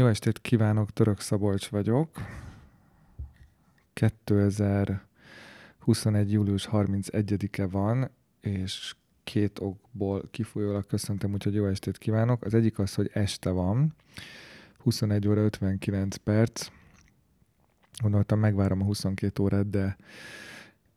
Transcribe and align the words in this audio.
Jó 0.00 0.06
estét 0.06 0.40
kívánok, 0.40 0.92
Török 0.92 1.20
Szabolcs 1.20 1.68
vagyok. 1.68 2.08
2021. 3.92 6.32
július 6.32 6.68
31-e 6.72 7.66
van, 7.66 8.10
és 8.40 8.94
két 9.24 9.58
okból 9.58 10.28
kifolyólag 10.30 10.86
köszöntem, 10.86 11.32
úgyhogy 11.32 11.54
jó 11.54 11.66
estét 11.66 11.98
kívánok. 11.98 12.44
Az 12.44 12.54
egyik 12.54 12.78
az, 12.78 12.94
hogy 12.94 13.10
este 13.12 13.50
van, 13.50 13.94
21 14.78 15.28
óra 15.28 15.40
59 15.40 16.16
perc. 16.16 16.68
Gondoltam, 18.02 18.38
megvárom 18.38 18.80
a 18.80 18.84
22 18.84 19.42
órát, 19.42 19.70
de 19.70 19.96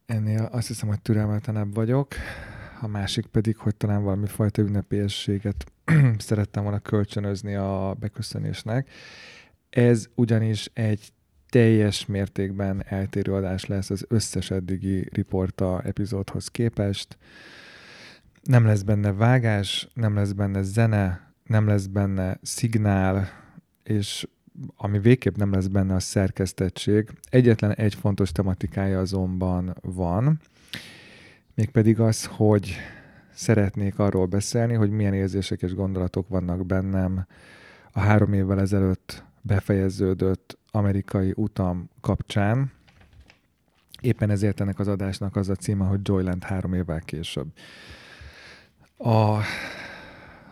ennél 0.06 0.50
azt 0.52 0.68
hiszem, 0.68 0.90
hogy 0.90 1.02
türelmetlenebb 1.02 1.74
vagyok. 1.74 2.08
A 2.84 2.88
másik 2.88 3.26
pedig, 3.26 3.58
hogy 3.58 3.76
talán 3.76 4.04
valami 4.04 4.28
fajta 4.28 4.62
ünnepélyességet 4.62 5.72
szerettem 6.18 6.64
volna 6.64 6.80
kölcsönözni 6.80 7.56
a 7.56 7.96
beköszönésnek. 8.00 8.90
Ez 9.70 10.10
ugyanis 10.16 10.70
egy 10.74 11.14
teljes 11.50 12.06
mértékben 12.06 12.84
eltérő 12.88 13.34
adás 13.34 13.66
lesz 13.66 13.90
az 13.90 14.06
összes 14.08 14.52
eddigi 14.52 15.08
riporta 15.12 15.82
epizódhoz 15.82 16.48
képest. 16.48 17.18
Nem 18.42 18.66
lesz 18.66 18.82
benne 18.82 19.14
vágás, 19.14 19.88
nem 19.94 20.16
lesz 20.16 20.32
benne 20.32 20.62
zene, 20.62 21.34
nem 21.44 21.68
lesz 21.68 21.86
benne 21.86 22.40
szignál, 22.42 23.30
és 23.84 24.28
ami 24.76 25.00
végképp 25.00 25.36
nem 25.36 25.52
lesz 25.52 25.68
benne 25.68 25.96
a 25.96 26.00
szerkesztettség. 26.00 27.10
Egyetlen 27.30 27.74
egy 27.74 27.96
fontos 27.96 28.32
tematikája 28.32 29.00
azonban 29.00 29.76
van, 29.82 30.40
mégpedig 31.56 32.00
az, 32.00 32.26
hogy 32.26 32.76
szeretnék 33.34 34.00
arról 34.00 34.26
beszélni, 34.26 34.74
hogy 34.74 34.90
milyen 34.90 35.14
érzések 35.14 35.62
és 35.62 35.74
gondolatok 35.74 36.28
vannak 36.28 36.66
bennem 36.66 37.26
a 37.92 38.00
három 38.00 38.34
évvel 38.34 38.60
ezelőtt 38.60 39.24
befejeződött 39.42 40.58
amerikai 40.72 41.34
utam 41.36 41.90
kapcsán. 42.02 42.72
Éppen 44.02 44.30
ezért 44.30 44.60
ennek 44.60 44.80
az 44.80 44.88
adásnak 44.88 45.36
az 45.36 45.50
a 45.50 45.56
címe, 45.56 45.86
hogy 45.86 46.00
Joyland 46.04 46.44
három 46.44 46.74
évvel 46.74 47.00
később. 47.00 47.48
A, 48.98 49.36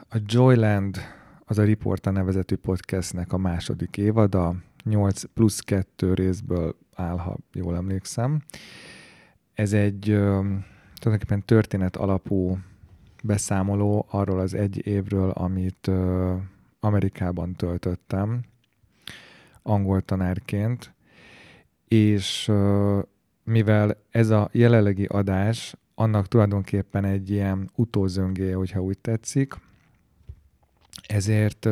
a 0.10 0.18
Joyland 0.26 0.98
az 1.46 1.58
a 1.58 1.64
Riporta 1.64 2.12
nevezetű 2.12 2.56
podcastnek 2.56 3.34
a 3.34 3.38
második 3.38 3.98
évada, 3.98 4.56
8 4.84 5.24
plusz 5.24 5.60
2 5.60 6.14
részből 6.14 6.76
áll, 6.96 7.18
ha 7.18 7.38
jól 7.54 7.76
emlékszem. 7.76 8.42
Ez 9.54 9.74
egy 9.74 10.20
tulajdonképpen 11.02 11.46
történet 11.46 11.96
alapú 11.96 12.58
beszámoló 13.24 14.06
arról 14.10 14.40
az 14.40 14.54
egy 14.54 14.88
évről, 14.88 15.30
amit 15.30 15.92
Amerikában 16.80 17.54
töltöttem 17.54 18.42
angol 19.62 20.02
tanárként, 20.02 20.94
és 21.88 22.52
mivel 23.44 23.98
ez 24.12 24.30
a 24.30 24.50
jelenlegi 24.52 25.06
adás 25.06 25.76
annak 25.96 26.28
tulajdonképpen 26.28 27.06
egy 27.06 27.30
ilyen 27.30 27.70
utózöngé, 27.76 28.52
hogyha 28.52 28.82
úgy 28.82 28.98
tetszik, 28.98 29.54
ezért 31.08 31.68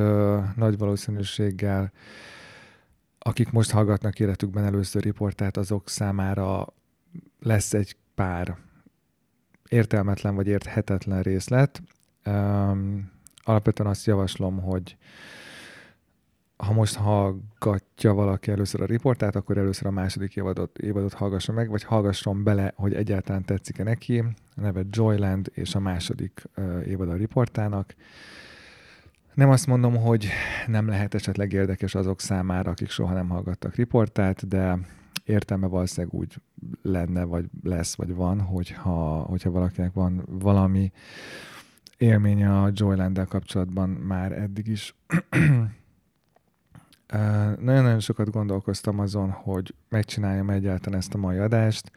nagy 0.56 0.78
valószínűséggel 0.78 1.92
akik 3.20 3.52
most 3.52 3.72
hallgatnak 3.72 4.20
életükben 4.20 4.64
először 4.64 5.02
riportát, 5.04 5.58
azok 5.58 5.90
számára 5.90 6.68
lesz 7.40 7.74
egy 7.74 7.96
pár 8.16 8.58
értelmetlen 9.70 10.36
vagy 10.36 10.48
érthetetlen 10.48 11.22
részlet. 11.22 11.82
Um, 12.26 13.12
alapvetően 13.44 13.90
azt 13.90 14.06
javaslom, 14.06 14.62
hogy 14.62 14.98
ha 16.58 16.74
most 16.74 16.96
hallgatja 16.96 18.14
valaki 18.14 18.52
először 18.52 18.82
a 18.82 18.86
riportát, 18.86 19.36
akkor 19.36 19.58
először 19.58 19.88
a 19.88 19.92
második 19.92 20.36
évadot, 20.36 20.78
évadot 20.78 21.14
hallgassa 21.14 21.52
meg, 21.52 21.70
vagy 21.70 21.84
hallgasson 21.84 22.44
bele, 22.44 22.74
hogy 22.76 22.94
egyáltalán 22.94 23.46
tetszik-e 23.46 23.84
neki. 23.84 24.20
A 24.20 24.62
neve 24.62 24.82
Joyland 24.90 25.52
és 25.54 25.76
a 25.76 25.80
második 25.80 26.44
uh, 26.58 26.88
évad 26.88 27.10
a 27.10 27.16
riportának. 27.16 27.96
Nem 29.34 29.50
azt 29.50 29.68
mondom, 29.68 29.96
hogy 29.96 30.28
nem 30.68 30.88
lehet 30.88 31.14
esetleg 31.14 31.54
érdekes 31.54 31.96
azok 31.96 32.22
számára, 32.22 32.72
akik 32.72 32.90
soha 32.90 33.14
nem 33.14 33.30
hallgattak 33.30 33.76
riportát, 33.76 34.48
de 34.48 34.80
értelme 35.24 35.68
valószínűleg 35.68 36.16
úgy 36.16 36.36
lenne, 36.82 37.24
vagy 37.24 37.46
lesz, 37.64 37.96
vagy 37.96 38.16
van, 38.16 38.42
hogyha, 38.42 39.20
hogyha 39.20 39.52
valakinek 39.52 39.94
van 39.94 40.24
valami 40.28 40.92
élménye 41.98 42.62
a 42.62 42.70
Joyland-del 42.74 43.26
kapcsolatban 43.26 43.90
már 43.90 44.32
eddig 44.32 44.68
is. 44.68 44.96
Nagyon-nagyon 47.60 48.00
sokat 48.00 48.32
gondolkoztam 48.32 49.00
azon, 49.00 49.30
hogy 49.30 49.76
megcsináljam 49.90 50.50
egyáltalán 50.50 51.00
ezt 51.00 51.14
a 51.14 51.18
mai 51.18 51.38
adást. 51.38 51.92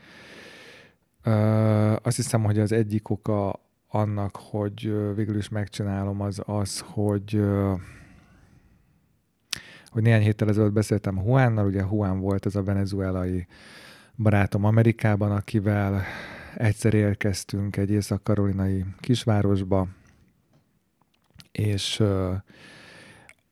Azt 2.02 2.16
hiszem, 2.16 2.44
hogy 2.44 2.58
az 2.58 2.72
egyik 2.72 3.10
oka 3.10 3.60
annak, 3.88 4.36
hogy 4.36 4.94
végül 5.14 5.36
is 5.36 5.48
megcsinálom, 5.48 6.20
az 6.20 6.42
az, 6.46 6.78
hogy 6.78 7.42
hogy 9.92 10.02
néhány 10.02 10.22
héttel 10.22 10.48
ezelőtt 10.48 10.72
beszéltem 10.72 11.16
Juánnal, 11.24 11.66
ugye 11.66 11.84
Juan 11.90 12.20
volt 12.20 12.46
ez 12.46 12.54
a 12.54 12.62
venezuelai 12.62 13.46
barátom 14.16 14.64
Amerikában, 14.64 15.32
akivel 15.32 16.02
egyszer 16.56 16.94
érkeztünk 16.94 17.76
egy 17.76 17.90
észak-karolinai 17.90 18.84
kisvárosba, 19.00 19.88
és 21.52 22.00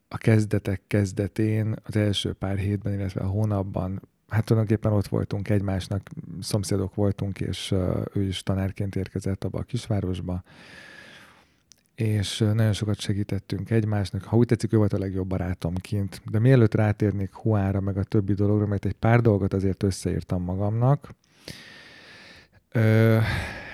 a 0.09 0.17
kezdetek 0.17 0.81
kezdetén, 0.87 1.77
az 1.83 1.97
első 1.97 2.33
pár 2.33 2.57
hétben, 2.57 2.93
illetve 2.93 3.21
a 3.21 3.29
hónapban, 3.29 4.09
hát 4.29 4.45
tulajdonképpen 4.45 4.93
ott 4.93 5.09
voltunk 5.09 5.49
egymásnak, 5.49 6.09
szomszédok 6.41 6.95
voltunk, 6.95 7.41
és 7.41 7.75
ő 8.13 8.23
is 8.23 8.43
tanárként 8.43 8.97
érkezett 8.97 9.45
abba 9.45 9.59
a 9.59 9.63
kisvárosba, 9.63 10.43
és 12.01 12.39
nagyon 12.39 12.73
sokat 12.73 13.01
segítettünk 13.01 13.71
egymásnak. 13.71 14.23
Ha 14.23 14.37
úgy 14.37 14.47
tetszik, 14.47 14.73
ő 14.73 14.77
volt 14.77 14.93
a 14.93 14.99
legjobb 14.99 15.27
barátom 15.27 15.75
kint. 15.75 16.21
De 16.31 16.39
mielőtt 16.39 16.75
rátérnék 16.75 17.35
Huára, 17.35 17.81
meg 17.81 17.97
a 17.97 18.05
többi 18.05 18.33
dologra, 18.33 18.67
mert 18.67 18.85
egy 18.85 18.93
pár 18.93 19.21
dolgot 19.21 19.53
azért 19.53 19.83
összeírtam 19.83 20.43
magamnak, 20.43 21.15
ö, 22.73 23.19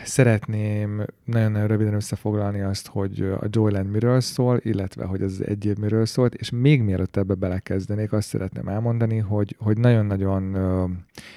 szeretném 0.04 1.04
nagyon-nagyon 1.24 1.66
röviden 1.66 1.94
összefoglalni 1.94 2.60
azt, 2.60 2.86
hogy 2.86 3.20
a 3.20 3.46
Joyland 3.50 3.90
miről 3.90 4.20
szól, 4.20 4.60
illetve 4.62 5.04
hogy 5.04 5.22
ez 5.22 5.40
egy 5.44 5.64
év 5.64 5.76
miről 5.76 6.06
szólt, 6.06 6.34
és 6.34 6.50
még 6.50 6.82
mielőtt 6.82 7.16
ebbe 7.16 7.34
belekezdenék, 7.34 8.12
azt 8.12 8.28
szeretném 8.28 8.68
elmondani, 8.68 9.18
hogy, 9.18 9.56
hogy 9.58 9.78
nagyon-nagyon 9.78 10.54
ö, 10.54 10.84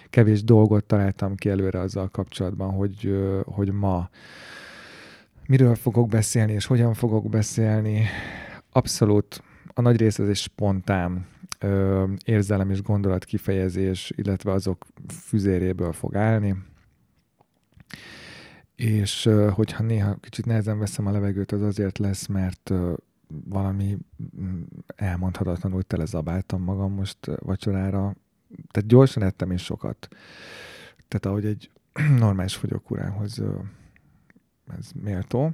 kevés 0.09 0.43
dolgot 0.43 0.83
találtam 0.83 1.35
ki 1.35 1.49
előre 1.49 1.79
azzal 1.79 2.07
kapcsolatban, 2.07 2.71
hogy, 2.71 3.05
ö, 3.05 3.39
hogy 3.45 3.71
ma 3.71 4.09
miről 5.49 5.75
fogok 5.75 6.07
beszélni, 6.07 6.53
és 6.53 6.65
hogyan 6.65 6.93
fogok 6.93 7.29
beszélni. 7.29 8.05
Abszolút 8.71 9.43
a 9.73 9.81
nagy 9.81 9.97
rész 9.97 10.19
ez 10.19 10.27
egy 10.27 10.35
spontán 10.35 11.25
ö, 11.59 12.05
érzelem 12.25 12.69
és 12.69 12.81
gondolat 12.81 13.25
kifejezés, 13.25 14.11
illetve 14.15 14.51
azok 14.51 14.85
füzéréből 15.07 15.91
fog 15.91 16.15
állni. 16.15 16.55
És 18.75 19.25
ö, 19.25 19.49
hogyha 19.53 19.83
néha 19.83 20.15
kicsit 20.15 20.45
nehezen 20.45 20.79
veszem 20.79 21.05
a 21.05 21.11
levegőt, 21.11 21.51
az 21.51 21.61
azért 21.61 21.97
lesz, 21.97 22.27
mert 22.27 22.69
ö, 22.69 22.93
valami 23.49 23.97
mm, 24.41 24.61
elmondhatatlanul 24.95 25.83
telezabáltam 25.83 26.61
magam 26.61 26.93
most 26.93 27.17
vacsorára. 27.39 28.15
Tehát 28.71 28.89
gyorsan 28.89 29.23
ettem 29.23 29.51
és 29.51 29.63
sokat. 29.63 30.07
Tehát 31.07 31.25
ahogy 31.25 31.45
egy 31.45 31.71
normális 32.19 32.55
fogyókúrához 32.55 33.41
ez 34.77 34.91
méltó. 35.03 35.53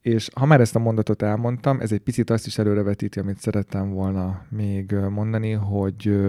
És 0.00 0.28
ha 0.34 0.46
már 0.46 0.60
ezt 0.60 0.76
a 0.76 0.78
mondatot 0.78 1.22
elmondtam, 1.22 1.80
ez 1.80 1.92
egy 1.92 2.00
picit 2.00 2.30
azt 2.30 2.46
is 2.46 2.58
előrevetíti, 2.58 3.18
amit 3.18 3.38
szerettem 3.38 3.90
volna 3.90 4.44
még 4.48 4.92
mondani, 4.92 5.50
hogy 5.50 6.20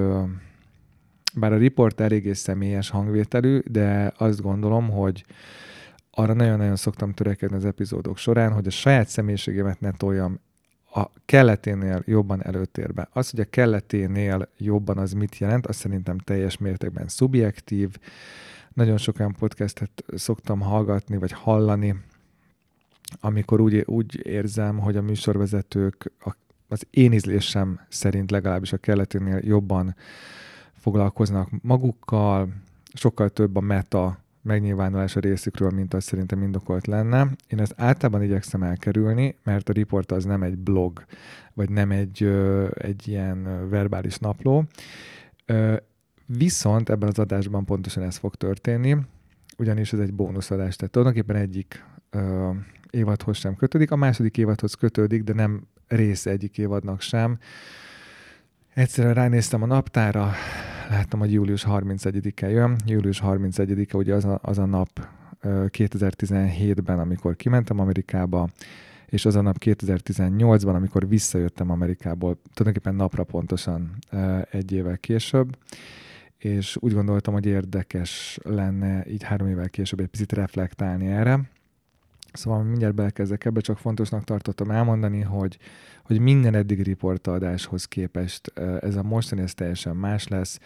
bár 1.35 1.53
a 1.53 1.57
riport 1.57 1.99
eléggé 1.99 2.33
személyes 2.33 2.89
hangvételű, 2.89 3.59
de 3.65 4.13
azt 4.17 4.41
gondolom, 4.41 4.89
hogy 4.89 5.25
arra 6.11 6.33
nagyon-nagyon 6.33 6.75
szoktam 6.75 7.13
törekedni 7.13 7.55
az 7.55 7.65
epizódok 7.65 8.17
során, 8.17 8.51
hogy 8.51 8.67
a 8.67 8.69
saját 8.69 9.07
személyiségemet 9.07 9.79
ne 9.79 9.91
toljam 9.91 10.39
a 10.93 11.09
kelleténél 11.25 12.01
jobban 12.05 12.43
előtérbe. 12.43 13.09
Az, 13.11 13.29
hogy 13.29 13.39
a 13.39 13.49
kelleténél 13.49 14.49
jobban 14.57 14.97
az 14.97 15.13
mit 15.13 15.37
jelent, 15.37 15.67
azt 15.67 15.79
szerintem 15.79 16.17
teljes 16.17 16.57
mértékben 16.57 17.07
szubjektív, 17.07 17.95
nagyon 18.77 18.97
sokan 18.97 19.35
podcastet 19.39 20.03
szoktam 20.15 20.59
hallgatni, 20.59 21.17
vagy 21.17 21.31
hallani, 21.31 21.95
amikor 23.19 23.59
úgy, 23.59 23.83
úgy 23.85 24.25
érzem, 24.25 24.77
hogy 24.77 24.95
a 24.95 25.01
műsorvezetők 25.01 26.11
a, 26.19 26.35
az 26.67 26.87
én 26.89 27.11
ízlésem 27.11 27.79
szerint 27.89 28.31
legalábbis 28.31 28.73
a 28.73 28.77
kelleténél 28.77 29.39
jobban 29.43 29.95
foglalkoznak 30.73 31.49
magukkal, 31.61 32.49
sokkal 32.93 33.29
több 33.29 33.55
a 33.55 33.59
meta 33.59 34.19
megnyilvánulás 34.41 35.15
a 35.15 35.19
részükről, 35.19 35.69
mint 35.69 35.93
az 35.93 36.03
szerintem 36.03 36.41
indokolt 36.41 36.87
lenne. 36.87 37.27
Én 37.47 37.59
ezt 37.59 37.73
általában 37.77 38.23
igyekszem 38.23 38.63
elkerülni, 38.63 39.35
mert 39.43 39.69
a 39.69 39.73
riport 39.73 40.11
az 40.11 40.25
nem 40.25 40.43
egy 40.43 40.57
blog, 40.57 41.05
vagy 41.53 41.69
nem 41.69 41.91
egy, 41.91 42.23
egy 42.73 43.07
ilyen 43.07 43.69
verbális 43.69 44.17
napló. 44.17 44.65
Viszont 46.27 46.89
ebben 46.89 47.09
az 47.09 47.19
adásban 47.19 47.65
pontosan 47.65 48.03
ez 48.03 48.17
fog 48.17 48.35
történni, 48.35 48.97
ugyanis 49.57 49.93
ez 49.93 49.99
egy 49.99 50.13
bónuszadás, 50.13 50.75
tehát 50.75 50.93
tulajdonképpen 50.93 51.35
egyik 51.35 51.83
évadhoz 52.89 53.37
sem 53.37 53.55
kötődik, 53.55 53.91
a 53.91 53.95
második 53.95 54.37
évadhoz 54.37 54.73
kötődik, 54.73 55.23
de 55.23 55.33
nem 55.33 55.61
rész 55.87 56.25
egyik 56.25 56.57
évadnak 56.57 57.01
sem. 57.01 57.37
Egyszerűen 58.73 59.13
ránéztem 59.13 59.61
a 59.61 59.65
naptára, 59.65 60.31
láttam, 60.89 61.19
hogy 61.19 61.31
július 61.31 61.65
31-e 61.69 62.49
jön. 62.49 62.75
Július 62.85 63.21
31-e 63.23 63.97
ugye 63.97 64.13
az 64.13 64.25
a, 64.25 64.39
az 64.41 64.57
a 64.57 64.65
nap 64.65 65.07
2017-ben, 65.43 66.99
amikor 66.99 67.35
kimentem 67.35 67.79
Amerikába, 67.79 68.49
és 69.05 69.25
az 69.25 69.35
a 69.35 69.41
nap 69.41 69.55
2018-ban, 69.59 70.75
amikor 70.75 71.07
visszajöttem 71.07 71.71
Amerikából, 71.71 72.37
tulajdonképpen 72.53 72.95
napra 72.95 73.23
pontosan 73.23 73.95
egy 74.51 74.71
évvel 74.71 74.97
később, 74.97 75.57
és 76.37 76.77
úgy 76.79 76.93
gondoltam, 76.93 77.33
hogy 77.33 77.45
érdekes 77.45 78.39
lenne 78.43 79.05
így 79.09 79.23
három 79.23 79.47
évvel 79.47 79.69
később 79.69 79.99
egy 79.99 80.07
picit 80.07 80.31
reflektálni 80.31 81.07
erre. 81.07 81.49
Szóval 82.33 82.63
mindjárt 82.63 82.95
belekezdek 82.95 83.45
ebbe, 83.45 83.59
csak 83.59 83.77
fontosnak 83.77 84.23
tartottam 84.23 84.71
elmondani, 84.71 85.21
hogy, 85.21 85.57
hogy 86.03 86.19
minden 86.19 86.55
eddig 86.55 86.83
riportadáshoz 86.83 87.85
képest 87.85 88.51
ez 88.79 88.95
a 88.95 89.03
mostani 89.03 89.41
ez 89.41 89.53
teljesen 89.53 89.95
más 89.95 90.27
lesz. 90.27 90.59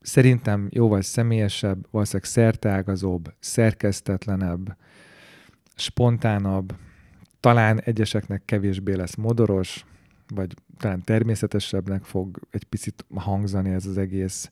Szerintem 0.00 0.68
jóval 0.70 1.02
személyesebb, 1.02 1.86
valószínűleg 1.90 2.30
szerteágazóbb, 2.30 3.34
szerkesztetlenebb, 3.38 4.76
spontánabb, 5.74 6.74
talán 7.40 7.80
egyeseknek 7.80 8.42
kevésbé 8.44 8.94
lesz 8.94 9.14
modoros, 9.14 9.84
vagy 10.34 10.54
talán 10.76 11.02
természetesebbnek 11.02 12.04
fog 12.04 12.40
egy 12.50 12.64
picit 12.64 13.04
hangzani 13.14 13.70
ez 13.70 13.86
az 13.86 13.98
egész 13.98 14.50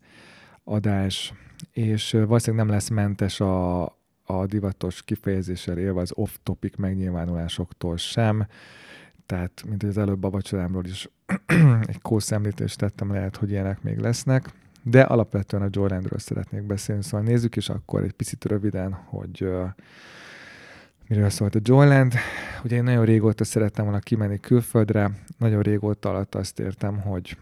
adás, 0.68 1.32
és 1.72 2.10
valószínűleg 2.10 2.66
nem 2.66 2.74
lesz 2.74 2.88
mentes 2.88 3.40
a, 3.40 3.82
a 4.24 4.46
divatos 4.46 5.02
kifejezéssel 5.02 5.78
élve 5.78 6.00
az 6.00 6.12
off-topic 6.14 6.76
megnyilvánulásoktól 6.76 7.96
sem, 7.96 8.46
tehát, 9.26 9.64
mint 9.68 9.82
az 9.82 9.98
előbb 9.98 10.24
a 10.24 10.30
vacsorámról 10.30 10.84
is 10.84 11.08
egy 11.86 12.00
kószemlítést 12.02 12.78
tettem, 12.78 13.12
lehet, 13.12 13.36
hogy 13.36 13.50
ilyenek 13.50 13.82
még 13.82 13.98
lesznek, 13.98 14.50
de 14.82 15.02
alapvetően 15.02 15.62
a 15.62 15.68
Joylandről 15.70 16.18
szeretnék 16.18 16.62
beszélni, 16.62 17.02
szóval 17.02 17.26
nézzük 17.26 17.56
is 17.56 17.68
akkor 17.68 18.02
egy 18.02 18.12
picit 18.12 18.44
röviden, 18.44 18.92
hogy 18.92 19.48
miről 21.08 21.30
szólt 21.30 21.54
a 21.54 21.60
Joyland. 21.62 22.14
Ugye 22.64 22.76
én 22.76 22.82
nagyon 22.82 23.04
régóta 23.04 23.44
szerettem 23.44 23.84
volna 23.84 23.98
kimenni 23.98 24.38
külföldre, 24.40 25.10
nagyon 25.38 25.62
régóta 25.62 26.08
alatt 26.08 26.34
azt 26.34 26.58
értem, 26.58 27.00
hogy 27.00 27.36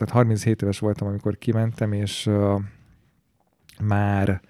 tehát 0.00 0.14
37 0.14 0.62
éves 0.62 0.78
voltam, 0.78 1.08
amikor 1.08 1.38
kimentem, 1.38 1.92
és 1.92 2.30
már 3.80 4.40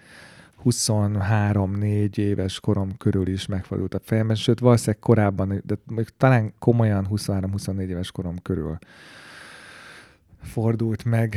23-4 0.65 2.17
éves 2.17 2.61
korom 2.61 2.97
körül 2.97 3.29
is 3.29 3.47
megfordult 3.47 3.95
a 3.95 4.01
fejemben, 4.03 4.37
sőt 4.37 4.61
valószínűleg 4.61 4.99
korábban, 5.01 5.63
de 5.65 5.77
talán 6.17 6.53
komolyan 6.59 7.07
23-24 7.11 7.81
éves 7.81 8.11
korom 8.11 8.39
körül 8.43 8.79
fordult 10.43 11.05
meg 11.05 11.37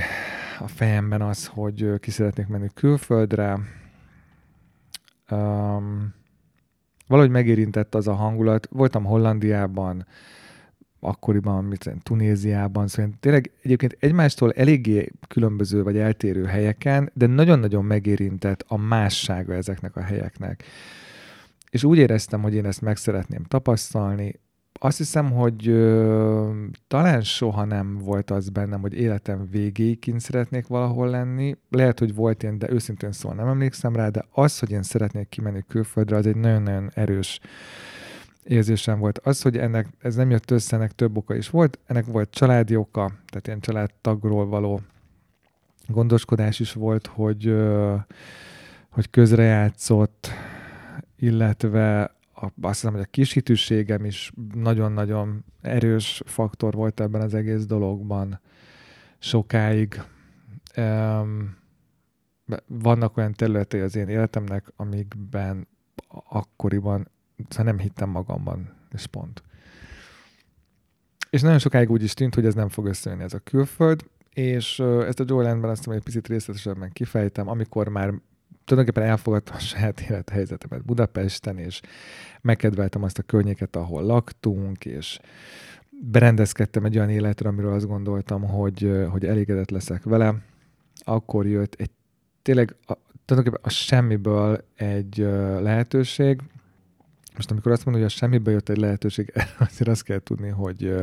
a 0.59 0.67
fejemben 0.67 1.21
az, 1.21 1.45
hogy 1.45 1.99
ki 1.99 2.11
szeretnék 2.11 2.47
menni 2.47 2.69
külföldre. 2.73 3.59
Um, 5.29 6.13
valahogy 7.07 7.31
megérintett 7.31 7.95
az 7.95 8.07
a 8.07 8.13
hangulat. 8.13 8.67
Voltam 8.71 9.03
Hollandiában, 9.03 10.05
akkoriban, 11.03 11.63
mit 11.63 11.79
tudom, 11.79 11.99
Tunéziában, 11.99 12.87
szóval 12.87 13.11
tényleg 13.19 13.51
egyébként 13.61 13.97
egymástól 13.99 14.51
eléggé 14.51 15.11
különböző 15.27 15.83
vagy 15.83 15.97
eltérő 15.97 16.45
helyeken, 16.45 17.11
de 17.13 17.25
nagyon-nagyon 17.27 17.85
megérintett 17.85 18.65
a 18.67 18.77
mássága 18.77 19.53
ezeknek 19.53 19.95
a 19.95 20.01
helyeknek. 20.01 20.63
És 21.69 21.83
úgy 21.83 21.97
éreztem, 21.97 22.41
hogy 22.41 22.53
én 22.53 22.65
ezt 22.65 22.81
meg 22.81 22.97
szeretném 22.97 23.43
tapasztalni. 23.43 24.39
Azt 24.79 24.97
hiszem, 24.97 25.31
hogy 25.31 25.67
ö, 25.67 26.51
talán 26.87 27.21
soha 27.21 27.65
nem 27.65 27.97
volt 27.97 28.31
az 28.31 28.49
bennem, 28.49 28.81
hogy 28.81 28.93
életem 28.93 29.47
végéig 29.51 29.99
kint 29.99 30.19
szeretnék 30.19 30.67
valahol 30.67 31.09
lenni. 31.09 31.55
Lehet, 31.69 31.99
hogy 31.99 32.15
volt 32.15 32.43
én, 32.43 32.57
de 32.57 32.71
őszintén 32.71 33.11
szóval 33.11 33.37
nem 33.37 33.47
emlékszem 33.47 33.95
rá, 33.95 34.09
de 34.09 34.25
az, 34.31 34.59
hogy 34.59 34.71
én 34.71 34.83
szeretnék 34.83 35.29
kimenni 35.29 35.63
külföldre, 35.67 36.15
az 36.15 36.25
egy 36.25 36.35
nagyon-nagyon 36.35 36.91
erős 36.93 37.39
érzésem 38.43 38.99
volt. 38.99 39.17
Az, 39.17 39.41
hogy 39.41 39.57
ennek 39.57 39.87
ez 39.99 40.15
nem 40.15 40.29
jött 40.29 40.51
össze, 40.51 40.75
ennek 40.75 40.91
több 40.91 41.17
oka 41.17 41.35
is 41.35 41.49
volt. 41.49 41.79
Ennek 41.85 42.05
volt 42.05 42.29
családi 42.29 42.75
oka, 42.75 43.11
tehát 43.25 43.47
ilyen 43.47 43.59
családtagról 43.59 44.45
való 44.45 44.81
gondoskodás 45.87 46.59
is 46.59 46.73
volt, 46.73 47.07
hogy, 47.07 47.55
hogy 48.89 49.09
közrejátszott, 49.09 50.27
illetve 51.15 52.01
a, 52.33 52.45
azt 52.61 52.79
hiszem, 52.79 52.91
hogy 52.91 53.01
a 53.01 53.11
kisítőségem 53.11 54.05
is 54.05 54.31
nagyon-nagyon 54.53 55.45
erős 55.61 56.21
faktor 56.25 56.73
volt 56.73 56.99
ebben 56.99 57.21
az 57.21 57.33
egész 57.33 57.65
dologban 57.65 58.39
sokáig. 59.19 60.01
Um, 60.77 61.57
vannak 62.67 63.17
olyan 63.17 63.33
területei 63.33 63.79
az 63.79 63.95
én 63.95 64.07
életemnek, 64.07 64.73
amikben 64.75 65.67
akkoriban 66.07 67.07
szóval 67.49 67.65
nem 67.65 67.79
hittem 67.79 68.09
magamban, 68.09 68.73
és 68.91 69.05
pont. 69.05 69.43
És 71.29 71.41
nagyon 71.41 71.59
sokáig 71.59 71.91
úgy 71.91 72.03
is 72.03 72.13
tűnt, 72.13 72.35
hogy 72.35 72.45
ez 72.45 72.53
nem 72.53 72.69
fog 72.69 72.85
összejönni 72.85 73.23
ez 73.23 73.33
a 73.33 73.39
külföld, 73.39 74.03
és 74.33 74.79
ezt 74.79 75.19
a 75.19 75.23
Joylandben 75.27 75.69
azt 75.69 75.85
mondom, 75.85 76.03
egy 76.05 76.13
picit 76.13 76.27
részletesebben 76.27 76.91
kifejtem, 76.91 77.47
amikor 77.47 77.87
már 77.87 78.13
tulajdonképpen 78.65 79.09
elfogadtam 79.09 79.55
a 79.55 79.59
saját 79.59 80.01
élethelyzetemet 80.01 80.85
Budapesten, 80.85 81.57
és 81.57 81.81
megkedveltem 82.41 83.03
azt 83.03 83.17
a 83.17 83.23
környéket, 83.23 83.75
ahol 83.75 84.03
laktunk, 84.03 84.85
és 84.85 85.19
berendezkedtem 86.11 86.85
egy 86.85 86.97
olyan 86.97 87.09
életre, 87.09 87.49
amiről 87.49 87.73
azt 87.73 87.87
gondoltam, 87.87 88.43
hogy, 88.43 89.05
hogy 89.09 89.25
elégedett 89.25 89.69
leszek 89.69 90.03
vele. 90.03 90.35
Akkor 90.95 91.47
jött 91.47 91.75
egy 91.77 91.91
tényleg 92.41 92.75
a, 92.85 92.93
tulajdonképpen 93.25 93.71
a 93.71 93.73
semmiből 93.73 94.65
egy 94.75 95.17
lehetőség, 95.61 96.41
most 97.35 97.51
amikor 97.51 97.71
azt 97.71 97.85
mondom, 97.85 98.03
hogy 98.03 98.11
a 98.11 98.15
semmibe 98.15 98.51
jött 98.51 98.69
egy 98.69 98.77
lehetőség, 98.77 99.33
azért 99.69 99.89
azt 99.89 100.03
kell 100.03 100.19
tudni, 100.19 100.49
hogy, 100.49 100.93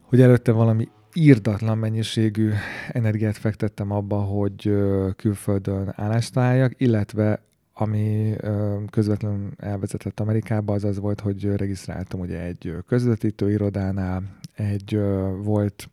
hogy 0.00 0.20
előtte 0.20 0.52
valami 0.52 0.88
írdatlan 1.12 1.78
mennyiségű 1.78 2.50
energiát 2.88 3.36
fektettem 3.36 3.90
abba, 3.90 4.20
hogy 4.20 4.74
külföldön 5.16 5.92
állást 5.96 6.32
találjak, 6.32 6.72
illetve 6.76 7.42
ami 7.72 8.34
közvetlenül 8.90 9.50
elvezetett 9.56 10.20
Amerikába, 10.20 10.72
az 10.72 10.84
az 10.84 10.98
volt, 10.98 11.20
hogy 11.20 11.44
regisztráltam 11.44 12.20
ugye 12.20 12.40
egy 12.40 12.76
közvetítő 12.86 13.50
irodánál, 13.50 14.22
egy 14.54 15.00
volt 15.42 15.88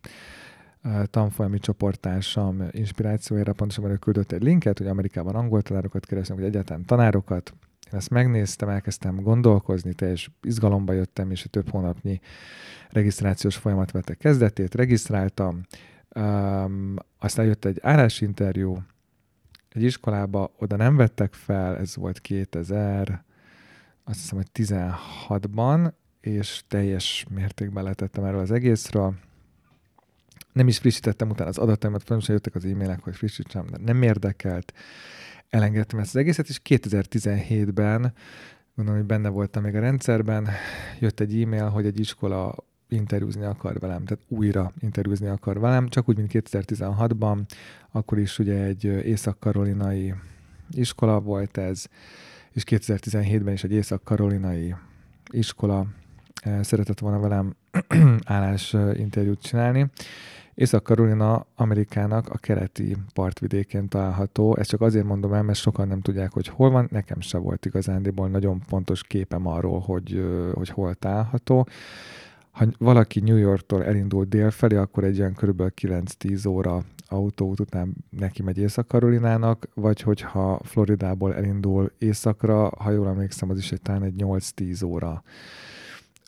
tanfolyami 1.10 1.58
csoporttársam 1.58 2.68
inspirációjára 2.70 3.52
pontosabban 3.52 3.90
ő 3.90 3.96
küldött 3.96 4.32
egy 4.32 4.42
linket, 4.42 4.78
hogy 4.78 4.86
Amerikában 4.86 5.34
angol 5.34 5.62
tanárokat 5.62 6.06
keresnek, 6.06 6.38
vagy 6.38 6.46
egyáltalán 6.46 6.84
tanárokat, 6.84 7.54
én 7.92 7.98
ezt 7.98 8.10
megnéztem, 8.10 8.68
elkezdtem 8.68 9.20
gondolkozni, 9.20 9.92
teljes 9.92 10.30
izgalomba 10.42 10.92
jöttem, 10.92 11.30
és 11.30 11.42
egy 11.44 11.50
több 11.50 11.70
hónapnyi 11.70 12.20
regisztrációs 12.90 13.56
folyamat 13.56 13.90
vette 13.90 14.14
kezdetét, 14.14 14.74
regisztráltam, 14.74 15.60
um, 16.14 16.94
aztán 17.18 17.46
jött 17.46 17.64
egy 17.64 17.78
állásinterjú, 17.82 18.82
egy 19.68 19.82
iskolába, 19.82 20.52
oda 20.58 20.76
nem 20.76 20.96
vettek 20.96 21.34
fel, 21.34 21.76
ez 21.76 21.96
volt 21.96 22.20
2000, 22.20 23.24
azt 24.04 24.20
hiszem, 24.20 24.36
hogy 24.36 24.48
16-ban, 24.54 25.92
és 26.20 26.62
teljes 26.68 27.26
mértékben 27.30 27.84
letettem 27.84 28.24
erről 28.24 28.40
az 28.40 28.50
egészről. 28.50 29.14
Nem 30.52 30.68
is 30.68 30.78
frissítettem 30.78 31.30
utána 31.30 31.48
az 31.48 31.58
adataimat, 31.58 32.02
fel 32.02 32.18
jöttek 32.22 32.54
az 32.54 32.64
e-mailek, 32.64 33.02
hogy 33.02 33.16
frissítsem, 33.16 33.66
de 33.70 33.78
nem 33.84 34.02
érdekelt 34.02 34.72
elengedtem 35.52 35.98
ezt 35.98 36.14
az 36.14 36.20
egészet, 36.20 36.48
és 36.48 36.60
2017-ben, 36.64 38.12
gondolom, 38.74 39.00
hogy 39.00 39.08
benne 39.08 39.28
voltam 39.28 39.62
még 39.62 39.74
a 39.74 39.80
rendszerben, 39.80 40.48
jött 40.98 41.20
egy 41.20 41.42
e-mail, 41.42 41.68
hogy 41.68 41.86
egy 41.86 42.00
iskola 42.00 42.54
interjúzni 42.88 43.44
akar 43.44 43.78
velem, 43.78 44.04
tehát 44.04 44.24
újra 44.28 44.72
interjúzni 44.80 45.26
akar 45.26 45.60
velem, 45.60 45.88
csak 45.88 46.08
úgy, 46.08 46.16
mint 46.16 46.30
2016-ban, 46.34 47.38
akkor 47.90 48.18
is 48.18 48.38
ugye 48.38 48.62
egy 48.62 48.84
észak-karolinai 48.84 50.14
iskola 50.70 51.20
volt 51.20 51.56
ez, 51.56 51.84
és 52.50 52.62
2017-ben 52.66 53.52
is 53.52 53.64
egy 53.64 53.72
észak-karolinai 53.72 54.74
iskola 55.30 55.86
szeretett 56.60 56.98
volna 56.98 57.18
velem 57.18 57.56
állásinterjút 58.24 59.42
csinálni, 59.42 59.90
Észak-Karolina 60.54 61.46
Amerikának 61.56 62.28
a 62.28 62.38
keleti 62.38 62.96
partvidékén 63.14 63.88
található. 63.88 64.56
Ezt 64.56 64.68
csak 64.68 64.80
azért 64.80 65.04
mondom 65.04 65.32
el, 65.32 65.42
mert 65.42 65.58
sokan 65.58 65.88
nem 65.88 66.00
tudják, 66.00 66.32
hogy 66.32 66.48
hol 66.48 66.70
van. 66.70 66.88
Nekem 66.90 67.20
se 67.20 67.38
volt 67.38 67.66
igazándiból 67.66 68.28
nagyon 68.28 68.62
pontos 68.68 69.02
képem 69.02 69.46
arról, 69.46 69.78
hogy, 69.78 70.24
hogy 70.54 70.68
hol 70.68 70.94
található. 70.94 71.66
Ha 72.50 72.66
valaki 72.78 73.20
New 73.20 73.36
Yorktól 73.36 73.84
elindul 73.84 74.24
délfelé, 74.24 74.76
akkor 74.76 75.04
egy 75.04 75.16
ilyen 75.16 75.34
kb. 75.34 75.62
9-10 75.80 76.48
óra 76.48 76.82
autóút 77.06 77.60
után 77.60 77.94
neki 78.10 78.42
megy 78.42 78.58
Észak-Karolinának, 78.58 79.68
vagy 79.74 80.00
hogyha 80.00 80.60
Floridából 80.64 81.34
elindul 81.34 81.92
északra, 81.98 82.68
ha 82.78 82.90
jól 82.90 83.08
emlékszem, 83.08 83.50
az 83.50 83.58
is 83.58 83.72
egy 83.72 83.82
talán 83.82 84.02
egy 84.02 84.14
8-10 84.18 84.84
óra 84.84 85.22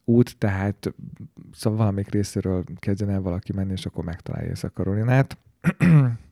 út, 0.04 0.38
tehát 0.38 0.94
szóval 1.52 1.78
valamelyik 1.78 2.10
részéről 2.10 2.64
kezdjen 2.78 3.10
el 3.10 3.20
valaki 3.20 3.52
menni, 3.52 3.72
és 3.72 3.86
akkor 3.86 4.04
megtalálja 4.04 4.50
Észak-Karolinát. 4.50 5.38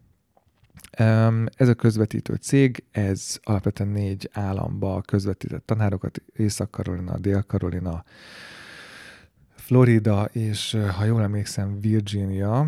Ez 1.56 1.68
a 1.68 1.74
közvetítő 1.74 2.34
cég, 2.34 2.84
ez 2.90 3.38
alapvetően 3.42 3.88
négy 3.88 4.30
államba 4.32 5.00
közvetített 5.00 5.66
tanárokat, 5.66 6.22
Észak-Karolina, 6.36 7.18
Dél-Karolina, 7.18 8.04
Florida, 9.54 10.24
és 10.32 10.78
ha 10.96 11.04
jól 11.04 11.22
emlékszem, 11.22 11.80
Virginia, 11.80 12.66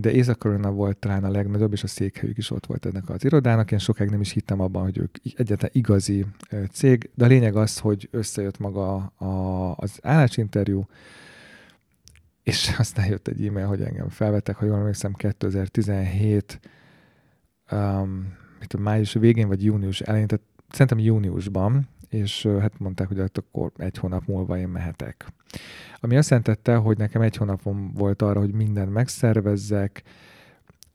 de 0.00 0.10
észak 0.10 0.42
volt 0.60 0.96
talán 0.96 1.24
a 1.24 1.30
legnagyobb, 1.30 1.72
és 1.72 1.82
a 1.82 1.86
székhelyük 1.86 2.38
is 2.38 2.50
ott 2.50 2.66
volt 2.66 2.86
ennek 2.86 3.08
az 3.08 3.24
irodának. 3.24 3.72
Én 3.72 3.78
sokáig 3.78 4.10
nem 4.10 4.20
is 4.20 4.32
hittem 4.32 4.60
abban, 4.60 4.82
hogy 4.82 4.98
ők 4.98 5.16
egyetlen 5.36 5.70
igazi 5.74 6.26
cég, 6.72 7.10
de 7.14 7.24
a 7.24 7.28
lényeg 7.28 7.56
az, 7.56 7.78
hogy 7.78 8.08
összejött 8.10 8.58
maga 8.58 8.94
a, 8.96 9.74
az 9.76 9.98
állásinterjú, 10.02 10.86
és 12.42 12.72
aztán 12.78 13.06
jött 13.06 13.28
egy 13.28 13.46
e-mail, 13.46 13.66
hogy 13.66 13.80
engem 13.80 14.08
felvettek, 14.08 14.56
ha 14.56 14.64
jól 14.64 14.78
emlékszem, 14.78 15.12
2017 15.12 16.60
um, 17.70 18.34
mit 18.58 18.76
május 18.76 19.12
végén, 19.12 19.48
vagy 19.48 19.64
június 19.64 20.00
elején, 20.00 20.26
tehát 20.26 20.44
szerintem 20.68 20.98
júniusban, 20.98 21.88
és 22.12 22.46
hát 22.60 22.78
mondták, 22.78 23.08
hogy 23.08 23.18
hát 23.18 23.38
akkor 23.38 23.72
egy 23.76 23.98
hónap 23.98 24.26
múlva 24.26 24.58
én 24.58 24.68
mehetek. 24.68 25.26
Ami 26.00 26.16
azt 26.16 26.30
jelentette, 26.30 26.76
hogy 26.76 26.98
nekem 26.98 27.22
egy 27.22 27.36
hónapom 27.36 27.92
volt 27.94 28.22
arra, 28.22 28.40
hogy 28.40 28.52
mindent 28.52 28.92
megszervezzek, 28.92 30.02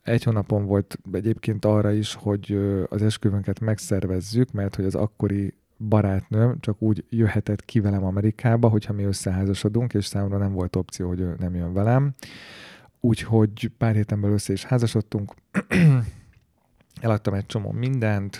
egy 0.01 0.23
hónapon 0.23 0.65
volt 0.65 0.97
egyébként 1.11 1.65
arra 1.65 1.91
is, 1.91 2.13
hogy 2.13 2.59
az 2.89 3.01
esküvőnket 3.01 3.59
megszervezzük, 3.59 4.51
mert 4.51 4.75
hogy 4.75 4.85
az 4.85 4.95
akkori 4.95 5.53
barátnőm 5.77 6.59
csak 6.59 6.81
úgy 6.81 7.05
jöhetett 7.09 7.65
ki 7.65 7.79
velem 7.79 8.03
Amerikába, 8.03 8.67
hogyha 8.67 8.93
mi 8.93 9.03
összeházasodunk, 9.03 9.93
és 9.93 10.05
számomra 10.05 10.37
nem 10.37 10.53
volt 10.53 10.75
opció, 10.75 11.07
hogy 11.07 11.19
ő 11.19 11.35
nem 11.39 11.55
jön 11.55 11.73
velem. 11.73 12.13
Úgyhogy 12.99 13.71
pár 13.77 13.95
héten 13.95 14.21
belül 14.21 14.35
össze 14.35 14.53
is 14.53 14.63
házasodtunk, 14.63 15.33
eladtam 17.01 17.33
egy 17.33 17.45
csomó 17.45 17.71
mindent, 17.71 18.39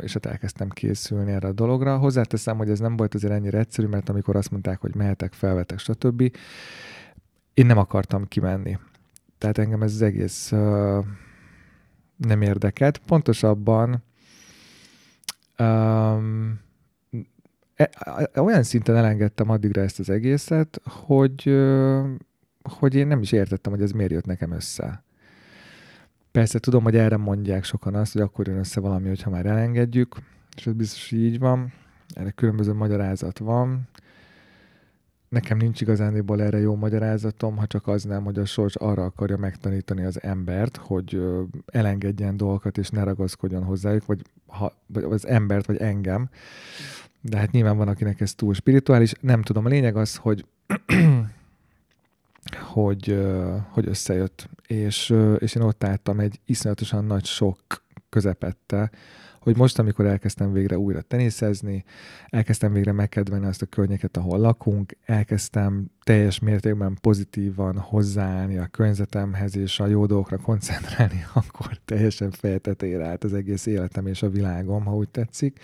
és 0.00 0.14
ott 0.14 0.26
elkezdtem 0.26 0.68
készülni 0.68 1.32
erre 1.32 1.48
a 1.48 1.52
dologra. 1.52 1.98
Hozzáteszem, 1.98 2.56
hogy 2.56 2.70
ez 2.70 2.78
nem 2.78 2.96
volt 2.96 3.14
azért 3.14 3.32
ennyire 3.32 3.58
egyszerű, 3.58 3.86
mert 3.86 4.08
amikor 4.08 4.36
azt 4.36 4.50
mondták, 4.50 4.80
hogy 4.80 4.94
mehetek, 4.94 5.32
felvetek, 5.32 5.78
stb., 5.78 6.36
én 7.54 7.66
nem 7.66 7.78
akartam 7.78 8.28
kimenni. 8.28 8.78
Tehát 9.38 9.58
engem 9.58 9.82
ez 9.82 9.92
az 9.92 10.02
egész 10.02 10.52
uh, 10.52 11.04
nem 12.16 12.42
érdekelt. 12.42 12.98
Pontosabban 12.98 14.02
um, 15.58 16.60
e, 17.74 17.90
olyan 18.34 18.62
szinten 18.62 18.96
elengedtem 18.96 19.50
addigra 19.50 19.80
ezt 19.80 19.98
az 19.98 20.10
egészet, 20.10 20.80
hogy, 20.84 21.48
uh, 21.48 22.08
hogy 22.62 22.94
én 22.94 23.06
nem 23.06 23.20
is 23.20 23.32
értettem, 23.32 23.72
hogy 23.72 23.82
ez 23.82 23.90
miért 23.90 24.12
jött 24.12 24.26
nekem 24.26 24.52
össze. 24.52 25.04
Persze 26.32 26.58
tudom, 26.58 26.82
hogy 26.82 26.96
erre 26.96 27.16
mondják 27.16 27.64
sokan 27.64 27.94
azt, 27.94 28.12
hogy 28.12 28.22
akkor 28.22 28.46
jön 28.46 28.58
össze 28.58 28.80
valami, 28.80 29.08
hogyha 29.08 29.30
már 29.30 29.46
elengedjük, 29.46 30.16
és 30.56 30.66
ez 30.66 30.72
biztos, 30.72 31.10
hogy 31.10 31.18
így 31.18 31.38
van. 31.38 31.72
Erre 32.14 32.30
különböző 32.30 32.72
magyarázat 32.72 33.38
van. 33.38 33.88
Nekem 35.28 35.56
nincs 35.56 35.80
igazándiból 35.80 36.42
erre 36.42 36.58
jó 36.58 36.74
magyarázatom, 36.74 37.56
ha 37.56 37.66
csak 37.66 37.86
az 37.86 38.04
nem, 38.04 38.24
hogy 38.24 38.38
a 38.38 38.44
sors 38.44 38.74
arra 38.74 39.04
akarja 39.04 39.36
megtanítani 39.36 40.04
az 40.04 40.22
embert, 40.22 40.76
hogy 40.76 41.22
elengedjen 41.66 42.36
dolgokat, 42.36 42.78
és 42.78 42.88
ne 42.88 43.02
ragaszkodjon 43.02 43.64
hozzájuk, 43.64 44.06
vagy, 44.06 44.22
ha, 44.46 44.72
vagy 44.86 45.04
az 45.04 45.26
embert, 45.26 45.66
vagy 45.66 45.76
engem. 45.76 46.28
De 47.20 47.36
hát 47.36 47.50
nyilván 47.50 47.76
van, 47.76 47.88
akinek 47.88 48.20
ez 48.20 48.34
túl 48.34 48.54
spirituális. 48.54 49.12
Nem 49.20 49.42
tudom, 49.42 49.64
a 49.64 49.68
lényeg 49.68 49.96
az, 49.96 50.16
hogy 50.16 50.44
hogy, 52.50 53.22
hogy 53.68 53.88
összejött, 53.88 54.48
és, 54.66 55.14
és 55.38 55.54
én 55.54 55.62
ott 55.62 55.84
álltam 55.84 56.20
egy 56.20 56.40
iszonyatosan 56.44 57.04
nagy 57.04 57.24
sok 57.24 57.58
közepette, 58.08 58.90
hogy 59.42 59.56
most, 59.56 59.78
amikor 59.78 60.06
elkezdtem 60.06 60.52
végre 60.52 60.78
újra 60.78 61.00
teniszezni, 61.00 61.84
elkezdtem 62.28 62.72
végre 62.72 62.92
megkedvelni 62.92 63.46
azt 63.46 63.62
a 63.62 63.66
környéket, 63.66 64.16
ahol 64.16 64.38
lakunk, 64.38 64.96
elkezdtem 65.04 65.90
teljes 66.02 66.38
mértékben 66.38 66.98
pozitívan 67.00 67.78
hozzáállni 67.78 68.58
a 68.58 68.66
környezetemhez, 68.66 69.56
és 69.56 69.80
a 69.80 69.86
jó 69.86 70.06
dolgokra 70.06 70.36
koncentrálni, 70.36 71.24
akkor 71.34 71.78
teljesen 71.84 72.30
fejtetére 72.30 73.06
állt 73.06 73.24
az 73.24 73.34
egész 73.34 73.66
életem 73.66 74.06
és 74.06 74.22
a 74.22 74.30
világom, 74.30 74.84
ha 74.84 74.94
úgy 74.94 75.08
tetszik. 75.08 75.60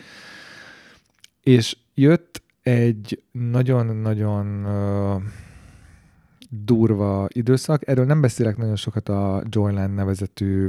És 1.41 1.77
jött 1.95 2.43
egy 2.63 3.23
nagyon-nagyon 3.33 4.67
durva 6.49 7.27
időszak. 7.33 7.89
Erről 7.89 8.05
nem 8.05 8.21
beszélek 8.21 8.57
nagyon 8.57 8.77
sokat 8.77 9.09
a 9.09 9.43
Joyland 9.49 9.95
nevezetű 9.95 10.69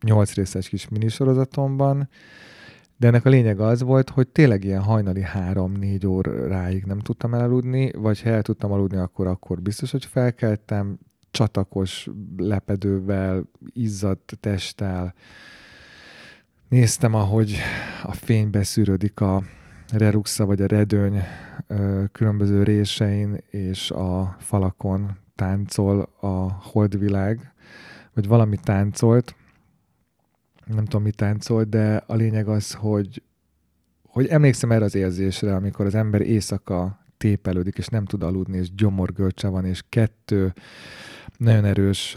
nyolc 0.00 0.34
részes 0.34 0.68
kis 0.68 0.88
minisorozatomban, 0.88 2.08
de 2.96 3.06
ennek 3.06 3.24
a 3.24 3.28
lényeg 3.28 3.60
az 3.60 3.82
volt, 3.82 4.10
hogy 4.10 4.28
tényleg 4.28 4.64
ilyen 4.64 4.82
hajnali 4.82 5.22
három-négy 5.22 6.06
óráig 6.06 6.84
nem 6.84 6.98
tudtam 6.98 7.34
elaludni, 7.34 7.90
vagy 7.92 8.22
ha 8.22 8.28
el 8.28 8.42
tudtam 8.42 8.72
aludni, 8.72 8.96
akkor, 8.96 9.26
akkor 9.26 9.60
biztos, 9.60 9.90
hogy 9.90 10.04
felkeltem, 10.04 10.98
csatakos 11.30 12.08
lepedővel, 12.36 13.48
izzadt 13.72 14.36
testtel. 14.40 15.14
Néztem, 16.68 17.14
ahogy 17.14 17.56
a 18.02 18.12
fény 18.12 18.50
beszűrődik 18.50 19.20
a 19.20 19.42
reruxa 19.92 20.46
vagy 20.46 20.60
a 20.60 20.66
redőny 20.66 21.22
különböző 22.12 22.62
résein 22.62 23.42
és 23.50 23.90
a 23.90 24.36
falakon 24.38 25.16
táncol 25.34 26.08
a 26.20 26.52
holdvilág, 26.52 27.52
vagy 28.14 28.26
valami 28.26 28.56
táncolt, 28.62 29.34
nem 30.66 30.84
tudom, 30.84 31.02
mi 31.02 31.10
táncolt, 31.10 31.68
de 31.68 31.96
a 32.06 32.14
lényeg 32.14 32.48
az, 32.48 32.72
hogy, 32.72 33.22
hogy 34.06 34.26
emlékszem 34.26 34.72
erre 34.72 34.84
az 34.84 34.94
érzésre, 34.94 35.54
amikor 35.54 35.86
az 35.86 35.94
ember 35.94 36.20
éjszaka 36.20 37.04
tépelődik, 37.16 37.78
és 37.78 37.86
nem 37.86 38.04
tud 38.04 38.22
aludni, 38.22 38.56
és 38.56 38.74
gyomorgörcse 38.74 39.48
van, 39.48 39.64
és 39.64 39.82
kettő 39.88 40.54
nagyon 41.36 41.64
erős 41.64 42.16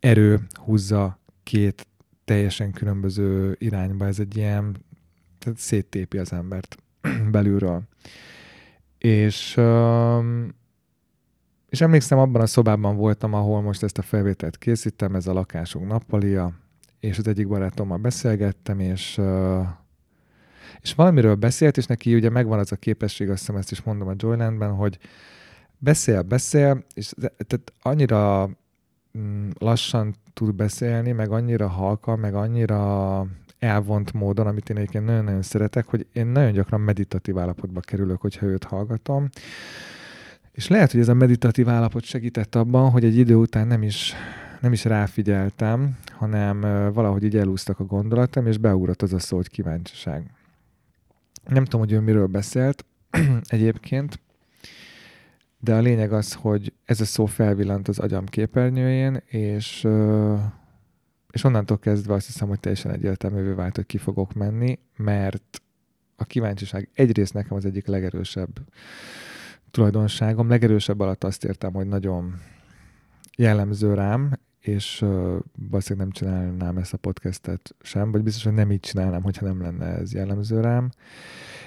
erő 0.00 0.46
húzza 0.52 1.18
két 1.42 1.86
teljesen 2.24 2.72
különböző 2.72 3.56
irányba. 3.58 4.06
Ez 4.06 4.18
egy 4.18 4.36
ilyen, 4.36 4.76
tehát 5.38 5.58
széttépi 5.58 6.18
az 6.18 6.32
embert 6.32 6.81
belülről. 7.30 7.82
És, 8.98 9.60
és 11.68 11.80
emlékszem, 11.80 12.18
abban 12.18 12.42
a 12.42 12.46
szobában 12.46 12.96
voltam, 12.96 13.34
ahol 13.34 13.62
most 13.62 13.82
ezt 13.82 13.98
a 13.98 14.02
felvételt 14.02 14.58
készítem, 14.58 15.14
ez 15.14 15.26
a 15.26 15.32
lakásunk 15.32 15.88
nappalia, 15.88 16.52
és 17.00 17.18
az 17.18 17.28
egyik 17.28 17.48
barátommal 17.48 17.98
beszélgettem, 17.98 18.80
és, 18.80 19.20
és 20.80 20.94
valamiről 20.94 21.34
beszélt, 21.34 21.76
és 21.76 21.86
neki 21.86 22.14
ugye 22.14 22.30
megvan 22.30 22.58
az 22.58 22.72
a 22.72 22.76
képesség, 22.76 23.30
azt 23.30 23.38
hiszem 23.38 23.56
ezt 23.56 23.70
is 23.70 23.82
mondom 23.82 24.08
a 24.08 24.14
Joylandben, 24.16 24.74
hogy 24.74 24.98
beszél, 25.78 26.22
beszél, 26.22 26.84
és 26.94 27.12
tehát 27.20 27.72
annyira 27.82 28.50
mm, 29.18 29.48
lassan 29.58 30.14
tud 30.32 30.54
beszélni, 30.54 31.12
meg 31.12 31.30
annyira 31.30 31.68
halka, 31.68 32.16
meg 32.16 32.34
annyira 32.34 33.26
elvont 33.62 34.12
módon, 34.12 34.46
amit 34.46 34.70
én 34.70 34.76
egyébként 34.76 35.04
nagyon-nagyon 35.04 35.42
szeretek, 35.42 35.86
hogy 35.86 36.06
én 36.12 36.26
nagyon 36.26 36.52
gyakran 36.52 36.80
meditatív 36.80 37.38
állapotba 37.38 37.80
kerülök, 37.80 38.20
hogyha 38.20 38.46
őt 38.46 38.64
hallgatom. 38.64 39.28
És 40.52 40.68
lehet, 40.68 40.90
hogy 40.90 41.00
ez 41.00 41.08
a 41.08 41.14
meditatív 41.14 41.68
állapot 41.68 42.04
segített 42.04 42.54
abban, 42.54 42.90
hogy 42.90 43.04
egy 43.04 43.16
idő 43.16 43.34
után 43.34 43.66
nem 43.66 43.82
is, 43.82 44.12
nem 44.60 44.72
is 44.72 44.84
ráfigyeltem, 44.84 45.98
hanem 46.12 46.60
valahogy 46.92 47.24
így 47.24 47.36
elúztak 47.36 47.80
a 47.80 47.84
gondolatom, 47.84 48.46
és 48.46 48.58
beugrott 48.58 49.02
az 49.02 49.12
a 49.12 49.18
szó, 49.18 49.36
hogy 49.36 49.48
kíváncsiság. 49.48 50.30
Nem 51.48 51.64
tudom, 51.64 51.80
hogy 51.80 51.92
ő 51.92 52.00
miről 52.00 52.26
beszélt 52.26 52.84
egyébként, 53.46 54.20
de 55.58 55.74
a 55.74 55.80
lényeg 55.80 56.12
az, 56.12 56.32
hogy 56.32 56.72
ez 56.84 57.00
a 57.00 57.04
szó 57.04 57.26
felvillant 57.26 57.88
az 57.88 57.98
agyam 57.98 58.26
képernyőjén, 58.26 59.22
és 59.26 59.86
és 61.32 61.44
onnantól 61.44 61.78
kezdve 61.78 62.14
azt 62.14 62.26
hiszem, 62.26 62.48
hogy 62.48 62.60
teljesen 62.60 62.92
egyértelművé 62.92 63.52
vált, 63.52 63.76
hogy 63.76 63.86
ki 63.86 63.98
fogok 63.98 64.34
menni, 64.34 64.78
mert 64.96 65.62
a 66.16 66.24
kíváncsiság 66.24 66.88
egyrészt 66.94 67.34
nekem 67.34 67.56
az 67.56 67.64
egyik 67.64 67.86
legerősebb 67.86 68.48
tulajdonságom. 69.70 70.48
Legerősebb 70.48 71.00
alatt 71.00 71.24
azt 71.24 71.44
értem, 71.44 71.72
hogy 71.72 71.86
nagyon 71.86 72.34
jellemző 73.36 73.94
rám, 73.94 74.38
és 74.60 75.02
uh, 75.02 75.08
valószínűleg 75.70 76.06
nem 76.06 76.10
csinálnám 76.10 76.76
ezt 76.76 76.92
a 76.92 76.96
podcastet 76.96 77.74
sem, 77.80 78.10
vagy 78.10 78.22
biztos, 78.22 78.44
hogy 78.44 78.52
nem 78.52 78.72
így 78.72 78.80
csinálnám, 78.80 79.22
hogyha 79.22 79.46
nem 79.46 79.62
lenne 79.62 79.86
ez 79.86 80.12
jellemző 80.12 80.60
rám. 80.60 80.90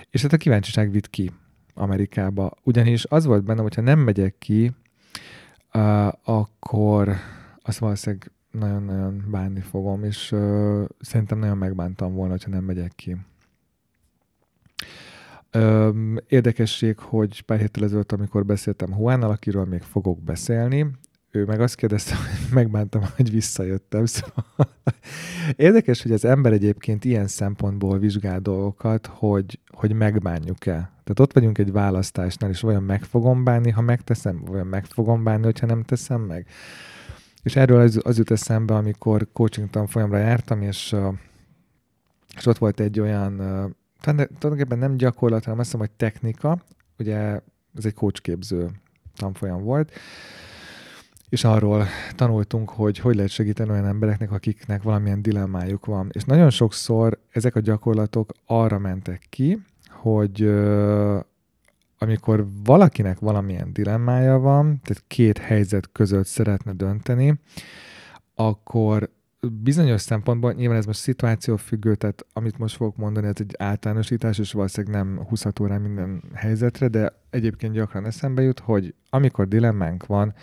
És 0.09 0.21
hát 0.21 0.33
a 0.33 0.37
kíváncsiság 0.37 0.91
vitt 0.91 1.09
ki 1.09 1.31
Amerikába. 1.73 2.51
Ugyanis 2.63 3.05
az 3.05 3.25
volt 3.25 3.43
bennem, 3.43 3.63
hogyha 3.63 3.81
nem 3.81 3.99
megyek 3.99 4.35
ki, 4.37 4.71
akkor 6.23 7.15
azt 7.61 7.77
valószínűleg 7.77 8.31
nagyon-nagyon 8.59 9.23
bánni 9.27 9.61
fogom, 9.61 10.03
és 10.03 10.31
uh, 10.31 10.85
szerintem 10.99 11.39
nagyon 11.39 11.57
megbántam 11.57 12.13
volna, 12.13 12.31
hogyha 12.31 12.49
nem 12.49 12.63
megyek 12.63 12.91
ki. 12.95 13.17
Um, 15.53 16.17
érdekesség, 16.27 16.99
hogy 16.99 17.41
pár 17.41 17.59
héttel 17.59 17.83
ezelőtt, 17.83 18.11
amikor 18.11 18.45
beszéltem 18.45 18.89
Juannal, 18.97 19.29
akiről 19.29 19.65
még 19.65 19.81
fogok 19.81 20.23
beszélni, 20.23 20.87
ő 21.35 21.45
meg 21.45 21.61
azt 21.61 21.75
kérdezte, 21.75 22.15
hogy 22.21 22.53
megbántam, 22.53 23.01
hogy 23.15 23.31
visszajöttem. 23.31 24.05
Szóval 24.05 24.45
érdekes, 25.55 26.01
hogy 26.01 26.11
az 26.11 26.25
ember 26.25 26.53
egyébként 26.53 27.05
ilyen 27.05 27.27
szempontból 27.27 27.99
vizsgál 27.99 28.39
dolgokat, 28.39 29.07
hogy, 29.07 29.59
hogy 29.67 29.93
megbánjuk-e. 29.93 30.73
Tehát 30.73 31.19
ott 31.19 31.33
vagyunk 31.33 31.57
egy 31.57 31.71
választásnál, 31.71 32.49
és 32.49 32.63
olyan 32.63 32.83
meg 32.83 33.03
fogom 33.03 33.43
bánni, 33.43 33.69
ha 33.69 33.81
megteszem, 33.81 34.43
olyan 34.51 34.67
meg 34.67 34.85
fogom 34.85 35.23
bánni, 35.23 35.43
hogyha 35.43 35.65
nem 35.65 35.83
teszem 35.83 36.21
meg. 36.21 36.47
És 37.45 37.55
erről 37.55 37.79
az, 37.79 37.99
az 38.03 38.17
jut 38.17 38.31
eszembe, 38.31 38.75
amikor 38.75 39.27
coaching 39.33 39.69
tanfolyamra 39.69 40.17
jártam, 40.17 40.61
és, 40.61 40.95
és 42.37 42.45
ott 42.45 42.57
volt 42.57 42.79
egy 42.79 42.99
olyan, 42.99 43.35
tulajdonképpen 43.99 44.77
nem 44.77 44.97
gyakorlat, 44.97 45.43
hanem 45.43 45.59
azt 45.59 45.71
hiszem, 45.71 45.87
hogy 45.87 45.95
technika, 45.97 46.63
ugye 46.97 47.17
ez 47.75 47.85
egy 47.85 47.93
coachképző 47.93 48.69
tanfolyam 49.15 49.63
volt, 49.63 49.91
és 51.29 51.43
arról 51.43 51.85
tanultunk, 52.15 52.69
hogy 52.69 52.99
hogy 52.99 53.15
lehet 53.15 53.31
segíteni 53.31 53.69
olyan 53.69 53.85
embereknek, 53.85 54.31
akiknek 54.31 54.83
valamilyen 54.83 55.21
dilemmájuk 55.21 55.85
van. 55.85 56.09
És 56.11 56.23
nagyon 56.23 56.49
sokszor 56.49 57.19
ezek 57.31 57.55
a 57.55 57.59
gyakorlatok 57.59 58.31
arra 58.45 58.79
mentek 58.79 59.25
ki, 59.29 59.61
hogy 59.89 60.41
amikor 61.97 62.47
valakinek 62.63 63.19
valamilyen 63.19 63.73
dilemmája 63.73 64.39
van, 64.39 64.81
tehát 64.83 65.03
két 65.07 65.37
helyzet 65.37 65.89
között 65.91 66.25
szeretne 66.25 66.73
dönteni, 66.73 67.39
akkor 68.35 69.09
bizonyos 69.51 70.01
szempontból, 70.01 70.53
nyilván 70.53 70.77
ez 70.77 70.85
most 70.85 70.99
szituáció 70.99 71.55
függő, 71.55 71.95
tehát 71.95 72.25
amit 72.33 72.57
most 72.57 72.75
fogok 72.75 72.95
mondani, 72.95 73.27
ez 73.27 73.33
egy 73.37 73.55
általánosítás, 73.57 74.39
és 74.39 74.51
valószínűleg 74.51 74.95
nem 75.03 75.25
20 75.27 75.45
órán 75.61 75.81
minden 75.81 76.23
helyzetre, 76.33 76.87
de 76.87 77.21
egyébként 77.29 77.73
gyakran 77.73 78.05
eszembe 78.05 78.41
jut, 78.41 78.59
hogy 78.59 78.93
amikor 79.09 79.47
dilemmánk 79.47 80.05
van, 80.05 80.33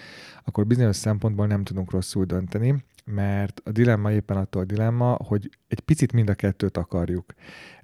akkor 0.45 0.67
bizonyos 0.67 0.97
szempontból 0.97 1.47
nem 1.47 1.65
tudunk 1.65 1.91
rosszul 1.91 2.25
dönteni, 2.25 2.85
mert 3.05 3.61
a 3.65 3.71
dilemma 3.71 4.13
éppen 4.13 4.37
attól 4.37 4.63
a 4.63 4.65
dilemma, 4.65 5.17
hogy 5.25 5.51
egy 5.69 5.81
picit 5.81 6.13
mind 6.13 6.29
a 6.29 6.35
kettőt 6.35 6.77
akarjuk. 6.77 7.35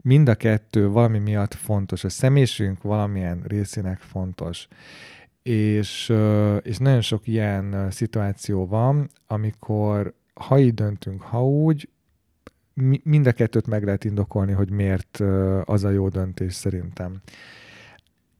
Mind 0.02 0.28
a 0.28 0.35
kettő 0.35 0.88
valami 0.88 1.19
miatt 1.19 1.55
fontos, 1.55 2.05
a 2.05 2.09
személyiségünk 2.09 2.83
valamilyen 2.83 3.43
részének 3.47 3.99
fontos. 3.99 4.69
És, 5.43 6.12
és 6.62 6.78
nagyon 6.78 7.00
sok 7.00 7.26
ilyen 7.26 7.90
szituáció 7.90 8.67
van, 8.67 9.11
amikor 9.26 10.14
ha 10.35 10.59
így 10.59 10.75
döntünk, 10.75 11.23
ha 11.23 11.47
úgy, 11.47 11.88
mind 13.02 13.26
a 13.26 13.33
kettőt 13.33 13.67
meg 13.67 13.85
lehet 13.85 14.05
indokolni, 14.05 14.52
hogy 14.52 14.71
miért 14.71 15.21
az 15.64 15.85
a 15.85 15.90
jó 15.90 16.09
döntés 16.09 16.55
szerintem. 16.55 17.21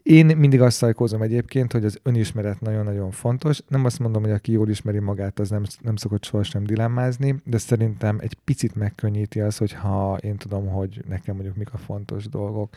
Én 0.09 0.37
mindig 0.37 0.61
azt 0.61 0.77
szajkózom 0.77 1.23
egyébként, 1.23 1.73
hogy 1.73 1.85
az 1.85 1.99
önismeret 2.03 2.61
nagyon-nagyon 2.61 3.11
fontos. 3.11 3.61
Nem 3.69 3.85
azt 3.85 3.99
mondom, 3.99 4.23
hogy 4.23 4.31
aki 4.31 4.53
jól 4.53 4.69
ismeri 4.69 4.99
magát, 4.99 5.39
az 5.39 5.51
nem, 5.51 5.63
nem 5.81 5.97
szokott 5.97 6.25
sohasem 6.25 6.65
dilemmázni, 6.65 7.35
de 7.45 7.59
szerintem 7.59 8.19
egy 8.21 8.35
picit 8.45 8.75
megkönnyíti 8.75 9.41
az, 9.41 9.57
hogyha 9.57 10.19
én 10.21 10.37
tudom, 10.37 10.67
hogy 10.67 11.05
nekem 11.09 11.35
mondjuk 11.35 11.57
mik 11.57 11.73
a 11.73 11.77
fontos 11.77 12.29
dolgok. 12.29 12.77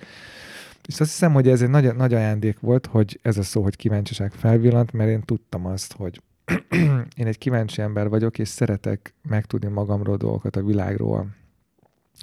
És 0.87 0.99
azt 0.99 1.09
hiszem, 1.09 1.33
hogy 1.33 1.47
ez 1.47 1.61
egy 1.61 1.69
nagy, 1.69 1.95
nagy 1.95 2.13
ajándék 2.13 2.59
volt, 2.59 2.85
hogy 2.85 3.19
ez 3.21 3.37
a 3.37 3.43
szó, 3.43 3.61
hogy 3.61 3.75
kíváncsiság 3.75 4.31
felvillant, 4.31 4.91
mert 4.91 5.09
én 5.09 5.21
tudtam 5.21 5.65
azt, 5.65 5.93
hogy 5.93 6.21
én 7.21 7.27
egy 7.27 7.37
kíváncsi 7.37 7.81
ember 7.81 8.09
vagyok, 8.09 8.39
és 8.39 8.47
szeretek 8.47 9.13
megtudni 9.21 9.69
magamról 9.69 10.17
dolgokat 10.17 10.55
a 10.55 10.63
világról. 10.63 11.27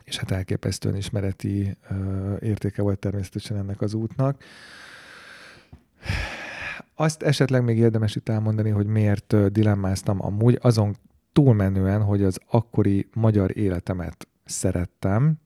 És 0.05 0.17
hát 0.17 0.31
elképesztően 0.31 0.97
ismereti 0.97 1.77
uh, 1.91 2.37
értéke 2.41 2.83
volt 2.83 2.99
természetesen 2.99 3.57
ennek 3.57 3.81
az 3.81 3.95
útnak. 3.95 4.43
Azt 7.01 7.23
esetleg 7.23 7.65
még 7.65 7.79
érdemes 7.79 8.17
itt 8.17 8.29
elmondani, 8.29 8.71
hogy 8.71 8.87
miért 8.87 9.53
dilemmáztam 9.53 10.25
amúgy, 10.25 10.59
azon 10.61 10.97
túlmenően, 11.33 12.03
hogy 12.03 12.23
az 12.23 12.39
akkori 12.51 13.09
magyar 13.15 13.57
életemet 13.57 14.29
szerettem. 14.45 15.39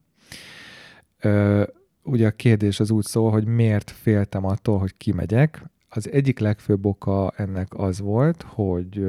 Uh, 1.23 1.63
ugye 2.03 2.27
a 2.27 2.31
kérdés 2.31 2.79
az 2.79 2.91
úgy 2.91 3.03
szól, 3.03 3.31
hogy 3.31 3.45
miért 3.45 3.91
féltem 3.91 4.45
attól, 4.45 4.79
hogy 4.79 4.97
kimegyek, 4.97 5.63
az 5.89 6.11
egyik 6.11 6.39
legfőbb 6.39 6.85
oka 6.85 7.33
ennek 7.37 7.73
az 7.73 7.99
volt, 7.99 8.41
hogy, 8.41 9.05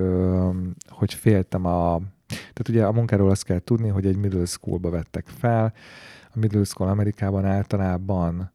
hogy 0.89 1.15
féltem 1.15 1.67
a... 1.67 2.01
Tehát 2.27 2.69
ugye 2.69 2.87
a 2.87 2.93
munkáról 2.93 3.31
azt 3.31 3.45
kell 3.45 3.59
tudni, 3.59 3.89
hogy 3.89 4.07
egy 4.07 4.17
middle 4.17 4.45
schoolba 4.45 4.91
vettek 4.91 5.27
fel. 5.27 5.73
A 6.35 6.39
middle 6.39 6.65
school 6.65 6.91
Amerikában 6.91 7.45
általában 7.45 8.53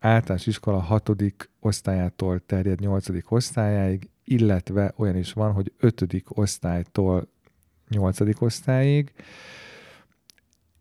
általános 0.00 0.46
iskola 0.46 0.78
hatodik 0.78 1.50
osztályától 1.60 2.40
terjed 2.46 2.80
nyolcadik 2.80 3.30
osztályáig, 3.30 4.10
illetve 4.24 4.92
olyan 4.96 5.16
is 5.16 5.32
van, 5.32 5.52
hogy 5.52 5.72
ötödik 5.78 6.38
osztálytól 6.38 7.28
nyolcadik 7.88 8.40
osztályig. 8.40 9.12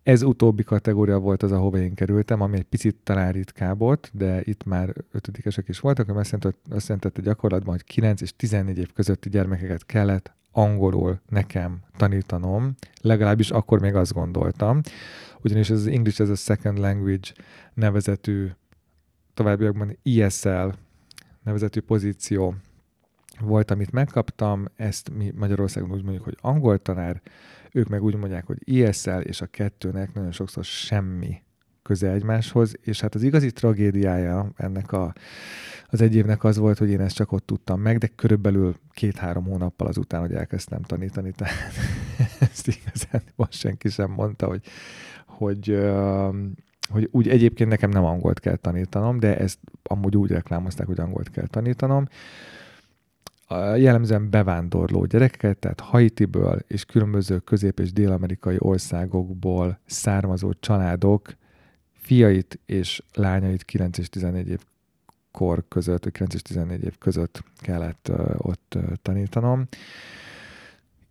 Ez 0.03 0.21
utóbbi 0.21 0.63
kategória 0.63 1.19
volt 1.19 1.43
az, 1.43 1.51
ahova 1.51 1.77
én 1.77 1.93
kerültem, 1.93 2.41
ami 2.41 2.57
egy 2.57 2.63
picit 2.63 2.95
talán 3.03 3.31
ritkább 3.31 3.77
volt, 3.77 4.09
de 4.13 4.41
itt 4.43 4.63
már 4.63 4.93
ötödikesek 5.11 5.67
is 5.67 5.79
voltak, 5.79 6.09
ami 6.09 6.19
azt 6.19 6.31
jelentett, 6.31 6.73
azt 6.73 6.87
jelentette 6.87 7.21
gyakorlatban, 7.21 7.73
hogy 7.73 7.83
9 7.83 8.21
és 8.21 8.35
14 8.35 8.77
év 8.77 8.93
közötti 8.93 9.29
gyermekeket 9.29 9.85
kellett 9.85 10.33
angolul 10.51 11.21
nekem 11.29 11.79
tanítanom, 11.97 12.75
legalábbis 13.01 13.51
akkor 13.51 13.79
még 13.79 13.95
azt 13.95 14.13
gondoltam, 14.13 14.81
ugyanis 15.41 15.69
ez 15.69 15.79
az 15.79 15.87
English 15.87 16.21
as 16.21 16.29
a 16.29 16.35
Second 16.35 16.77
Language 16.77 17.31
nevezetű, 17.73 18.47
továbbiakban 19.39 19.97
ESL 20.03 20.69
nevezetű 21.43 21.79
pozíció 21.79 22.55
volt, 23.39 23.71
amit 23.71 23.91
megkaptam, 23.91 24.65
ezt 24.75 25.09
mi 25.17 25.33
Magyarországon 25.35 25.91
úgy 25.91 26.03
mondjuk, 26.03 26.23
hogy 26.23 26.37
angol 26.41 26.77
tanár, 26.77 27.21
ők 27.71 27.87
meg 27.87 28.03
úgy 28.03 28.15
mondják, 28.15 28.45
hogy 28.45 28.79
ESL 28.79 29.19
és 29.19 29.41
a 29.41 29.45
kettőnek 29.45 30.13
nagyon 30.13 30.31
sokszor 30.31 30.63
semmi 30.63 31.41
köze 31.81 32.11
egymáshoz, 32.11 32.73
és 32.81 33.01
hát 33.01 33.15
az 33.15 33.23
igazi 33.23 33.51
tragédiája 33.51 34.51
ennek 34.55 34.91
a, 34.91 35.13
az 35.87 36.01
egy 36.01 36.15
évnek 36.15 36.43
az 36.43 36.57
volt, 36.57 36.77
hogy 36.77 36.89
én 36.89 37.01
ezt 37.01 37.15
csak 37.15 37.31
ott 37.31 37.45
tudtam 37.45 37.81
meg, 37.81 37.97
de 37.97 38.07
körülbelül 38.07 38.75
két-három 38.91 39.43
hónappal 39.43 39.87
azután, 39.87 40.19
hogy 40.19 40.33
elkezdtem 40.33 40.81
tanítani, 40.81 41.31
tehát 41.37 41.73
ezt 42.39 42.67
igazán 42.67 43.21
most 43.35 43.53
senki 43.53 43.89
sem 43.89 44.11
mondta, 44.11 44.47
hogy, 44.47 44.65
hogy, 45.25 45.69
hogy 46.89 47.09
úgy 47.11 47.27
egyébként 47.27 47.69
nekem 47.69 47.89
nem 47.89 48.03
angolt 48.03 48.39
kell 48.39 48.55
tanítanom, 48.55 49.19
de 49.19 49.37
ezt 49.37 49.59
amúgy 49.83 50.17
úgy 50.17 50.31
reklámozták, 50.31 50.87
hogy 50.87 50.99
angolt 50.99 51.29
kell 51.29 51.47
tanítanom, 51.47 52.07
jellemzően 53.75 54.29
bevándorló 54.29 55.05
gyerekeket, 55.05 55.57
tehát 55.57 55.79
Haitiből 55.79 56.59
és 56.67 56.85
különböző 56.85 57.37
közép- 57.37 57.79
és 57.79 57.93
dél-amerikai 57.93 58.55
országokból 58.59 59.79
származó 59.85 60.53
családok 60.59 61.35
fiait 61.93 62.59
és 62.65 63.03
lányait 63.13 63.63
9 63.63 63.97
és 63.97 64.09
14 64.09 64.49
év 64.49 64.59
kor 65.31 65.63
között, 65.67 66.11
9 66.11 66.33
és 66.33 66.41
14 66.41 66.83
év 66.83 66.97
között 66.97 67.43
kellett 67.57 68.11
ott 68.37 68.77
tanítanom. 69.01 69.67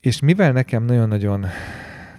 És 0.01 0.21
mivel 0.21 0.53
nekem 0.53 0.85
nagyon-nagyon 0.85 1.47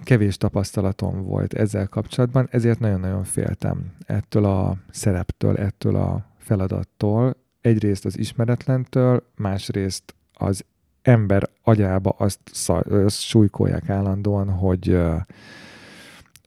kevés 0.10 0.38
tapasztalatom 0.38 1.24
volt 1.24 1.54
ezzel 1.54 1.88
kapcsolatban, 1.88 2.48
ezért 2.52 2.80
nagyon-nagyon 2.80 3.24
féltem 3.24 3.96
ettől 4.06 4.46
a 4.46 4.78
szereptől, 4.92 5.58
ettől 5.58 5.96
a 5.96 6.26
feladattól, 6.38 7.36
egyrészt 7.62 8.06
az 8.06 8.18
ismeretlentől, 8.18 9.24
másrészt 9.36 10.16
az 10.34 10.66
ember 11.02 11.50
agyába 11.62 12.10
azt, 12.10 12.40
szaj, 12.52 12.82
azt 12.90 13.22
súlykolják 13.22 13.90
állandóan, 13.90 14.50
hogy, 14.50 15.00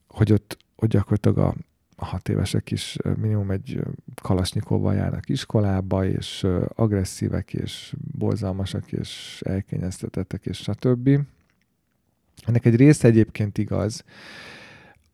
hogy 0.08 0.32
ott 0.32 0.56
hogy 0.76 0.88
gyakorlatilag 0.88 1.38
a, 1.38 1.54
a 1.96 2.04
hat 2.04 2.28
évesek 2.28 2.70
is 2.70 2.96
minimum 3.20 3.50
egy 3.50 3.80
kalasnyikovval 4.22 4.94
járnak 4.94 5.28
iskolába, 5.28 6.04
és 6.04 6.46
agresszívek, 6.74 7.54
és 7.54 7.94
borzalmasak, 8.18 8.92
és 8.92 9.42
elkényeztetettek, 9.44 10.46
és 10.46 10.56
stb. 10.56 11.10
Ennek 12.46 12.64
egy 12.64 12.76
része 12.76 13.08
egyébként 13.08 13.58
igaz. 13.58 14.04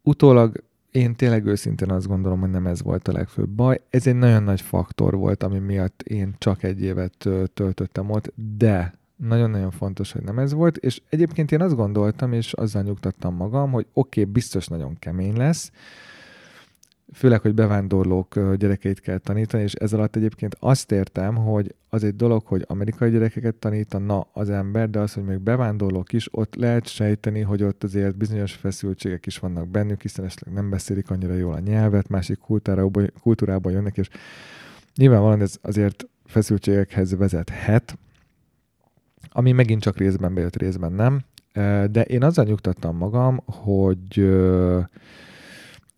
Utólag 0.03 0.65
én 0.91 1.15
tényleg 1.15 1.47
őszintén 1.47 1.91
azt 1.91 2.07
gondolom, 2.07 2.41
hogy 2.41 2.51
nem 2.51 2.67
ez 2.67 2.83
volt 2.83 3.09
a 3.09 3.13
legfőbb 3.13 3.49
baj. 3.49 3.81
Ez 3.91 4.07
egy 4.07 4.17
nagyon 4.17 4.43
nagy 4.43 4.61
faktor 4.61 5.15
volt, 5.15 5.43
ami 5.43 5.59
miatt 5.59 6.03
én 6.03 6.35
csak 6.39 6.63
egy 6.63 6.83
évet 6.83 7.29
töltöttem 7.55 8.11
ott, 8.11 8.33
de 8.59 8.99
nagyon-nagyon 9.17 9.71
fontos, 9.71 10.13
hogy 10.13 10.23
nem 10.23 10.39
ez 10.39 10.53
volt, 10.53 10.77
és 10.77 11.01
egyébként 11.09 11.53
én 11.53 11.61
azt 11.61 11.77
gondoltam, 11.77 12.33
és 12.33 12.53
azzal 12.53 12.83
nyugtattam 12.83 13.35
magam, 13.35 13.71
hogy 13.71 13.87
oké, 13.93 14.21
okay, 14.21 14.33
biztos 14.33 14.67
nagyon 14.67 14.97
kemény 14.99 15.37
lesz, 15.37 15.73
főleg, 17.13 17.41
hogy 17.41 17.55
bevándorlók 17.55 18.55
gyerekeit 18.57 19.01
kell 19.01 19.19
tanítani, 19.19 19.63
és 19.63 19.75
ez 19.75 19.93
alatt 19.93 20.17
egyébként 20.17 20.57
azt 20.61 20.93
értem, 20.93 21.35
hogy 21.35 21.75
az 21.89 22.05
egy 22.05 22.17
dolog, 22.17 22.47
hogy 22.47 22.65
amerikai 22.67 23.11
gyerekeket 23.11 23.55
tanítana 23.55 24.27
az 24.33 24.51
ember, 24.51 24.91
de 24.91 24.99
az, 24.99 25.13
hogy 25.13 25.25
még 25.25 25.39
bevándorlók 25.39 26.13
is, 26.13 26.29
ott 26.31 26.55
lehet 26.55 26.87
sejteni, 26.87 27.41
hogy 27.41 27.63
ott 27.63 27.85
azért 27.85 28.17
bizonyos 28.17 28.53
feszültségek 28.53 29.27
is 29.27 29.39
vannak 29.39 29.69
bennük, 29.69 30.03
hiszen 30.03 30.25
esetleg 30.25 30.55
nem 30.55 30.71
beszélik 30.71 31.11
annyira 31.11 31.35
jól 31.35 31.53
a 31.53 31.59
nyelvet, 31.59 32.09
másik 32.09 32.39
kultúrából, 32.39 33.07
kultúrából 33.21 33.73
jönnek, 33.73 33.97
és 33.97 34.09
nyilvánvalóan 34.97 35.41
ez 35.41 35.55
azért 35.63 36.07
feszültségekhez 36.25 37.17
vezethet, 37.17 37.99
ami 39.31 39.53
megint 39.53 39.83
csak 39.83 39.97
részben 39.97 40.35
bejött, 40.35 40.57
részben 40.57 40.93
nem. 40.93 41.21
De 41.91 42.03
én 42.03 42.23
azzal 42.23 42.45
nyugtattam 42.45 42.97
magam, 42.97 43.41
hogy 43.45 44.21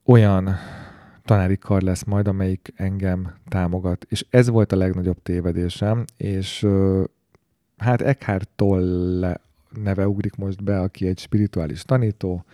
olyan 0.04 0.56
tanári 1.30 1.58
kar 1.58 1.82
lesz 1.82 2.04
majd, 2.04 2.28
amelyik 2.28 2.72
engem 2.76 3.34
támogat. 3.48 4.06
És 4.08 4.26
ez 4.30 4.48
volt 4.48 4.72
a 4.72 4.76
legnagyobb 4.76 5.22
tévedésem, 5.22 6.04
és 6.16 6.66
hát 7.76 8.00
Eckhart 8.00 8.48
Tolle 8.56 9.40
neve 9.82 10.08
ugrik 10.08 10.36
most 10.36 10.64
be, 10.64 10.80
aki 10.80 11.06
egy 11.06 11.18
spirituális 11.18 11.82
tanító. 11.82 12.44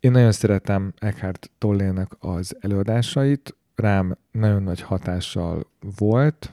Én 0.00 0.10
nagyon 0.10 0.32
szeretem 0.32 0.92
Eckhart 0.98 1.50
Tollének 1.58 2.12
az 2.18 2.56
előadásait, 2.60 3.56
rám 3.74 4.16
nagyon 4.30 4.62
nagy 4.62 4.80
hatással 4.80 5.66
volt, 5.96 6.52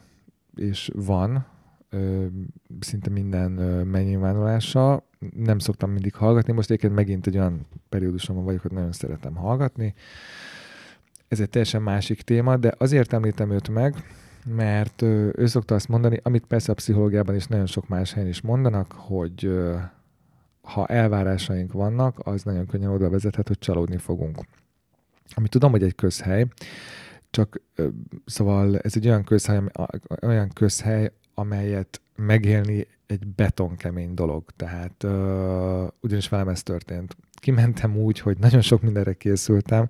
és 0.55 0.91
van 0.95 1.45
ö, 1.89 2.25
szinte 2.79 3.09
minden 3.09 3.51
megnyilvánulása. 3.87 5.03
Nem 5.35 5.59
szoktam 5.59 5.91
mindig 5.91 6.15
hallgatni, 6.15 6.53
most 6.53 6.69
egyébként 6.69 6.93
megint 6.93 7.27
egy 7.27 7.37
olyan 7.37 7.67
periódusomban 7.89 8.43
vagyok, 8.45 8.61
hogy 8.61 8.71
nagyon 8.71 8.91
szeretem 8.91 9.35
hallgatni. 9.35 9.93
Ez 11.27 11.39
egy 11.39 11.49
teljesen 11.49 11.81
másik 11.81 12.21
téma, 12.21 12.57
de 12.57 12.73
azért 12.77 13.13
említem 13.13 13.51
őt 13.51 13.69
meg, 13.69 13.95
mert 14.45 15.01
ő 15.01 15.45
szokta 15.45 15.75
azt 15.75 15.87
mondani, 15.87 16.19
amit 16.23 16.45
persze 16.45 16.71
a 16.71 16.75
pszichológiában 16.75 17.35
is 17.35 17.45
nagyon 17.45 17.65
sok 17.65 17.87
más 17.87 18.13
helyen 18.13 18.29
is 18.29 18.41
mondanak, 18.41 18.91
hogy 18.91 19.51
ha 20.61 20.85
elvárásaink 20.85 21.71
vannak, 21.71 22.19
az 22.23 22.43
nagyon 22.43 22.65
könnyen 22.65 22.89
oda 22.89 23.09
vezethet, 23.09 23.47
hogy 23.47 23.59
csalódni 23.59 23.97
fogunk. 23.97 24.37
Ami 25.35 25.47
tudom, 25.47 25.71
hogy 25.71 25.83
egy 25.83 25.95
közhely, 25.95 26.45
csak 27.29 27.61
szóval 28.25 28.79
ez 28.79 28.95
egy 28.95 29.07
olyan 29.07 29.23
közhely, 29.23 29.61
olyan 30.21 30.49
közhely 30.49 31.11
amelyet 31.39 32.01
megélni 32.15 32.87
egy 33.05 33.27
betonkemény 33.27 34.13
dolog. 34.13 34.43
Tehát 34.55 35.03
ugyanis 36.01 36.29
velem 36.29 36.47
ez 36.47 36.63
történt. 36.63 37.17
Kimentem 37.39 37.97
úgy, 37.97 38.19
hogy 38.19 38.37
nagyon 38.37 38.61
sok 38.61 38.81
mindenre 38.81 39.13
készültem, 39.13 39.89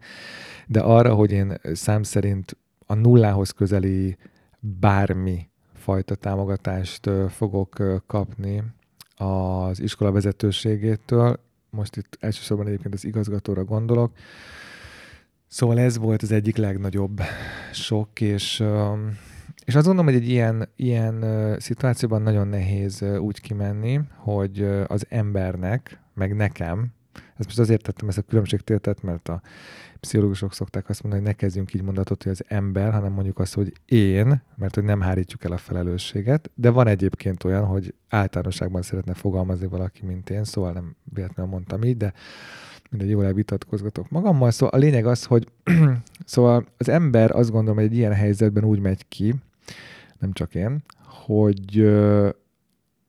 de 0.68 0.80
arra, 0.80 1.14
hogy 1.14 1.32
én 1.32 1.54
szám 1.74 2.04
szerint 2.04 2.58
a 2.86 2.94
nullához 2.94 3.52
közeli 3.52 4.18
bármi 4.60 5.50
fajta 5.74 6.16
támogatást 6.16 7.10
fogok 7.30 8.04
kapni 8.08 8.64
az 9.16 9.80
iskola 9.80 10.12
vezetőségétől, 10.12 11.40
most 11.70 11.96
itt 11.96 12.18
elsősorban 12.20 12.68
egyébként 12.68 12.94
az 12.94 13.06
igazgatóra 13.06 13.64
gondolok, 13.64 14.12
Szóval 15.48 15.80
ez 15.80 15.98
volt 15.98 16.22
az 16.22 16.32
egyik 16.32 16.58
legnagyobb 16.58 17.22
sok, 17.72 18.22
és, 18.22 18.64
és 19.66 19.76
azt 19.76 19.86
gondolom, 19.86 20.06
hogy 20.06 20.16
egy 20.16 20.30
ilyen, 20.30 20.70
ilyen 20.76 21.26
szituációban 21.60 22.22
nagyon 22.22 22.48
nehéz 22.48 23.02
úgy 23.02 23.42
kimenni, 23.42 24.00
hogy 24.16 24.68
az 24.88 25.06
embernek, 25.10 26.00
meg 26.14 26.36
nekem, 26.36 26.94
ezt 27.38 27.46
most 27.46 27.60
azért 27.60 27.82
tettem 27.82 28.08
ezt 28.08 28.18
a 28.18 28.22
különbségtételt, 28.22 29.04
mert 29.04 29.30
a 29.30 29.42
pszichológusok 30.00 30.54
szokták 30.54 30.90
azt 30.90 31.04
mondani, 31.04 31.24
hogy 31.24 31.34
ne 31.34 31.38
kezdjünk 31.38 31.74
így 31.74 31.82
mondatot, 31.82 32.24
hogy 32.24 32.32
az 32.32 32.44
ember, 32.48 32.92
hanem 32.92 33.12
mondjuk 33.12 33.40
azt, 33.40 33.54
hogy 33.54 33.74
én, 33.86 34.42
mert 34.56 34.76
hogy 34.76 34.84
nem 34.84 35.02
hárítjuk 35.02 35.44
el 35.44 35.52
a 35.52 35.58
felelősséget, 35.58 36.52
de 36.56 36.70
van 36.70 36.88
egyébként 36.88 37.44
olyan, 37.44 37.66
hogy 37.66 37.94
általánosságban 38.10 38.82
szeretne 38.82 39.14
fogalmazni 39.14 39.68
valaki, 39.68 40.06
mint 40.06 40.30
én, 40.30 40.44
szóval 40.44 40.72
nem 40.72 40.96
véletlenül 41.14 41.52
mondtam 41.52 41.84
így, 41.84 41.98
de 41.98 42.14
mindegy, 42.90 43.10
jól 43.10 43.26
elvitatkozgatok 43.26 44.10
magammal. 44.10 44.52
Szóval 44.52 44.80
a 44.80 44.84
lényeg 44.84 45.06
az, 45.06 45.24
hogy 45.24 45.48
szóval 46.26 46.66
az 46.78 46.90
ember 46.90 47.32
azt 47.32 47.52
gondolom, 47.52 47.76
hogy 47.76 47.86
egy 47.86 47.98
ilyen 47.98 48.14
helyzetben 48.14 48.64
úgy 48.64 48.80
megy 48.80 49.08
ki, 49.08 49.36
nem 50.20 50.34
csak 50.34 50.56
én, 50.56 50.84
hogy, 51.04 51.98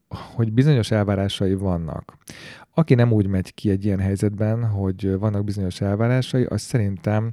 hogy 0.09 0.53
bizonyos 0.53 0.91
elvárásai 0.91 1.55
vannak. 1.55 2.17
Aki 2.79 2.95
nem 2.95 3.13
úgy 3.13 3.27
megy 3.27 3.55
ki 3.55 3.71
egy 3.71 3.85
ilyen 3.85 3.99
helyzetben, 3.99 4.65
hogy 4.65 5.19
vannak 5.19 5.45
bizonyos 5.45 5.81
elvárásai, 5.81 6.45
az 6.45 6.61
szerintem 6.61 7.29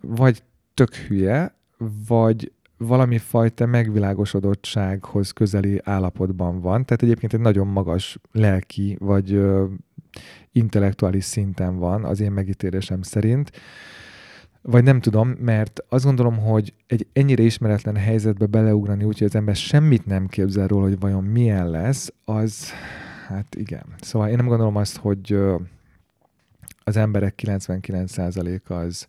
vagy 0.00 0.42
tök 0.74 0.94
hülye, 0.94 1.54
vagy 2.08 2.52
valami 2.76 3.18
fajta 3.18 3.66
megvilágosodottsághoz 3.66 5.30
közeli 5.30 5.80
állapotban 5.84 6.60
van. 6.60 6.84
Tehát 6.84 7.02
egyébként 7.02 7.32
egy 7.32 7.40
nagyon 7.40 7.66
magas 7.66 8.18
lelki 8.32 8.96
vagy 9.00 9.32
ö, 9.32 9.66
intellektuális 10.52 11.24
szinten 11.24 11.78
van 11.78 12.04
az 12.04 12.20
én 12.20 12.32
megítélésem 12.32 13.02
szerint. 13.02 13.50
Vagy 14.60 14.84
nem 14.84 15.00
tudom, 15.00 15.28
mert 15.28 15.80
azt 15.88 16.04
gondolom, 16.04 16.38
hogy 16.38 16.74
egy 16.86 17.06
ennyire 17.12 17.42
ismeretlen 17.42 17.96
helyzetbe 17.96 18.46
beleugrani 18.46 19.04
úgy, 19.04 19.18
hogy 19.18 19.26
az 19.26 19.34
ember 19.34 19.56
semmit 19.56 20.06
nem 20.06 20.26
képzel 20.26 20.66
róla, 20.66 20.84
hogy 20.84 21.00
vajon 21.00 21.24
milyen 21.24 21.70
lesz, 21.70 22.12
az, 22.24 22.72
hát 23.26 23.54
igen. 23.54 23.84
Szóval 24.00 24.28
én 24.28 24.36
nem 24.36 24.46
gondolom 24.46 24.76
azt, 24.76 24.96
hogy 24.96 25.38
az 26.84 26.96
emberek 26.96 27.40
99%-a 27.42 28.72
az, 28.72 29.06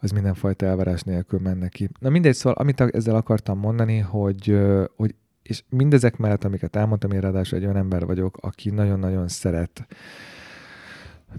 az 0.00 0.10
mindenfajta 0.10 0.66
elvárás 0.66 1.02
nélkül 1.02 1.38
menne 1.38 1.68
ki. 1.68 1.88
Na 1.98 2.08
mindegy, 2.08 2.34
szóval 2.34 2.54
amit 2.58 2.80
ezzel 2.80 3.16
akartam 3.16 3.58
mondani, 3.58 3.98
hogy, 3.98 4.58
hogy 4.96 5.14
és 5.42 5.62
mindezek 5.68 6.16
mellett, 6.16 6.44
amiket 6.44 6.76
elmondtam, 6.76 7.10
én 7.10 7.20
ráadásul 7.20 7.58
egy 7.58 7.64
olyan 7.64 7.76
ember 7.76 8.06
vagyok, 8.06 8.36
aki 8.40 8.70
nagyon-nagyon 8.70 9.28
szeret 9.28 9.86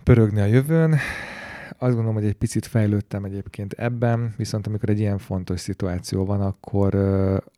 pörögni 0.03 0.39
a 0.39 0.45
jövőn, 0.45 0.95
azt 1.79 1.93
gondolom, 1.93 2.13
hogy 2.13 2.25
egy 2.25 2.33
picit 2.33 2.65
fejlődtem 2.65 3.23
egyébként 3.23 3.73
ebben, 3.73 4.33
viszont 4.37 4.67
amikor 4.67 4.89
egy 4.89 4.99
ilyen 4.99 5.17
fontos 5.17 5.59
szituáció 5.59 6.25
van, 6.25 6.41
akkor 6.41 6.95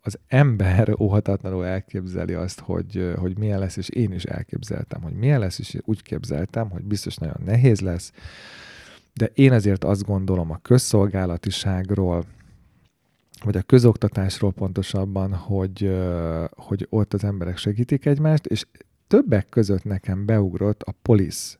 az 0.01 0.19
ember 0.27 0.93
óhatatlanul 1.01 1.65
elképzeli 1.65 2.33
azt, 2.33 2.59
hogy, 2.59 3.13
hogy 3.17 3.37
milyen 3.37 3.59
lesz, 3.59 3.77
és 3.77 3.89
én 3.89 4.11
is 4.11 4.23
elképzeltem, 4.23 5.01
hogy 5.01 5.13
milyen 5.13 5.39
lesz, 5.39 5.59
és 5.59 5.77
úgy 5.85 6.01
képzeltem, 6.01 6.69
hogy 6.69 6.83
biztos 6.83 7.15
nagyon 7.15 7.41
nehéz 7.45 7.79
lesz, 7.79 8.11
de 9.13 9.31
én 9.33 9.51
azért 9.51 9.83
azt 9.83 10.05
gondolom 10.05 10.51
a 10.51 10.59
közszolgálatiságról, 10.61 12.25
vagy 13.43 13.57
a 13.57 13.61
közoktatásról 13.61 14.51
pontosabban, 14.51 15.33
hogy, 15.33 15.99
hogy 16.55 16.87
ott 16.89 17.13
az 17.13 17.23
emberek 17.23 17.57
segítik 17.57 18.05
egymást, 18.05 18.45
és 18.45 18.65
többek 19.07 19.49
között 19.49 19.83
nekem 19.83 20.25
beugrott 20.25 20.81
a 20.81 20.95
Police 21.01 21.57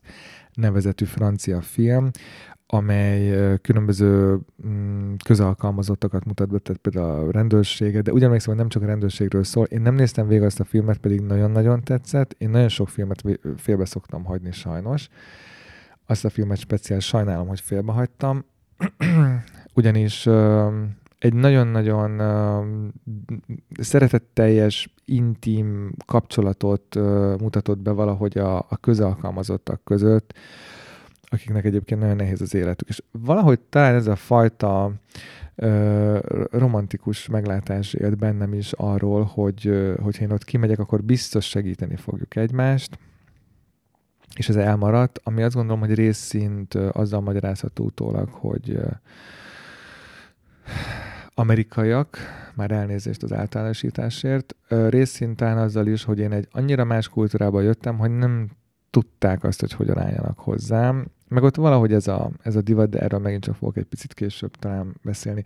nevezetű 0.54 1.04
francia 1.04 1.60
film, 1.60 2.10
amely 2.72 3.58
különböző 3.62 4.38
mm, 4.66 5.14
közalkalmazottakat 5.24 6.24
mutat 6.24 6.48
be, 6.48 6.58
tehát 6.58 6.80
például 6.80 7.28
a 7.28 7.30
rendőrséget, 7.30 8.02
de 8.02 8.12
ugyanemlékszem, 8.12 8.50
hogy 8.50 8.60
nem 8.60 8.68
csak 8.68 8.82
a 8.82 8.86
rendőrségről 8.86 9.44
szól. 9.44 9.64
Én 9.64 9.80
nem 9.80 9.94
néztem 9.94 10.26
végig 10.26 10.44
azt 10.44 10.60
a 10.60 10.64
filmet, 10.64 10.98
pedig 10.98 11.20
nagyon-nagyon 11.20 11.82
tetszett. 11.82 12.34
Én 12.38 12.50
nagyon 12.50 12.68
sok 12.68 12.88
filmet 12.88 13.22
félbe 13.56 13.84
szoktam 13.84 14.24
hagyni 14.24 14.52
sajnos. 14.52 15.08
Azt 16.06 16.24
a 16.24 16.30
filmet 16.30 16.58
speciál 16.58 17.00
sajnálom, 17.00 17.48
hogy 17.48 17.60
félbehagytam, 17.60 18.44
ugyanis 19.74 20.26
egy 21.18 21.34
nagyon-nagyon 21.34 22.20
szeretetteljes, 23.78 24.94
intim 25.04 25.94
kapcsolatot 26.06 26.94
mutatott 27.40 27.78
be 27.78 27.90
valahogy 27.90 28.38
a, 28.38 28.58
a 28.58 28.76
közalkalmazottak 28.80 29.84
között, 29.84 30.34
akiknek 31.30 31.64
egyébként 31.64 32.00
nagyon 32.00 32.16
nehéz 32.16 32.40
az 32.40 32.54
életük. 32.54 32.88
És 32.88 33.02
valahogy 33.10 33.60
talán 33.60 33.94
ez 33.94 34.06
a 34.06 34.16
fajta 34.16 34.92
uh, 35.54 36.18
romantikus 36.50 37.28
meglátás 37.28 37.94
élt 37.94 38.18
bennem 38.18 38.54
is 38.54 38.72
arról, 38.72 39.22
hogy 39.24 39.94
hogyha 40.02 40.24
én 40.24 40.30
ott 40.30 40.44
kimegyek, 40.44 40.78
akkor 40.78 41.02
biztos 41.02 41.48
segíteni 41.48 41.96
fogjuk 41.96 42.36
egymást, 42.36 42.98
és 44.36 44.48
ez 44.48 44.56
elmaradt, 44.56 45.20
ami 45.24 45.42
azt 45.42 45.54
gondolom, 45.54 45.80
hogy 45.80 45.94
részszint 45.94 46.74
uh, 46.74 46.88
azzal 46.92 47.20
magyarázható 47.20 47.84
utólag, 47.84 48.28
hogy 48.28 48.78
amerikaiak, 51.34 52.18
már 52.54 52.70
elnézést 52.70 53.22
az 53.22 53.32
általánosításért, 53.32 54.56
részszinten 54.68 55.58
azzal 55.58 55.86
is, 55.86 56.04
hogy 56.04 56.18
én 56.18 56.32
egy 56.32 56.48
annyira 56.50 56.84
más 56.84 57.08
kultúrába 57.08 57.60
jöttem, 57.60 57.98
hogy 57.98 58.10
nem 58.10 58.50
tudták 58.90 59.44
azt, 59.44 59.60
hogy 59.60 59.72
hogyan 59.72 59.98
álljanak 59.98 60.38
hozzám. 60.38 61.06
Meg 61.30 61.42
ott 61.42 61.56
valahogy 61.56 61.92
ez 61.92 62.06
a, 62.06 62.30
ez 62.42 62.56
a 62.56 62.60
divat, 62.60 62.90
de 62.90 62.98
erről 62.98 63.20
megint 63.20 63.44
csak 63.44 63.54
fogok 63.54 63.76
egy 63.76 63.84
picit 63.84 64.14
később 64.14 64.56
talán 64.56 64.94
beszélni. 65.02 65.44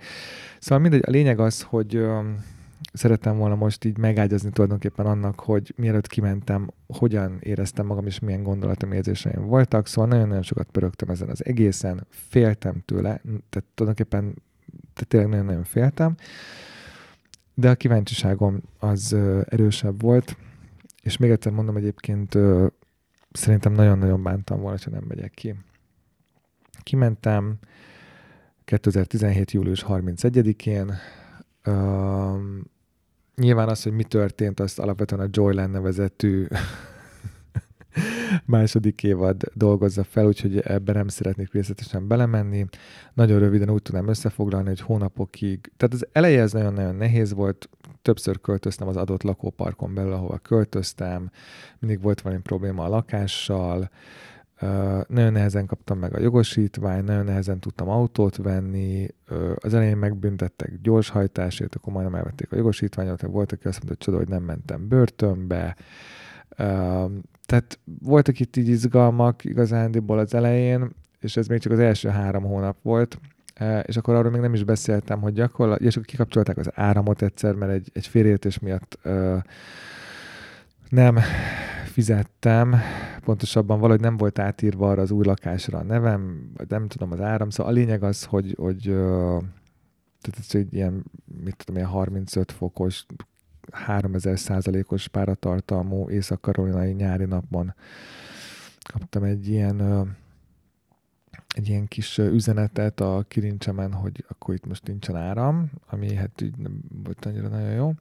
Szóval 0.59 0.79
mindegy, 0.79 1.03
a 1.07 1.11
lényeg 1.11 1.39
az, 1.39 1.63
hogy 1.63 2.07
szerettem 2.93 3.37
volna 3.37 3.55
most 3.55 3.85
így 3.85 3.99
megágyazni 3.99 4.51
tulajdonképpen 4.51 5.07
annak, 5.07 5.41
hogy 5.41 5.73
mielőtt 5.77 6.07
kimentem, 6.07 6.71
hogyan 6.87 7.39
éreztem 7.41 7.87
magam, 7.87 8.07
és 8.07 8.19
milyen 8.19 8.43
gondolatom, 8.43 8.93
érzéseim 8.93 9.47
voltak. 9.47 9.87
Szóval 9.87 10.11
nagyon-nagyon 10.11 10.43
sokat 10.43 10.69
pörögtem 10.71 11.09
ezen 11.09 11.29
az 11.29 11.45
egészen, 11.45 12.07
féltem 12.11 12.83
tőle, 12.85 13.21
tehát 13.51 13.69
tulajdonképpen 13.75 14.35
tehát 14.93 15.09
tényleg 15.09 15.29
nagyon-nagyon 15.29 15.65
féltem, 15.65 16.15
de 17.55 17.71
a 17.71 17.75
kíváncsiságom 17.75 18.61
az 18.79 19.17
erősebb 19.49 20.01
volt, 20.01 20.37
és 21.03 21.17
még 21.17 21.31
egyszer 21.31 21.53
mondom 21.53 21.77
egyébként, 21.77 22.39
szerintem 23.33 23.73
nagyon-nagyon 23.73 24.23
bántam 24.23 24.61
volna, 24.61 24.79
ha 24.85 24.91
nem 24.91 25.05
megyek 25.09 25.31
ki. 25.31 25.55
Kimentem 26.85 27.59
2017. 28.65 29.51
július 29.51 29.85
31-én, 29.89 30.95
nyilván 33.37 33.69
az, 33.69 33.83
hogy 33.83 33.93
mi 33.93 34.05
történt, 34.05 34.61
azt 34.61 34.79
alapvetően 34.79 35.21
a 35.21 35.29
Joyland 35.31 35.73
nevezetű 35.73 36.47
második 38.45 39.03
évad 39.03 39.43
dolgozza 39.55 40.05
fel, 40.05 40.27
úgyhogy 40.27 40.59
ebben 40.59 40.95
nem 40.95 41.09
szeretnék 41.09 41.53
részletesen 41.53 42.09
belemenni. 42.09 42.67
Nagyon 43.15 43.39
röviden 43.39 43.71
úgy 43.71 43.83
tudnám 43.83 44.09
összefoglalni, 44.09 44.69
hogy 44.69 44.81
hónapokig, 44.81 45.73
tehát 45.77 45.95
az 45.95 46.07
eleje 46.13 46.41
ez 46.41 46.53
nagyon-nagyon 46.53 46.95
nehéz 46.95 47.33
volt, 47.33 47.69
többször 48.03 48.41
költöztem 48.41 48.89
az 48.89 48.97
adott 48.97 49.23
lakóparkon 49.23 49.95
belül, 49.95 50.13
ahova 50.13 50.39
költöztem, 50.39 51.31
mindig 51.79 52.01
volt 52.01 52.21
valami 52.21 52.41
probléma 52.41 52.85
a 52.85 52.89
lakással, 52.89 53.91
nagyon 55.07 55.33
nehezen 55.33 55.67
kaptam 55.67 55.99
meg 55.99 56.15
a 56.15 56.21
jogosítvány, 56.21 57.05
nagyon 57.05 57.25
nehezen 57.25 57.61
tudtam 57.61 57.89
autót 57.89 58.37
venni, 58.37 59.09
az 59.57 59.75
elején 59.75 59.97
megbüntettek 59.97 60.79
gyorshajtásért, 60.83 61.75
akkor 61.75 61.93
majdnem 61.93 62.15
elvették 62.15 62.53
a 62.53 62.57
jogosítványot, 62.57 63.23
volt, 63.23 63.53
aki 63.53 63.67
azt 63.67 63.85
mondta, 63.85 63.89
hogy 63.89 63.99
csoda, 63.99 64.17
hogy 64.17 64.29
nem 64.29 64.43
mentem 64.43 64.89
börtönbe. 64.89 65.77
Tehát 67.47 67.79
voltak 67.85 68.41
itt 68.41 68.57
így 68.57 68.69
izgalmak 68.69 69.45
igazándiból 69.45 70.19
az 70.19 70.35
elején, 70.35 70.91
és 71.21 71.37
ez 71.37 71.47
még 71.47 71.61
csak 71.61 71.73
az 71.73 71.79
első 71.79 72.09
három 72.09 72.45
hónap 72.45 72.77
volt, 72.83 73.21
és 73.83 73.97
akkor 73.97 74.15
arról 74.15 74.31
még 74.31 74.41
nem 74.41 74.55
is 74.55 74.65
beszéltem, 74.65 75.21
hogy 75.21 75.33
gyakorlatilag, 75.33 75.91
és 75.91 75.97
akkor 75.97 76.09
kikapcsolták 76.09 76.57
az 76.57 76.71
áramot 76.75 77.23
egyszer, 77.23 77.55
mert 77.55 77.73
egy, 77.73 77.91
egy 77.93 78.07
félértés 78.07 78.59
miatt 78.59 78.99
nem 80.89 81.19
fizettem, 81.85 82.75
pontosabban 83.25 83.81
valahogy 83.81 84.01
nem 84.01 84.17
volt 84.17 84.39
átírva 84.39 84.91
arra 84.91 85.03
az 85.03 85.11
új 85.11 85.25
lakásra 85.25 85.79
a 85.79 85.83
nevem, 85.83 86.53
nem 86.69 86.89
tudom 86.89 87.13
az 87.13 87.21
áram, 87.21 87.51
szóval 87.51 87.73
a 87.73 87.75
lényeg 87.75 88.03
az, 88.03 88.25
hogy, 88.25 88.55
hogy 88.59 88.83
tehát 90.21 90.39
ez 90.39 90.55
egy 90.55 90.75
ilyen, 90.75 91.05
mit 91.45 91.57
tudom, 91.57 91.77
ilyen 91.77 91.89
35 91.89 92.53
fokos, 92.53 93.07
3000 93.71 94.39
százalékos 94.39 95.09
páratartalmú 95.09 96.11
észak-karolinai 96.11 96.93
nyári 96.93 97.25
napban 97.25 97.75
kaptam 98.93 99.23
egy 99.23 99.49
ilyen 99.49 100.07
egy 101.55 101.69
ilyen 101.69 101.87
kis 101.87 102.19
üzenetet 102.19 103.01
a 103.01 103.25
kirincsemen, 103.29 103.93
hogy 103.93 104.25
akkor 104.29 104.55
itt 104.55 104.67
most 104.67 104.87
nincsen 104.87 105.17
áram, 105.17 105.71
ami 105.87 106.15
hát 106.15 106.41
így 106.41 106.57
nem 106.57 106.81
volt 107.05 107.25
annyira 107.25 107.49
nagyon 107.49 107.71
jó. 107.71 107.93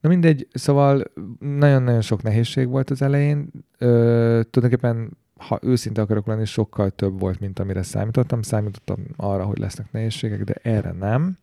Na 0.00 0.08
mindegy, 0.08 0.48
szóval 0.52 1.04
nagyon-nagyon 1.38 2.00
sok 2.00 2.22
nehézség 2.22 2.68
volt 2.68 2.90
az 2.90 3.02
elején. 3.02 3.50
Ö, 3.78 4.40
tulajdonképpen, 4.50 5.16
ha 5.36 5.58
őszinte 5.62 6.00
akarok 6.00 6.26
lenni, 6.26 6.44
sokkal 6.44 6.90
több 6.90 7.20
volt, 7.20 7.40
mint 7.40 7.58
amire 7.58 7.82
számítottam. 7.82 8.42
Számítottam 8.42 9.04
arra, 9.16 9.44
hogy 9.44 9.58
lesznek 9.58 9.92
nehézségek, 9.92 10.44
de 10.44 10.54
erre 10.62 10.92
nem. 10.92 11.38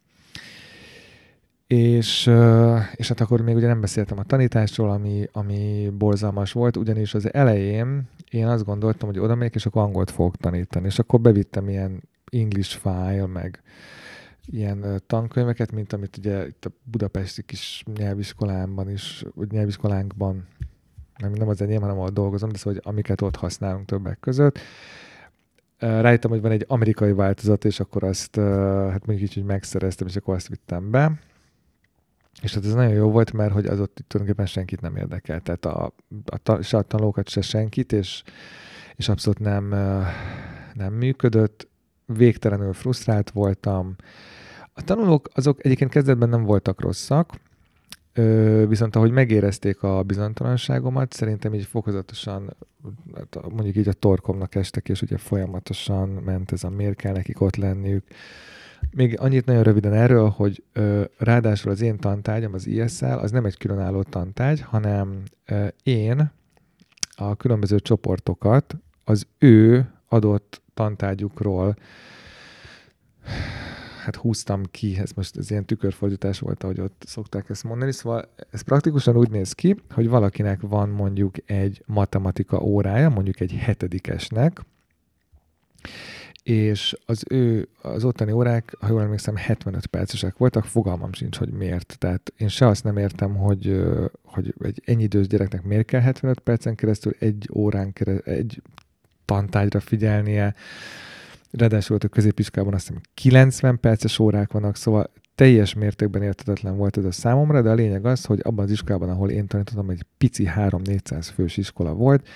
És, 1.68 2.32
és 2.96 3.08
hát 3.08 3.22
akkor 3.22 3.42
még 3.42 3.56
ugye 3.56 3.68
nem 3.68 3.82
beszéltem 3.82 4.18
a 4.18 4.24
tanításról, 4.24 4.90
ami, 4.90 5.28
ami 5.32 5.92
borzalmas 5.98 6.52
volt, 6.52 6.78
ugyanis 6.78 7.14
az 7.14 7.34
elején 7.34 8.10
én 8.30 8.48
azt 8.48 8.66
gondoltam, 8.66 9.10
hogy 9.10 9.20
oda 9.20 9.36
megyek, 9.36 9.56
és 9.56 9.66
akkor 9.66 9.82
angolt 9.82 10.12
fogok 10.12 10.36
tanítani, 10.36 10.86
és 10.86 11.00
akkor 11.00 11.20
bevittem 11.20 11.70
ilyen 11.70 12.02
English 12.32 12.78
file, 12.78 13.26
meg 13.26 13.62
ilyen 14.52 15.02
tankönyveket, 15.08 15.72
mint 15.72 15.94
amit 15.94 16.18
ugye 16.18 16.48
itt 16.48 16.66
a 16.66 16.72
budapesti 16.84 17.44
kis 17.44 17.84
nyelviskolámban 17.94 18.90
is, 18.90 19.26
vagy 19.36 19.52
nyelviskolánkban, 19.52 20.48
nem, 21.18 21.32
nem 21.32 21.48
az 21.48 21.62
enyém, 21.62 21.82
hanem 21.82 21.98
ahol 21.98 22.10
dolgozom, 22.10 22.50
de 22.52 22.58
szóval, 22.58 22.74
hogy 22.74 22.92
amiket 22.92 23.22
ott 23.22 23.36
használunk 23.36 23.86
többek 23.86 24.20
között. 24.20 24.60
Rájöttem, 25.78 26.32
hogy 26.32 26.42
van 26.42 26.52
egy 26.52 26.66
amerikai 26.68 27.12
változat, 27.12 27.66
és 27.66 27.80
akkor 27.80 28.04
azt, 28.04 28.36
hát 28.90 29.06
mondjuk 29.06 29.30
így, 29.30 29.34
hogy 29.34 29.44
megszereztem, 29.44 30.08
és 30.08 30.16
akkor 30.16 30.36
azt 30.36 30.48
vittem 30.48 30.92
be. 30.92 31.20
És 32.42 32.54
hát 32.54 32.66
ez 32.66 32.74
nagyon 32.74 32.94
jó 32.94 33.12
volt, 33.12 33.34
mert 33.34 33.54
hogy 33.54 33.66
az 33.66 33.80
ott 33.80 34.04
tulajdonképpen 34.08 34.52
senkit 34.52 34.82
nem 34.82 34.96
érdekel. 34.96 35.42
Tehát 35.42 35.66
a, 35.66 35.94
a, 36.44 36.62
se 36.62 36.78
a 36.78 36.82
tanulókat, 36.82 37.30
se 37.30 37.42
senkit, 37.42 37.94
és, 37.94 38.24
és 38.96 39.10
abszolút 39.10 39.40
nem, 39.40 39.68
nem 40.74 40.94
működött. 40.94 41.68
Végtelenül 42.06 42.74
frusztrált 42.74 43.32
voltam, 43.32 43.96
a 44.78 44.82
tanulók 44.84 45.30
azok 45.34 45.66
egyébként 45.66 45.92
kezdetben 45.92 46.30
nem 46.30 46.44
voltak 46.44 46.82
rosszak, 46.82 47.34
viszont 48.68 48.96
ahogy 48.96 49.12
megérezték 49.12 49.84
a 49.84 50.04
bizonytalanságomat, 50.04 51.14
szerintem 51.14 51.54
így 51.54 51.66
fokozatosan, 51.66 52.56
hát 53.16 53.50
mondjuk 53.50 53.76
így 53.76 53.88
a 53.88 53.94
torkomnak 53.94 54.56
estek, 54.56 54.90
és 54.90 55.02
ugye 55.02 55.18
folyamatosan 55.18 56.10
ment 56.10 56.52
ez 56.52 56.64
a 56.64 56.70
miért 56.70 56.96
kell 56.96 57.14
nekik 57.14 57.42
ott 57.42 57.56
lenniük. 57.56 58.04
Még 58.92 59.20
annyit 59.20 59.46
nagyon 59.46 59.64
röviden 59.64 59.94
erről, 59.94 60.30
hogy 60.30 60.64
ö, 60.74 61.04
ráadásul 61.18 61.72
az 61.72 61.82
én 61.82 61.98
tantárgyam, 61.98 62.54
az 62.54 62.68
ISL, 62.68 63.06
az 63.06 63.32
nem 63.32 63.46
egy 63.46 63.58
különálló 63.58 64.04
tantárgy, 64.04 64.62
hanem 64.62 65.24
én 65.84 66.32
a 67.16 67.36
különböző 67.36 67.80
csoportokat 67.80 68.76
az 69.04 69.28
ő 69.38 69.92
adott 70.08 70.62
tantárgyukról 70.74 71.76
hát 74.08 74.16
húztam 74.16 74.64
ki, 74.72 74.98
ez 74.98 75.12
most 75.12 75.38
ez 75.38 75.52
ilyen 75.52 75.66
tükörfordítás 75.66 76.40
volt, 76.40 76.64
ahogy 76.64 76.80
ott 76.80 77.04
szokták 77.06 77.50
ezt 77.50 77.64
mondani, 77.64 77.92
szóval 77.92 78.30
ez 78.52 78.62
praktikusan 78.62 79.18
úgy 79.18 79.30
néz 79.30 79.54
ki, 79.54 79.76
hogy 79.90 80.10
valakinek 80.10 80.62
van 80.62 80.90
mondjuk 80.90 81.36
egy 81.46 81.84
matematika 81.86 82.62
órája, 82.62 83.10
mondjuk 83.10 83.40
egy 83.40 83.52
hetedikesnek, 83.52 84.62
és 86.44 86.98
az 87.06 87.24
ő, 87.30 87.68
az 87.82 88.04
ottani 88.04 88.32
órák, 88.32 88.76
ha 88.80 88.88
jól 88.88 89.02
emlékszem, 89.02 89.36
75 89.36 89.86
percesek 89.86 90.38
voltak, 90.38 90.66
fogalmam 90.66 91.14
sincs, 91.14 91.38
hogy 91.38 91.50
miért. 91.50 91.96
Tehát 92.00 92.34
én 92.38 92.48
se 92.48 92.68
azt 92.68 92.84
nem 92.84 92.98
értem, 92.98 93.36
hogy, 93.36 93.84
hogy 94.24 94.54
egy 94.62 94.82
ennyi 94.86 95.04
idős 95.04 95.28
gyereknek 95.28 95.64
miért 95.64 95.86
kell 95.86 96.02
75 96.02 96.40
percen 96.40 96.76
keresztül 96.76 97.16
egy 97.20 97.50
órán 97.54 97.94
keresztül, 97.94 98.34
egy 98.34 98.62
tantárgyra 99.26 99.80
figyelnie, 99.80 100.56
Ráadásul 101.58 101.98
a 102.04 102.08
középiskolában 102.08 102.74
azt 102.74 102.88
hiszem 102.88 103.02
90 103.14 103.80
perces 103.80 104.20
órák 104.20 104.52
vannak, 104.52 104.76
szóval 104.76 105.12
teljes 105.36 105.74
mértékben 105.74 106.22
értetetlen 106.22 106.78
volt 106.78 106.98
ez 106.98 107.06
a 107.06 107.12
számomra, 107.12 107.62
de 107.62 107.70
a 107.70 107.74
lényeg 107.74 108.06
az, 108.06 108.26
hogy 108.26 108.40
abban 108.44 108.66
az 108.66 108.72
iskolában, 108.72 109.10
ahol 109.10 109.30
én 109.30 109.48
tanítottam, 109.48 109.90
egy 109.90 110.06
pici 110.18 110.50
3-400 110.56 111.30
fős 111.34 111.58
iskola 111.58 111.94
volt, 111.94 112.28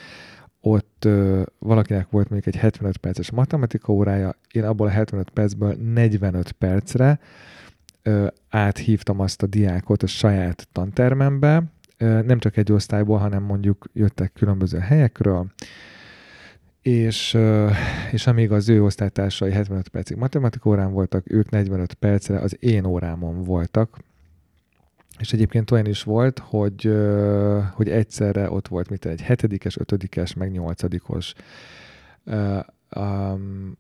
ott 0.62 1.06
ö, 1.06 1.42
valakinek 1.60 2.10
volt 2.10 2.30
mondjuk 2.30 2.56
egy 2.56 2.62
75 2.62 2.98
perces 2.98 3.32
matematika 3.32 3.94
órája, 3.94 4.36
én 4.52 4.64
abból 4.64 4.88
a 4.88 4.90
75 4.90 5.30
percből 5.30 5.74
45 5.94 6.52
percre 6.52 7.20
ö, 8.02 8.28
áthívtam 8.50 9.20
azt 9.20 9.42
a 9.42 9.48
diákot 9.48 10.04
a 10.04 10.08
saját 10.08 10.68
tantermembe, 10.72 11.64
ö, 11.98 12.22
nem 12.22 12.40
csak 12.40 12.58
egy 12.58 12.72
osztályból, 12.72 13.18
hanem 13.18 13.44
mondjuk 13.44 13.86
jöttek 13.94 14.34
különböző 14.34 14.78
helyekről, 14.78 15.48
és, 16.82 17.38
és 18.12 18.28
amíg 18.28 18.52
az 18.52 18.70
ő 18.70 18.84
osztálytársai 18.84 19.52
75 19.52 19.88
percig 19.88 20.18
matematika 20.18 20.70
órán 20.70 20.92
voltak, 20.92 21.32
ők 21.32 21.50
45 21.50 21.94
percre 21.94 22.40
az 22.40 22.58
én 22.60 22.86
órámon 22.86 23.44
voltak, 23.44 23.98
és 25.20 25.34
egyébként 25.34 25.72
olyan 25.72 25.86
is 25.86 26.04
volt, 26.04 26.40
hogy, 26.40 26.94
hogy 27.72 27.90
egyszerre 27.90 28.52
ott 28.52 28.68
volt 28.68 28.90
mint 28.90 29.06
egy 29.06 29.22
hetedikes, 29.22 29.78
ötödikes, 29.78 30.34
meg 30.34 30.52
nyolcadikos 30.52 31.34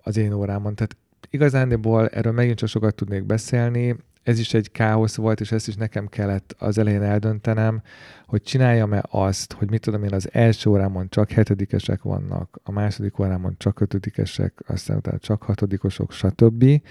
az 0.01 0.17
én 0.17 0.33
órámon. 0.33 0.75
Tehát 0.75 0.97
igazándiból 1.29 2.07
erről 2.07 2.33
megint 2.33 2.57
csak 2.57 2.69
sokat 2.69 2.95
tudnék 2.95 3.23
beszélni, 3.23 3.95
ez 4.23 4.39
is 4.39 4.53
egy 4.53 4.71
káosz 4.71 5.15
volt, 5.15 5.39
és 5.39 5.51
ezt 5.51 5.67
is 5.67 5.75
nekem 5.75 6.07
kellett 6.07 6.55
az 6.59 6.77
elején 6.77 7.01
eldöntenem, 7.01 7.81
hogy 8.25 8.41
csináljam-e 8.41 9.03
azt, 9.09 9.53
hogy 9.53 9.69
mit 9.69 9.81
tudom 9.81 10.03
én, 10.03 10.13
az 10.13 10.29
első 10.31 10.69
órámon 10.69 11.09
csak 11.09 11.31
hetedikesek 11.31 12.01
vannak, 12.01 12.59
a 12.63 12.71
második 12.71 13.19
órámon 13.19 13.55
csak 13.57 13.79
ötödikesek, 13.79 14.63
aztán 14.67 14.97
utána 14.97 15.17
csak 15.17 15.43
hatodikosok, 15.43 16.11
stb. 16.11 16.81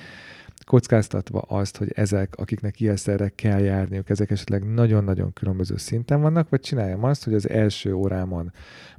Kockáztatva 0.67 1.41
azt, 1.41 1.77
hogy 1.77 1.93
ezek, 1.95 2.35
akiknek 2.37 2.81
ilyeszerre 2.81 3.29
kell 3.29 3.61
járniuk, 3.61 4.11
ezek 4.11 4.31
esetleg 4.31 4.75
nagyon-nagyon 4.75 5.33
különböző 5.33 5.77
szinten 5.77 6.21
vannak, 6.21 6.49
vagy 6.49 6.61
csináljam 6.61 7.05
azt, 7.05 7.25
hogy 7.25 7.35
az 7.35 7.49
első 7.49 7.95
órámon 7.95 8.53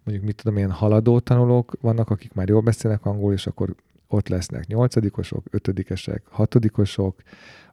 mondjuk 0.03 0.27
mit 0.27 0.35
tudom 0.35 0.57
én, 0.57 0.71
haladó 0.71 1.19
tanulók 1.19 1.77
vannak, 1.81 2.09
akik 2.09 2.33
már 2.33 2.47
jól 2.47 2.61
beszélnek 2.61 3.05
angol, 3.05 3.33
és 3.33 3.47
akkor 3.47 3.75
ott 4.13 4.27
lesznek 4.27 4.67
nyolcadikosok, 4.67 5.45
ötödikesek, 5.49 6.23
hatodikosok, 6.29 7.21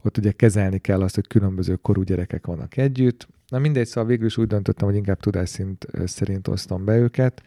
ott 0.03 0.17
ugye 0.17 0.33
kezelni 0.33 0.79
kell 0.79 1.03
azt, 1.03 1.15
hogy 1.15 1.27
különböző 1.27 1.75
korú 1.77 2.03
gyerekek 2.03 2.47
vannak 2.47 2.77
együtt. 2.77 3.29
Na 3.49 3.59
mindegy, 3.59 3.87
szóval 3.87 4.05
végül 4.05 4.27
is 4.27 4.37
úgy 4.37 4.47
döntöttem, 4.47 4.87
hogy 4.89 4.97
inkább 4.97 5.21
tudásszint 5.21 5.87
szerint 6.05 6.49
osztom 6.49 6.85
be 6.85 6.97
őket. 6.97 7.43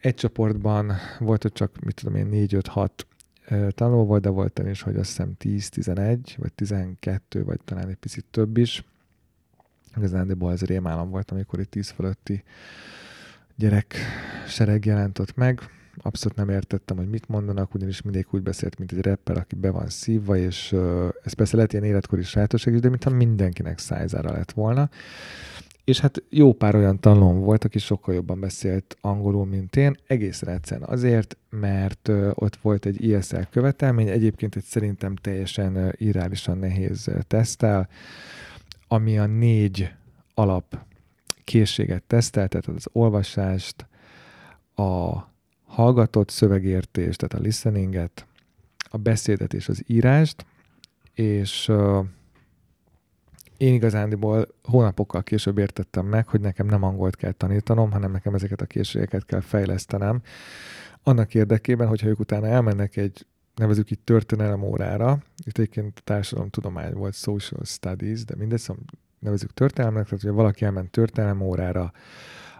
Egy 0.00 0.14
csoportban 0.14 0.92
volt, 1.18 1.42
hogy 1.42 1.52
csak, 1.52 1.80
mit 1.84 1.94
tudom 1.94 2.14
én, 2.14 2.48
4-5-6 2.48 2.88
tanuló 3.70 4.04
volt, 4.04 4.22
de 4.22 4.28
volt 4.28 4.58
is, 4.58 4.82
hogy 4.82 4.96
azt 4.96 5.08
hiszem 5.08 5.36
10-11, 5.38 6.18
vagy 6.36 6.52
12, 6.52 7.44
vagy 7.44 7.60
talán 7.64 7.88
egy 7.88 7.96
picit 7.96 8.24
több 8.30 8.56
is. 8.56 8.84
Igazándiból 9.96 10.52
ez 10.52 10.62
rémálom 10.62 11.10
volt, 11.10 11.30
amikor 11.30 11.60
itt 11.60 11.70
10 11.70 11.90
fölötti 11.90 12.42
gyerek 13.54 13.96
sereg 14.46 14.84
jelent 14.84 15.18
ott 15.18 15.36
meg. 15.36 15.60
Abszolút 16.02 16.36
nem 16.36 16.48
értettem, 16.48 16.96
hogy 16.96 17.08
mit 17.08 17.28
mondanak, 17.28 17.74
ugyanis 17.74 18.02
mindig 18.02 18.26
úgy 18.30 18.42
beszélt, 18.42 18.78
mint 18.78 18.92
egy 18.92 19.02
rapper, 19.02 19.36
aki 19.36 19.54
be 19.54 19.70
van 19.70 19.88
szívva, 19.88 20.36
és 20.36 20.72
uh, 20.72 21.08
ez 21.22 21.32
persze 21.32 21.56
lehet 21.56 21.72
ilyen 21.72 21.84
életkori 21.84 22.22
sajátosság 22.22 22.74
is, 22.74 22.80
de 22.80 22.88
mintha 22.88 23.10
mindenkinek 23.10 23.78
szájzára 23.78 24.32
lett 24.32 24.52
volna. 24.52 24.90
És 25.84 26.00
hát 26.00 26.22
jó 26.28 26.52
pár 26.52 26.74
olyan 26.74 27.00
tanulóm 27.00 27.40
volt, 27.40 27.64
aki 27.64 27.78
sokkal 27.78 28.14
jobban 28.14 28.40
beszélt 28.40 28.96
angolul, 29.00 29.46
mint 29.46 29.76
én, 29.76 29.96
egészen 30.06 30.48
egyszerűen 30.48 30.88
azért, 30.88 31.36
mert 31.50 32.08
uh, 32.08 32.30
ott 32.34 32.56
volt 32.56 32.86
egy 32.86 33.04
ISL 33.04 33.40
követelmény, 33.50 34.08
egyébként 34.08 34.56
egy 34.56 34.64
szerintem 34.64 35.16
teljesen 35.16 35.76
uh, 35.76 35.92
irreálisan 35.96 36.58
nehéz 36.58 37.10
tesztel, 37.26 37.88
ami 38.88 39.18
a 39.18 39.26
négy 39.26 39.94
alap 40.34 40.78
készséget 41.44 42.02
tesztel, 42.02 42.48
tehát 42.48 42.66
az 42.66 42.88
olvasást, 42.92 43.86
a 44.74 45.16
hallgatott 45.76 46.30
szövegértést, 46.30 47.18
tehát 47.18 47.34
a 47.34 47.46
listeninget, 47.46 48.26
a 48.90 48.96
beszédet 48.96 49.54
és 49.54 49.68
az 49.68 49.82
írást, 49.86 50.46
és 51.14 51.68
uh, 51.68 52.04
én 53.56 53.74
igazándiból 53.74 54.48
hónapokkal 54.62 55.22
később 55.22 55.58
értettem 55.58 56.06
meg, 56.06 56.28
hogy 56.28 56.40
nekem 56.40 56.66
nem 56.66 56.82
angolt 56.82 57.16
kell 57.16 57.32
tanítanom, 57.32 57.90
hanem 57.90 58.10
nekem 58.10 58.34
ezeket 58.34 58.60
a 58.60 58.66
készségeket 58.66 59.24
kell 59.24 59.40
fejlesztenem. 59.40 60.22
Annak 61.02 61.34
érdekében, 61.34 61.88
hogyha 61.88 62.08
ők 62.08 62.18
utána 62.18 62.46
elmennek 62.46 62.96
egy 62.96 63.26
nevezük 63.54 63.90
itt 63.90 64.04
történelem 64.04 64.62
órára, 64.62 65.18
itt 65.44 65.58
egyébként 65.58 66.02
társadalomtudomány 66.04 66.92
volt, 66.92 67.14
social 67.14 67.64
studies, 67.64 68.24
de 68.24 68.34
mindegy, 68.36 68.58
szóval 68.58 68.82
nevezük 69.18 69.52
történelemnek, 69.52 70.04
tehát 70.04 70.20
hogyha 70.22 70.36
valaki 70.36 70.64
elment 70.64 70.90
történelem 70.90 71.40
órára, 71.40 71.92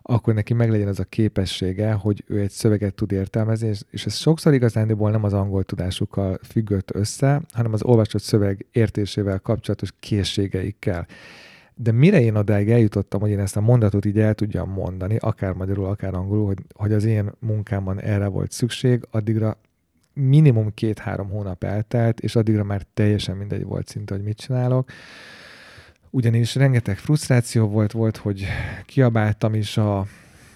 akkor 0.09 0.35
neki 0.35 0.55
meglegyen 0.55 0.88
az 0.88 1.01
a 1.01 1.05
képessége, 1.05 1.92
hogy 1.92 2.25
ő 2.27 2.40
egy 2.40 2.51
szöveget 2.51 2.95
tud 2.95 3.12
értelmezni, 3.12 3.69
és, 3.69 3.81
és 3.90 4.07
ez 4.07 4.14
sokszor 4.14 4.55
igazándiból 4.55 5.11
nem 5.11 5.25
az 5.25 5.33
angol 5.33 5.64
tudásukkal 5.64 6.38
függött 6.42 6.95
össze, 6.95 7.42
hanem 7.53 7.73
az 7.73 7.83
olvasott 7.83 8.23
szöveg 8.23 8.66
értésével 8.73 9.38
kapcsolatos 9.38 9.92
készségeikkel. 10.01 11.07
De 11.75 11.92
mire 11.92 12.21
én 12.21 12.35
odáig 12.35 12.71
eljutottam, 12.71 13.21
hogy 13.21 13.31
én 13.31 13.38
ezt 13.38 13.57
a 13.57 13.61
mondatot 13.61 14.05
így 14.05 14.19
el 14.19 14.35
tudjam 14.35 14.71
mondani, 14.71 15.16
akár 15.16 15.53
magyarul, 15.53 15.87
akár 15.87 16.14
angolul, 16.14 16.47
hogy, 16.47 16.59
hogy 16.75 16.92
az 16.92 17.05
én 17.05 17.33
munkámban 17.38 18.01
erre 18.01 18.27
volt 18.27 18.53
szükség, 18.53 19.07
addigra 19.11 19.59
minimum 20.12 20.75
két-három 20.75 21.29
hónap 21.29 21.64
eltelt, 21.64 22.21
és 22.21 22.37
addigra 22.37 22.64
már 22.64 22.83
teljesen 22.95 23.37
mindegy 23.37 23.64
volt 23.64 23.88
szinte, 23.88 24.14
hogy 24.14 24.23
mit 24.23 24.37
csinálok 24.37 24.90
ugyanis 26.11 26.55
rengeteg 26.55 26.99
frusztráció 26.99 27.69
volt, 27.69 27.92
volt, 27.92 28.16
hogy 28.16 28.47
kiabáltam 28.85 29.55
is 29.55 29.77
a 29.77 30.07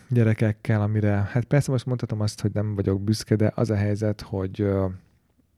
gyerekekkel, 0.08 0.82
amire, 0.82 1.28
hát 1.32 1.44
persze 1.44 1.70
most 1.70 1.86
mondhatom 1.86 2.20
azt, 2.20 2.40
hogy 2.40 2.50
nem 2.52 2.74
vagyok 2.74 3.00
büszke, 3.00 3.36
de 3.36 3.52
az 3.54 3.70
a 3.70 3.76
helyzet, 3.76 4.20
hogy 4.20 4.62
uh, 4.62 4.90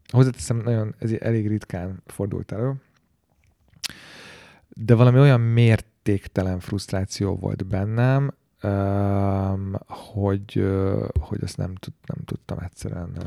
hozzáteszem, 0.09 0.57
nagyon, 0.57 0.95
ez 0.99 1.13
elég 1.13 1.49
ritkán 1.49 2.03
fordult 2.07 2.53
elő, 2.53 2.75
de 4.69 4.95
valami 4.95 5.19
olyan 5.19 5.41
mértéktelen 5.41 6.61
frusztráció 6.61 7.37
volt 7.37 7.67
bennem, 7.67 8.35
um, 8.63 9.75
hogy, 9.87 10.59
uh, 10.59 11.09
hogy 11.21 11.43
ezt 11.43 11.57
nem, 11.57 11.75
tud, 11.75 11.93
nem 12.07 12.25
tudtam 12.25 12.59
egyszerűen, 12.59 13.11
uh, 13.17 13.25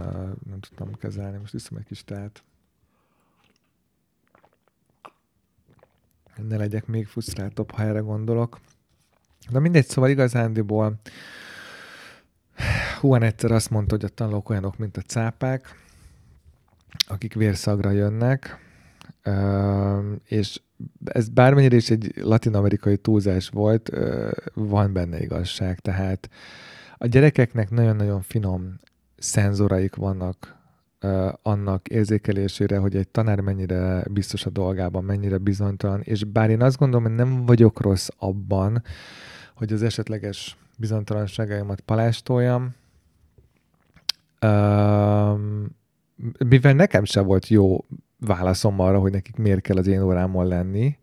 nem 0.49 0.59
tudtam 0.59 0.93
kezelni. 0.93 1.37
Most 1.37 1.53
iszom 1.53 1.77
egy 1.77 1.85
kis 1.85 2.03
teát. 2.03 2.43
Ne 6.47 6.57
legyek 6.57 6.85
még 6.85 7.07
frusztráltabb, 7.07 7.71
ha 7.71 7.83
erre 7.83 7.99
gondolok. 7.99 8.59
De 9.49 9.59
mindegy, 9.59 9.85
szóval 9.85 10.09
igazándiból 10.09 10.99
Juan 13.01 13.23
egyszer 13.23 13.51
azt 13.51 13.69
mondta, 13.69 13.95
hogy 13.95 14.05
a 14.05 14.07
tanulók 14.07 14.49
olyanok, 14.49 14.77
mint 14.77 14.97
a 14.97 15.01
cápák, 15.01 15.75
akik 17.07 17.33
vérszagra 17.33 17.89
jönnek, 17.89 18.59
és 20.25 20.61
ez 21.05 21.29
bármennyire 21.29 21.75
is 21.75 21.89
egy 21.89 22.13
latin-amerikai 22.21 22.97
túlzás 22.97 23.49
volt, 23.49 23.91
van 24.53 24.93
benne 24.93 25.21
igazság. 25.21 25.79
Tehát 25.79 26.29
a 26.97 27.07
gyerekeknek 27.07 27.69
nagyon-nagyon 27.69 28.21
finom 28.21 28.79
szenzoraik 29.17 29.95
vannak 29.95 30.55
annak 31.41 31.87
érzékelésére, 31.87 32.77
hogy 32.77 32.95
egy 32.95 33.07
tanár 33.07 33.39
mennyire 33.39 34.03
biztos 34.11 34.45
a 34.45 34.49
dolgában, 34.49 35.03
mennyire 35.03 35.37
bizonytalan, 35.37 36.01
és 36.01 36.23
bár 36.23 36.49
én 36.49 36.61
azt 36.61 36.77
gondolom, 36.77 37.05
hogy 37.05 37.15
nem 37.15 37.45
vagyok 37.45 37.81
rossz 37.81 38.07
abban, 38.17 38.83
hogy 39.55 39.73
az 39.73 39.83
esetleges 39.83 40.57
bizonytalanságaimat 40.77 41.81
palástoljam, 41.81 42.75
mivel 46.47 46.73
nekem 46.73 47.03
sem 47.03 47.25
volt 47.25 47.47
jó 47.47 47.85
válaszom 48.19 48.79
arra, 48.79 48.99
hogy 48.99 49.11
nekik 49.11 49.35
miért 49.35 49.61
kell 49.61 49.77
az 49.77 49.87
én 49.87 50.01
órámon 50.01 50.47
lenni, 50.47 50.97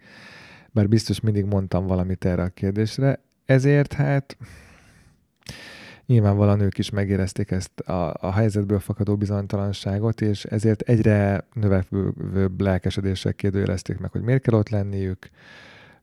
bár 0.70 0.88
biztos 0.88 1.20
mindig 1.20 1.44
mondtam 1.44 1.86
valamit 1.86 2.24
erre 2.24 2.42
a 2.42 2.48
kérdésre, 2.48 3.20
ezért 3.44 3.92
hát 3.92 4.36
nyilvánvalóan 6.12 6.60
ők 6.60 6.78
is 6.78 6.90
megérezték 6.90 7.50
ezt 7.50 7.80
a, 7.80 8.14
a 8.20 8.32
helyzetből 8.32 8.78
fakadó 8.78 9.16
bizonytalanságot, 9.16 10.20
és 10.20 10.44
ezért 10.44 10.80
egyre 10.80 11.46
növekvőbb 11.52 12.60
lelkesedéssel 12.60 13.34
kérdőjelezték 13.34 13.98
meg, 13.98 14.10
hogy 14.10 14.22
miért 14.22 14.42
kell 14.42 14.58
ott 14.58 14.68
lenniük. 14.68 15.30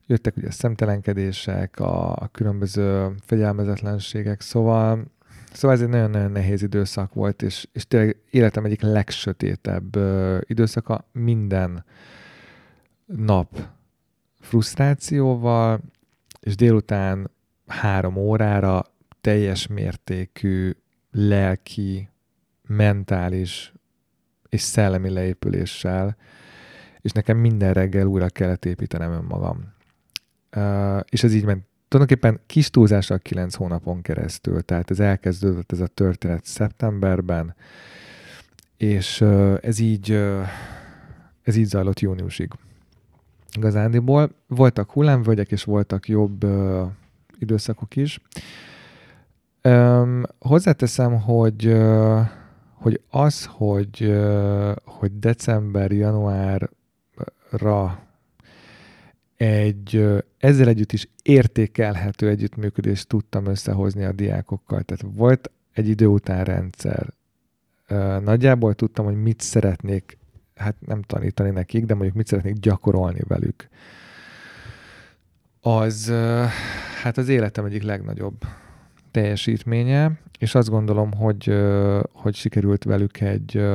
Jöttek 0.06 0.36
ugye 0.36 0.46
a 0.46 0.50
szemtelenkedések, 0.52 1.78
a, 1.78 2.12
a 2.12 2.28
különböző 2.32 3.14
fegyelmezetlenségek, 3.20 4.40
szóval 4.40 5.04
Szóval 5.52 5.76
ez 5.76 5.82
egy 5.82 5.88
nagyon-nagyon 5.88 6.30
nehéz 6.30 6.62
időszak 6.62 7.14
volt, 7.14 7.42
és, 7.42 7.66
és 7.72 7.86
tényleg 7.86 8.16
életem 8.30 8.64
egyik 8.64 8.82
legsötétebb 8.82 9.96
ö, 9.96 10.38
időszaka 10.46 11.08
minden 11.12 11.84
nap 13.06 13.68
frusztrációval, 14.40 15.80
és 16.40 16.56
délután 16.56 17.30
három 17.66 18.16
órára 18.16 18.84
teljes 19.20 19.66
mértékű 19.66 20.70
lelki, 21.10 22.08
mentális 22.66 23.72
és 24.48 24.60
szellemi 24.60 25.10
leépüléssel, 25.10 26.16
és 27.00 27.10
nekem 27.12 27.36
minden 27.36 27.72
reggel 27.72 28.06
újra 28.06 28.28
kellett 28.28 28.64
építenem 28.64 29.12
önmagam. 29.12 29.72
Uh, 30.56 31.00
és 31.08 31.22
ez 31.22 31.34
így 31.34 31.44
ment 31.44 31.68
tulajdonképpen 31.88 32.40
kis 32.46 32.70
túlzással 32.70 33.18
kilenc 33.18 33.54
hónapon 33.54 34.02
keresztül, 34.02 34.62
tehát 34.62 34.90
ez 34.90 35.00
elkezdődött 35.00 35.72
ez 35.72 35.80
a 35.80 35.86
történet 35.86 36.44
szeptemberben, 36.44 37.54
és 38.76 39.20
ez 39.60 39.78
így 39.78 40.10
ez 41.42 41.56
így 41.56 41.66
zajlott 41.66 42.00
júniusig. 42.00 42.50
Igazándiból 43.56 44.30
voltak 44.46 44.90
hullámvölgyek, 44.90 45.50
és 45.50 45.64
voltak 45.64 46.08
jobb 46.08 46.46
időszakok 47.38 47.96
is, 47.96 48.20
Um, 49.64 50.22
hozzáteszem, 50.38 51.20
hogy, 51.20 51.76
hogy 52.74 53.00
az, 53.10 53.46
hogy, 53.46 54.14
hogy 54.84 55.18
december, 55.18 55.92
januárra 55.92 56.70
egy 59.36 60.06
ezzel 60.38 60.68
együtt 60.68 60.92
is 60.92 61.08
értékelhető 61.22 62.28
együttműködést 62.28 63.08
tudtam 63.08 63.46
összehozni 63.46 64.04
a 64.04 64.12
diákokkal. 64.12 64.82
Tehát 64.82 65.14
volt 65.16 65.50
egy 65.72 65.88
idő 65.88 66.06
után 66.06 66.44
rendszer. 66.44 67.12
Nagyjából 68.22 68.74
tudtam, 68.74 69.04
hogy 69.04 69.22
mit 69.22 69.40
szeretnék, 69.40 70.18
hát 70.54 70.74
nem 70.86 71.02
tanítani 71.02 71.50
nekik, 71.50 71.84
de 71.84 71.94
mondjuk 71.94 72.16
mit 72.16 72.26
szeretnék 72.26 72.54
gyakorolni 72.54 73.20
velük. 73.28 73.68
Az, 75.60 76.12
hát 77.02 77.18
az 77.18 77.28
életem 77.28 77.64
egyik 77.64 77.82
legnagyobb 77.82 78.44
teljesítménye, 79.10 80.20
és 80.38 80.54
azt 80.54 80.68
gondolom, 80.68 81.12
hogy, 81.12 81.54
hogy 82.12 82.34
sikerült 82.34 82.84
velük 82.84 83.20
egy 83.20 83.66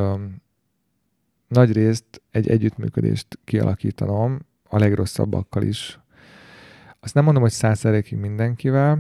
nagy 1.48 1.72
részt 1.72 2.22
egy 2.32 2.50
együttműködést 2.50 3.40
kialakítanom, 3.44 4.40
a 4.70 4.78
legrosszabbakkal 4.78 5.64
is. 5.64 6.00
Azt 7.00 7.14
nem 7.14 7.24
mondom, 7.24 7.42
hogy 7.42 7.52
százszerékig 7.52 8.18
mindenkivel, 8.18 9.00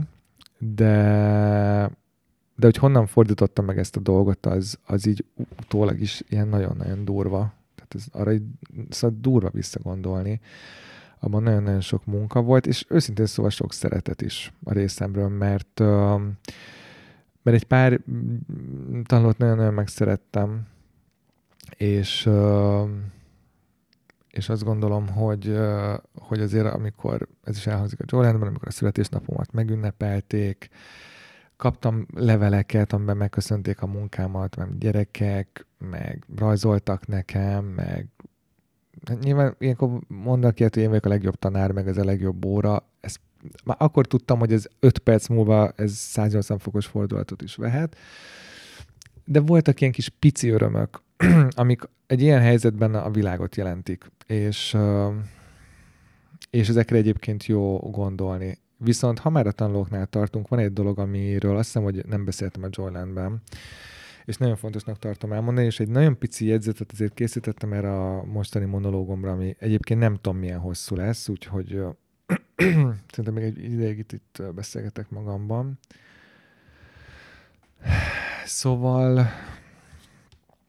de 0.58 1.90
de 2.56 2.66
hogy 2.66 2.78
honnan 2.78 3.08
fordítottam 3.08 3.66
meg 3.66 3.78
ezt 3.78 3.96
a 3.96 4.00
dolgot, 4.00 4.46
az, 4.46 4.80
az 4.86 5.06
így 5.06 5.26
utólag 5.60 6.00
is 6.00 6.24
ilyen 6.30 6.48
nagyon-nagyon 6.48 7.06
durva. 7.06 7.54
Tehát 7.76 7.96
ez 7.96 8.06
arra 8.12 8.34
így, 8.34 8.44
szóval 8.90 9.18
durva 9.22 9.50
visszagondolni. 9.50 10.40
Abban 11.20 11.43
nagyon-nagyon 11.43 11.82
sok 11.82 12.05
munka 12.05 12.41
volt, 12.41 12.68
és 12.68 12.86
őszintén 12.89 13.26
szóval 13.26 13.51
sok 13.51 13.74
szeretet 13.74 14.22
is 14.22 14.53
a 14.63 14.74
részemről, 14.74 15.28
mert, 15.28 15.80
mert 17.41 17.57
egy 17.57 17.63
pár 17.63 17.99
tanulót 19.03 19.38
nagyon-nagyon 19.38 19.74
megszerettem, 19.74 20.68
és 21.78 22.30
és 24.36 24.49
azt 24.49 24.63
gondolom, 24.63 25.07
hogy, 25.07 25.57
hogy 26.13 26.41
azért 26.41 26.66
amikor, 26.66 27.28
ez 27.43 27.57
is 27.57 27.68
elhangzik 27.68 27.99
a 27.99 28.03
Jolandban, 28.07 28.47
amikor 28.47 28.68
a 28.68 28.72
születésnapomat 28.72 29.51
megünnepelték, 29.51 30.70
kaptam 31.57 32.05
leveleket, 32.13 32.93
amiben 32.93 33.18
megköszönték 33.18 33.82
a 33.82 33.88
munkámat, 33.88 34.55
meg 34.55 34.78
gyerekek, 34.78 35.66
meg 35.78 36.26
rajzoltak 36.36 37.07
nekem, 37.07 37.66
meg 37.66 38.07
hát 39.10 39.24
nyilván 39.24 39.56
ilyenkor 39.60 39.99
mondanak 40.08 40.60
ilyet, 40.60 40.74
hogy 40.74 40.84
én 40.84 40.89
vagyok 40.89 41.06
a 41.06 41.10
legjobb 41.10 41.36
tanár, 41.36 41.72
meg 41.72 41.88
ez 41.88 41.97
a 41.97 42.03
legjobb 42.03 42.45
óra. 42.45 42.89
Ezt 42.99 43.20
már 43.64 43.78
akkor 43.80 44.06
tudtam, 44.08 44.39
hogy 44.39 44.53
ez 44.53 44.66
5 44.80 44.97
perc 44.97 45.28
múlva 45.28 45.72
ez 45.76 45.91
180 45.91 46.58
fokos 46.58 46.86
fordulatot 46.86 47.41
is 47.41 47.56
vehet. 47.56 47.97
De 49.26 49.39
voltak 49.39 49.82
ilyen 49.82 49.93
kis 49.93 50.10
pici 50.10 50.49
örömök, 50.49 51.01
amik 51.49 51.82
egy 52.08 52.22
ilyen 52.22 52.41
helyzetben 52.41 52.95
a 52.95 53.12
világot 53.12 53.56
jelentik, 53.56 54.12
és, 54.28 54.78
és 56.49 56.70
ezekre 56.70 56.97
egyébként 56.97 57.45
jó 57.45 57.78
gondolni. 57.78 58.58
Viszont 58.78 59.20
ha 59.20 59.30
már 59.30 59.47
a 59.47 59.51
tanulóknál 59.51 60.06
tartunk, 60.06 60.47
van 60.47 60.60
egy 60.60 60.74
dolog, 60.74 60.99
amiről 60.99 61.58
azt 61.58 61.66
hiszem, 61.66 61.84
hogy 61.84 62.06
nem 62.06 62.26
beszéltem 62.26 62.64
a 62.64 62.68
Joylandben, 62.70 63.41
és 64.26 64.38
nagyon 64.38 64.56
fontosnak 64.56 65.00
tartom 65.00 65.34
elmondani, 65.34 65.66
és 65.66 65.80
egy 65.80 65.90
nagyon 65.90 66.18
pici 66.18 66.46
jegyzetet 66.46 66.92
azért 66.92 67.14
készítettem 67.14 67.74
erre 67.74 67.92
a 67.92 68.24
mostani 68.24 68.66
monológomra, 68.66 69.32
ami 69.32 69.56
egyébként 69.60 70.00
nem 70.00 70.16
tudom 70.16 70.38
milyen 70.38 70.60
hosszú 70.60 70.96
lesz, 70.96 71.30
úgyhogy 71.30 71.82
szerintem 73.12 73.34
még 73.34 73.44
egy 73.44 73.64
ideig 73.64 73.98
itt, 73.98 74.12
itt 74.12 74.44
beszélgetek 74.56 75.10
magamban. 75.10 75.80
Szóval 78.46 79.28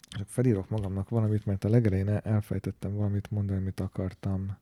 csak 0.08 0.28
felírok 0.28 0.68
magamnak 0.68 1.08
valamit, 1.08 1.46
mert 1.46 1.64
a 1.64 1.68
legelején 1.68 2.08
elfejtettem 2.08 2.94
valamit 2.94 3.30
mondani, 3.30 3.58
amit 3.58 3.80
akartam 3.80 4.56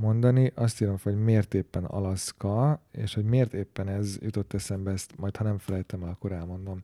mondani. 0.00 0.52
Azt 0.54 0.80
írom, 0.80 0.96
hogy 1.02 1.16
miért 1.16 1.54
éppen 1.54 1.84
Alaszka, 1.84 2.80
és 2.92 3.14
hogy 3.14 3.24
miért 3.24 3.54
éppen 3.54 3.88
ez 3.88 4.18
jutott 4.20 4.52
eszembe, 4.52 4.90
ezt 4.90 5.12
majd 5.16 5.36
ha 5.36 5.44
nem 5.44 5.58
felejtem 5.58 6.02
el, 6.02 6.08
akkor 6.08 6.32
elmondom. 6.32 6.80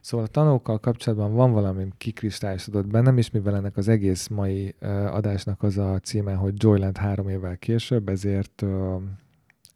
Szóval 0.00 0.26
a 0.26 0.28
tanókkal 0.28 0.78
kapcsolatban 0.78 1.32
van 1.32 1.52
valami 1.52 1.88
kikristályosodott 1.96 2.86
bennem, 2.86 3.18
és 3.18 3.30
mivel 3.30 3.56
ennek 3.56 3.76
az 3.76 3.88
egész 3.88 4.28
mai 4.28 4.74
adásnak 5.10 5.62
az 5.62 5.78
a 5.78 5.98
címe, 5.98 6.34
hogy 6.34 6.54
Joyland 6.56 6.96
három 6.96 7.28
évvel 7.28 7.56
később, 7.56 8.08
ezért 8.08 8.62
uh, 8.62 9.02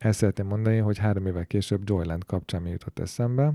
szeretném 0.01 0.47
mondani, 0.47 0.79
hogy 0.79 0.99
három 0.99 1.27
évvel 1.27 1.47
később 1.47 1.83
Joyland 1.85 2.25
kapcsán 2.25 2.63
mi 2.63 2.71
jutott 2.71 2.99
eszembe. 2.99 3.53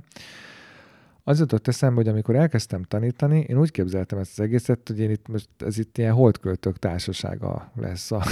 Az 1.23 1.39
jutott 1.39 1.67
eszembe, 1.67 1.95
hogy 1.95 2.07
amikor 2.07 2.35
elkezdtem 2.35 2.83
tanítani, 2.83 3.45
én 3.47 3.59
úgy 3.59 3.71
képzeltem 3.71 4.19
ezt 4.19 4.39
az 4.39 4.45
egészet, 4.45 4.87
hogy 4.87 4.99
én 4.99 5.09
itt 5.09 5.27
most, 5.27 5.49
ez 5.57 5.77
itt 5.77 5.97
ilyen 5.97 6.13
holdköltők 6.13 6.77
társasága 6.77 7.71
lesz 7.75 8.11
a, 8.11 8.23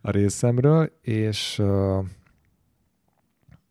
a 0.00 0.10
részemről, 0.10 0.92
és, 1.02 1.62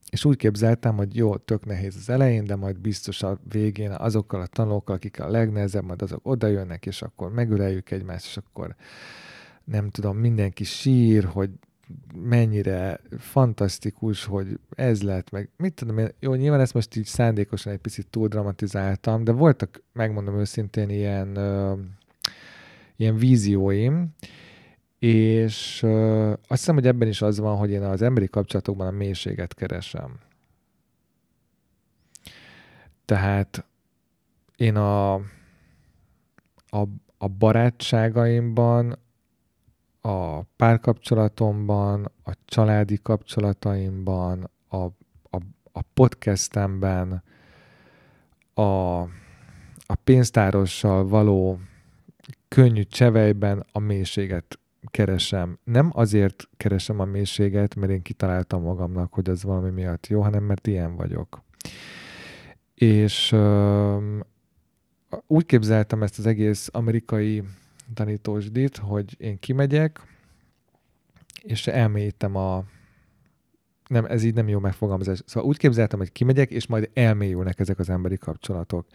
és 0.10 0.26
úgy 0.26 0.38
képzeltem, 0.38 0.96
hogy 0.96 1.16
jó, 1.16 1.38
tök 1.38 1.66
nehéz 1.66 1.96
az 1.96 2.10
elején, 2.10 2.46
de 2.46 2.56
majd 2.56 2.80
biztos 2.80 3.24
a 3.24 3.40
végén 3.50 3.92
azokkal 3.92 4.42
a 4.42 4.48
tanulókkal, 4.48 4.96
akik 4.96 5.20
a 5.20 5.30
legnehezebb, 5.30 5.84
majd 5.84 6.02
azok 6.02 6.28
oda 6.28 6.48
jönnek, 6.48 6.86
és 6.86 7.02
akkor 7.02 7.32
megöleljük 7.32 7.92
egymást, 7.92 8.26
és 8.26 8.38
akkor 8.38 8.76
nem 9.64 9.90
tudom, 9.90 10.18
mindenki 10.18 10.64
sír, 10.64 11.24
hogy 11.24 11.50
mennyire 12.16 13.00
fantasztikus, 13.18 14.26
hogy 14.26 14.60
ez 14.70 15.02
lett, 15.02 15.30
meg. 15.30 15.50
Mit 15.58 15.74
tudom 15.74 15.98
én, 15.98 16.10
jó, 16.20 16.34
nyilván 16.34 16.60
ezt 16.60 16.74
most 16.74 16.96
így 16.96 17.06
szándékosan 17.06 17.74
egy 17.74 17.80
picit 17.80 18.08
túl 18.08 18.28
dramatizáltam, 18.28 19.24
de 19.24 19.32
voltak, 19.32 19.84
megmondom 19.94 20.40
őszintén, 20.40 20.90
ilyen, 20.90 21.36
ö, 21.36 21.74
ilyen 22.96 23.16
vízióim, 23.16 24.14
és 25.00 25.84
ö, 25.84 26.30
azt 26.30 26.48
hiszem, 26.48 26.76
hogy 26.76 26.88
ebben 26.88 27.08
is 27.08 27.22
az 27.22 27.40
van, 27.40 27.58
hogy 27.58 27.72
én 27.72 27.84
az 27.84 28.02
emberi 28.02 28.28
kapcsolatokban 28.28 28.88
a 28.88 28.92
mélységet 28.92 29.54
keresem. 29.54 30.20
Tehát 33.06 33.66
én 34.56 34.76
a, 34.76 35.14
a, 36.70 36.88
a 37.18 37.28
barátságaimban, 37.28 38.98
a 40.02 40.42
párkapcsolatomban, 40.42 42.12
a 42.24 42.32
családi 42.46 43.00
kapcsolataimban, 43.02 44.50
a, 44.68 44.78
a, 45.24 45.38
a 45.72 45.82
podcastemben, 45.94 47.24
a, 48.54 48.62
a 49.86 49.96
pénztárossal 50.04 51.08
való 51.08 51.60
könnyű 52.48 52.84
csevejben 52.84 53.66
a 53.72 53.80
mélységet 53.80 54.60
keresem. 54.92 55.60
Nem 55.64 55.90
azért 55.94 56.50
keresem 56.58 57.00
a 57.00 57.06
mélységet, 57.06 57.76
mert 57.76 57.92
én 57.92 58.02
kitaláltam 58.02 58.62
magamnak, 58.62 59.14
hogy 59.14 59.30
az 59.30 59.44
valami 59.44 59.70
miatt 59.70 60.08
jó, 60.08 60.22
hanem 60.22 60.44
mert 60.44 60.68
ilyen 60.68 60.96
vagyok. 60.96 61.44
És 62.76 63.32
uh, 63.32 64.04
úgy 65.28 65.46
képzeltem 65.46 66.04
ezt 66.04 66.20
az 66.20 66.26
egész 66.26 66.70
amerikai 66.72 67.44
tanítósdit, 67.94 68.78
hogy 68.78 69.16
én 69.20 69.40
kimegyek, 69.40 70.02
és 71.42 71.68
elmélyítem 71.68 72.36
a... 72.36 72.64
Nem, 73.88 74.06
ez 74.06 74.24
így 74.24 74.34
nem 74.34 74.48
jó 74.48 74.60
megfogalmazás. 74.60 75.22
Szóval 75.26 75.50
úgy 75.50 75.58
képzeltem, 75.58 76.00
hogy 76.00 76.12
kimegyek, 76.12 76.52
és 76.52 76.68
majd 76.68 76.90
elmélyülnek 76.94 77.60
ezek 77.60 77.80
az 77.80 77.90
emberi 77.90 78.18
kapcsolatok. 78.18 78.88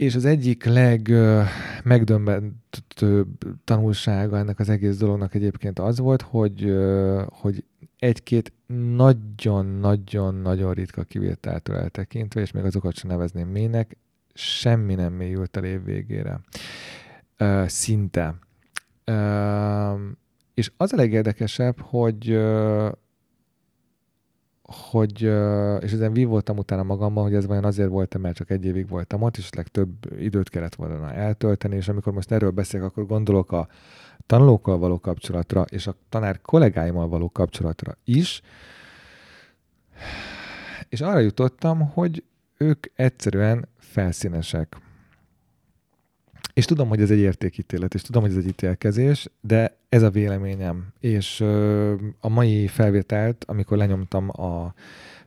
És 0.00 0.14
az 0.14 0.24
egyik 0.24 0.64
legmegdöbbentőbb 0.64 3.28
tanulsága 3.64 4.38
ennek 4.38 4.58
az 4.58 4.68
egész 4.68 4.96
dolognak 4.96 5.34
egyébként 5.34 5.78
az 5.78 5.98
volt, 5.98 6.22
hogy, 6.22 6.74
hogy 7.28 7.64
egy-két 7.98 8.52
nagyon-nagyon-nagyon 8.96 10.72
ritka 10.72 11.02
kivételtől 11.02 11.76
eltekintve, 11.76 12.40
és 12.40 12.50
még 12.50 12.64
azokat 12.64 12.94
sem 12.94 13.10
nevezném 13.10 13.48
mélynek, 13.48 13.96
semmi 14.34 14.94
nem 14.94 15.12
mélyült 15.12 15.56
el 15.56 15.64
év 15.64 15.84
végére 15.84 16.40
szinte. 17.66 18.38
És 20.54 20.72
az 20.76 20.92
a 20.92 20.96
legérdekesebb, 20.96 21.80
hogy 21.80 22.40
hogy, 24.70 25.22
és 25.80 25.92
ezen 25.92 26.12
voltam 26.12 26.58
utána 26.58 26.82
magamban, 26.82 27.22
hogy 27.22 27.34
ez 27.34 27.46
vajon 27.46 27.64
azért 27.64 27.88
volt 27.88 28.18
mert 28.18 28.36
csak 28.36 28.50
egy 28.50 28.64
évig 28.64 28.88
voltam 28.88 29.22
ott, 29.22 29.36
és 29.36 29.52
legtöbb 29.52 29.90
időt 30.18 30.48
kellett 30.48 30.74
volna 30.74 31.12
eltölteni, 31.12 31.76
és 31.76 31.88
amikor 31.88 32.12
most 32.12 32.32
erről 32.32 32.50
beszélek, 32.50 32.86
akkor 32.86 33.06
gondolok 33.06 33.52
a 33.52 33.68
tanulókkal 34.26 34.78
való 34.78 35.00
kapcsolatra, 35.00 35.64
és 35.70 35.86
a 35.86 35.94
tanár 36.08 36.40
kollégáimmal 36.40 37.08
való 37.08 37.30
kapcsolatra 37.30 37.96
is, 38.04 38.42
és 40.88 41.00
arra 41.00 41.18
jutottam, 41.18 41.80
hogy 41.80 42.24
ők 42.56 42.86
egyszerűen 42.94 43.68
felszínesek. 43.78 44.76
És 46.52 46.64
tudom, 46.64 46.88
hogy 46.88 47.00
ez 47.00 47.10
egy 47.10 47.18
értékítélet, 47.18 47.94
és 47.94 48.02
tudom, 48.02 48.22
hogy 48.22 48.30
ez 48.30 48.36
egy 48.36 48.46
ítélkezés, 48.46 49.28
de 49.40 49.76
ez 49.88 50.02
a 50.02 50.10
véleményem. 50.10 50.86
És 51.00 51.40
a 52.20 52.28
mai 52.28 52.66
felvételt, 52.66 53.44
amikor 53.48 53.76
lenyomtam 53.76 54.28
a 54.28 54.74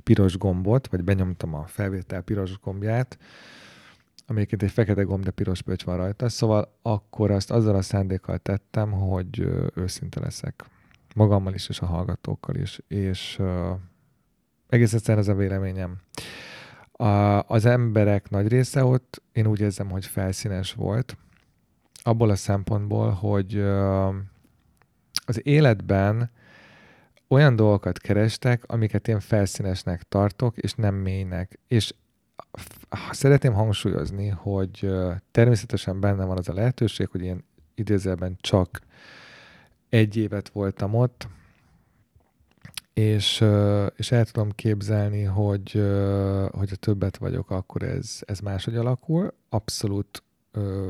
piros 0.03 0.37
gombot, 0.37 0.87
vagy 0.87 1.03
benyomtam 1.03 1.53
a 1.53 1.65
felvétel 1.65 2.21
piros 2.21 2.59
gombját, 2.59 3.17
amelyiként 4.27 4.63
egy 4.63 4.71
fekete 4.71 5.01
gomb, 5.01 5.23
de 5.23 5.31
piros 5.31 5.61
pöcs 5.61 5.83
van 5.83 5.97
rajta, 5.97 6.29
szóval 6.29 6.77
akkor 6.81 7.31
azt 7.31 7.51
azzal 7.51 7.75
a 7.75 7.81
szándékkal 7.81 8.37
tettem, 8.37 8.91
hogy 8.91 9.39
ö, 9.39 9.67
őszinte 9.75 10.19
leszek. 10.19 10.63
Magammal 11.15 11.53
is, 11.53 11.69
és 11.69 11.79
a 11.79 11.85
hallgatókkal 11.85 12.55
is. 12.55 12.79
És 12.87 13.39
egész 14.69 14.93
egyszerűen 14.93 15.23
ez 15.23 15.29
a 15.29 15.35
véleményem. 15.35 15.97
A, 16.97 17.41
az 17.47 17.65
emberek 17.65 18.29
nagy 18.29 18.47
része 18.47 18.83
ott, 18.83 19.21
én 19.31 19.47
úgy 19.47 19.59
érzem, 19.59 19.89
hogy 19.89 20.05
felszínes 20.05 20.73
volt, 20.73 21.17
abból 22.03 22.29
a 22.29 22.35
szempontból, 22.35 23.09
hogy 23.09 23.59
az 25.25 25.45
életben 25.47 26.31
olyan 27.27 27.55
dolgokat 27.55 27.99
kerestek, 27.99 28.63
amiket 28.67 29.07
én 29.07 29.19
felszínesnek 29.19 30.03
tartok, 30.03 30.57
és 30.57 30.73
nem 30.73 30.95
mélynek. 30.95 31.59
És 31.67 31.93
szeretném 33.11 33.53
hangsúlyozni, 33.53 34.27
hogy 34.27 34.91
természetesen 35.31 35.99
benne 35.99 36.25
van 36.25 36.37
az 36.37 36.49
a 36.49 36.53
lehetőség, 36.53 37.07
hogy 37.07 37.21
én 37.21 37.43
idézőben 37.75 38.37
csak 38.41 38.79
egy 39.89 40.17
évet 40.17 40.49
voltam 40.49 40.93
ott, 40.93 41.27
és, 42.93 43.45
és 43.95 44.11
el 44.11 44.25
tudom 44.25 44.51
képzelni, 44.51 45.23
hogy, 45.23 45.71
hogy 46.51 46.69
a 46.71 46.75
többet 46.79 47.17
vagyok, 47.17 47.51
akkor 47.51 47.83
ez, 47.83 48.19
ez 48.25 48.39
máshogy 48.39 48.75
alakul. 48.75 49.33
Abszolút 49.49 50.23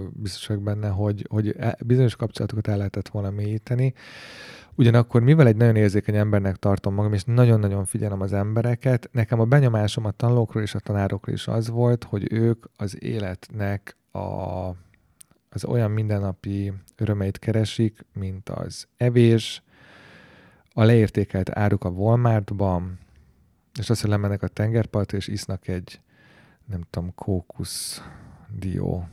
biztos 0.10 0.48
vagyok 0.48 0.64
benne, 0.64 0.88
hogy, 0.88 1.28
hogy 1.30 1.56
e, 1.58 1.78
bizonyos 1.86 2.16
kapcsolatokat 2.16 2.68
el 2.68 2.78
lehetett 2.78 3.10
volna 3.10 3.30
mélyíteni. 3.30 3.94
Ugyanakkor, 4.76 5.22
mivel 5.22 5.48
egy 5.48 5.56
nagyon 5.56 5.76
érzékeny 5.76 6.16
embernek 6.16 6.56
tartom 6.56 6.94
magam, 6.94 7.14
és 7.14 7.24
nagyon-nagyon 7.24 7.86
figyelem 7.86 8.22
az 8.22 8.34
embereket, 8.34 9.10
nekem 9.12 9.40
a 9.40 9.46
benyomásom 9.46 10.06
a 10.06 10.12
tanulókról 10.12 10.64
és 10.64 10.76
a 10.76 10.80
tanárokról 10.80 11.36
is 11.36 11.48
az 11.48 11.70
volt, 11.70 12.04
hogy 12.04 12.32
ők 12.32 12.66
az 12.76 13.04
életnek 13.04 13.98
a, 14.12 14.20
az 15.50 15.66
olyan 15.66 15.92
mindennapi 15.92 16.74
örömeit 16.96 17.40
keresik, 17.40 18.06
mint 18.14 18.50
az 18.50 18.88
evés, 18.98 19.64
a 20.74 20.84
leértékelt 20.84 21.50
áruk 21.50 21.84
a 21.84 21.90
Walmartban, 21.90 23.00
és 23.80 23.90
azt, 23.90 24.02
hogy 24.02 24.10
lemennek 24.10 24.44
a 24.44 24.48
tengerpartra, 24.48 25.18
és 25.18 25.28
isznak 25.28 25.68
egy, 25.68 26.02
nem 26.66 26.82
tudom, 26.90 27.16
kókusz 27.16 28.02
dió 28.60 29.08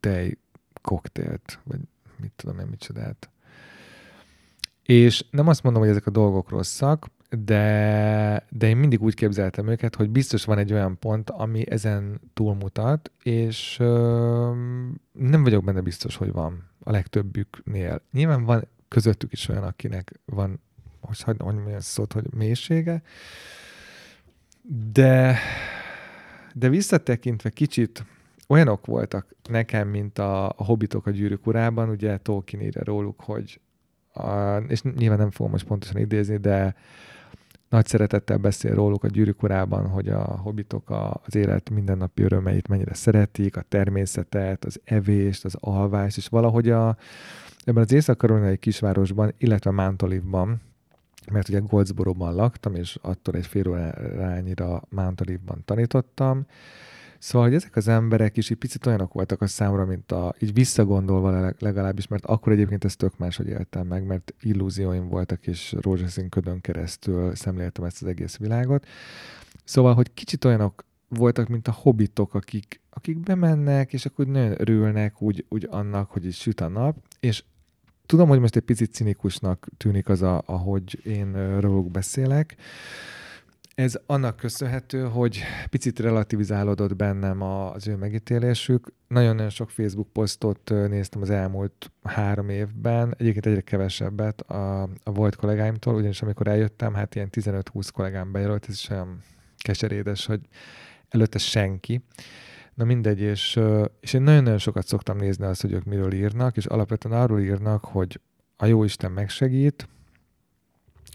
tej 0.00 0.38
koktélt, 0.82 1.60
vagy 1.64 1.80
mit 2.16 2.32
tudom 2.36 2.58
én, 2.58 2.66
micsodát. 2.66 3.30
És 4.82 5.24
nem 5.30 5.48
azt 5.48 5.62
mondom, 5.62 5.82
hogy 5.82 5.90
ezek 5.90 6.06
a 6.06 6.10
dolgok 6.10 6.48
rosszak, 6.48 7.06
de, 7.38 8.46
de 8.50 8.68
én 8.68 8.76
mindig 8.76 9.02
úgy 9.02 9.14
képzeltem 9.14 9.68
őket, 9.68 9.94
hogy 9.94 10.10
biztos 10.10 10.44
van 10.44 10.58
egy 10.58 10.72
olyan 10.72 10.98
pont, 10.98 11.30
ami 11.30 11.70
ezen 11.70 12.20
túlmutat, 12.34 13.10
és 13.22 13.76
ö, 13.80 14.52
nem 15.12 15.42
vagyok 15.42 15.64
benne 15.64 15.80
biztos, 15.80 16.16
hogy 16.16 16.32
van 16.32 16.68
a 16.84 16.90
legtöbbüknél. 16.90 18.02
Nyilván 18.12 18.44
van 18.44 18.68
közöttük 18.92 19.32
is 19.32 19.48
olyan, 19.48 19.62
akinek 19.62 20.20
van, 20.24 20.60
hogy 21.00 21.20
hagyd 21.22 21.42
mondjam 21.42 21.66
olyan 21.66 21.80
szót, 21.80 22.12
hogy 22.12 22.24
mélysége, 22.34 23.02
de, 24.92 25.38
de 26.54 26.68
visszatekintve 26.68 27.50
kicsit 27.50 28.04
olyanok 28.48 28.86
voltak 28.86 29.34
nekem, 29.48 29.88
mint 29.88 30.18
a, 30.18 30.48
a 30.48 30.64
hobbitok 30.64 31.06
a 31.06 31.10
gyűrűk 31.10 31.46
urában, 31.46 31.88
ugye 31.88 32.16
Tolkien 32.16 32.62
írja 32.62 32.84
róluk, 32.84 33.20
hogy 33.20 33.60
a, 34.12 34.56
és 34.56 34.82
nyilván 34.82 35.18
nem 35.18 35.30
fogom 35.30 35.50
most 35.52 35.66
pontosan 35.66 35.96
idézni, 35.96 36.36
de 36.36 36.74
nagy 37.68 37.86
szeretettel 37.86 38.36
beszél 38.36 38.74
róluk 38.74 39.04
a 39.04 39.08
gyűrűk 39.08 39.42
urában, 39.42 39.88
hogy 39.88 40.08
a 40.08 40.22
hobbitok 40.22 40.90
a, 40.90 41.20
az 41.26 41.34
élet 41.34 41.70
mindennapi 41.70 42.22
örömeit 42.22 42.68
mennyire 42.68 42.94
szeretik, 42.94 43.56
a 43.56 43.62
természetet, 43.62 44.64
az 44.64 44.80
evést, 44.84 45.44
az 45.44 45.56
alvást, 45.60 46.16
és 46.16 46.28
valahogy 46.28 46.70
a, 46.70 46.96
ebben 47.64 47.82
az 47.82 47.92
észak 47.92 48.58
kisvárosban, 48.58 49.34
illetve 49.38 49.70
Mántolivban, 49.70 50.60
mert 51.32 51.48
ugye 51.48 51.58
Goldsboróban 51.58 52.34
laktam, 52.34 52.74
és 52.74 52.98
attól 53.02 53.34
egy 53.34 53.46
fél 53.46 53.68
órányira 53.68 54.82
Mántolivban 54.88 55.62
tanítottam, 55.64 56.46
Szóval, 57.22 57.48
hogy 57.48 57.56
ezek 57.56 57.76
az 57.76 57.88
emberek 57.88 58.36
is 58.36 58.50
egy 58.50 58.56
picit 58.56 58.86
olyanok 58.86 59.12
voltak 59.12 59.40
a 59.40 59.46
számra, 59.46 59.84
mint 59.84 60.12
a, 60.12 60.34
így 60.38 60.52
visszagondolva 60.52 61.52
legalábbis, 61.58 62.06
mert 62.06 62.26
akkor 62.26 62.52
egyébként 62.52 62.84
ezt 62.84 62.98
tök 62.98 63.18
máshogy 63.18 63.46
éltem 63.46 63.86
meg, 63.86 64.06
mert 64.06 64.34
illúzióim 64.40 65.08
voltak, 65.08 65.46
és 65.46 65.74
rózsaszín 65.80 66.28
ködön 66.28 66.60
keresztül 66.60 67.34
szemléltem 67.34 67.84
ezt 67.84 68.02
az 68.02 68.08
egész 68.08 68.36
világot. 68.36 68.86
Szóval, 69.64 69.94
hogy 69.94 70.14
kicsit 70.14 70.44
olyanok 70.44 70.84
voltak, 71.08 71.48
mint 71.48 71.68
a 71.68 71.72
hobbitok, 71.72 72.34
akik, 72.34 72.80
akik 72.90 73.20
bemennek, 73.20 73.92
és 73.92 74.06
akkor 74.06 74.26
nagyon 74.26 74.60
örülnek 74.60 75.22
úgy, 75.22 75.44
úgy 75.48 75.66
annak, 75.70 76.10
hogy 76.10 76.24
itt 76.24 76.32
süt 76.32 76.60
a 76.60 76.68
nap, 76.68 76.96
és 77.20 77.44
tudom, 78.12 78.28
hogy 78.28 78.40
most 78.40 78.56
egy 78.56 78.62
picit 78.62 78.92
cinikusnak 78.92 79.68
tűnik 79.76 80.08
az, 80.08 80.22
a, 80.22 80.42
ahogy 80.46 81.06
én 81.06 81.60
róluk 81.60 81.90
beszélek, 81.90 82.56
ez 83.74 83.98
annak 84.06 84.36
köszönhető, 84.36 85.02
hogy 85.02 85.42
picit 85.70 86.00
relativizálódott 86.00 86.96
bennem 86.96 87.42
az 87.42 87.88
ő 87.88 87.96
megítélésük. 87.96 88.92
Nagyon-nagyon 89.08 89.50
sok 89.50 89.70
Facebook 89.70 90.08
posztot 90.12 90.70
néztem 90.88 91.20
az 91.20 91.30
elmúlt 91.30 91.90
három 92.02 92.48
évben, 92.48 93.14
egyébként 93.18 93.46
egyre 93.46 93.60
kevesebbet 93.60 94.40
a, 94.40 94.82
a 94.82 95.12
volt 95.12 95.36
kollégáimtól, 95.36 95.94
ugyanis 95.94 96.22
amikor 96.22 96.46
eljöttem, 96.46 96.94
hát 96.94 97.14
ilyen 97.14 97.28
15-20 97.32 97.88
kollégám 97.92 98.32
bejelölt, 98.32 98.66
ez 98.68 98.74
is 98.74 98.90
olyan 98.90 99.22
keserédes, 99.56 100.26
hogy 100.26 100.40
előtte 101.08 101.38
senki. 101.38 102.04
Na 102.74 102.84
mindegy, 102.84 103.20
és, 103.20 103.60
és 104.00 104.12
én 104.12 104.22
nagyon-nagyon 104.22 104.58
sokat 104.58 104.86
szoktam 104.86 105.16
nézni 105.16 105.44
azt, 105.44 105.60
hogy 105.60 105.72
ők 105.72 105.84
miről 105.84 106.12
írnak, 106.12 106.56
és 106.56 106.66
alapvetően 106.66 107.20
arról 107.20 107.40
írnak, 107.40 107.84
hogy 107.84 108.20
a 108.56 108.66
jó 108.66 108.84
Isten 108.84 109.12
megsegít, 109.12 109.88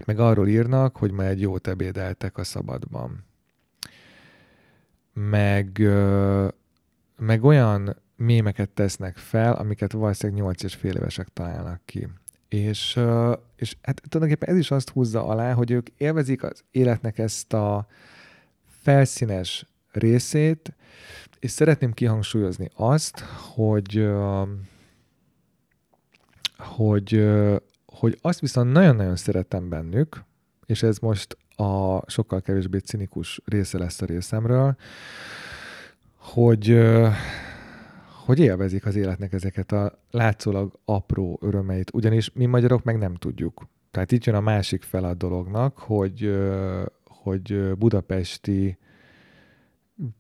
meg 0.06 0.20
arról 0.20 0.48
írnak, 0.48 0.98
hogy 0.98 1.12
ma 1.12 1.24
egy 1.24 1.42
jót 1.42 1.68
ebédeltek 1.68 2.38
a 2.38 2.44
szabadban. 2.44 3.26
Meg, 5.14 5.82
meg 7.18 7.44
olyan 7.44 7.96
mémeket 8.16 8.70
tesznek 8.70 9.18
fel, 9.18 9.54
amiket 9.54 9.92
valószínűleg 9.92 10.42
8 10.42 10.64
és 10.64 10.76
fél 10.76 10.96
évesek 10.96 11.28
találnak 11.34 11.82
ki. 11.86 12.08
És, 12.48 13.00
és 13.56 13.78
hát 13.82 14.02
tulajdonképpen 14.10 14.56
ez 14.56 14.60
is 14.60 14.72
azt 14.72 14.90
húzza 14.90 15.26
alá, 15.26 15.54
hogy 15.54 15.72
ők 15.72 15.88
élvezik 15.98 16.44
az 16.44 16.64
életnek 16.72 17.18
ezt 17.18 17.54
a 17.54 17.88
felszínes 18.82 19.66
részét, 19.92 20.74
és 21.40 21.52
szeretném 21.52 21.94
kihangsúlyozni 21.94 22.70
azt, 22.76 23.20
hogy 23.56 24.08
hogy 26.58 27.28
hogy 27.86 28.18
azt 28.22 28.40
viszont 28.40 28.72
nagyon-nagyon 28.72 29.16
szeretem 29.16 29.70
bennük, 29.70 30.24
és 30.66 30.84
ez 30.84 30.98
most 30.98 31.38
a 31.56 32.02
sokkal 32.10 32.42
kevésbé 32.42 32.78
cinikus 32.78 33.42
része 33.46 33.78
lesz 33.78 34.02
a 34.02 34.06
részemről, 34.06 34.76
hogy, 36.16 36.80
hogy 38.26 38.40
élvezik 38.40 38.86
az 38.86 38.96
életnek 38.96 39.34
ezeket 39.34 39.72
a 39.72 40.00
látszólag 40.12 40.80
apró 40.86 41.40
örömeit, 41.42 41.94
ugyanis 41.94 42.32
mi 42.34 42.46
magyarok 42.46 42.84
meg 42.84 42.98
nem 42.98 43.16
tudjuk. 43.16 43.68
Tehát 43.92 44.12
itt 44.12 44.24
jön 44.24 44.36
a 44.36 44.42
másik 44.42 44.84
fel 44.84 45.04
a 45.04 45.14
dolognak, 45.14 45.78
hogy, 45.78 46.38
hogy 47.04 47.74
budapesti 47.78 48.78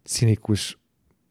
cinikus 0.03 0.77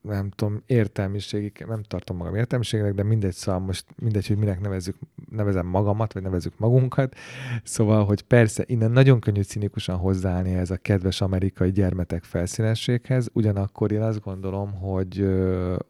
nem 0.06 0.30
tudom, 0.30 0.62
értelmiségi, 0.66 1.52
nem 1.66 1.82
tartom 1.82 2.16
magam 2.16 2.34
értelmiségnek, 2.34 2.94
de 2.94 3.02
mindegy, 3.02 3.32
szóval 3.32 3.60
most 3.60 3.84
mindegy, 3.96 4.26
hogy 4.26 4.36
minek 4.36 4.60
nevezzük, 4.60 4.96
nevezem 5.30 5.66
magamat, 5.66 6.12
vagy 6.12 6.22
nevezzük 6.22 6.58
magunkat. 6.58 7.14
Szóval, 7.62 8.04
hogy 8.04 8.22
persze 8.22 8.64
innen 8.66 8.90
nagyon 8.90 9.20
könnyű 9.20 9.42
cinikusan 9.42 9.96
hozzáállni 9.96 10.54
ez 10.54 10.70
a 10.70 10.76
kedves 10.76 11.20
amerikai 11.20 11.70
gyermetek 11.70 12.24
felszínességhez, 12.24 13.28
ugyanakkor 13.32 13.92
én 13.92 14.02
azt 14.02 14.20
gondolom, 14.20 14.72
hogy, 14.72 15.26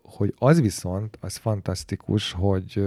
hogy 0.03 0.35
az 0.39 0.61
viszont, 0.61 1.19
az 1.21 1.37
fantasztikus, 1.37 2.33
hogy 2.33 2.83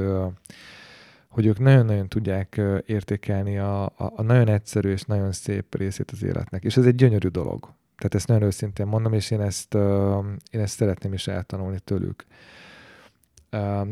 hogy 1.30 1.46
ők 1.46 1.60
nagyon-nagyon 1.60 2.08
tudják 2.08 2.62
értékelni 2.86 3.58
a, 3.58 3.84
a, 3.86 3.94
a 3.98 4.22
nagyon 4.22 4.48
egyszerű 4.48 4.92
és 4.92 5.02
nagyon 5.02 5.32
szép 5.32 5.76
részét 5.76 6.12
az 6.12 6.24
életnek. 6.24 6.64
És 6.64 6.78
ez 6.78 6.86
egy 6.86 6.96
gyönyörű 6.96 7.28
dolog. 7.28 7.74
Tehát 8.00 8.16
ezt 8.16 8.28
nagyon 8.28 8.44
őszintén 8.44 8.86
mondom, 8.86 9.14
és 9.14 9.32
én 9.32 9.42
ezt, 9.42 9.74
én 10.52 10.60
ezt 10.60 10.76
szeretném 10.76 11.14
is 11.14 11.28
eltanulni 11.28 11.80
tőlük. 11.80 12.26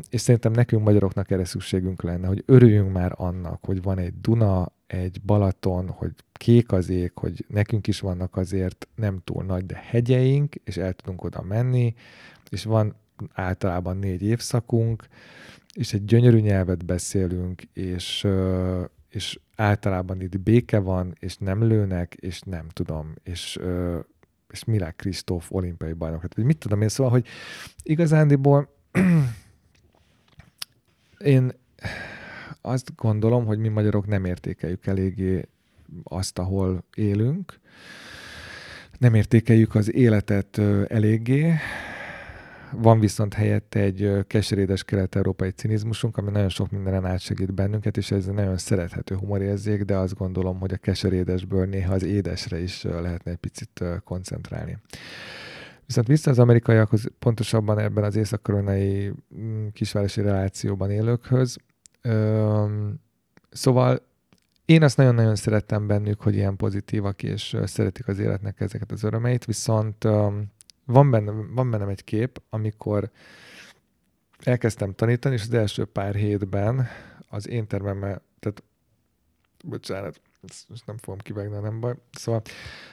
És 0.10 0.22
szerintem 0.22 0.52
nekünk 0.52 0.84
magyaroknak 0.84 1.32
erre 1.32 1.46
szükségünk 1.46 2.02
lenne, 2.02 2.28
hogy 2.28 2.44
örüljünk 2.46 2.94
már 2.94 3.14
annak, 3.16 3.66
hogy 3.66 3.82
van 3.82 3.98
egy 3.98 4.22
Duna, 4.22 4.72
egy 4.88 5.22
Balaton, 5.22 5.90
hogy 5.90 6.12
kék 6.34 6.72
az 6.72 6.90
ég, 6.90 7.12
hogy 7.16 7.46
nekünk 7.48 7.88
is 7.88 8.00
vannak 8.00 8.36
azért 8.36 8.88
nem 8.96 9.22
túl 9.24 9.44
nagy, 9.44 9.66
de 9.66 9.82
hegyeink, 9.86 10.56
és 10.56 10.78
el 10.78 10.94
tudunk 10.94 11.24
oda 11.24 11.42
menni, 11.42 11.94
és 12.50 12.64
van 12.64 12.96
általában 13.34 13.98
négy 13.98 14.24
évszakunk, 14.24 15.08
és 15.74 15.94
egy 15.94 16.06
gyönyörű 16.06 16.40
nyelvet 16.40 16.86
beszélünk, 16.86 17.62
és, 17.74 18.28
és 19.10 19.40
általában 19.56 20.22
itt 20.22 20.40
béke 20.40 20.80
van, 20.80 21.16
és 21.20 21.38
nem 21.38 21.64
lőnek, 21.64 22.14
és 22.14 22.42
nem 22.42 22.68
tudom, 22.70 23.14
és, 23.24 23.58
ö, 23.60 24.00
és 24.50 24.64
Milák 24.64 24.96
Kristóf 24.96 25.52
olimpiai 25.52 25.94
bajnok. 25.94 26.22
Hát, 26.22 26.36
mit 26.36 26.58
tudom 26.58 26.82
én, 26.82 26.90
szóval, 26.90 27.12
hogy 27.12 27.28
igazándiból 27.84 28.76
én 31.18 31.52
azt 32.62 32.96
gondolom, 32.96 33.46
hogy 33.46 33.58
mi 33.58 33.68
magyarok 33.68 34.08
nem 34.08 34.26
értékeljük 34.26 34.86
eléggé 34.86 35.48
azt, 36.04 36.40
ahol 36.40 36.84
élünk, 36.96 37.60
nem 38.98 39.14
értékeljük 39.14 39.76
az 39.76 39.94
életet 39.94 40.58
eléggé, 40.88 41.54
van 42.72 43.00
viszont 43.00 43.34
helyette 43.34 43.80
egy 43.80 44.26
keserédes 44.28 44.84
kelet-európai 44.84 45.50
cinizmusunk, 45.50 46.18
ami 46.18 46.32
nagyon 46.32 46.50
sok 46.50 46.72
mindenen 46.72 47.06
átsegít 47.06 47.54
bennünket, 47.54 47.98
és 47.98 48.12
ez 48.12 48.28
egy 48.28 48.34
nagyon 48.34 48.58
szerethető 48.58 49.16
humorérzék, 49.16 49.84
de 49.84 49.96
azt 49.96 50.16
gondolom, 50.16 50.60
hogy 50.60 50.74
a 50.74 50.78
keserédesből 50.78 51.66
néha 51.66 51.94
az 51.94 52.04
édesre 52.04 52.60
is 52.60 52.84
lehetne 52.84 53.32
egy 53.32 53.38
picit 53.38 53.84
koncentrálni. 54.04 54.78
Viszont 55.86 56.08
vissza 56.08 56.32
az 56.32 56.40
amerikaiakhoz, 56.40 57.08
pontosabban 57.20 57.80
ebben 57.80 58.04
az 58.04 58.16
észak 58.16 58.52
mm, 58.52 59.68
kisvárosi 59.74 60.22
relációban 60.22 60.92
élőkhöz. 60.92 61.58
Szóval 63.50 64.02
én 64.66 64.84
azt 64.84 64.98
nagyon-nagyon 64.98 65.36
szerettem 65.36 65.88
bennük, 65.88 66.22
hogy 66.22 66.36
ilyen 66.36 66.56
pozitívak, 66.56 67.24
és 67.24 67.58
szeretik 67.64 68.08
az 68.08 68.20
életnek 68.20 68.60
ezeket 68.60 68.92
az 68.92 69.04
örömeit, 69.04 69.46
viszont 69.46 70.08
van 70.88 71.12
bennem, 71.12 71.54
van 71.54 71.72
bennem 71.72 71.90
egy 71.90 72.04
kép, 72.04 72.42
amikor 72.50 73.12
elkezdtem 74.44 74.94
tanítani, 74.94 75.36
és 75.36 75.42
az 75.42 75.54
első 75.54 75.86
pár 75.86 76.16
hétben 76.16 76.88
az 77.28 77.48
én 77.48 77.68
termemmel, 77.68 78.22
tehát 78.40 78.64
bocsánat, 79.64 80.22
most 80.68 80.86
nem 80.86 80.98
fogom 80.98 81.20
kivágni, 81.20 81.58
nem 81.60 81.80
baj. 81.80 81.94
Szóval 82.12 82.42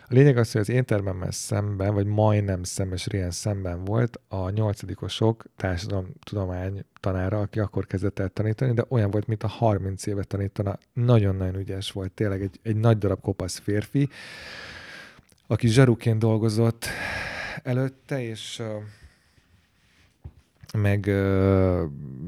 a 0.03 0.14
lényeg 0.14 0.36
az, 0.36 0.53
hogy 0.53 0.61
az 0.61 0.68
én 0.68 0.84
termemmel 0.84 1.30
szemben, 1.30 1.95
vagy 1.95 2.07
majdnem 2.07 2.62
szemes 2.62 3.07
ilyen 3.07 3.30
szemben 3.30 3.84
volt 3.84 4.20
a 4.28 4.51
nyolcadikosok 4.51 5.45
társadalomtudomány 5.57 6.84
tanára, 7.01 7.40
aki 7.40 7.61
akkor 7.61 7.86
kezdett 7.86 8.18
el 8.18 8.28
tanítani, 8.28 8.72
de 8.72 8.84
olyan 8.88 9.11
volt, 9.11 9.26
mint 9.26 9.42
a 9.42 9.49
30 9.49 10.07
éve 10.07 10.24
tanítana. 10.24 10.78
Nagyon-nagyon 10.92 11.55
ügyes 11.55 11.92
volt, 11.92 12.12
tényleg 12.12 12.42
egy, 12.42 12.61
egy 12.62 12.76
nagy 12.76 12.99
darab 12.99 13.20
kopasz 13.20 13.59
férfi, 13.59 14.09
aki 15.47 15.68
zsaruként 15.68 16.18
dolgozott 16.18 16.86
előtte, 17.62 18.22
és 18.22 18.62
meg 20.72 21.11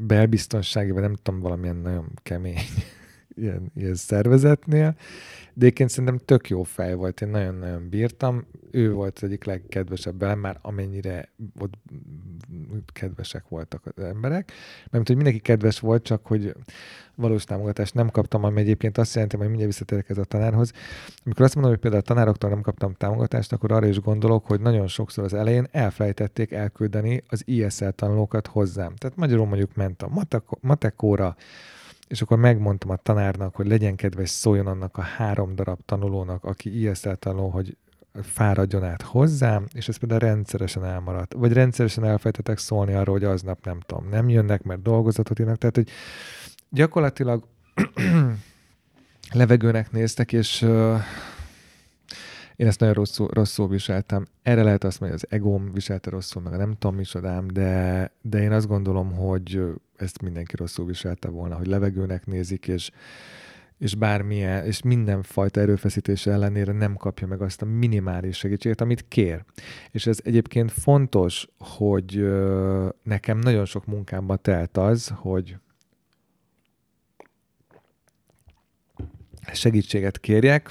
belbiztonsági, 0.07 0.91
vagy 0.91 1.03
nem 1.03 1.14
tudom, 1.22 1.41
valamilyen 1.41 1.77
nagyon 1.77 2.09
kemény 2.22 2.59
ilyen, 3.37 3.70
ilyen 3.74 3.95
szervezetnél, 3.95 4.97
de 5.55 5.64
egyébként 5.64 5.91
szerintem 5.91 6.18
tök 6.24 6.49
jó 6.49 6.62
fej 6.62 6.95
volt, 6.95 7.20
én 7.20 7.28
nagyon-nagyon 7.28 7.89
bírtam. 7.89 8.47
Ő 8.70 8.93
volt 8.93 9.16
az 9.16 9.22
egyik 9.22 9.45
legkedvesebb 9.45 10.18
velem, 10.18 10.39
már 10.39 10.59
amennyire 10.62 11.28
ott 12.68 12.93
kedvesek 12.93 13.49
voltak 13.49 13.93
az 13.97 14.03
emberek. 14.03 14.53
Mert 14.91 15.07
hogy 15.07 15.16
mindenki 15.16 15.41
kedves 15.41 15.80
volt, 15.80 16.03
csak 16.03 16.26
hogy 16.26 16.55
valós 17.14 17.45
támogatást 17.45 17.95
nem 17.95 18.11
kaptam, 18.11 18.45
ami 18.45 18.61
egyébként 18.61 18.99
azt 18.99 19.14
jelenti, 19.14 19.37
hogy 19.37 19.47
mindjárt 19.47 19.70
visszatérek 19.72 20.09
ez 20.09 20.18
a 20.18 20.24
tanárhoz. 20.24 20.72
Amikor 21.24 21.45
azt 21.45 21.55
mondom, 21.55 21.72
hogy 21.72 21.80
például 21.80 22.03
a 22.03 22.07
tanároktól 22.07 22.51
nem 22.51 22.61
kaptam 22.61 22.93
támogatást, 22.93 23.53
akkor 23.53 23.72
arra 23.72 23.87
is 23.87 24.01
gondolok, 24.01 24.47
hogy 24.47 24.61
nagyon 24.61 24.87
sokszor 24.87 25.24
az 25.24 25.34
elején 25.34 25.66
elfelejtették 25.70 26.53
elküldeni 26.53 27.22
az 27.28 27.43
ISL 27.45 27.89
tanulókat 27.89 28.47
hozzám. 28.47 28.95
Tehát 28.95 29.16
magyarul 29.16 29.47
mondjuk 29.47 29.74
ment 29.74 30.03
a 30.03 30.24
matekóra, 30.61 31.37
és 32.09 32.23
akkor 32.23 32.39
megmondtam 32.39 32.91
a 32.91 32.97
tanárnak, 32.97 33.55
hogy 33.55 33.67
legyen 33.67 33.97
kedves 33.97 34.31
szóljon 34.31 34.67
annak 34.67 34.97
a 34.97 35.03
három 35.03 35.55
darab 35.55 35.79
tanulónak, 35.85 36.45
aki 36.45 36.91
tanuló, 37.19 37.49
hogy 37.49 37.77
fáradjon 38.23 38.85
át 38.85 39.03
hozzám, 39.03 39.67
és 39.73 39.89
ez 39.89 39.97
például 39.97 40.21
rendszeresen 40.21 40.85
elmaradt. 40.85 41.33
Vagy 41.33 41.53
rendszeresen 41.53 42.05
elfejtetek 42.05 42.59
szólni 42.59 42.93
arról, 42.93 43.15
hogy 43.15 43.25
aznap 43.25 43.65
nem 43.65 43.81
tudom, 43.81 44.09
nem 44.09 44.29
jönnek, 44.29 44.63
mert 44.63 44.83
dolgozatot 44.83 45.39
írnak. 45.39 45.57
Tehát, 45.57 45.77
hogy 45.77 45.89
gyakorlatilag 46.69 47.45
levegőnek 49.33 49.91
néztek, 49.91 50.33
és 50.33 50.63
én 52.57 52.67
ezt 52.67 52.81
nagyon 52.81 52.95
rosszul, 52.95 53.29
rosszul 53.29 53.69
viseltem. 53.69 54.27
Erre 54.43 54.63
lehet 54.63 54.85
azt 54.85 55.01
mondani, 55.01 55.21
hogy 55.21 55.29
az 55.31 55.39
egóm 55.39 55.73
viselte 55.73 56.11
rosszul, 56.11 56.43
meg 56.43 56.57
nem 56.57 56.73
tudom 56.79 56.97
micsodám, 56.97 57.47
de, 57.47 58.11
de 58.21 58.43
én 58.43 58.53
azt 58.53 58.67
gondolom, 58.67 59.13
hogy 59.13 59.63
ezt 59.99 60.22
mindenki 60.22 60.57
rosszul 60.57 60.86
viselte 60.86 61.28
volna, 61.28 61.57
hogy 61.57 61.66
levegőnek 61.66 62.26
nézik, 62.26 62.68
és, 62.68 62.90
és 63.78 63.94
bármilyen, 63.94 64.64
és 64.64 64.82
mindenfajta 64.82 65.61
erőfeszítés 65.61 66.26
ellenére 66.26 66.72
nem 66.72 66.97
kapja 66.97 67.26
meg 67.26 67.42
azt 67.42 67.62
a 67.62 67.66
minimális 67.66 68.36
segítséget, 68.36 68.80
amit 68.80 69.09
kér. 69.09 69.44
És 69.90 70.07
ez 70.07 70.18
egyébként 70.24 70.72
fontos, 70.72 71.49
hogy 71.59 72.28
nekem 73.03 73.38
nagyon 73.38 73.64
sok 73.64 73.86
munkámba 73.86 74.36
telt 74.36 74.76
az, 74.76 75.12
hogy 75.14 75.57
segítséget 79.53 80.20
kérjek, 80.20 80.70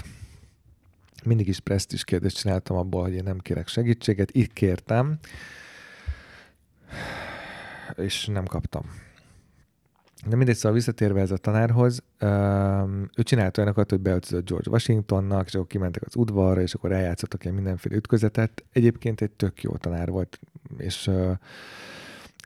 mindig 1.25 1.47
is 1.47 1.59
presztis 1.59 2.03
kérdést 2.03 2.37
csináltam 2.37 2.77
abból, 2.77 3.01
hogy 3.01 3.13
én 3.13 3.23
nem 3.23 3.39
kérek 3.39 3.67
segítséget. 3.67 4.31
Itt 4.31 4.53
kértem, 4.53 5.19
és 7.95 8.25
nem 8.25 8.45
kaptam. 8.45 8.83
De 10.27 10.35
mindegy, 10.35 10.55
szóval 10.55 10.73
visszatérve 10.73 11.21
ez 11.21 11.31
a 11.31 11.37
tanárhoz, 11.37 12.03
ő 13.15 13.23
csinált 13.23 13.57
olyanokat, 13.57 13.89
hogy 13.89 13.99
beöltözött 13.99 14.47
George 14.47 14.69
Washingtonnak, 14.69 15.45
és 15.45 15.55
akkor 15.55 15.67
kimentek 15.67 16.03
az 16.05 16.15
udvarra, 16.15 16.61
és 16.61 16.73
akkor 16.73 16.91
eljátszottak 16.91 17.43
ilyen 17.43 17.55
mindenféle 17.55 17.95
ütközetet. 17.95 18.63
Egyébként 18.71 19.21
egy 19.21 19.31
tök 19.31 19.61
jó 19.61 19.75
tanár 19.77 20.09
volt, 20.09 20.39
és, 20.77 21.11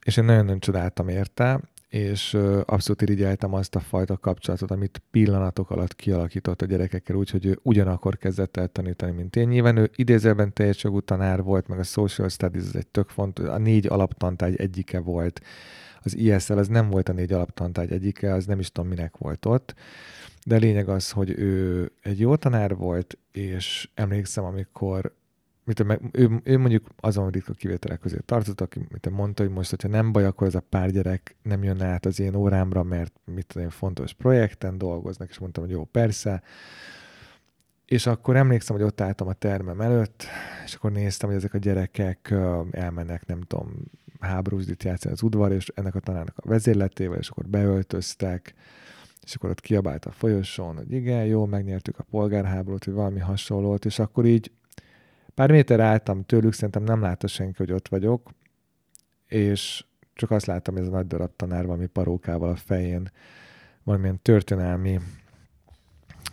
és 0.03 0.17
én 0.17 0.25
nagyon-nagyon 0.25 0.59
csodáltam 0.59 1.07
érte, 1.07 1.61
és 1.89 2.33
abszolút 2.65 3.01
irigyeltem 3.01 3.53
azt 3.53 3.75
a 3.75 3.79
fajta 3.79 4.17
kapcsolatot, 4.17 4.71
amit 4.71 5.01
pillanatok 5.11 5.71
alatt 5.71 5.95
kialakított 5.95 6.61
a 6.61 6.65
gyerekekkel, 6.65 7.15
úgyhogy 7.15 7.45
ő 7.45 7.59
ugyanakkor 7.63 8.17
kezdett 8.17 8.57
el 8.57 8.67
tanítani, 8.67 9.11
mint 9.11 9.35
én. 9.35 9.47
Nyilván 9.47 9.77
ő 9.77 9.89
idézőben 9.95 10.53
teljes 10.53 10.83
jogú 10.83 10.99
tanár 10.99 11.43
volt, 11.43 11.67
meg 11.67 11.79
a 11.79 11.83
Social 11.83 12.29
Studies 12.29 12.63
ez 12.67 12.75
egy 12.75 12.87
tök 12.87 13.09
fontos, 13.09 13.47
a 13.47 13.57
négy 13.57 13.87
alaptantárgy 13.87 14.55
egyike 14.55 14.99
volt. 14.99 15.41
Az 16.03 16.15
ISL 16.15 16.57
az 16.57 16.67
nem 16.67 16.89
volt 16.89 17.09
a 17.09 17.13
négy 17.13 17.33
alaptantárgy 17.33 17.91
egyike, 17.91 18.33
az 18.33 18.45
nem 18.45 18.59
is 18.59 18.71
tudom 18.71 18.89
minek 18.89 19.17
volt 19.17 19.45
ott. 19.45 19.75
De 20.45 20.57
lényeg 20.57 20.89
az, 20.89 21.11
hogy 21.11 21.29
ő 21.29 21.91
egy 22.01 22.19
jó 22.19 22.35
tanár 22.35 22.75
volt, 22.75 23.17
és 23.31 23.89
emlékszem, 23.93 24.43
amikor 24.43 25.17
mit 25.69 25.85
ő, 26.11 26.39
ő, 26.43 26.57
mondjuk 26.57 26.87
azon 26.99 27.29
ritka 27.29 27.53
kivételek 27.53 27.99
közé 27.99 28.17
tartott, 28.25 28.61
aki 28.61 28.87
mit 28.89 29.09
mondta, 29.09 29.43
hogy 29.43 29.51
most, 29.51 29.69
hogyha 29.69 29.87
nem 29.87 30.11
baj, 30.11 30.25
akkor 30.25 30.47
ez 30.47 30.55
a 30.55 30.63
pár 30.69 30.91
gyerek 30.91 31.35
nem 31.41 31.63
jön 31.63 31.81
át 31.81 32.05
az 32.05 32.19
én 32.19 32.35
órámra, 32.35 32.83
mert 32.83 33.13
mit 33.25 33.45
tudom, 33.45 33.69
fontos 33.69 34.13
projekten 34.13 34.77
dolgoznak, 34.77 35.29
és 35.29 35.37
mondtam, 35.37 35.63
hogy 35.63 35.73
jó, 35.73 35.83
persze. 35.83 36.41
És 37.85 38.05
akkor 38.05 38.35
emlékszem, 38.35 38.75
hogy 38.75 38.85
ott 38.85 39.01
álltam 39.01 39.27
a 39.27 39.33
termem 39.33 39.81
előtt, 39.81 40.23
és 40.65 40.73
akkor 40.73 40.91
néztem, 40.91 41.29
hogy 41.29 41.37
ezek 41.37 41.53
a 41.53 41.57
gyerekek 41.57 42.33
elmennek, 42.71 43.25
nem 43.25 43.41
tudom, 43.41 43.73
háborúzdit 44.19 44.83
játszani 44.83 45.13
az 45.13 45.23
udvar, 45.23 45.51
és 45.51 45.67
ennek 45.75 45.95
a 45.95 45.99
tanárnak 45.99 46.37
a 46.37 46.47
vezérletével, 46.47 47.17
és 47.17 47.29
akkor 47.29 47.47
beöltöztek, 47.47 48.53
és 49.23 49.35
akkor 49.35 49.49
ott 49.49 49.61
kiabált 49.61 50.05
a 50.05 50.11
folyosón, 50.11 50.75
hogy 50.75 50.91
igen, 50.91 51.25
jó, 51.25 51.45
megnyertük 51.45 51.99
a 51.99 52.03
polgárháborút, 52.03 52.85
vagy 52.85 52.93
valami 52.93 53.19
hasonlót, 53.19 53.85
és 53.85 53.99
akkor 53.99 54.25
így 54.25 54.51
Pár 55.39 55.51
méter 55.51 55.79
álltam 55.79 56.23
tőlük, 56.25 56.53
szerintem 56.53 56.83
nem 56.83 57.01
látta 57.01 57.27
senki, 57.27 57.55
hogy 57.57 57.71
ott 57.71 57.87
vagyok, 57.87 58.29
és 59.27 59.85
csak 60.13 60.31
azt 60.31 60.45
láttam, 60.45 60.73
hogy 60.73 60.83
ez 60.83 60.89
a 60.89 60.91
nagy 60.91 61.07
darab 61.07 61.35
tanár 61.35 61.65
valami 61.65 61.85
parókával 61.85 62.49
a 62.49 62.55
fején 62.55 63.11
valamilyen 63.83 64.21
történelmi 64.21 64.99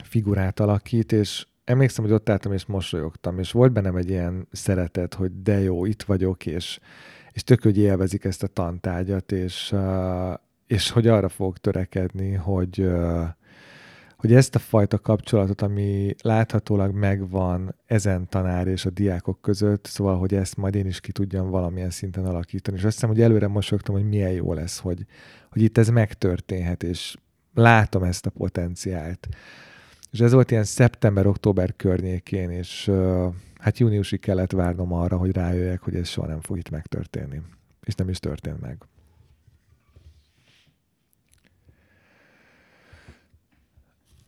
figurát 0.03 0.61
alakít, 0.61 1.12
és 1.12 1.47
emlékszem, 1.64 2.05
hogy 2.05 2.12
ott 2.12 2.28
álltam 2.28 2.53
és 2.53 2.66
mosolyogtam, 2.66 3.39
és 3.39 3.53
volt 3.53 3.72
bennem 3.72 3.97
egy 3.97 4.09
ilyen 4.09 4.49
szeretet, 4.53 5.14
hogy 5.14 5.43
de 5.43 5.61
jó, 5.61 5.84
itt 5.84 6.03
vagyok, 6.03 6.47
és, 6.47 6.78
és 7.37 7.43
tök, 7.45 7.62
hogy 7.62 7.78
élvezik 7.78 8.24
ezt 8.24 8.43
a 8.43 8.47
tantárgyat, 8.47 9.32
és, 9.32 9.74
és 10.66 10.91
hogy 10.91 11.07
arra 11.07 11.28
fogok 11.28 11.59
törekedni, 11.59 12.32
hogy, 12.32 12.89
hogy 14.16 14.34
ezt 14.34 14.55
a 14.55 14.59
fajta 14.59 14.99
kapcsolatot, 14.99 15.62
ami 15.62 16.14
láthatólag 16.22 16.95
megvan 16.95 17.74
ezen 17.87 18.28
tanár 18.28 18.66
és 18.66 18.87
a 18.87 18.91
diákok 18.91 19.41
között, 19.41 19.87
szóval, 19.87 20.18
hogy 20.18 20.34
ezt 20.34 20.57
majd 20.57 20.74
én 20.74 20.87
is 20.87 21.01
ki 21.01 21.12
tudjam 21.12 21.51
valamilyen 21.51 21.91
szinten 21.91 22.26
alakítani. 22.26 22.76
És 22.76 22.84
azt 22.84 22.95
hiszem, 22.95 23.09
hogy 23.09 23.20
előre 23.20 23.49
mosogtam, 23.49 23.95
hogy 23.95 24.09
milyen 24.09 24.32
jó 24.32 24.53
lesz, 24.53 24.78
hogy, 24.78 25.07
hogy 25.51 25.62
itt 25.62 25.78
ez 25.78 25.89
megtörténhet, 25.89 26.82
és 26.82 27.16
látom 27.55 28.03
ezt 28.03 28.26
a 28.26 28.30
potenciált. 28.30 29.28
És 30.11 30.20
ez 30.20 30.32
volt 30.32 30.51
ilyen 30.51 30.64
szeptember-október 30.64 31.76
környékén, 31.76 32.51
és 32.51 32.91
hát 33.67 33.79
júniusig 33.79 34.21
kellett 34.21 34.53
várnom 34.53 34.93
arra, 34.93 35.17
hogy 35.17 35.33
rájöjjek, 35.33 35.83
hogy 35.83 35.95
ez 35.95 36.09
soha 36.09 36.27
nem 36.27 36.41
fog 36.41 36.59
itt 36.59 36.71
megtörténni. 36.71 37.43
És 37.83 37.95
nem 37.95 38.09
is 38.09 38.19
történt 38.19 38.61
meg. 38.61 38.79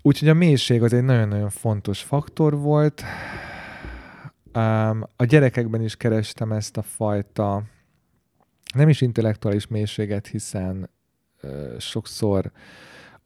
Úgyhogy 0.02 0.28
a 0.28 0.34
mélység 0.34 0.82
az 0.82 0.92
egy 0.92 1.04
nagyon-nagyon 1.04 1.50
fontos 1.50 2.02
faktor 2.02 2.58
volt. 2.58 3.02
a 5.16 5.24
gyerekekben 5.24 5.82
is 5.82 5.96
kerestem 5.96 6.52
ezt 6.52 6.76
a 6.76 6.82
fajta 6.82 7.62
nem 8.74 8.88
is 8.88 9.00
intellektuális 9.00 9.66
mélységet, 9.66 10.26
hiszen 10.26 10.90
sokszor 11.78 12.52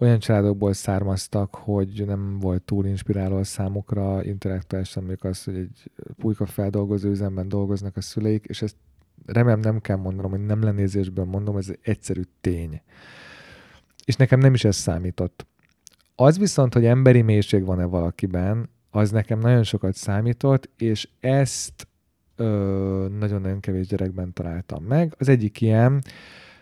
olyan 0.02 0.18
családokból 0.18 0.72
származtak, 0.72 1.54
hogy 1.54 2.02
nem 2.06 2.38
volt 2.38 2.62
túl 2.62 2.86
inspiráló 2.86 3.36
a 3.36 3.44
számukra 3.44 4.24
intellektuálisan, 4.24 5.02
mondjuk 5.02 5.24
az, 5.24 5.44
hogy 5.44 5.56
egy 5.56 5.90
pulyka 6.16 6.46
feldolgozó 6.46 7.08
üzemben 7.08 7.48
dolgoznak 7.48 7.96
a 7.96 8.00
szüleik, 8.00 8.44
és 8.44 8.62
ezt 8.62 8.76
remélem 9.26 9.60
nem 9.60 9.80
kell 9.80 9.96
mondanom, 9.96 10.30
hogy 10.30 10.44
nem 10.46 10.62
lenézésből 10.62 11.24
mondom, 11.24 11.56
ez 11.56 11.68
egy 11.68 11.78
egyszerű 11.82 12.22
tény. 12.40 12.80
És 14.04 14.14
nekem 14.14 14.38
nem 14.38 14.54
is 14.54 14.64
ez 14.64 14.76
számított. 14.76 15.46
Az 16.14 16.38
viszont, 16.38 16.74
hogy 16.74 16.84
emberi 16.84 17.22
mélység 17.22 17.64
van-e 17.64 17.84
valakiben, 17.84 18.70
az 18.90 19.10
nekem 19.10 19.38
nagyon 19.38 19.62
sokat 19.62 19.94
számított, 19.94 20.70
és 20.76 21.08
ezt 21.20 21.88
nagyon-nagyon 23.18 23.60
kevés 23.60 23.86
gyerekben 23.86 24.32
találtam 24.32 24.84
meg. 24.84 25.14
Az 25.18 25.28
egyik 25.28 25.60
ilyen, 25.60 26.02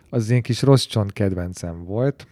az 0.09 0.31
én 0.31 0.43
kis 0.43 0.63
rossz 0.63 0.85
csont 0.85 1.13
kedvencem 1.13 1.85
volt, 1.85 2.27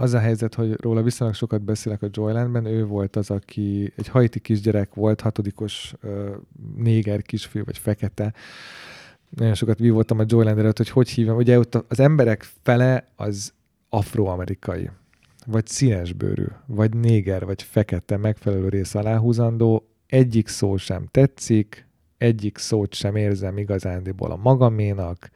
az 0.00 0.14
a 0.14 0.18
helyzet, 0.18 0.54
hogy 0.54 0.80
róla 0.80 1.02
viszonylag 1.02 1.36
sokat 1.36 1.62
beszélek 1.62 2.02
a 2.02 2.08
Joylandben, 2.10 2.64
ő 2.64 2.84
volt 2.84 3.16
az, 3.16 3.30
aki 3.30 3.92
egy 3.96 4.08
hajti 4.08 4.40
kisgyerek 4.40 4.94
volt, 4.94 5.20
hatodikos 5.20 5.94
uh, 6.02 6.28
néger 6.76 7.22
kisfiú, 7.22 7.64
vagy 7.64 7.78
fekete. 7.78 8.34
Nagyon 9.28 9.54
sokat 9.54 9.78
vívottam 9.78 10.18
a 10.18 10.24
Joyland 10.26 10.58
előtt, 10.58 10.76
hogy 10.76 10.88
hogy 10.88 11.08
hívom. 11.08 11.36
Ugye 11.36 11.58
ott 11.58 11.74
az 11.74 12.00
emberek 12.00 12.46
fele 12.62 13.06
az 13.16 13.52
afroamerikai, 13.88 14.90
vagy 15.46 15.66
színesbőrű, 15.66 16.46
vagy 16.66 16.96
néger, 16.96 17.44
vagy 17.44 17.62
fekete 17.62 18.16
megfelelő 18.16 18.68
rész 18.68 18.94
aláhúzandó. 18.94 19.88
Egyik 20.06 20.48
szó 20.48 20.76
sem 20.76 21.06
tetszik, 21.10 21.86
egyik 22.18 22.58
szót 22.58 22.94
sem 22.94 23.16
érzem 23.16 23.58
igazándiból 23.58 24.30
a 24.30 24.36
magaménak 24.36 25.30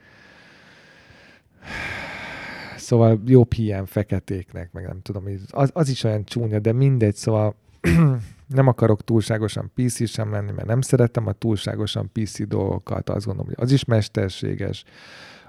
Szóval 2.82 3.22
jobb 3.26 3.52
hiány 3.52 3.84
feketéknek, 3.84 4.72
meg 4.72 4.86
nem 4.86 5.00
tudom, 5.02 5.24
az, 5.50 5.70
az 5.72 5.88
is 5.88 6.04
olyan 6.04 6.24
csúnya, 6.24 6.58
de 6.58 6.72
mindegy, 6.72 7.14
szóval 7.14 7.54
nem 8.46 8.66
akarok 8.66 9.04
túlságosan 9.04 9.70
PC 9.74 10.08
sem 10.08 10.30
lenni, 10.30 10.52
mert 10.52 10.66
nem 10.66 10.80
szeretem 10.80 11.26
a 11.26 11.32
túlságosan 11.32 12.10
PC 12.12 12.46
dolgokat, 12.46 13.10
azt 13.10 13.26
gondolom, 13.26 13.46
hogy 13.54 13.64
az 13.64 13.72
is 13.72 13.84
mesterséges, 13.84 14.84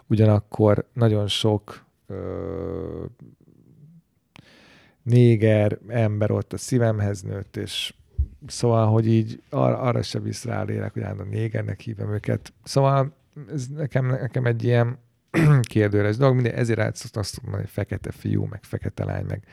ugyanakkor 0.08 0.86
nagyon 0.94 1.28
sok 1.28 1.86
ö, 2.08 3.06
néger 5.04 5.80
ember 5.88 6.32
ott 6.32 6.54
a 6.54 6.58
szívemhez 6.58 7.22
nőtt, 7.22 7.58
és 7.58 7.94
szóval, 8.48 8.88
hogy 8.88 9.08
így 9.08 9.42
ar- 9.50 9.80
arra 9.80 10.02
se 10.02 10.20
visz 10.20 10.46
rá 10.46 10.64
lélek, 10.64 10.94
hogy 10.94 11.02
állandóan 11.02 11.30
négernek 11.30 11.80
hívom 11.80 12.14
őket. 12.14 12.54
Szóval 12.64 13.14
ez 13.52 13.68
nekem, 13.68 14.06
nekem 14.06 14.46
egy 14.46 14.64
ilyen 14.64 14.98
kérdőres 15.74 16.18
dolog, 16.18 16.36
minden 16.36 16.54
ezért 16.54 16.80
át 16.80 17.10
azt 17.14 17.42
mondani, 17.42 17.64
hogy 17.64 17.72
fekete 17.72 18.12
fiú, 18.12 18.44
meg 18.44 18.64
fekete 18.64 19.06
lány, 19.06 19.26
meg 19.26 19.44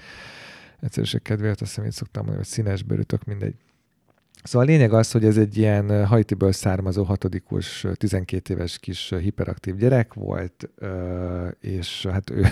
egyszerűség 0.81 1.23
kedvéért 1.23 1.61
azt 1.61 1.71
hiszem, 1.71 1.85
én 1.85 1.91
szoktam 1.91 2.25
mondani, 2.25 2.45
hogy 2.45 2.53
színes 2.55 2.83
bőrűtök, 2.83 3.25
mindegy. 3.25 3.55
Szóval 4.43 4.69
a 4.69 4.71
lényeg 4.71 4.93
az, 4.93 5.11
hogy 5.11 5.25
ez 5.25 5.37
egy 5.37 5.57
ilyen 5.57 6.07
Haitiből 6.07 6.53
származó 6.53 7.03
hatodikus, 7.05 7.87
12 7.95 8.55
éves 8.55 8.79
kis 8.79 9.15
hiperaktív 9.21 9.77
gyerek 9.77 10.15
volt, 10.15 10.71
és 11.61 12.07
hát 12.11 12.31
ő 12.31 12.47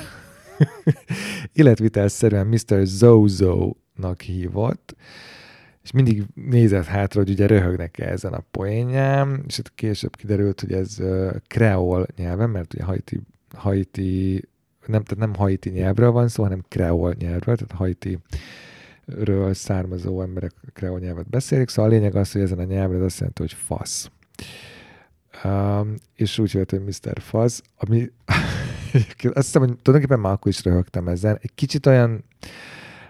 életvitelszerűen 1.52 2.46
Mr. 2.46 2.80
Zozo-nak 2.84 4.20
hívott, 4.20 4.96
és 5.88 5.94
mindig 5.94 6.24
nézett 6.34 6.84
hátra, 6.84 7.20
hogy 7.20 7.30
ugye 7.30 7.46
röhögnek 7.46 7.98
-e 7.98 8.08
ezen 8.08 8.32
a 8.32 8.44
poénján, 8.50 9.44
és 9.46 9.58
itt 9.58 9.74
később 9.74 10.16
kiderült, 10.16 10.60
hogy 10.60 10.72
ez 10.72 10.96
kreol 11.46 12.06
nyelven, 12.16 12.50
mert 12.50 12.74
ugye 12.74 12.84
Haiti, 12.84 13.20
Haiti 13.54 14.42
nem, 14.86 15.02
tehát 15.02 15.16
nem 15.24 15.34
haiti 15.34 15.70
nyelvről 15.70 16.10
van 16.10 16.28
szó, 16.28 16.42
hanem 16.42 16.64
kreol 16.68 17.14
nyelvről, 17.18 17.56
tehát 17.56 17.72
haiti 17.72 18.18
ről 19.04 19.54
származó 19.54 20.22
emberek 20.22 20.52
kreol 20.72 20.98
nyelvet 20.98 21.28
beszélik, 21.28 21.68
szóval 21.68 21.90
a 21.90 21.94
lényeg 21.94 22.14
az, 22.14 22.32
hogy 22.32 22.40
ezen 22.40 22.58
a 22.58 22.64
nyelven 22.64 23.02
azt 23.02 23.18
jelenti, 23.18 23.40
hogy 23.40 23.52
fasz. 23.52 24.10
Um, 25.44 25.94
és 26.14 26.38
úgy 26.38 26.52
jött, 26.52 26.70
hogy 26.70 26.84
Mr. 26.84 27.20
Fasz, 27.20 27.62
ami 27.76 28.10
azt 29.22 29.46
hiszem, 29.46 29.62
hogy 29.62 29.76
tulajdonképpen 29.82 30.20
már 30.20 30.32
akkor 30.32 30.50
is 30.50 30.64
röhögtem 30.64 31.08
ezen. 31.08 31.38
Egy 31.40 31.54
kicsit 31.54 31.86
olyan 31.86 32.24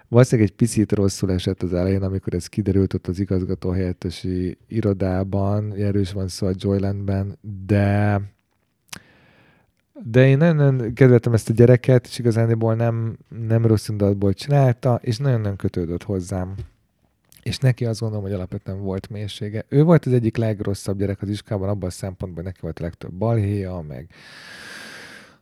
Valószínűleg 0.09 0.49
egy 0.49 0.55
picit 0.55 0.91
rosszul 0.91 1.31
esett 1.31 1.63
az 1.63 1.73
elején, 1.73 2.01
amikor 2.01 2.33
ez 2.33 2.47
kiderült 2.47 2.93
ott 2.93 3.07
az 3.07 3.19
igazgató 3.19 3.69
helyettesi 3.69 4.57
irodában, 4.67 5.73
erős 5.73 6.11
van 6.11 6.27
szó 6.27 6.47
a 6.47 6.53
Joylandben, 6.53 7.37
de 7.65 8.21
de 10.03 10.27
én 10.27 10.37
nagyon 10.37 10.93
kedveltem 10.93 11.33
ezt 11.33 11.49
a 11.49 11.53
gyereket, 11.53 12.05
és 12.07 12.19
igazániból 12.19 12.75
nem, 12.75 13.17
nem 13.47 13.65
rossz 13.65 13.87
indulatból 13.87 14.33
csinálta, 14.33 14.99
és 15.03 15.17
nagyon-nagyon 15.17 15.55
kötődött 15.55 16.03
hozzám. 16.03 16.53
És 17.43 17.57
neki 17.57 17.85
azt 17.85 17.99
gondolom, 17.99 18.23
hogy 18.23 18.33
alapvetően 18.33 18.81
volt 18.81 19.09
mélysége. 19.09 19.65
Ő 19.67 19.83
volt 19.83 20.05
az 20.05 20.13
egyik 20.13 20.37
legrosszabb 20.37 20.97
gyerek 20.97 21.21
az 21.21 21.29
iskában, 21.29 21.69
abban 21.69 21.87
a 21.87 21.91
szempontból 21.91 22.43
neki 22.43 22.59
volt 22.61 22.79
a 22.79 22.83
legtöbb 22.83 23.11
balhéja, 23.11 23.83
meg 23.87 24.07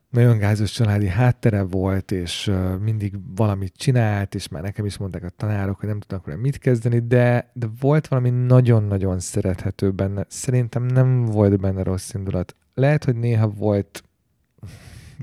nagyon 0.09 0.37
gázos 0.37 0.71
családi 0.71 1.07
háttere 1.07 1.61
volt, 1.61 2.11
és 2.11 2.51
mindig 2.79 3.15
valamit 3.35 3.73
csinált, 3.75 4.35
és 4.35 4.47
már 4.47 4.61
nekem 4.61 4.85
is 4.85 4.97
mondták 4.97 5.23
a 5.23 5.29
tanárok, 5.29 5.79
hogy 5.79 5.89
nem 5.89 5.99
tudnak 5.99 6.25
vele 6.25 6.37
mit 6.39 6.57
kezdeni, 6.57 6.99
de, 6.99 7.51
de 7.53 7.67
volt 7.79 8.07
valami 8.07 8.29
nagyon-nagyon 8.29 9.19
szerethető 9.19 9.91
benne. 9.91 10.25
Szerintem 10.29 10.83
nem 10.83 11.25
volt 11.25 11.59
benne 11.59 11.83
rossz 11.83 12.13
indulat. 12.13 12.55
Lehet, 12.73 13.03
hogy 13.03 13.15
néha 13.15 13.47
volt 13.47 14.03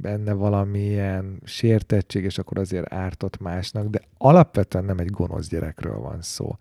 benne 0.01 0.33
valamilyen 0.33 1.41
sértettség, 1.45 2.25
és 2.25 2.39
akkor 2.39 2.59
azért 2.59 2.93
ártott 2.93 3.41
másnak, 3.41 3.87
de 3.87 4.01
alapvetően 4.19 4.85
nem 4.85 4.99
egy 4.99 5.11
gonosz 5.11 5.49
gyerekről 5.49 5.99
van 5.99 6.23
szó 6.23 6.57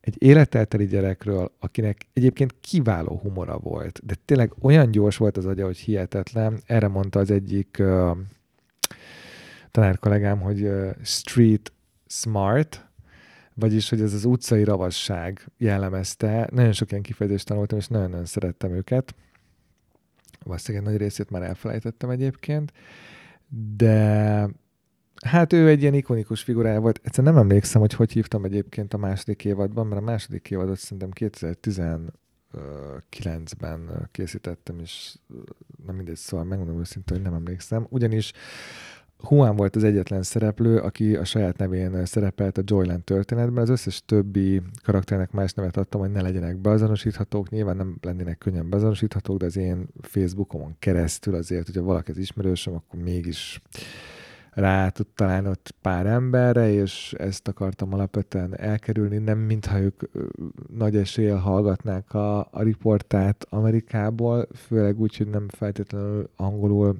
egy 0.00 0.22
életelteli 0.22 0.86
gyerekről, 0.86 1.52
akinek 1.58 2.06
egyébként 2.12 2.54
kiváló 2.60 3.18
humora 3.22 3.58
volt, 3.58 4.00
de 4.06 4.14
tényleg 4.24 4.52
olyan 4.60 4.90
gyors 4.90 5.16
volt 5.16 5.36
az 5.36 5.46
agya, 5.46 5.64
hogy 5.64 5.78
hihetetlen. 5.78 6.60
Erre 6.66 6.88
mondta 6.88 7.18
az 7.18 7.30
egyik 7.30 7.76
uh, 7.80 8.16
tanár 9.70 9.98
kollégám, 9.98 10.40
hogy 10.40 10.70
street 11.02 11.72
smart, 12.06 12.88
vagyis, 13.54 13.88
hogy 13.88 14.00
ez 14.00 14.12
az 14.12 14.24
utcai 14.24 14.64
ravasság 14.64 15.46
jellemezte. 15.58 16.48
Nagyon 16.52 16.72
sok 16.72 16.90
ilyen 16.90 17.02
kifejezést 17.02 17.46
tanultam, 17.46 17.78
és 17.78 17.86
nagyon-nagyon 17.86 18.24
szerettem 18.24 18.74
őket. 18.74 19.14
Valószínűleg 20.44 20.86
nagy 20.86 20.96
részét 20.96 21.30
már 21.30 21.42
elfelejtettem 21.42 22.10
egyébként, 22.10 22.72
de 23.76 24.48
Hát 25.26 25.52
ő 25.52 25.68
egy 25.68 25.80
ilyen 25.80 25.94
ikonikus 25.94 26.42
figurája 26.42 26.80
volt. 26.80 27.00
Egyszerűen 27.02 27.34
nem 27.34 27.42
emlékszem, 27.42 27.80
hogy 27.80 27.92
hogy 27.92 28.12
hívtam 28.12 28.44
egyébként 28.44 28.94
a 28.94 28.98
második 28.98 29.44
évadban, 29.44 29.86
mert 29.86 30.00
a 30.00 30.04
második 30.04 30.50
évadot 30.50 30.78
szerintem 30.78 31.10
2019-ben 31.14 34.08
készítettem, 34.12 34.78
és 34.78 35.14
nem 35.86 35.96
mindegy, 35.96 36.16
szóval 36.16 36.46
megmondom 36.46 36.80
őszintén, 36.80 37.16
hogy 37.16 37.26
nem 37.26 37.34
emlékszem. 37.34 37.86
Ugyanis 37.88 38.32
Juan 39.30 39.56
volt 39.56 39.76
az 39.76 39.84
egyetlen 39.84 40.22
szereplő, 40.22 40.78
aki 40.78 41.16
a 41.16 41.24
saját 41.24 41.56
nevén 41.56 42.04
szerepelt 42.04 42.58
a 42.58 42.62
Joyland 42.64 43.04
történetben. 43.04 43.62
Az 43.62 43.68
összes 43.68 44.04
többi 44.04 44.62
karakternek 44.82 45.30
más 45.30 45.52
nevet 45.52 45.76
adtam, 45.76 46.00
hogy 46.00 46.10
ne 46.10 46.22
legyenek 46.22 46.56
beazonosíthatók. 46.56 47.50
Nyilván 47.50 47.76
nem 47.76 47.96
lennének 48.00 48.38
könnyen 48.38 48.70
beazonosíthatók, 48.70 49.38
de 49.38 49.44
az 49.44 49.56
én 49.56 49.88
Facebookomon 50.00 50.76
keresztül 50.78 51.34
azért, 51.34 51.66
hogyha 51.66 51.82
valaki 51.82 52.10
az 52.10 52.16
ismerősöm, 52.16 52.74
akkor 52.74 53.00
mégis 53.00 53.62
rá 54.52 54.88
tud 54.88 55.06
találni 55.14 55.48
ott 55.48 55.74
pár 55.82 56.06
emberre, 56.06 56.72
és 56.72 57.14
ezt 57.18 57.48
akartam 57.48 57.94
alapvetően 57.94 58.58
elkerülni, 58.58 59.18
nem 59.18 59.38
mintha 59.38 59.80
ők 59.80 60.02
nagy 60.76 60.96
eséllyel 60.96 61.38
hallgatnák 61.38 62.14
a, 62.14 62.38
a 62.38 62.62
riportát 62.62 63.46
Amerikából, 63.48 64.46
főleg 64.54 65.00
úgy, 65.00 65.16
hogy 65.16 65.28
nem 65.28 65.48
feltétlenül 65.48 66.30
angolul 66.36 66.96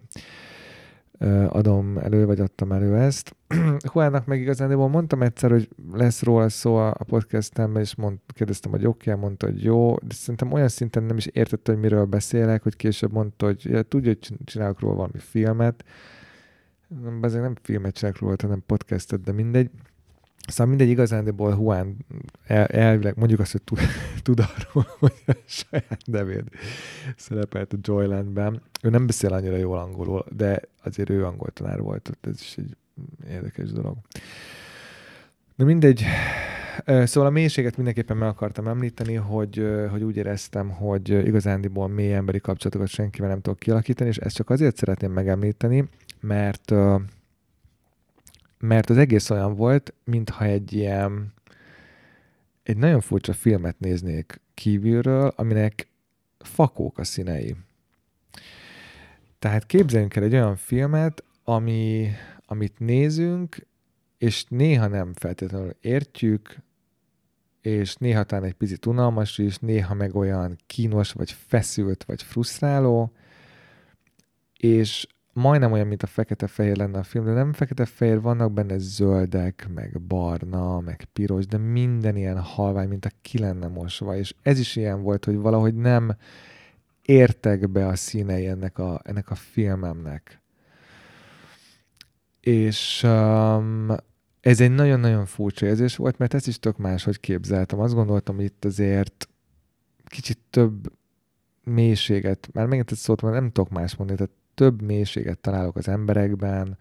adom 1.49 1.99
elő, 1.99 2.27
vagy 2.27 2.41
adtam 2.41 2.73
elő 2.73 2.97
ezt. 2.97 3.37
Juannak 3.95 4.27
meg 4.27 4.41
igazán 4.41 4.71
mondtam 4.71 5.23
egyszer, 5.23 5.51
hogy 5.51 5.69
lesz 5.93 6.23
róla 6.23 6.49
szó 6.49 6.77
a 6.77 7.05
podcastemben, 7.07 7.83
és 7.83 7.95
mond, 7.95 8.19
kérdeztem, 8.27 8.71
hogy 8.71 8.87
oké, 8.87 9.11
okay, 9.11 9.23
mondta, 9.23 9.47
hogy 9.47 9.63
jó, 9.63 9.97
de 9.97 10.15
szerintem 10.15 10.53
olyan 10.53 10.69
szinten 10.69 11.03
nem 11.03 11.17
is 11.17 11.27
értette, 11.27 11.73
hogy 11.73 11.81
miről 11.81 12.05
beszélek, 12.05 12.63
hogy 12.63 12.77
később 12.77 13.13
mondta, 13.13 13.47
hogy 13.47 13.65
ja, 13.65 13.83
tudja, 13.83 14.09
hogy 14.09 14.39
csinálok 14.45 14.81
róla 14.81 14.95
valami 14.95 15.19
filmet, 15.19 15.85
nem, 17.03 17.19
azért 17.23 17.43
nem 17.43 17.55
filmet 17.63 17.95
csinálok 17.95 18.21
róla, 18.21 18.35
hanem 18.41 18.63
podcastet, 18.67 19.21
de 19.21 19.33
mindegy. 19.33 19.71
Szóval 20.47 20.67
mindegy, 20.67 20.89
igazándiból 20.89 21.51
Juan 21.51 21.97
el, 22.47 22.67
elvileg, 22.67 23.17
mondjuk 23.17 23.41
azt, 23.41 23.53
hogy 23.53 23.63
tud, 23.63 23.79
tud 24.23 24.41
arról, 24.41 24.87
hogy 24.99 25.23
a 25.27 25.33
saját 25.47 26.01
nevét 26.05 26.45
szerepelt 27.17 27.73
a 27.73 27.77
Joylandben. 27.81 28.63
Ő 28.83 28.91
nem 28.91 29.07
beszél 29.07 29.33
annyira 29.33 29.57
jól 29.57 29.79
angolul, 29.79 30.25
de 30.37 30.61
azért 30.83 31.11
ő 31.11 31.25
angol 31.25 31.51
tanár 31.51 31.81
volt, 31.81 32.19
ez 32.21 32.41
is 32.41 32.57
egy 32.57 32.77
érdekes 33.29 33.73
dolog. 33.73 33.97
Na 35.55 35.65
mindegy, 35.65 36.05
Szóval 36.85 37.27
a 37.27 37.31
mélységet 37.31 37.77
mindenképpen 37.77 38.17
meg 38.17 38.29
akartam 38.29 38.69
említeni, 38.69 39.15
hogy, 39.15 39.67
hogy 39.91 40.03
úgy 40.03 40.17
éreztem, 40.17 40.71
hogy 40.71 41.09
igazándiból 41.09 41.89
mély 41.89 42.15
emberi 42.15 42.41
kapcsolatokat 42.41 42.89
senkivel 42.89 43.29
nem 43.29 43.41
tudok 43.41 43.59
kialakítani, 43.59 44.11
és 44.11 44.17
ezt 44.17 44.35
csak 44.35 44.51
azért 44.51 44.77
szeretném 44.77 45.13
megemlíteni, 45.13 45.89
mert 46.21 46.73
mert 48.59 48.91
az 48.91 48.97
egész 48.97 49.31
olyan 49.31 49.55
volt, 49.55 49.95
mintha 50.05 50.45
egy 50.45 50.73
ilyen 50.73 51.33
egy 52.63 52.77
nagyon 52.77 53.01
furcsa 53.01 53.33
filmet 53.33 53.79
néznék 53.79 54.41
kívülről, 54.55 55.33
aminek 55.37 55.89
fakók 56.39 56.99
a 56.99 57.05
színei. 57.05 57.57
Tehát 59.39 59.67
képzeljünk 59.67 60.17
el 60.17 60.23
egy 60.23 60.33
olyan 60.33 60.57
filmet, 60.57 61.25
ami, 61.45 62.11
amit 62.47 62.79
nézünk, 62.79 63.67
és 64.19 64.45
néha 64.49 64.87
nem 64.87 65.13
feltétlenül 65.15 65.77
értjük, 65.81 66.57
és 67.61 67.95
néha 67.95 68.25
talán 68.25 68.45
egy 68.45 68.55
picit 68.55 68.87
unalmas 68.87 69.39
is, 69.39 69.59
néha 69.59 69.95
meg 69.95 70.15
olyan 70.15 70.59
kínos, 70.67 71.13
vagy 71.13 71.31
feszült, 71.47 72.05
vagy 72.05 72.23
frusztráló, 72.23 73.13
és 74.57 75.07
majdnem 75.33 75.73
olyan, 75.73 75.87
mint 75.87 76.03
a 76.03 76.07
fekete-fehér 76.07 76.77
lenne 76.77 76.99
a 76.99 77.03
film, 77.03 77.25
de 77.25 77.33
nem 77.33 77.53
fekete-fehér, 77.53 78.21
vannak 78.21 78.53
benne 78.53 78.79
zöldek, 78.79 79.69
meg 79.75 80.01
barna, 80.01 80.81
meg 80.81 81.05
piros, 81.13 81.47
de 81.47 81.59
minden 81.59 82.17
ilyen 82.17 82.41
halvány, 82.41 82.89
mint 82.89 83.05
a 83.05 83.11
ki 83.23 83.39
lenne 83.39 83.67
mosva, 83.67 84.17
és 84.17 84.35
ez 84.43 84.59
is 84.59 84.77
ilyen 84.77 85.03
volt, 85.03 85.25
hogy 85.25 85.37
valahogy 85.37 85.75
nem 85.75 86.17
értek 87.03 87.71
be 87.71 87.87
a 87.87 87.97
színei 87.97 88.47
ennek 88.47 88.79
a, 88.79 89.01
ennek 89.05 89.31
a 89.31 89.35
filmemnek. 89.35 90.41
És 92.41 93.03
um, 93.03 93.89
ez 94.41 94.61
egy 94.61 94.71
nagyon-nagyon 94.71 95.27
furcsa 95.27 95.67
érzés 95.67 95.97
volt, 95.97 96.19
mert 96.19 96.35
ezt 96.35 96.47
is 96.47 96.59
tök 96.59 96.77
máshogy 96.77 97.21
képzeltem. 97.21 97.81
Azt 97.81 97.95
gondoltam, 97.95 98.37
hogy 98.37 98.45
itt 98.45 98.65
azért 98.65 99.29
kicsit 100.05 100.39
több 100.51 100.93
mélységet, 101.65 102.49
már 102.53 102.67
megint 102.67 102.93
ezt 102.93 103.01
szólt, 103.01 103.23
nem 103.23 103.51
tudok 103.51 103.71
más 103.71 103.97
mondani, 103.97 104.19
tehát 104.19 104.40
több 104.55 104.83
mélységet 104.83 105.39
találok 105.39 105.77
az 105.77 105.89
emberekben, 105.89 106.77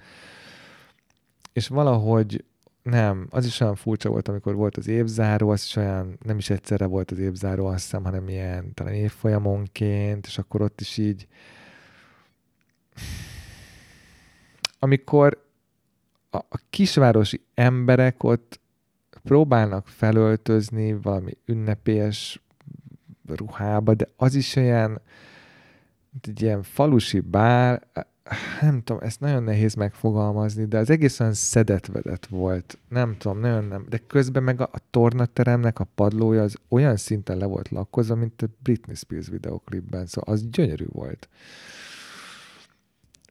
és 1.53 1.67
valahogy 1.67 2.43
nem, 2.83 3.27
az 3.29 3.45
is 3.45 3.59
olyan 3.59 3.75
furcsa 3.75 4.09
volt, 4.09 4.27
amikor 4.27 4.55
volt 4.55 4.77
az 4.77 4.87
évzáró, 4.87 5.49
az 5.49 5.63
is 5.63 5.75
olyan, 5.75 6.17
nem 6.25 6.37
is 6.37 6.49
egyszerre 6.49 6.85
volt 6.85 7.11
az 7.11 7.19
évzáró, 7.19 7.65
azt 7.65 7.83
hiszem, 7.83 8.03
hanem 8.03 8.29
ilyen 8.29 8.73
talán 8.73 8.93
évfolyamonként, 8.93 10.25
és 10.25 10.37
akkor 10.37 10.61
ott 10.61 10.81
is 10.81 10.97
így, 10.97 11.27
amikor 14.79 15.45
a, 16.29 16.37
a 16.37 16.59
kisvárosi 16.69 17.41
emberek 17.53 18.23
ott 18.23 18.59
próbálnak 19.23 19.87
felöltözni 19.87 20.93
valami 20.93 21.37
ünnepélyes 21.45 22.41
ruhába, 23.25 23.93
de 23.93 24.07
az 24.15 24.35
is 24.35 24.55
olyan, 24.55 25.01
egy 26.27 26.41
ilyen 26.41 26.63
falusi 26.63 27.19
bár, 27.19 27.87
nem 28.61 28.81
tudom, 28.83 29.01
ezt 29.01 29.19
nagyon 29.19 29.43
nehéz 29.43 29.73
megfogalmazni, 29.73 30.65
de 30.65 30.77
az 30.77 30.89
egész 30.89 31.19
olyan 31.19 31.33
szedetvedett 31.33 32.25
volt. 32.25 32.77
Nem 32.89 33.17
tudom, 33.17 33.39
nagyon 33.39 33.63
nem. 33.63 33.85
De 33.89 33.97
közben 33.97 34.43
meg 34.43 34.61
a, 34.61 34.69
a 34.71 34.79
tornateremnek 34.89 35.79
a 35.79 35.87
padlója 35.95 36.41
az 36.41 36.55
olyan 36.67 36.95
szinten 36.97 37.37
le 37.37 37.45
volt 37.45 37.69
lakkozva, 37.69 38.15
mint 38.15 38.41
a 38.41 38.47
Britney 38.63 38.95
Spears 38.95 39.27
videoklipben, 39.27 40.05
szóval 40.05 40.33
az 40.33 40.49
gyönyörű 40.49 40.85
volt. 40.87 41.29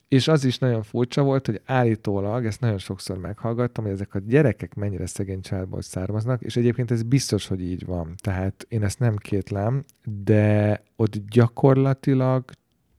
És 0.09 0.29
az 0.29 0.45
is 0.45 0.59
nagyon 0.59 0.83
furcsa 0.83 1.23
volt, 1.23 1.47
hogy 1.47 1.61
állítólag, 1.65 2.47
ezt 2.47 2.61
nagyon 2.61 2.79
sokszor 2.79 3.19
meghallgattam, 3.19 3.85
hogy 3.85 3.93
ezek 3.93 4.15
a 4.15 4.19
gyerekek 4.19 4.75
mennyire 4.75 5.07
szegény 5.07 5.41
családból 5.41 5.83
származnak, 5.83 6.43
és 6.43 6.57
egyébként 6.57 6.91
ez 6.91 7.03
biztos, 7.03 7.47
hogy 7.47 7.61
így 7.61 7.87
van. 7.87 8.15
Tehát 8.17 8.67
én 8.69 8.83
ezt 8.83 8.99
nem 8.99 9.17
kétlem, 9.17 9.85
de 10.25 10.83
ott 10.97 11.17
gyakorlatilag 11.31 12.45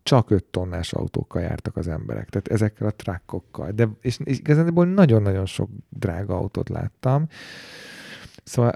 csak 0.04 0.30
5 0.32 0.44
tonnás 0.44 0.94
autókkal 0.94 1.42
jártak 1.42 1.78
az 1.78 1.88
emberek, 1.88 2.30
tehát 2.30 2.48
ezekkel 2.48 2.88
a 2.88 2.92
trakkokkal. 2.92 3.72
De, 3.72 3.90
és, 4.02 4.20
és 4.24 4.40
igazából 4.40 4.86
nagyon-nagyon 4.86 5.46
sok 5.46 5.70
drága 5.90 6.36
autót 6.36 6.70
láttam. 6.70 7.28
Szóval 8.44 8.74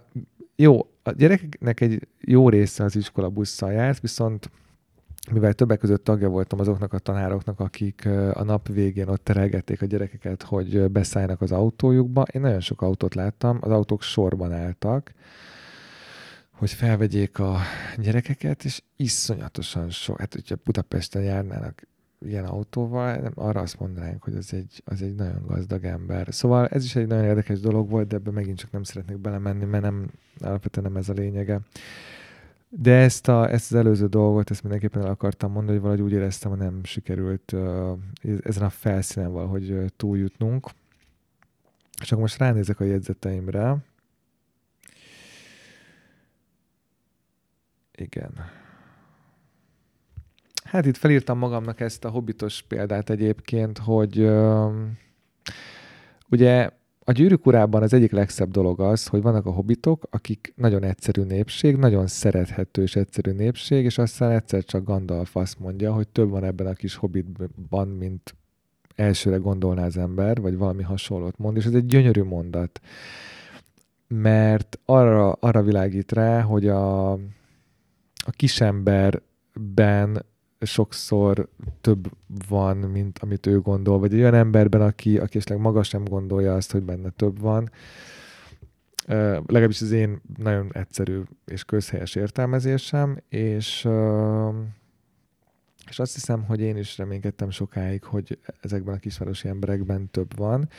jó, 0.55 0.87
a 1.03 1.11
gyerekeknek 1.11 1.81
egy 1.81 2.07
jó 2.19 2.49
része 2.49 2.83
az 2.83 2.95
iskola 2.95 3.29
busszal 3.29 3.71
járt, 3.71 3.99
viszont 3.99 4.49
mivel 5.31 5.53
többek 5.53 5.79
között 5.79 6.03
tagja 6.03 6.29
voltam 6.29 6.59
azoknak 6.59 6.93
a 6.93 6.99
tanároknak, 6.99 7.59
akik 7.59 8.05
a 8.33 8.43
nap 8.43 8.67
végén 8.67 9.07
ott 9.07 9.23
terelgették 9.23 9.81
a 9.81 9.85
gyerekeket, 9.85 10.43
hogy 10.43 10.91
beszálljanak 10.91 11.41
az 11.41 11.51
autójukba, 11.51 12.21
én 12.31 12.41
nagyon 12.41 12.59
sok 12.59 12.81
autót 12.81 13.15
láttam, 13.15 13.57
az 13.61 13.71
autók 13.71 14.01
sorban 14.01 14.51
álltak, 14.51 15.13
hogy 16.63 16.71
felvegyék 16.71 17.39
a 17.39 17.57
gyerekeket, 17.97 18.63
és 18.63 18.81
iszonyatosan 18.95 19.89
sok, 19.89 20.19
hát 20.19 20.33
hogyha 20.33 20.55
Budapesten 20.63 21.21
járnának 21.21 21.87
ilyen 22.19 22.45
autóval, 22.45 23.15
nem, 23.15 23.31
arra 23.35 23.61
azt 23.61 23.79
mondanánk, 23.79 24.23
hogy 24.23 24.35
az 24.35 24.53
egy, 24.53 24.81
az 24.85 25.01
egy 25.01 25.15
nagyon 25.15 25.43
gazdag 25.45 25.83
ember. 25.83 26.27
Szóval 26.31 26.67
ez 26.67 26.83
is 26.83 26.95
egy 26.95 27.07
nagyon 27.07 27.23
érdekes 27.23 27.59
dolog 27.59 27.89
volt, 27.89 28.07
de 28.07 28.15
ebbe 28.15 28.31
megint 28.31 28.57
csak 28.57 28.71
nem 28.71 28.83
szeretnék 28.83 29.17
belemenni, 29.17 29.65
mert 29.65 29.83
nem, 29.83 30.11
alapvetően 30.39 30.91
nem 30.91 30.97
ez 30.97 31.09
a 31.09 31.13
lényege. 31.13 31.59
De 32.69 32.93
ezt, 32.93 33.27
a, 33.27 33.51
ezt 33.51 33.71
az 33.71 33.77
előző 33.77 34.07
dolgot, 34.07 34.51
ezt 34.51 34.61
mindenképpen 34.61 35.01
el 35.01 35.09
akartam 35.09 35.51
mondani, 35.51 35.77
hogy 35.77 35.85
valahogy 35.85 36.05
úgy 36.05 36.17
éreztem, 36.17 36.51
hogy 36.51 36.59
nem 36.59 36.83
sikerült 36.83 37.55
ezen 38.43 38.63
a 38.63 38.69
felszínen 38.69 39.31
valahogy 39.31 39.93
túljutnunk. 39.97 40.69
Akkor 42.03 42.17
most 42.17 42.37
ránézek 42.37 42.79
a 42.79 42.83
jegyzeteimre. 42.83 43.77
Igen. 47.97 48.31
Hát 50.63 50.85
itt 50.85 50.97
felírtam 50.97 51.37
magamnak 51.37 51.79
ezt 51.79 52.05
a 52.05 52.09
hobbitos 52.09 52.61
példát 52.61 53.09
egyébként, 53.09 53.77
hogy 53.77 54.19
uh, 54.19 54.73
ugye 56.29 56.69
a 57.05 57.11
gyűrűk 57.11 57.45
urában 57.45 57.81
az 57.81 57.93
egyik 57.93 58.11
legszebb 58.11 58.51
dolog 58.51 58.79
az, 58.79 59.07
hogy 59.07 59.21
vannak 59.21 59.45
a 59.45 59.51
hobbitok, 59.51 60.07
akik 60.09 60.53
nagyon 60.55 60.83
egyszerű 60.83 61.21
népség, 61.21 61.75
nagyon 61.75 62.07
szerethető 62.07 62.81
és 62.81 62.95
egyszerű 62.95 63.31
népség, 63.31 63.85
és 63.85 63.97
aztán 63.97 64.31
egyszer 64.31 64.63
csak 64.63 64.83
Gandalf 64.83 65.35
azt 65.35 65.59
mondja, 65.59 65.93
hogy 65.93 66.07
több 66.07 66.29
van 66.29 66.43
ebben 66.43 66.67
a 66.67 66.73
kis 66.73 66.95
hobbitban, 66.95 67.87
mint 67.87 68.35
elsőre 68.95 69.37
gondolná 69.37 69.85
az 69.85 69.97
ember, 69.97 70.41
vagy 70.41 70.57
valami 70.57 70.83
hasonlót 70.83 71.37
mond, 71.37 71.57
és 71.57 71.65
ez 71.65 71.73
egy 71.73 71.85
gyönyörű 71.85 72.23
mondat. 72.23 72.79
Mert 74.07 74.79
arra, 74.85 75.31
arra 75.31 75.61
világít 75.61 76.11
rá, 76.11 76.41
hogy 76.41 76.67
a, 76.67 77.17
a 78.25 78.31
kisemberben 78.31 80.25
sokszor 80.59 81.49
több 81.81 82.11
van, 82.47 82.77
mint 82.77 83.19
amit 83.19 83.45
ő 83.45 83.59
gondol, 83.59 83.99
vagy 83.99 84.13
egy 84.13 84.19
olyan 84.19 84.33
emberben, 84.33 84.81
aki, 84.81 85.17
aki 85.17 85.37
esetleg 85.37 85.59
maga 85.59 85.83
sem 85.83 86.03
gondolja 86.03 86.55
azt, 86.55 86.71
hogy 86.71 86.83
benne 86.83 87.09
több 87.09 87.39
van. 87.39 87.71
Uh, 89.07 89.43
legalábbis 89.45 89.81
az 89.81 89.91
én 89.91 90.21
nagyon 90.37 90.69
egyszerű 90.73 91.21
és 91.45 91.63
közhelyes 91.63 92.15
értelmezésem, 92.15 93.19
és, 93.29 93.87
és 95.89 95.99
azt 95.99 96.13
hiszem, 96.13 96.43
hogy 96.43 96.61
én 96.61 96.77
is 96.77 96.97
reménykedtem 96.97 97.49
sokáig, 97.49 98.03
hogy 98.03 98.39
ezekben 98.61 98.95
a 98.95 98.99
kisvárosi 98.99 99.47
emberekben 99.47 100.09
több 100.11 100.37
van. 100.37 100.69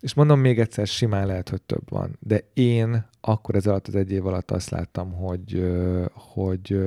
És 0.00 0.14
mondom 0.14 0.40
még 0.40 0.58
egyszer, 0.58 0.86
simán 0.86 1.26
lehet, 1.26 1.48
hogy 1.48 1.62
több 1.62 1.90
van. 1.90 2.16
De 2.20 2.40
én 2.54 3.06
akkor 3.20 3.54
ez 3.54 3.66
alatt 3.66 3.86
az 3.86 3.94
egy 3.94 4.12
év 4.12 4.26
alatt 4.26 4.50
azt 4.50 4.70
láttam, 4.70 5.12
hogy, 5.12 5.74
hogy 6.12 6.80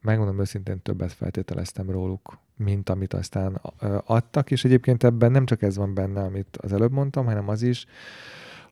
megmondom 0.00 0.40
őszintén 0.40 0.82
többet 0.82 1.12
feltételeztem 1.12 1.90
róluk, 1.90 2.38
mint 2.56 2.88
amit 2.88 3.14
aztán 3.14 3.60
adtak, 4.04 4.50
és 4.50 4.64
egyébként 4.64 5.04
ebben 5.04 5.30
nem 5.30 5.46
csak 5.46 5.62
ez 5.62 5.76
van 5.76 5.94
benne, 5.94 6.20
amit 6.22 6.56
az 6.56 6.72
előbb 6.72 6.92
mondtam, 6.92 7.24
hanem 7.24 7.48
az 7.48 7.62
is, 7.62 7.86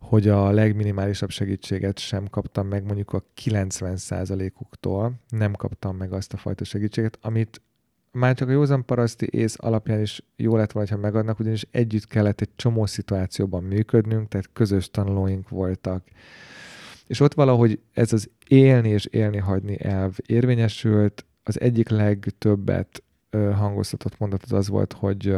hogy 0.00 0.28
a 0.28 0.50
legminimálisabb 0.50 1.30
segítséget 1.30 1.98
sem 1.98 2.28
kaptam 2.28 2.66
meg 2.66 2.84
mondjuk 2.84 3.12
a 3.12 3.24
90%-uktól, 3.44 5.12
nem 5.28 5.52
kaptam 5.52 5.96
meg 5.96 6.12
azt 6.12 6.32
a 6.32 6.36
fajta 6.36 6.64
segítséget, 6.64 7.18
amit 7.20 7.62
már 8.14 8.34
csak 8.34 8.48
a 8.48 8.52
józan 8.52 8.84
paraszti 8.84 9.26
ész 9.30 9.56
alapján 9.58 10.00
is 10.00 10.24
jó 10.36 10.56
lett 10.56 10.72
volna, 10.72 10.90
ha 10.90 10.96
megadnak, 10.96 11.38
ugyanis 11.38 11.66
együtt 11.70 12.06
kellett 12.06 12.40
egy 12.40 12.50
csomó 12.56 12.86
szituációban 12.86 13.62
működnünk, 13.62 14.28
tehát 14.28 14.50
közös 14.52 14.90
tanulóink 14.90 15.48
voltak. 15.48 16.02
És 17.06 17.20
ott 17.20 17.34
valahogy 17.34 17.80
ez 17.92 18.12
az 18.12 18.30
élni 18.48 18.88
és 18.88 19.04
élni 19.04 19.38
hagyni 19.38 19.84
elv 19.84 20.16
érvényesült. 20.26 21.24
Az 21.42 21.60
egyik 21.60 21.88
legtöbbet 21.88 23.02
hangoztatott 23.30 24.18
mondat 24.18 24.44
az 24.44 24.68
volt, 24.68 24.92
hogy 24.92 25.36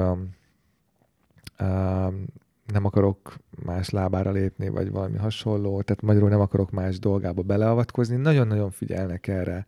nem 2.66 2.84
akarok 2.84 3.36
más 3.64 3.90
lábára 3.90 4.30
lépni, 4.30 4.68
vagy 4.68 4.90
valami 4.90 5.16
hasonló, 5.16 5.82
tehát 5.82 6.02
magyarul 6.02 6.28
nem 6.28 6.40
akarok 6.40 6.70
más 6.70 6.98
dolgába 6.98 7.42
beleavatkozni. 7.42 8.16
Nagyon-nagyon 8.16 8.70
figyelnek 8.70 9.28
erre 9.28 9.66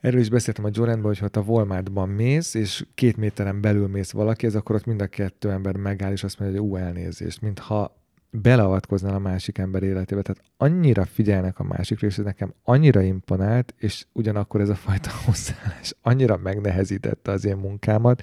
Erről 0.00 0.20
is 0.20 0.28
beszéltem 0.28 0.64
a 0.64 0.70
Jordanban, 0.72 1.04
hogy 1.04 1.18
ha 1.18 1.40
a 1.40 1.44
Walmartban 1.44 2.08
mész, 2.08 2.54
és 2.54 2.84
két 2.94 3.16
méteren 3.16 3.60
belül 3.60 3.88
mész 3.88 4.10
valaki, 4.10 4.46
ez 4.46 4.54
akkor 4.54 4.76
ott 4.76 4.84
mind 4.84 5.02
a 5.02 5.06
kettő 5.06 5.50
ember 5.50 5.76
megáll, 5.76 6.12
és 6.12 6.24
azt 6.24 6.38
mondja, 6.38 6.60
hogy 6.60 6.68
ú, 6.68 6.76
elnézést, 6.76 7.40
mintha 7.40 7.98
beleavatkoznál 8.30 9.14
a 9.14 9.18
másik 9.18 9.58
ember 9.58 9.82
életébe. 9.82 10.22
Tehát 10.22 10.42
annyira 10.56 11.04
figyelnek 11.04 11.58
a 11.58 11.64
másikra, 11.64 12.06
és 12.06 12.18
ez 12.18 12.24
nekem 12.24 12.54
annyira 12.62 13.00
imponált, 13.00 13.74
és 13.76 14.04
ugyanakkor 14.12 14.60
ez 14.60 14.68
a 14.68 14.74
fajta 14.74 15.10
hozzáállás 15.24 15.94
annyira 16.02 16.36
megnehezítette 16.36 17.30
az 17.30 17.44
én 17.44 17.56
munkámat, 17.56 18.22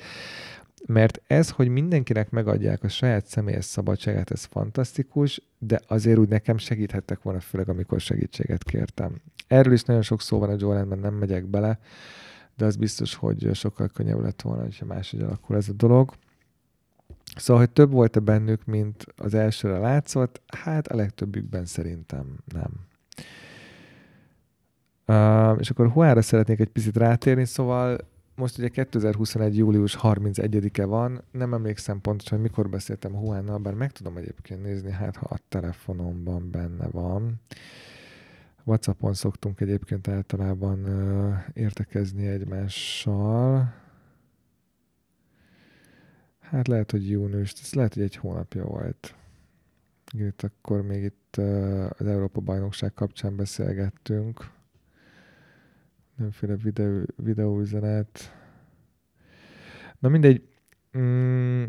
mert 0.86 1.22
ez, 1.28 1.50
hogy 1.50 1.68
mindenkinek 1.68 2.30
megadják 2.30 2.84
a 2.84 2.88
saját 2.88 3.26
személyes 3.26 3.66
szabadságát, 3.66 4.32
ez 4.32 4.44
fantasztikus, 4.44 5.42
de 5.60 5.82
azért 5.88 6.18
úgy 6.18 6.30
nekem 6.30 6.58
segíthettek 6.58 7.22
volna, 7.22 7.40
főleg 7.40 7.70
amikor 7.70 8.00
segítséget 8.00 8.64
kértem. 8.64 9.22
Erről 9.48 9.74
is 9.74 9.84
nagyon 9.84 10.02
sok 10.02 10.22
szó 10.22 10.40
van 10.40 10.50
a 10.50 10.56
Jolenben, 10.58 11.00
nem 11.00 11.14
megyek 11.14 11.46
bele, 11.46 11.80
de 12.56 12.66
az 12.66 12.76
biztos, 12.76 13.16
hogy 13.16 13.50
sokkal 13.54 13.88
könnyebb 13.88 14.22
lett 14.22 14.42
volna, 14.42 14.62
hogyha 14.62 14.86
máshogy 14.86 15.22
alakul 15.22 15.56
ez 15.56 15.70
a 15.70 15.74
dolog. 15.74 16.14
Szóval, 17.36 17.62
hogy 17.62 17.72
több 17.72 17.92
volt-e 17.92 18.20
bennük, 18.20 18.66
mint 18.66 19.06
az 19.16 19.34
elsőre 19.34 19.78
látszott? 19.78 20.42
Hát 20.48 20.88
a 20.88 20.96
legtöbbükben 20.96 21.66
szerintem 21.66 22.38
nem. 22.54 22.72
Uh, 25.08 25.60
és 25.60 25.70
akkor 25.70 25.90
Huára 25.90 26.22
szeretnék 26.22 26.60
egy 26.60 26.70
picit 26.70 26.98
rátérni, 26.98 27.46
szóval 27.46 27.98
most 28.36 28.58
ugye 28.58 28.68
2021. 28.68 29.58
július 29.58 29.98
31-e 30.02 30.86
van, 30.86 31.22
nem 31.32 31.54
emlékszem 31.54 32.02
pontosan, 32.02 32.40
hogy 32.40 32.48
mikor 32.48 32.70
beszéltem 32.70 33.14
Huánnal, 33.14 33.58
bár 33.58 33.74
meg 33.74 33.92
tudom 33.92 34.18
egyébként 34.18 34.64
nézni, 34.64 34.92
hát 34.92 35.16
ha 35.16 35.28
a 35.30 35.40
telefonomban 35.50 36.52
benne 36.52 36.88
van. 36.88 37.42
Whatsappon 38.68 39.14
szoktunk 39.14 39.62
egyébként 39.62 40.08
általában 40.08 40.86
ö, 40.86 41.34
értekezni 41.54 42.28
egymással. 42.28 43.74
Hát 46.40 46.68
lehet, 46.68 46.92
hogy 46.92 47.10
június, 47.10 47.54
ez 47.62 47.74
lehet, 47.74 47.94
hogy 47.94 48.04
egy 48.04 48.16
hónapja 48.16 48.66
volt. 48.66 49.16
Itt 50.14 50.42
akkor 50.42 50.82
még 50.82 51.04
itt 51.04 51.36
az 51.98 52.08
Európa 52.08 52.42
Bajnokság 52.42 52.94
kapcsán 52.94 53.36
beszélgettünk. 53.36 54.52
Nemféle 56.16 56.56
videó, 56.56 57.04
videóüzenet. 57.16 58.36
Na 60.00 60.10
mindegy. 60.10 60.48
Mm. 60.98 61.64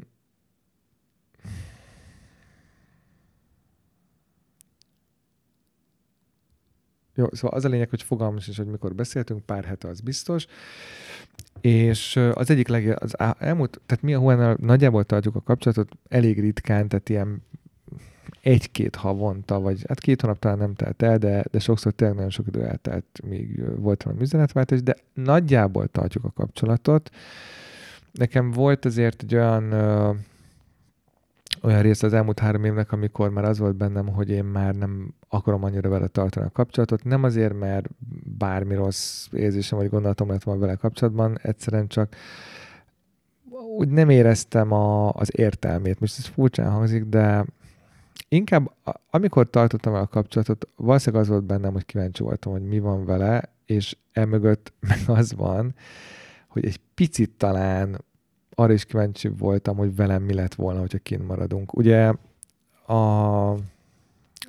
Jó, 7.19 7.27
szóval 7.33 7.57
az 7.57 7.65
a 7.65 7.69
lényeg, 7.69 7.89
hogy 7.89 8.03
fogalmas 8.03 8.49
is, 8.49 8.57
hogy 8.57 8.67
mikor 8.67 8.95
beszéltünk, 8.95 9.45
pár 9.45 9.65
hete 9.65 9.89
az 9.89 10.01
biztos. 10.01 10.47
És 11.61 12.17
az 12.33 12.51
egyik 12.51 12.69
leg, 12.69 12.97
az 13.03 13.15
elmúlt, 13.39 13.81
tehát 13.87 14.03
mi 14.03 14.15
a 14.15 14.19
Huannal 14.19 14.57
nagyjából 14.61 15.05
tartjuk 15.05 15.37
a 15.37 15.41
kapcsolatot, 15.41 15.89
elég 16.09 16.41
ritkán, 16.41 16.89
tehát 16.89 17.09
ilyen 17.09 17.43
egy-két 18.43 18.97
havonta, 18.97 19.61
vagy 19.61 19.85
hát 19.89 20.01
két 20.01 20.21
hónap 20.21 20.39
talán 20.39 20.59
nem 20.59 20.75
telt 20.75 21.03
el, 21.03 21.19
de, 21.19 21.45
de 21.51 21.59
sokszor 21.59 21.93
tényleg 21.93 22.17
nagyon 22.17 22.31
sok 22.31 22.47
idő 22.47 22.65
eltelt, 22.65 23.05
még 23.25 23.63
volt 23.77 24.03
valami 24.03 24.23
üzenetváltás, 24.23 24.83
de 24.83 24.97
nagyjából 25.15 25.87
tartjuk 25.87 26.25
a 26.25 26.33
kapcsolatot. 26.35 27.11
Nekem 28.13 28.51
volt 28.51 28.85
azért 28.85 29.23
egy 29.23 29.35
olyan 29.35 29.73
olyan 31.63 31.83
része 31.83 32.07
az 32.07 32.13
elmúlt 32.13 32.39
három 32.39 32.65
évnek, 32.65 32.93
amikor 32.93 33.31
már 33.31 33.45
az 33.45 33.59
volt 33.59 33.77
bennem, 33.77 34.09
hogy 34.09 34.31
én 34.31 34.45
már 34.45 34.75
nem 34.75 35.15
akarom 35.29 35.65
annyira 35.65 35.89
vele 35.89 36.07
tartani 36.07 36.47
a 36.47 36.51
kapcsolatot. 36.51 37.05
Nem 37.05 37.23
azért, 37.23 37.59
mert 37.59 37.89
bármi 38.39 38.75
rossz 38.75 39.27
érzésem 39.33 39.79
vagy 39.79 39.89
gondolatom 39.89 40.29
lett 40.29 40.43
volna 40.43 40.61
vele 40.61 40.75
kapcsolatban, 40.75 41.39
egyszerűen 41.43 41.87
csak 41.87 42.17
úgy 43.77 43.89
nem 43.89 44.11
éreztem 44.11 44.73
a, 44.73 45.13
az 45.13 45.39
értelmét. 45.39 46.01
Most 46.01 46.19
ez 46.19 46.27
furcsán 46.27 46.71
hangzik, 46.71 47.05
de 47.05 47.45
inkább 48.29 48.73
amikor 49.11 49.51
tartottam 49.51 49.95
el 49.95 50.01
a 50.01 50.07
kapcsolatot, 50.07 50.69
valószínűleg 50.77 51.25
az 51.25 51.31
volt 51.31 51.45
bennem, 51.45 51.73
hogy 51.73 51.85
kíváncsi 51.85 52.23
voltam, 52.23 52.53
hogy 52.53 52.63
mi 52.63 52.79
van 52.79 53.05
vele, 53.05 53.53
és 53.65 53.97
emögött 54.13 54.73
meg 54.89 54.99
az 55.07 55.35
van, 55.35 55.75
hogy 56.49 56.67
egy 56.67 56.81
picit 56.95 57.31
talán 57.31 58.05
arra 58.59 58.73
is 58.73 58.85
kíváncsi 58.85 59.29
voltam, 59.29 59.77
hogy 59.77 59.97
velem 59.97 60.23
mi 60.23 60.35
lett 60.35 60.55
volna, 60.55 60.81
hogyha 60.81 60.99
kint 60.99 61.27
maradunk. 61.27 61.77
Ugye 61.77 62.13
a, 62.87 63.53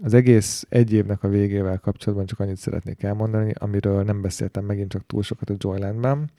az 0.02 0.14
egész 0.14 0.66
egy 0.70 0.94
évnek 0.94 1.24
a 1.24 1.28
végével 1.28 1.78
kapcsolatban 1.78 2.28
csak 2.28 2.40
annyit 2.40 2.58
szeretnék 2.58 3.04
elmondani, 3.04 3.54
amiről 3.58 4.04
nem 4.04 4.22
beszéltem 4.22 4.66
megint 4.66 4.92
csak 4.92 5.06
túl 5.06 5.24
sokat 5.24 5.50
a 5.50 5.56
Joylandben. 5.58 6.32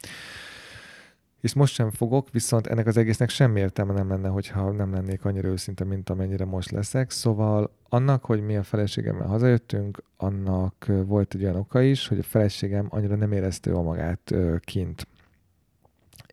És 1.41 1.53
most 1.53 1.73
sem 1.73 1.91
fogok, 1.91 2.31
viszont 2.31 2.67
ennek 2.67 2.87
az 2.87 2.97
egésznek 2.97 3.29
semmi 3.29 3.59
értelme 3.59 3.93
nem 3.93 4.09
lenne, 4.09 4.27
hogyha 4.27 4.71
nem 4.71 4.93
lennék 4.93 5.25
annyira 5.25 5.47
őszinte, 5.47 5.83
mint 5.83 6.09
amennyire 6.09 6.45
most 6.45 6.71
leszek. 6.71 7.11
Szóval 7.11 7.71
annak, 7.89 8.25
hogy 8.25 8.41
mi 8.41 8.55
a 8.55 8.63
feleségemmel 8.63 9.27
hazajöttünk, 9.27 10.03
annak 10.17 10.91
volt 11.05 11.33
egy 11.33 11.43
olyan 11.43 11.55
oka 11.55 11.81
is, 11.81 12.07
hogy 12.07 12.19
a 12.19 12.23
feleségem 12.23 12.87
annyira 12.89 13.15
nem 13.15 13.31
érezte 13.31 13.69
jól 13.69 13.83
magát 13.83 14.33
kint. 14.59 15.07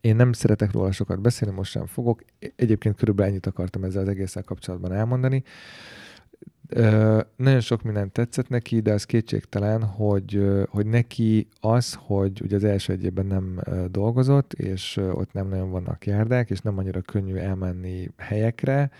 Én 0.01 0.15
nem 0.15 0.31
szeretek 0.31 0.71
róla 0.71 0.91
sokat 0.91 1.21
beszélni, 1.21 1.55
most 1.55 1.71
sem 1.71 1.85
fogok. 1.85 2.23
Egyébként 2.55 2.95
körülbelül 2.95 3.31
ennyit 3.31 3.45
akartam 3.45 3.83
ezzel 3.83 4.01
az 4.01 4.07
egésszel 4.07 4.43
kapcsolatban 4.43 4.91
elmondani. 4.91 5.43
Ö, 6.71 7.21
nagyon 7.35 7.59
sok 7.59 7.81
mindent 7.81 8.11
tetszett 8.11 8.49
neki, 8.49 8.79
de 8.79 8.93
az 8.93 9.05
kétségtelen, 9.05 9.83
hogy, 9.83 10.43
hogy 10.69 10.85
neki 10.85 11.47
az, 11.59 11.97
hogy 11.99 12.41
ugye 12.41 12.55
az 12.55 12.63
első 12.63 12.93
egy 12.93 13.03
évben 13.03 13.25
nem 13.25 13.61
dolgozott, 13.91 14.53
és 14.53 14.97
ott 14.97 15.33
nem 15.33 15.47
nagyon 15.47 15.71
vannak 15.71 16.05
járdák, 16.05 16.49
és 16.49 16.59
nem 16.59 16.77
annyira 16.77 17.01
könnyű 17.01 17.35
elmenni 17.35 18.11
helyekre, 18.17 18.91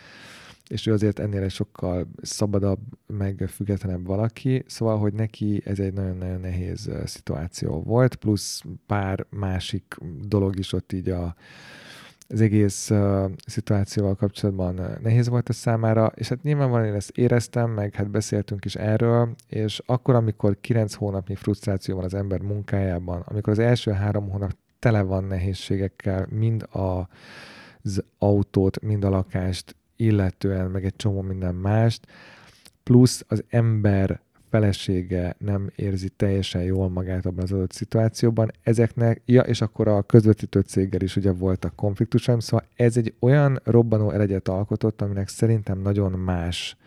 és 0.70 0.86
ő 0.86 0.94
azért 0.94 1.20
ennél 1.20 1.44
egy 1.44 1.52
sokkal 1.52 2.08
szabadabb, 2.22 2.80
meg 3.08 3.46
függetlenebb 3.48 4.06
valaki, 4.06 4.64
szóval, 4.68 4.98
hogy 4.98 5.14
neki 5.14 5.62
ez 5.66 5.80
egy 5.80 5.94
nagyon-nagyon 5.94 6.40
nehéz 6.40 6.90
szituáció 7.06 7.82
volt, 7.82 8.16
plusz 8.16 8.64
pár 8.86 9.26
másik 9.30 9.98
dolog 10.22 10.60
is 10.60 10.74
ott 10.74 10.92
így 10.92 11.10
a, 11.10 11.36
az 12.28 12.42
egész 12.42 12.92
szituációval 13.46 14.16
kapcsolatban 14.16 14.98
nehéz 15.02 15.30
volt 15.30 15.50
a 15.50 15.54
számára, 15.54 16.12
és 16.16 16.30
hát 16.30 16.44
nyilvánvalóan 16.44 16.88
én 16.88 16.94
ezt 16.94 17.18
éreztem, 17.18 17.72
meg 17.72 17.96
hát 17.96 18.10
beszéltünk 18.10 18.66
is 18.66 18.76
erről, 18.76 19.36
és 19.48 19.82
akkor, 19.86 20.16
amikor 20.16 20.58
kilenc 20.62 20.94
hónapnyi 20.94 21.36
frusztráció 21.36 21.96
van 21.96 22.06
az 22.06 22.14
ember 22.14 22.40
munkájában, 22.42 23.22
amikor 23.26 23.54
az 23.54 23.60
első 23.60 23.92
három 23.92 24.30
hónap 24.30 24.56
tele 24.80 25.02
van 25.02 25.24
nehézségekkel, 25.24 26.28
mind 26.30 26.64
a, 26.64 27.08
az 27.84 28.04
autót, 28.18 28.82
mind 28.82 29.04
a 29.04 29.10
lakást, 29.10 29.76
illetően 30.00 30.70
meg 30.70 30.86
egy 30.86 30.95
csomó 30.95 31.22
minden 31.22 31.56
mást, 31.56 32.08
plusz 32.84 33.24
az 33.28 33.43
ember 33.50 34.20
felesége 34.50 35.36
nem 35.38 35.70
érzi 35.76 36.10
teljesen 36.10 36.64
jól 36.64 36.89
magát 36.89 37.26
abban 37.26 37.43
az 37.43 37.52
adott 37.52 37.72
szituációban. 37.72 38.52
Ezeknek, 38.64 39.22
ja, 39.26 39.41
és 39.41 39.62
akkor 39.62 39.88
a 39.88 40.02
közvetítő 40.02 40.60
céggel 40.60 41.02
is 41.02 41.16
ugye 41.16 41.32
voltak 41.32 41.76
konfliktusaim, 41.76 42.39
szóval 42.39 42.66
ez 42.76 42.97
egy 42.97 43.14
olyan 43.20 43.60
robbanó 43.64 44.12
elegyet 44.12 44.47
alkotott, 44.47 45.02
aminek 45.02 45.28
szerintem 45.28 45.80
nagyon 45.80 46.12
más 46.12 46.78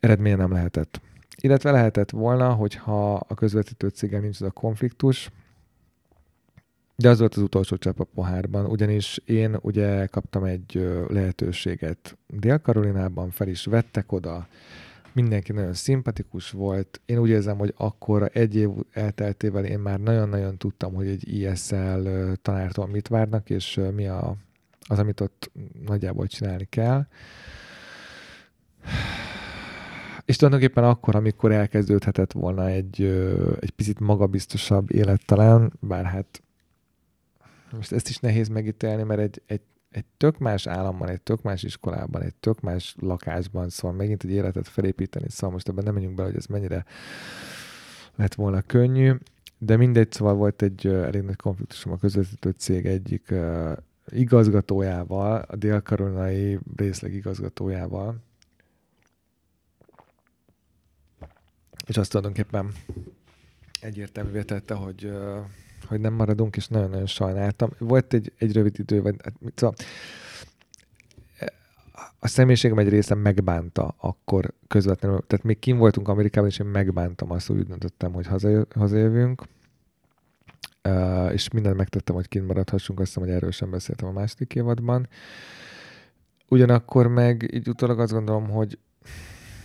eredménye 0.00 0.36
nem 0.36 0.52
lehetett. 0.52 1.00
Illetve 1.40 1.70
lehetett 1.70 2.10
volna, 2.10 2.52
hogyha 2.52 3.14
a 3.14 3.34
közvetítő 3.34 3.88
céggel 3.88 4.20
nincs 4.20 4.40
az 4.40 4.46
a 4.46 4.50
konfliktus, 4.50 5.30
de 7.02 7.08
az 7.08 7.18
volt 7.18 7.34
az 7.34 7.42
utolsó 7.42 7.76
csepp 7.76 8.00
a 8.00 8.04
pohárban, 8.04 8.66
ugyanis 8.66 9.20
én 9.24 9.56
ugye 9.60 10.06
kaptam 10.06 10.44
egy 10.44 10.88
lehetőséget 11.08 12.18
Dél-Karolinában, 12.26 13.30
fel 13.30 13.48
is 13.48 13.64
vettek 13.64 14.12
oda, 14.12 14.46
mindenki 15.12 15.52
nagyon 15.52 15.72
szimpatikus 15.72 16.50
volt. 16.50 17.00
Én 17.04 17.18
úgy 17.18 17.28
érzem, 17.28 17.58
hogy 17.58 17.74
akkor 17.76 18.30
egy 18.32 18.56
év 18.56 18.68
elteltével 18.92 19.64
én 19.64 19.78
már 19.78 20.00
nagyon-nagyon 20.00 20.56
tudtam, 20.56 20.94
hogy 20.94 21.06
egy 21.06 21.32
ISL 21.32 22.08
tanártól 22.42 22.86
mit 22.86 23.08
várnak, 23.08 23.50
és 23.50 23.80
mi 23.94 24.06
a, 24.06 24.34
az, 24.86 24.98
amit 24.98 25.20
ott 25.20 25.50
nagyjából 25.86 26.26
csinálni 26.26 26.66
kell. 26.70 27.06
És 30.24 30.36
tulajdonképpen 30.36 30.84
akkor, 30.84 31.16
amikor 31.16 31.52
elkezdődhetett 31.52 32.32
volna 32.32 32.68
egy, 32.68 33.02
egy 33.60 33.70
picit 33.70 34.00
magabiztosabb 34.00 34.92
élet 34.92 35.22
talán, 35.26 35.72
bár 35.80 36.04
hát 36.04 36.42
most 37.72 37.92
ezt 37.92 38.08
is 38.08 38.18
nehéz 38.18 38.48
megítélni, 38.48 39.02
mert 39.02 39.20
egy, 39.20 39.42
egy, 39.46 39.60
egy 39.90 40.04
tök 40.16 40.38
más 40.38 40.66
államban, 40.66 41.08
egy 41.08 41.20
tök 41.20 41.42
más 41.42 41.62
iskolában, 41.62 42.22
egy 42.22 42.34
tök 42.34 42.60
más 42.60 42.94
lakásban, 43.00 43.68
szóval 43.68 43.96
megint 43.96 44.24
egy 44.24 44.30
életet 44.30 44.68
felépíteni, 44.68 45.26
szóval 45.28 45.50
most 45.50 45.68
ebben 45.68 45.84
nem 45.84 45.94
menjünk 45.94 46.14
be, 46.14 46.22
hogy 46.22 46.36
ez 46.36 46.46
mennyire 46.46 46.84
lett 48.16 48.34
volna 48.34 48.60
könnyű, 48.60 49.12
de 49.58 49.76
mindegy, 49.76 50.12
szóval 50.12 50.34
volt 50.34 50.62
egy 50.62 50.86
elég 50.86 51.22
nagy 51.22 51.36
konfliktusom 51.36 51.92
a 51.92 51.96
közvetítő 51.96 52.50
cég 52.50 52.86
egyik 52.86 53.26
uh, 53.30 53.72
igazgatójával, 54.06 55.44
a 55.48 55.56
dél-karolinai 55.56 56.58
részleg 56.76 57.14
igazgatójával, 57.14 58.16
és 61.86 61.96
azt 61.96 62.10
tulajdonképpen 62.10 62.72
egyértelművé 63.80 64.42
tette, 64.42 64.74
hogy 64.74 65.04
uh, 65.04 65.38
hogy 65.84 66.00
nem 66.00 66.12
maradunk, 66.14 66.56
és 66.56 66.68
nagyon-nagyon 66.68 67.06
sajnáltam. 67.06 67.70
Volt 67.78 68.14
egy, 68.14 68.32
egy 68.38 68.52
rövid 68.52 68.78
idő, 68.78 69.02
vagy 69.02 69.14
hát 69.22 69.34
szóval 69.54 69.74
a 72.24 72.28
személyiségem 72.28 72.78
egy 72.78 72.88
része 72.88 73.14
megbánta 73.14 73.94
akkor 73.98 74.52
közvetlenül. 74.68 75.24
Tehát 75.26 75.44
még 75.44 75.58
kim 75.58 75.76
voltunk 75.76 76.08
Amerikában, 76.08 76.48
és 76.48 76.58
én 76.58 76.66
megbántam 76.66 77.30
azt, 77.30 77.46
hogy 77.46 77.56
úgy 77.56 77.66
döntöttem, 77.66 78.12
hogy 78.12 78.26
hazajö, 78.26 78.62
hazajövünk. 78.74 79.42
Uh, 80.88 81.32
és 81.32 81.50
mindent 81.50 81.76
megtettem, 81.76 82.14
hogy 82.14 82.28
kint 82.28 82.46
maradhassunk, 82.46 83.00
azt 83.00 83.08
hiszem, 83.08 83.22
hogy 83.28 83.36
erről 83.36 83.50
sem 83.50 83.70
beszéltem 83.70 84.08
a 84.08 84.12
második 84.12 84.54
évadban. 84.54 85.08
Ugyanakkor 86.48 87.06
meg 87.06 87.50
így 87.54 87.68
utólag 87.68 88.00
azt 88.00 88.12
gondolom, 88.12 88.48
hogy 88.48 88.78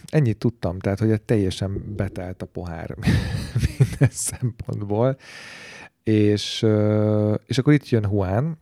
ennyit 0.06 0.38
tudtam, 0.38 0.80
tehát 0.80 1.00
hogy 1.00 1.22
teljesen 1.22 1.96
betelt 1.96 2.42
a 2.42 2.46
pohár 2.46 2.96
minden 3.78 4.10
szempontból. 4.10 5.18
És, 6.08 6.66
és 7.46 7.58
akkor 7.58 7.74
itt 7.74 7.90
jön 7.90 8.08
Juan, 8.12 8.58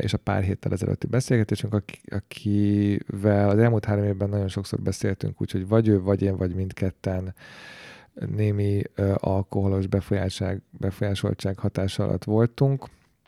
és 0.00 0.12
a 0.12 0.18
pár 0.18 0.42
héttel 0.42 0.72
ezelőtti 0.72 1.06
beszélgetésünk, 1.06 1.82
akivel 2.08 3.48
az 3.48 3.58
elmúlt 3.58 3.84
három 3.84 4.04
évben 4.04 4.28
nagyon 4.28 4.48
sokszor 4.48 4.80
beszéltünk, 4.80 5.40
úgyhogy 5.40 5.68
vagy 5.68 5.88
ő, 5.88 6.00
vagy 6.00 6.22
én, 6.22 6.36
vagy 6.36 6.54
mindketten 6.54 7.34
némi 8.14 8.82
alkoholos 9.14 9.86
befolyásoltság 10.70 11.58
hatása 11.58 12.04
alatt 12.04 12.24
voltunk. 12.24 12.86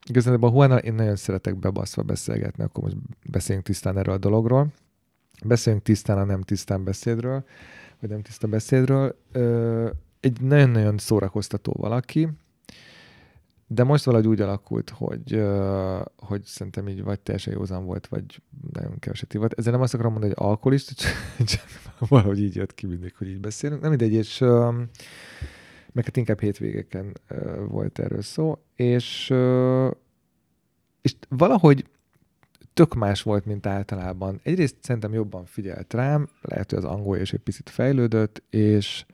igazából 0.08 0.48
a 0.48 0.52
Juana 0.52 0.78
én 0.78 0.94
nagyon 0.94 1.16
szeretek 1.16 1.56
bebaszva 1.56 2.02
beszélgetni, 2.02 2.64
akkor 2.64 2.82
most 2.82 2.96
beszéljünk 3.30 3.66
tisztán 3.66 3.98
erről 3.98 4.14
a 4.14 4.18
dologról. 4.18 4.66
Beszéljünk 5.44 5.84
tisztán 5.84 6.18
a 6.18 6.24
nem 6.24 6.40
tisztán 6.40 6.84
beszédről, 6.84 7.44
vagy 8.00 8.10
nem 8.10 8.22
tiszta 8.22 8.46
beszédről. 8.46 9.16
Egy 10.20 10.40
nagyon-nagyon 10.40 10.98
szórakoztató 10.98 11.72
valaki, 11.78 12.28
de 13.74 13.84
most 13.84 14.04
valahogy 14.04 14.26
úgy 14.26 14.40
alakult, 14.40 14.90
hogy, 14.90 15.42
hogy 16.16 16.44
szerintem 16.44 16.88
így 16.88 17.02
vagy 17.02 17.20
teljesen 17.20 17.52
józan 17.52 17.84
volt, 17.84 18.06
vagy 18.06 18.42
nagyon 18.72 18.98
keveset 18.98 19.34
ivott. 19.34 19.52
Ezzel 19.52 19.72
nem 19.72 19.80
azt 19.80 19.94
akarom 19.94 20.12
mondani, 20.12 20.34
hogy 20.36 20.46
alkoholista, 20.46 20.92
csak, 20.94 21.12
csak 21.52 21.64
valahogy 21.98 22.40
így 22.40 22.54
jött 22.54 22.74
ki 22.74 22.86
mindig, 22.86 23.14
hogy 23.16 23.28
így 23.28 23.40
beszélünk. 23.40 23.80
Nem 23.80 23.90
mindegy, 23.90 24.12
és 24.12 24.38
meg 25.92 26.04
hát 26.04 26.16
inkább 26.16 26.40
hétvégeken 26.40 27.16
volt 27.68 27.98
erről 27.98 28.22
szó, 28.22 28.58
és, 28.74 29.34
és 31.02 31.14
valahogy 31.28 31.86
tök 32.74 32.94
más 32.94 33.22
volt, 33.22 33.44
mint 33.44 33.66
általában. 33.66 34.40
Egyrészt 34.42 34.76
szerintem 34.80 35.12
jobban 35.12 35.44
figyelt 35.44 35.94
rám, 35.94 36.28
lehet, 36.40 36.70
hogy 36.70 36.78
az 36.78 36.84
angol 36.84 37.16
is 37.16 37.32
egy 37.32 37.40
picit 37.40 37.70
fejlődött, 37.70 38.42
és 38.50 39.04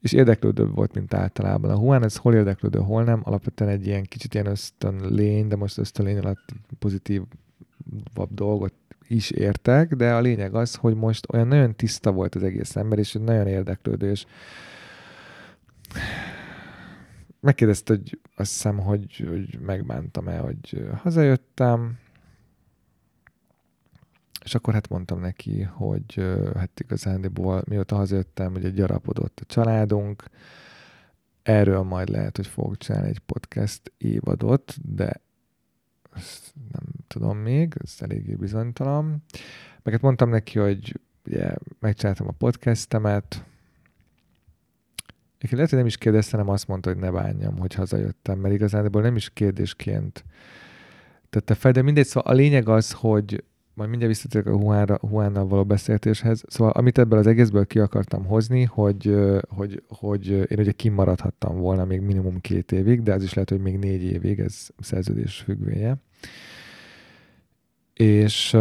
és 0.00 0.12
érdeklődőbb 0.12 0.74
volt, 0.74 0.94
mint 0.94 1.14
általában. 1.14 1.70
A 1.70 1.80
Juan 1.82 2.04
ez 2.04 2.16
hol 2.16 2.34
érdeklődő, 2.34 2.78
hol 2.78 3.04
nem, 3.04 3.20
alapvetően 3.24 3.70
egy 3.70 3.86
ilyen 3.86 4.02
kicsit 4.02 4.34
ilyen 4.34 4.46
ösztön 4.46 5.00
lény, 5.08 5.48
de 5.48 5.56
most 5.56 5.78
ösztön 5.78 6.06
lény 6.06 6.18
alatt 6.18 6.54
pozitívabb 6.78 8.30
dolgot 8.30 8.74
is 9.08 9.30
értek, 9.30 9.94
de 9.94 10.14
a 10.14 10.20
lényeg 10.20 10.54
az, 10.54 10.74
hogy 10.74 10.94
most 10.94 11.32
olyan 11.32 11.48
nagyon 11.48 11.74
tiszta 11.74 12.12
volt 12.12 12.34
az 12.34 12.42
egész 12.42 12.76
ember, 12.76 12.98
és 12.98 13.12
nagyon 13.12 13.46
érdeklődő, 13.46 14.10
és 14.10 14.26
megkérdezte, 17.40 17.94
hogy 17.94 18.18
azt 18.36 18.52
hiszem, 18.52 18.78
hogy, 18.78 19.26
hogy 19.28 19.58
megbántam-e, 19.60 20.38
hogy 20.38 20.86
hazajöttem, 21.02 21.98
és 24.48 24.54
akkor 24.54 24.74
hát 24.74 24.88
mondtam 24.88 25.20
neki, 25.20 25.62
hogy 25.62 26.26
hát 26.54 26.80
igazándiból 26.80 27.62
mióta 27.66 27.96
hazajöttem, 27.96 28.54
ugye 28.54 28.70
gyarapodott 28.70 29.40
a 29.40 29.44
családunk, 29.44 30.24
erről 31.42 31.82
majd 31.82 32.08
lehet, 32.08 32.36
hogy 32.36 32.46
fogok 32.46 32.76
csinálni 32.76 33.08
egy 33.08 33.18
podcast 33.18 33.92
évadot, 33.98 34.94
de 34.94 35.20
ezt 36.14 36.54
nem 36.72 36.82
tudom 37.06 37.38
még, 37.38 37.74
ez 37.84 37.94
eléggé 37.98 38.34
bizonytalan. 38.34 39.22
Meg 39.82 39.94
hát 39.94 40.02
mondtam 40.02 40.30
neki, 40.30 40.58
hogy 40.58 41.00
ugye 41.26 41.54
megcsináltam 41.78 42.28
a 42.28 42.32
podcastemet, 42.38 43.44
én 45.38 45.50
lehet, 45.52 45.68
hogy 45.68 45.78
nem 45.78 45.86
is 45.86 45.96
kérdezte, 45.96 46.36
hanem 46.36 46.52
azt 46.52 46.68
mondta, 46.68 46.88
hogy 46.88 46.98
ne 46.98 47.10
bánjam, 47.10 47.58
hogy 47.58 47.74
hazajöttem, 47.74 48.38
mert 48.38 48.54
igazából 48.54 49.02
nem 49.02 49.16
is 49.16 49.30
kérdésként 49.30 50.24
tette 51.30 51.54
fel, 51.54 51.72
de 51.72 51.82
mindegy, 51.82 52.06
szóval 52.06 52.32
a 52.32 52.36
lényeg 52.36 52.68
az, 52.68 52.92
hogy 52.92 53.44
majd 53.78 53.90
mindjárt 53.90 54.14
visszatérek 54.14 54.46
a 54.46 54.58
Juánra, 54.60 54.98
Juánnal 55.10 55.46
való 55.46 55.64
beszélgetéshez. 55.64 56.44
Szóval 56.46 56.72
amit 56.72 56.98
ebből 56.98 57.18
az 57.18 57.26
egészből 57.26 57.66
ki 57.66 57.78
akartam 57.78 58.24
hozni, 58.24 58.64
hogy, 58.64 59.14
hogy, 59.48 59.82
hogy 59.88 60.26
én 60.26 60.58
ugye 60.58 60.72
kimaradhattam 60.72 61.56
volna 61.58 61.84
még 61.84 62.00
minimum 62.00 62.40
két 62.40 62.72
évig, 62.72 63.02
de 63.02 63.12
az 63.12 63.22
is 63.22 63.34
lehet, 63.34 63.50
hogy 63.50 63.60
még 63.60 63.78
négy 63.78 64.02
évig, 64.02 64.38
ez 64.38 64.68
szerződés 64.78 65.36
függvénye. 65.36 65.96
És, 67.94 68.56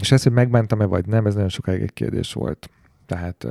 és 0.00 0.12
ez, 0.12 0.22
hogy 0.22 0.32
megbántam-e 0.32 0.84
vagy 0.84 1.06
nem, 1.06 1.26
ez 1.26 1.34
nagyon 1.34 1.48
sokáig 1.48 1.82
egy 1.82 1.92
kérdés 1.92 2.32
volt. 2.32 2.70
Tehát 3.06 3.44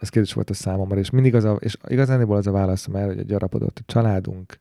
ez 0.00 0.08
kérdés 0.08 0.32
volt 0.32 0.50
a 0.50 0.54
számomra, 0.54 0.98
és 0.98 1.10
mindig 1.10 1.34
az 1.34 1.44
a, 1.44 1.52
és 1.52 1.76
igazániból 1.88 2.36
az 2.36 2.46
a 2.46 2.52
válaszom 2.52 2.96
el, 2.96 3.06
hogy 3.06 3.26
gyarapodott 3.26 3.78
a 3.78 3.82
családunk, 3.86 4.58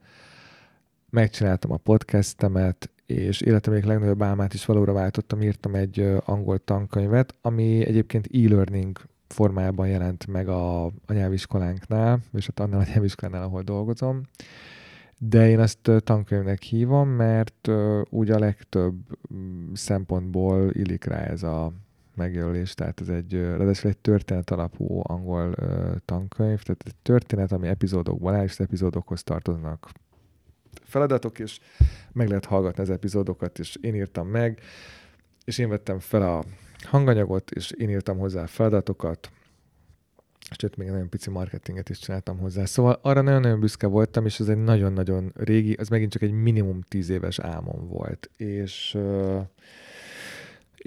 megcsináltam 1.09 1.71
a 1.71 1.77
podcastemet, 1.77 2.89
és 3.07 3.41
életem 3.41 3.73
egyik 3.73 3.85
legnagyobb 3.85 4.23
álmát 4.23 4.53
is 4.53 4.65
valóra 4.65 4.93
váltottam, 4.93 5.41
írtam 5.41 5.75
egy 5.75 6.07
angol 6.25 6.57
tankönyvet, 6.57 7.35
ami 7.41 7.85
egyébként 7.85 8.27
e-learning 8.33 8.99
formájában 9.27 9.87
jelent 9.87 10.27
meg 10.27 10.47
a, 10.47 10.85
a 10.85 11.13
nyelviskolánknál, 11.13 12.19
és 12.33 12.45
hát 12.45 12.59
annál 12.59 12.79
a 12.79 12.89
nyelviskolánál, 12.93 13.43
ahol 13.43 13.61
dolgozom. 13.61 14.21
De 15.17 15.49
én 15.49 15.59
ezt 15.59 15.91
tankönyvnek 15.97 16.61
hívom, 16.61 17.09
mert 17.09 17.69
úgy 18.09 18.29
a 18.29 18.39
legtöbb 18.39 18.95
mm, 19.33 19.73
szempontból 19.73 20.69
illik 20.71 21.03
rá 21.03 21.19
ez 21.19 21.43
a 21.43 21.71
megjelölés, 22.15 22.73
tehát 22.73 23.01
ez 23.01 23.07
egy, 23.09 23.33
ráadásul 23.33 23.89
egy 23.89 23.97
történet 23.97 24.51
alapú 24.51 25.01
angol 25.03 25.55
tankönyv, 26.05 26.61
tehát 26.61 26.83
egy 26.85 26.95
történet, 27.01 27.51
ami 27.51 27.67
epizódokból 27.67 28.33
áll, 28.33 28.43
és 28.43 28.51
az 28.51 28.61
epizódokhoz 28.61 29.23
tartoznak 29.23 29.89
feladatok, 30.83 31.39
és 31.39 31.59
meg 32.11 32.27
lehet 32.27 32.45
hallgatni 32.45 32.83
az 32.83 32.89
epizódokat, 32.89 33.59
és 33.59 33.77
én 33.81 33.95
írtam 33.95 34.27
meg, 34.27 34.61
és 35.45 35.57
én 35.57 35.69
vettem 35.69 35.99
fel 35.99 36.21
a 36.21 36.43
hanganyagot, 36.81 37.51
és 37.51 37.71
én 37.71 37.89
írtam 37.89 38.17
hozzá 38.17 38.41
a 38.41 38.47
feladatokat, 38.47 39.31
sőt, 40.57 40.77
még 40.77 40.89
nagyon 40.89 41.09
pici 41.09 41.29
marketinget 41.29 41.89
is 41.89 41.99
csináltam 41.99 42.37
hozzá. 42.37 42.65
Szóval 42.65 42.99
arra 43.01 43.21
nagyon-nagyon 43.21 43.59
büszke 43.59 43.87
voltam, 43.87 44.25
és 44.25 44.39
ez 44.39 44.47
egy 44.47 44.63
nagyon-nagyon 44.63 45.31
régi, 45.35 45.73
az 45.73 45.87
megint 45.87 46.11
csak 46.11 46.21
egy 46.21 46.31
minimum 46.31 46.81
tíz 46.81 47.09
éves 47.09 47.39
álmom 47.39 47.87
volt. 47.87 48.29
És 48.37 48.97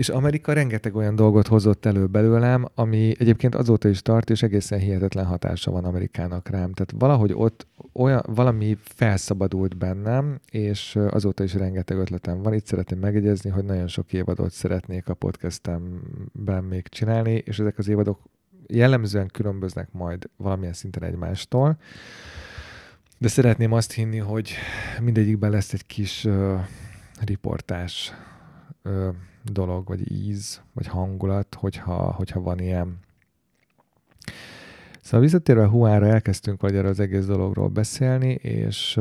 és 0.00 0.08
Amerika 0.08 0.52
rengeteg 0.52 0.96
olyan 0.96 1.16
dolgot 1.16 1.46
hozott 1.46 1.84
elő 1.84 2.06
belőlem, 2.06 2.66
ami 2.74 3.14
egyébként 3.18 3.54
azóta 3.54 3.88
is 3.88 4.02
tart, 4.02 4.30
és 4.30 4.42
egészen 4.42 4.78
hihetetlen 4.78 5.24
hatása 5.24 5.70
van 5.70 5.84
Amerikának 5.84 6.48
rám. 6.48 6.72
Tehát 6.72 6.92
valahogy 6.98 7.32
ott 7.34 7.66
olyan, 7.92 8.22
valami 8.26 8.76
felszabadult 8.82 9.76
bennem, 9.76 10.40
és 10.50 10.98
azóta 11.10 11.44
is 11.44 11.54
rengeteg 11.54 11.98
ötletem 11.98 12.42
van. 12.42 12.54
Itt 12.54 12.66
szeretném 12.66 12.98
megjegyezni, 12.98 13.50
hogy 13.50 13.64
nagyon 13.64 13.88
sok 13.88 14.12
évadot 14.12 14.50
szeretnék 14.50 15.08
a 15.08 15.14
podcastemben 15.14 16.64
még 16.64 16.88
csinálni, 16.88 17.42
és 17.44 17.58
ezek 17.58 17.78
az 17.78 17.88
évadok 17.88 18.20
jellemzően 18.66 19.28
különböznek 19.32 19.92
majd 19.92 20.30
valamilyen 20.36 20.72
szinten 20.72 21.02
egymástól. 21.02 21.78
De 23.18 23.28
szeretném 23.28 23.72
azt 23.72 23.92
hinni, 23.92 24.18
hogy 24.18 24.52
mindegyikben 25.00 25.50
lesz 25.50 25.72
egy 25.72 25.86
kis 25.86 26.24
uh, 26.24 26.60
riportás 27.24 28.12
uh, 28.84 29.14
dolog, 29.44 29.86
vagy 29.86 30.12
íz, 30.12 30.62
vagy 30.72 30.86
hangulat, 30.86 31.54
hogyha, 31.54 32.12
hogyha 32.12 32.40
van 32.40 32.58
ilyen. 32.58 32.98
Szóval 35.02 35.20
visszatérve 35.20 35.66
Huára 35.66 36.06
elkezdtünk 36.06 36.60
vagy 36.60 36.74
erről 36.74 36.90
az 36.90 37.00
egész 37.00 37.26
dologról 37.26 37.68
beszélni, 37.68 38.32
és, 38.32 39.00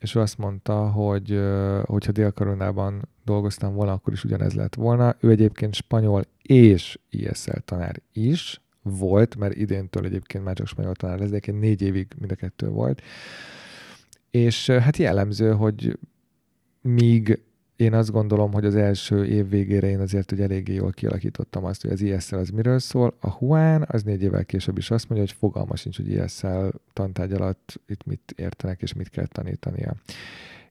és 0.00 0.14
ő 0.14 0.20
azt 0.20 0.38
mondta, 0.38 0.90
hogy 0.90 1.40
hogyha 1.84 2.12
Dél-Karolnában 2.12 3.08
dolgoztam 3.24 3.74
volna, 3.74 3.92
akkor 3.92 4.12
is 4.12 4.24
ugyanez 4.24 4.54
lett 4.54 4.74
volna. 4.74 5.16
Ő 5.20 5.30
egyébként 5.30 5.74
spanyol 5.74 6.24
és 6.42 6.98
ISL 7.10 7.58
tanár 7.64 8.02
is 8.12 8.60
volt, 8.82 9.36
mert 9.36 9.54
idéntől 9.54 10.04
egyébként 10.04 10.44
már 10.44 10.54
csak 10.54 10.66
spanyol 10.66 10.94
tanár 10.94 11.18
lesz, 11.18 11.28
de 11.28 11.36
egyébként 11.36 11.60
négy 11.60 11.82
évig 11.82 12.06
mind 12.18 12.30
a 12.30 12.34
kettő 12.34 12.68
volt. 12.68 13.02
És 14.30 14.70
hát 14.70 14.96
jellemző, 14.96 15.52
hogy 15.52 15.98
míg 16.80 17.42
én 17.76 17.94
azt 17.94 18.10
gondolom, 18.10 18.52
hogy 18.52 18.64
az 18.64 18.74
első 18.74 19.26
év 19.26 19.48
végére 19.48 19.88
én 19.88 20.00
azért 20.00 20.30
hogy 20.30 20.40
eléggé 20.40 20.74
jól 20.74 20.90
kialakítottam 20.90 21.64
azt, 21.64 21.82
hogy 21.82 21.90
az 21.90 22.00
ISL 22.00 22.36
az 22.36 22.48
miről 22.48 22.78
szól. 22.78 23.16
A 23.20 23.30
Huán 23.30 23.84
az 23.88 24.02
négy 24.02 24.22
évvel 24.22 24.44
később 24.44 24.78
is 24.78 24.90
azt 24.90 25.08
mondja, 25.08 25.26
hogy 25.26 25.36
fogalma 25.38 25.76
sincs, 25.76 25.96
hogy 25.96 26.10
ISL 26.10 26.66
tantárgy 26.92 27.32
alatt 27.32 27.80
itt 27.86 28.04
mit 28.04 28.34
értenek 28.36 28.82
és 28.82 28.92
mit 28.92 29.08
kell 29.08 29.26
tanítania. 29.26 29.94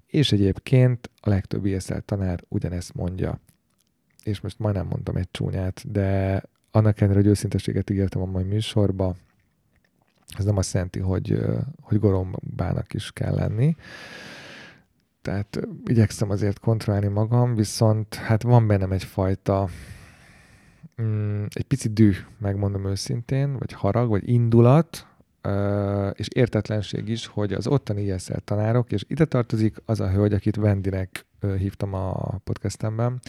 És 0.08 0.32
egyébként 0.32 1.10
a 1.20 1.30
legtöbb 1.30 1.66
ISL 1.66 1.98
tanár 1.98 2.44
ugyanezt 2.48 2.94
mondja. 2.94 3.40
És 4.24 4.42
most 4.42 4.60
majdnem 4.60 4.88
mondtam 4.88 5.16
egy 5.16 5.32
csúnyát, 5.32 5.92
de 5.92 6.42
annak 6.72 7.02
ellenére, 7.02 7.22
hogy 7.22 7.30
őszinteséget 7.30 7.90
ígértem 7.90 8.22
a 8.22 8.26
mai 8.26 8.44
műsorba, 8.44 9.16
ez 10.38 10.46
nem 10.46 10.58
azt 10.58 10.74
jelenti, 10.74 11.00
hogy, 11.00 11.40
hogy 11.82 12.00
gorombának 12.00 12.94
is 12.94 13.12
kell 13.12 13.34
lenni 13.34 13.76
tehát 15.26 15.60
igyekszem 15.86 16.30
azért 16.30 16.60
kontrollálni 16.60 17.08
magam, 17.08 17.56
viszont 17.56 18.16
hát 18.16 18.44
van 18.44 18.68
bennem 18.68 18.92
egyfajta 18.92 19.68
mm, 21.02 21.44
egy 21.50 21.64
pici 21.64 21.90
düh, 21.90 22.16
megmondom 22.38 22.86
őszintén, 22.86 23.58
vagy 23.58 23.72
harag, 23.72 24.10
vagy 24.10 24.30
indulat, 24.30 25.08
és 26.14 26.28
értetlenség 26.28 27.08
is, 27.08 27.26
hogy 27.26 27.54
az 27.54 27.68
ottani 27.68 28.12
ESL 28.12 28.38
tanárok, 28.44 28.92
és 28.92 29.06
ide 29.08 29.26
tartozik 29.26 29.76
az 29.86 30.00
a 30.00 30.10
hölgy, 30.10 30.34
akit 30.34 30.56
Vendinek 30.56 31.26
hívtam 31.58 31.94
a 31.94 32.38
podcastemben, 32.44 33.20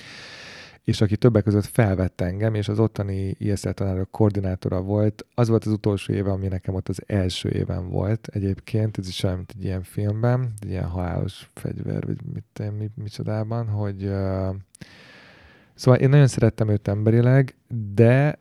és 0.87 1.01
aki 1.01 1.17
többek 1.17 1.45
között 1.45 1.65
felvett 1.65 2.21
engem, 2.21 2.55
és 2.55 2.69
az 2.69 2.79
ottani 2.79 3.35
ISL 3.39 3.69
tanárok 3.69 4.11
koordinátora 4.11 4.81
volt. 4.81 5.27
Az 5.35 5.49
volt 5.49 5.65
az 5.65 5.73
utolsó 5.73 6.13
éve, 6.13 6.31
ami 6.31 6.47
nekem 6.47 6.75
ott 6.75 6.89
az 6.89 7.03
első 7.07 7.49
éven 7.49 7.89
volt 7.89 8.29
egyébként, 8.33 8.99
ez 8.99 9.09
is 9.09 9.23
olyan, 9.23 9.37
mint 9.37 9.53
egy 9.57 9.65
ilyen 9.65 9.83
filmben, 9.83 10.53
egy 10.61 10.69
ilyen 10.69 10.89
halálos 10.89 11.51
fegyver, 11.55 12.07
vagy 12.07 12.17
mit, 12.33 12.73
mi, 12.79 12.91
micsodában, 12.95 13.69
hogy 13.69 14.05
uh, 14.05 14.55
szóval 15.75 16.01
én 16.01 16.09
nagyon 16.09 16.27
szerettem 16.27 16.69
őt 16.69 16.89
emberileg, 16.89 17.55
de 17.95 18.39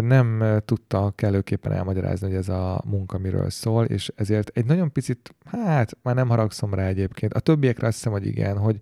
nem 0.00 0.60
tudta 0.64 1.12
kellőképpen 1.14 1.72
elmagyarázni, 1.72 2.26
hogy 2.26 2.36
ez 2.36 2.48
a 2.48 2.82
munka 2.84 3.18
miről 3.18 3.50
szól, 3.50 3.84
és 3.84 4.12
ezért 4.16 4.50
egy 4.54 4.64
nagyon 4.64 4.92
picit, 4.92 5.34
hát 5.44 5.96
már 6.02 6.14
nem 6.14 6.28
haragszom 6.28 6.74
rá 6.74 6.86
egyébként. 6.86 7.34
A 7.34 7.40
többiekre 7.40 7.86
azt 7.86 7.96
hiszem, 7.96 8.12
hogy 8.12 8.26
igen, 8.26 8.58
hogy 8.58 8.78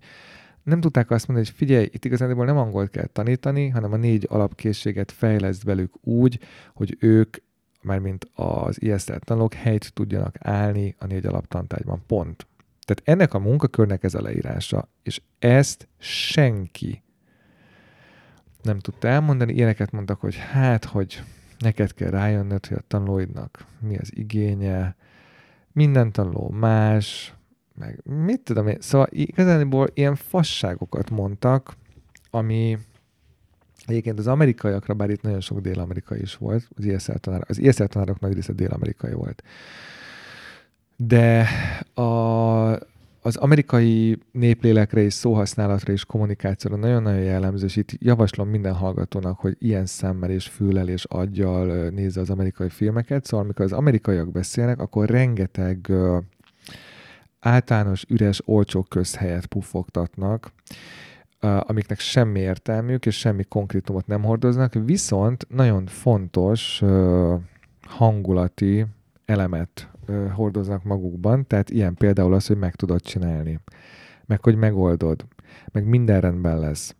nem 0.63 0.81
tudták 0.81 1.11
azt 1.11 1.27
mondani, 1.27 1.47
hogy 1.47 1.57
figyelj, 1.57 1.89
itt 1.91 2.05
igazából 2.05 2.45
nem 2.45 2.57
angolt 2.57 2.89
kell 2.89 3.05
tanítani, 3.05 3.67
hanem 3.67 3.93
a 3.93 3.97
négy 3.97 4.27
alapkészséget 4.29 5.11
fejleszt 5.11 5.63
velük 5.63 5.93
úgy, 6.01 6.39
hogy 6.73 6.97
ők, 6.99 7.37
mármint 7.81 8.27
az 8.33 8.81
ISL 8.81 9.13
tanulók 9.13 9.53
helyt 9.53 9.93
tudjanak 9.93 10.35
állni 10.39 10.95
a 10.99 11.05
négy 11.05 11.25
alaptantárgyban. 11.25 12.03
Pont. 12.07 12.47
Tehát 12.85 13.01
ennek 13.03 13.33
a 13.33 13.39
munkakörnek 13.39 14.03
ez 14.03 14.13
a 14.13 14.21
leírása, 14.21 14.89
és 15.03 15.21
ezt 15.39 15.87
senki 15.97 17.03
nem 18.61 18.79
tudta 18.79 19.07
elmondani. 19.07 19.53
Ilyeneket 19.53 19.91
mondtak, 19.91 20.19
hogy 20.19 20.35
hát, 20.35 20.85
hogy 20.85 21.23
neked 21.59 21.93
kell 21.93 22.09
rájönnöd, 22.09 22.65
hogy 22.65 22.77
a 22.77 22.87
tanulóidnak 22.87 23.65
mi 23.79 23.97
az 23.97 24.15
igénye, 24.15 24.95
minden 25.71 26.11
tanuló 26.11 26.49
más, 26.49 27.33
meg 27.75 28.01
mit 28.03 28.41
tudom 28.41 28.67
én. 28.67 28.77
Szóval 28.79 29.07
igazából 29.09 29.87
ilyen 29.93 30.15
fasságokat 30.15 31.09
mondtak, 31.09 31.75
ami 32.29 32.77
egyébként 33.85 34.19
az 34.19 34.27
amerikaiakra, 34.27 34.93
bár 34.93 35.09
itt 35.09 35.21
nagyon 35.21 35.41
sok 35.41 35.59
dél-amerikai 35.59 36.21
is 36.21 36.35
volt, 36.35 36.69
az 36.75 36.85
ISL, 36.85 37.11
tanár, 37.11 37.43
az 37.47 37.59
ISL 37.59 37.83
tanárok 37.83 38.19
nagy 38.19 38.33
része 38.33 38.53
dél-amerikai 38.53 39.13
volt. 39.13 39.43
De 40.97 41.47
a, 41.93 42.71
az 43.21 43.35
amerikai 43.35 44.17
néplélekre 44.31 45.01
és 45.01 45.13
szóhasználatra 45.13 45.93
és 45.93 46.05
kommunikációra 46.05 46.75
nagyon-nagyon 46.75 47.21
jellemző, 47.21 47.65
és 47.65 47.75
itt 47.75 47.91
javaslom 47.99 48.49
minden 48.49 48.73
hallgatónak, 48.73 49.39
hogy 49.39 49.55
ilyen 49.59 49.85
szemmel 49.85 50.29
és 50.29 50.47
füllel 50.47 50.87
és 50.87 51.05
aggyal 51.05 51.89
nézze 51.89 52.21
az 52.21 52.29
amerikai 52.29 52.69
filmeket. 52.69 53.25
Szóval 53.25 53.45
amikor 53.45 53.65
az 53.65 53.71
amerikaiak 53.73 54.31
beszélnek, 54.31 54.79
akkor 54.79 55.09
rengeteg 55.09 55.91
általános, 57.43 58.05
üres, 58.09 58.41
olcsó 58.45 58.83
közhelyet 58.83 59.45
puffogtatnak, 59.45 60.51
amiknek 61.39 61.99
semmi 61.99 62.39
értelmük 62.39 63.05
és 63.05 63.19
semmi 63.19 63.43
konkrétumot 63.43 64.07
nem 64.07 64.23
hordoznak, 64.23 64.73
viszont 64.73 65.47
nagyon 65.49 65.85
fontos 65.85 66.83
hangulati 67.87 68.85
elemet 69.25 69.89
hordoznak 70.33 70.83
magukban, 70.83 71.47
tehát 71.47 71.69
ilyen 71.69 71.93
például 71.93 72.33
az, 72.33 72.47
hogy 72.47 72.57
meg 72.57 72.75
tudod 72.75 73.01
csinálni, 73.01 73.59
meg 74.25 74.43
hogy 74.43 74.55
megoldod, 74.55 75.25
meg 75.71 75.85
minden 75.85 76.21
rendben 76.21 76.59
lesz. 76.59 76.95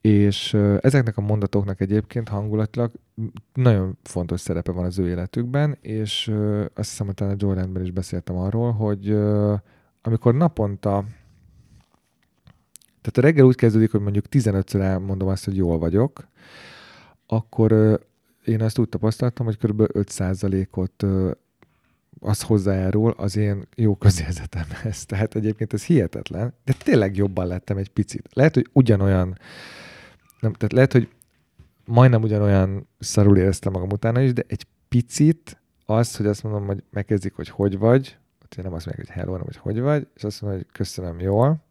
És 0.00 0.54
ezeknek 0.80 1.16
a 1.16 1.20
mondatoknak 1.20 1.80
egyébként 1.80 2.28
hangulatilag 2.28 2.90
nagyon 3.54 3.98
fontos 4.02 4.40
szerepe 4.40 4.72
van 4.72 4.84
az 4.84 4.98
ő 4.98 5.08
életükben, 5.08 5.78
és 5.80 6.32
azt 6.74 6.88
hiszem, 6.88 7.06
hogy 7.06 7.14
talán 7.14 7.32
a 7.32 7.36
Jordanben 7.38 7.82
is 7.82 7.90
beszéltem 7.90 8.36
arról, 8.36 8.72
hogy 8.72 9.16
amikor 10.06 10.34
naponta 10.34 11.04
tehát 13.06 13.18
a 13.18 13.20
reggel 13.20 13.44
úgy 13.44 13.54
kezdődik, 13.54 13.90
hogy 13.90 14.00
mondjuk 14.00 14.24
15-ször 14.30 14.80
elmondom 14.80 15.28
azt, 15.28 15.44
hogy 15.44 15.56
jól 15.56 15.78
vagyok, 15.78 16.28
akkor 17.26 18.00
én 18.44 18.62
azt 18.62 18.78
úgy 18.78 18.88
tapasztaltam, 18.88 19.46
hogy 19.46 19.58
kb. 19.58 19.82
5%-ot 19.92 21.04
az 22.20 22.42
hozzájárul 22.42 23.10
az 23.10 23.36
én 23.36 23.66
jó 23.76 23.96
közérzetemhez. 23.96 25.04
Tehát 25.06 25.34
egyébként 25.34 25.72
ez 25.72 25.84
hihetetlen, 25.84 26.54
de 26.64 26.72
tényleg 26.72 27.16
jobban 27.16 27.46
lettem 27.46 27.76
egy 27.76 27.88
picit. 27.88 28.28
Lehet, 28.32 28.54
hogy 28.54 28.68
ugyanolyan, 28.72 29.38
nem, 30.40 30.52
tehát 30.52 30.72
lehet, 30.72 30.92
hogy 30.92 31.08
majdnem 31.84 32.22
ugyanolyan 32.22 32.88
szarul 32.98 33.36
éreztem 33.36 33.72
magam 33.72 33.88
utána 33.88 34.20
is, 34.20 34.32
de 34.32 34.44
egy 34.46 34.66
picit 34.88 35.60
az, 35.84 36.16
hogy 36.16 36.26
azt 36.26 36.42
mondom, 36.42 36.66
hogy 36.66 36.82
megkezdik, 36.90 37.34
hogy 37.34 37.48
hogy 37.48 37.78
vagy, 37.78 38.18
nem 38.62 38.72
azt 38.72 38.86
mondják, 38.86 39.06
hogy 39.06 39.16
hello, 39.16 39.30
hanem 39.30 39.44
hogy 39.46 39.56
hogy 39.56 39.80
vagy, 39.80 40.06
és 40.14 40.24
azt 40.24 40.42
mondom, 40.42 40.60
hogy 40.60 40.70
köszönöm, 40.72 41.20
jól. 41.20 41.64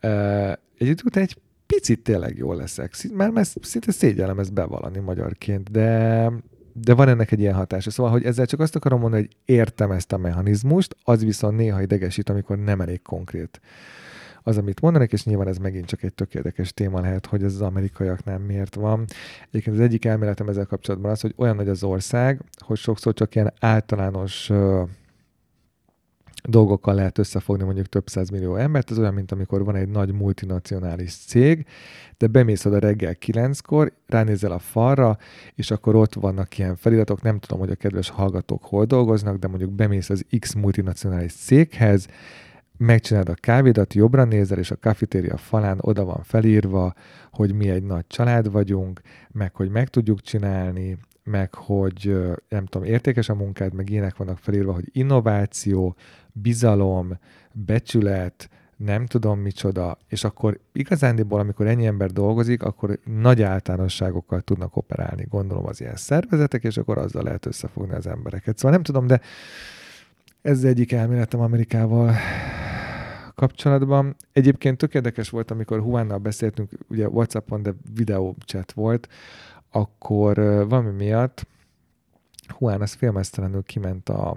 Egy 0.00 0.86
idő 0.86 1.02
után 1.04 1.22
egy 1.22 1.38
picit 1.66 2.02
tényleg 2.02 2.36
jól 2.36 2.56
leszek. 2.56 2.94
Már, 3.12 3.30
már 3.30 3.46
szinte 3.60 3.92
szégyellem 3.92 4.38
ezt 4.38 4.52
bevallani 4.52 4.98
magyarként, 4.98 5.70
de 5.70 6.30
de 6.76 6.94
van 6.94 7.08
ennek 7.08 7.32
egy 7.32 7.40
ilyen 7.40 7.54
hatása. 7.54 7.90
Szóval, 7.90 8.12
hogy 8.12 8.24
ezzel 8.24 8.46
csak 8.46 8.60
azt 8.60 8.76
akarom 8.76 9.00
mondani, 9.00 9.22
hogy 9.22 9.36
értem 9.56 9.90
ezt 9.90 10.12
a 10.12 10.16
mechanizmust, 10.16 10.96
az 11.02 11.24
viszont 11.24 11.56
néha 11.56 11.82
idegesít, 11.82 12.28
amikor 12.28 12.58
nem 12.58 12.80
elég 12.80 13.02
konkrét 13.02 13.60
az, 14.46 14.58
amit 14.58 14.80
mondanak, 14.80 15.12
és 15.12 15.24
nyilván 15.24 15.48
ez 15.48 15.58
megint 15.58 15.86
csak 15.86 16.02
egy 16.02 16.14
tökéletes 16.14 16.72
téma 16.72 17.00
lehet, 17.00 17.26
hogy 17.26 17.42
ez 17.42 17.54
az 17.54 17.60
amerikaiaknál 17.60 18.38
miért 18.38 18.74
van. 18.74 19.04
Egyébként 19.48 19.76
az 19.76 19.82
egyik 19.82 20.04
elméletem 20.04 20.48
ezzel 20.48 20.66
kapcsolatban 20.66 21.10
az, 21.10 21.20
hogy 21.20 21.34
olyan 21.36 21.56
nagy 21.56 21.68
az 21.68 21.82
ország, 21.82 22.40
hogy 22.58 22.76
sokszor 22.76 23.14
csak 23.14 23.34
ilyen 23.34 23.52
általános 23.60 24.50
dolgokkal 26.48 26.94
lehet 26.94 27.18
összefogni 27.18 27.64
mondjuk 27.64 27.86
több 27.86 28.04
millió 28.32 28.56
embert. 28.56 28.90
Ez 28.90 28.98
olyan, 28.98 29.14
mint 29.14 29.32
amikor 29.32 29.64
van 29.64 29.76
egy 29.76 29.88
nagy 29.88 30.12
multinacionális 30.12 31.16
cég, 31.16 31.66
de 32.18 32.26
bemész 32.26 32.64
oda 32.64 32.78
reggel 32.78 33.14
kilenckor, 33.14 33.92
ránézel 34.06 34.52
a 34.52 34.58
falra, 34.58 35.18
és 35.54 35.70
akkor 35.70 35.94
ott 35.94 36.14
vannak 36.14 36.58
ilyen 36.58 36.76
feliratok, 36.76 37.22
nem 37.22 37.38
tudom, 37.38 37.58
hogy 37.58 37.70
a 37.70 37.74
kedves 37.74 38.08
hallgatók 38.08 38.64
hol 38.64 38.84
dolgoznak, 38.84 39.36
de 39.36 39.48
mondjuk 39.48 39.72
bemész 39.72 40.10
az 40.10 40.24
X 40.38 40.54
multinacionális 40.54 41.32
céghez, 41.32 42.08
megcsinálod 42.76 43.28
a 43.28 43.34
kávédat, 43.34 43.94
jobbra 43.94 44.24
nézel, 44.24 44.58
és 44.58 44.70
a 44.70 44.76
kafetéria 44.76 45.36
falán 45.36 45.78
oda 45.80 46.04
van 46.04 46.22
felírva, 46.22 46.94
hogy 47.32 47.54
mi 47.54 47.68
egy 47.68 47.82
nagy 47.82 48.06
család 48.06 48.50
vagyunk, 48.50 49.00
meg 49.30 49.54
hogy 49.54 49.70
meg 49.70 49.88
tudjuk 49.88 50.20
csinálni, 50.20 50.98
meg 51.24 51.54
hogy 51.54 52.14
nem 52.48 52.66
tudom, 52.66 52.86
értékes 52.86 53.28
a 53.28 53.34
munkád, 53.34 53.74
meg 53.74 53.90
ilyenek 53.90 54.16
vannak 54.16 54.38
felírva, 54.38 54.72
hogy 54.72 54.88
innováció, 54.92 55.96
bizalom, 56.32 57.18
becsület, 57.52 58.48
nem 58.76 59.06
tudom 59.06 59.40
micsoda, 59.40 59.98
és 60.08 60.24
akkor 60.24 60.58
igazándiból, 60.72 61.40
amikor 61.40 61.66
ennyi 61.66 61.86
ember 61.86 62.10
dolgozik, 62.10 62.62
akkor 62.62 62.98
nagy 63.04 63.42
általánosságokkal 63.42 64.40
tudnak 64.40 64.76
operálni, 64.76 65.26
gondolom 65.30 65.66
az 65.66 65.80
ilyen 65.80 65.96
szervezetek, 65.96 66.64
és 66.64 66.76
akkor 66.76 66.98
azzal 66.98 67.22
lehet 67.22 67.46
összefogni 67.46 67.94
az 67.94 68.06
embereket. 68.06 68.56
Szóval 68.56 68.72
nem 68.72 68.82
tudom, 68.82 69.06
de 69.06 69.20
ez 70.42 70.64
egyik 70.64 70.92
elméletem 70.92 71.40
Amerikával 71.40 72.14
kapcsolatban. 73.34 74.16
Egyébként 74.32 74.78
tök 74.78 74.94
érdekes 74.94 75.30
volt, 75.30 75.50
amikor 75.50 75.80
Huánnal 75.80 76.18
beszéltünk, 76.18 76.70
ugye 76.88 77.08
Whatsappon, 77.08 77.62
de 77.62 77.74
videó 77.94 78.36
chat 78.46 78.72
volt, 78.72 79.08
akkor 79.70 80.34
valami 80.68 80.90
miatt 80.90 81.46
Juan 82.58 82.80
az 82.80 82.92
félmeztelenül 82.92 83.62
kiment 83.62 84.08
a, 84.08 84.36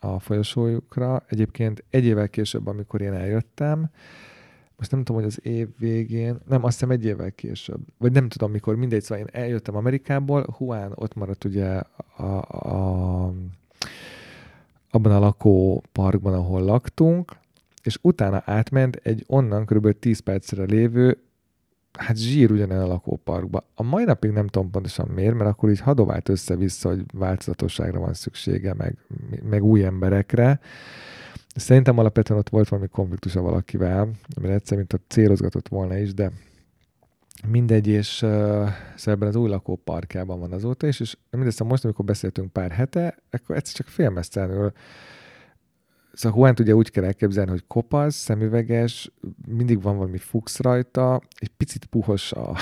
a 0.00 0.18
folyosójukra. 0.18 1.22
Egyébként 1.28 1.84
egy 1.90 2.04
évvel 2.04 2.28
később, 2.28 2.66
amikor 2.66 3.00
én 3.00 3.12
eljöttem, 3.12 3.90
most 4.76 4.90
nem 4.90 5.04
tudom, 5.04 5.22
hogy 5.22 5.30
az 5.30 5.46
év 5.46 5.68
végén, 5.78 6.38
nem, 6.48 6.64
azt 6.64 6.72
hiszem 6.72 6.90
egy 6.90 7.04
évvel 7.04 7.32
később, 7.32 7.80
vagy 7.98 8.12
nem 8.12 8.28
tudom 8.28 8.50
mikor, 8.50 8.76
mindegy, 8.76 9.02
szóval 9.02 9.24
én 9.24 9.42
eljöttem 9.42 9.76
Amerikából, 9.76 10.56
Juan 10.58 10.92
ott 10.94 11.14
maradt 11.14 11.44
ugye 11.44 11.80
a, 12.16 12.22
a, 12.22 13.32
abban 14.90 15.12
a 15.12 15.18
lakóparkban, 15.18 16.34
ahol 16.34 16.62
laktunk, 16.62 17.36
és 17.86 17.98
utána 18.02 18.42
átment 18.44 18.96
egy 19.02 19.24
onnan 19.26 19.64
kb. 19.64 19.98
10 19.98 20.18
percre 20.18 20.64
lévő 20.64 21.18
hát 21.96 22.16
zsír 22.16 22.50
ugyanilyen 22.50 22.82
a 22.82 22.86
lakóparkba. 22.86 23.64
A 23.74 23.82
mai 23.82 24.04
napig 24.04 24.30
nem 24.30 24.46
tudom 24.46 24.70
pontosan 24.70 25.08
miért, 25.08 25.34
mert 25.34 25.50
akkor 25.50 25.70
így 25.70 25.80
hadovált 25.80 26.28
össze-vissza, 26.28 26.88
hogy 26.88 27.04
változatosságra 27.12 28.00
van 28.00 28.14
szüksége, 28.14 28.74
meg, 28.74 28.96
meg 29.42 29.64
új 29.64 29.84
emberekre. 29.84 30.60
Szerintem 31.54 31.98
alapvetően 31.98 32.38
ott 32.38 32.48
volt 32.48 32.68
valami 32.68 32.88
konfliktusa 32.88 33.40
valakivel, 33.40 34.10
mert 34.40 34.54
egyszer, 34.54 34.76
mint 34.76 34.92
a 34.92 34.98
célozgatott 35.08 35.68
volna 35.68 35.96
is, 35.96 36.14
de 36.14 36.32
mindegy, 37.46 37.86
és 37.86 38.22
uh, 38.22 38.68
szóval 38.96 39.28
az 39.28 39.36
új 39.36 39.48
lakóparkjában 39.48 40.40
van 40.40 40.52
azóta 40.52 40.86
is, 40.86 41.00
és 41.00 41.16
mindezt 41.30 41.64
most, 41.64 41.84
amikor 41.84 42.04
beszéltünk 42.04 42.52
pár 42.52 42.70
hete, 42.70 43.18
akkor 43.30 43.56
egyszer 43.56 43.74
csak 43.74 43.86
félmeztelenül 43.86 44.72
Szóval 46.16 46.38
Juan 46.38 46.54
ugye 46.58 46.74
úgy 46.74 46.90
kell 46.90 47.04
elképzelni, 47.04 47.50
hogy 47.50 47.64
kopasz, 47.66 48.14
szemüveges, 48.14 49.10
mindig 49.46 49.82
van 49.82 49.96
valami 49.96 50.18
fux 50.18 50.58
rajta, 50.58 51.20
egy 51.38 51.48
picit 51.48 51.84
puhos 51.84 52.32
a... 52.32 52.56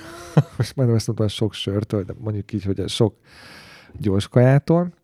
most 0.56 0.76
majdnem 0.76 0.96
azt 0.96 1.06
mondtam, 1.06 1.28
sok 1.28 1.54
sörtől, 1.54 2.04
de 2.04 2.14
mondjuk 2.18 2.52
így, 2.52 2.64
hogy 2.64 2.80
a 2.80 2.88
sok 2.88 3.16
gyors 3.98 4.28
kajától. 4.28 4.94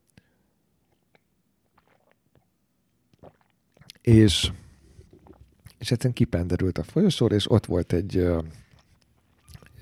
És, 4.00 4.50
és 5.78 5.90
egyszerűen 5.90 6.14
kipenderült 6.14 6.78
a 6.78 6.82
folyosóra, 6.82 7.34
és 7.34 7.50
ott 7.50 7.66
volt 7.66 7.92
egy, 7.92 8.28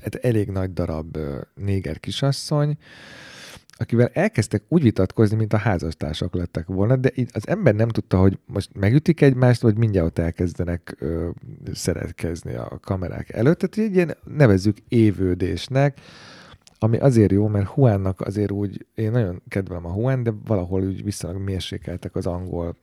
egy 0.01 0.16
elég 0.16 0.48
nagy 0.48 0.72
darab 0.72 1.18
néger 1.55 2.01
kisasszony, 2.01 2.78
akivel 3.76 4.10
elkezdtek 4.12 4.62
úgy 4.68 4.82
vitatkozni, 4.82 5.36
mint 5.36 5.52
a 5.52 5.56
házastársak 5.56 6.34
lettek 6.34 6.66
volna, 6.66 6.96
de 6.96 7.12
az 7.32 7.48
ember 7.48 7.74
nem 7.74 7.88
tudta, 7.88 8.18
hogy 8.18 8.38
most 8.46 8.70
megütik 8.74 9.20
egymást, 9.20 9.60
vagy 9.60 9.76
mindjárt 9.76 10.06
ott 10.06 10.18
elkezdenek 10.18 10.96
ö, 10.98 11.28
szeretkezni 11.72 12.55
a 12.55 12.78
kamerák 12.82 13.32
előtt. 13.32 13.59
Tehát 13.59 13.90
egy 13.90 13.96
ilyen 13.96 14.16
nevezzük 14.24 14.76
évődésnek, 14.88 16.01
ami 16.78 16.98
azért 16.98 17.32
jó, 17.32 17.48
mert 17.48 17.66
Huánnak 17.66 18.20
azért 18.20 18.51
úgy, 18.51 18.86
én 18.94 19.10
nagyon 19.10 19.42
kedvelem 19.48 19.86
a 19.86 19.92
Huán, 19.92 20.22
de 20.22 20.32
valahol 20.46 20.82
úgy 20.82 21.05
viszonylag 21.05 21.42
mérsékeltek 21.42 22.16
az 22.16 22.26
angol 22.26 22.76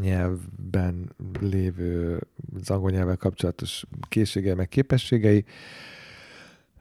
nyelvben 0.00 1.10
lévő, 1.40 2.20
az 2.60 2.70
angol 2.70 2.90
nyelvvel 2.90 3.16
kapcsolatos 3.16 3.84
készségei, 4.08 4.54
meg 4.54 4.68
képességei. 4.68 5.44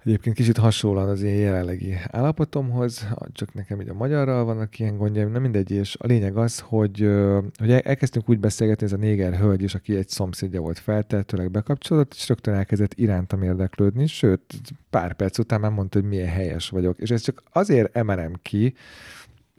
Egyébként 0.04 0.36
kicsit 0.36 0.58
hasonlóan 0.58 1.10
az 1.10 1.22
én 1.22 1.40
jelenlegi 1.40 1.94
állapotomhoz, 2.08 3.08
csak 3.32 3.54
nekem 3.54 3.82
így 3.82 3.90
a 3.90 3.94
magyarral 3.94 4.44
vannak 4.44 4.80
ilyen 4.80 4.98
gondjaim, 4.98 5.32
nem 5.32 5.42
mindegy, 5.42 5.72
és 5.72 5.96
a 6.00 6.06
lényeg 6.08 6.38
az, 6.38 6.60
hogy, 6.60 7.10
hogy 7.58 7.72
elkezdtünk 7.72 8.30
úgy 8.30 8.40
beszélgetni, 8.40 8.86
ez 8.86 8.94
a 8.94 8.98
néger 8.98 9.38
hölgy 9.38 9.62
is, 9.62 9.76
aki 9.76 9.96
egy 9.96 10.10
szomszédja 10.10 10.62
volt 10.62 10.80
feltehetőleg 10.80 11.52
bekapcsolódott, 11.52 12.14
és 12.14 12.28
rögtön 12.28 12.54
elkezdett 12.54 12.94
irántam 12.94 13.44
érdeklődni, 13.44 14.08
sőt, 14.08 14.42
pár 14.90 15.14
perc 15.14 15.38
után 15.38 15.60
már 15.60 15.72
mondta, 15.72 16.00
hogy 16.00 16.08
milyen 16.08 16.30
helyes 16.30 16.70
vagyok. 16.70 17.00
És 17.00 17.10
ezt 17.10 17.24
csak 17.24 17.44
azért 17.52 17.96
emelem 17.96 18.34
ki, 18.42 18.74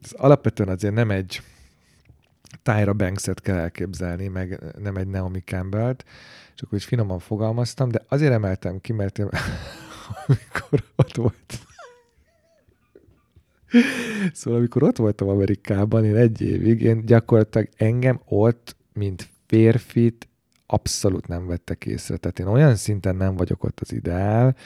ez 0.02 0.12
alapvetően 0.12 0.68
azért 0.68 0.94
nem 0.94 1.10
egy 1.10 1.42
Tyra 2.62 2.92
Banks-et 2.92 3.40
kell 3.40 3.56
elképzelni, 3.56 4.28
meg 4.28 4.60
nem 4.78 4.96
egy 4.96 5.06
Naomi 5.08 5.40
Campbell-t, 5.40 6.04
csak 6.54 6.72
úgy 6.72 6.84
finoman 6.84 7.18
fogalmaztam, 7.18 7.88
de 7.88 8.04
azért 8.08 8.32
emeltem 8.32 8.80
ki, 8.80 8.92
mert 8.92 9.18
én 9.18 9.28
amikor 10.26 10.82
ott 10.96 11.14
volt. 11.14 11.58
Szóval 14.32 14.58
amikor 14.58 14.82
ott 14.82 14.96
voltam 14.96 15.28
Amerikában, 15.28 16.04
én 16.04 16.16
egy 16.16 16.40
évig, 16.40 16.82
én 16.82 17.06
gyakorlatilag 17.06 17.68
engem 17.76 18.20
ott, 18.24 18.76
mint 18.92 19.28
férfit, 19.46 20.28
abszolút 20.66 21.26
nem 21.26 21.46
vettek 21.46 21.86
észre. 21.86 22.16
Tehát 22.16 22.38
én 22.38 22.46
olyan 22.46 22.74
szinten 22.74 23.16
nem 23.16 23.36
vagyok 23.36 23.64
ott 23.64 23.80
az 23.80 23.92
ideál, 23.92 24.56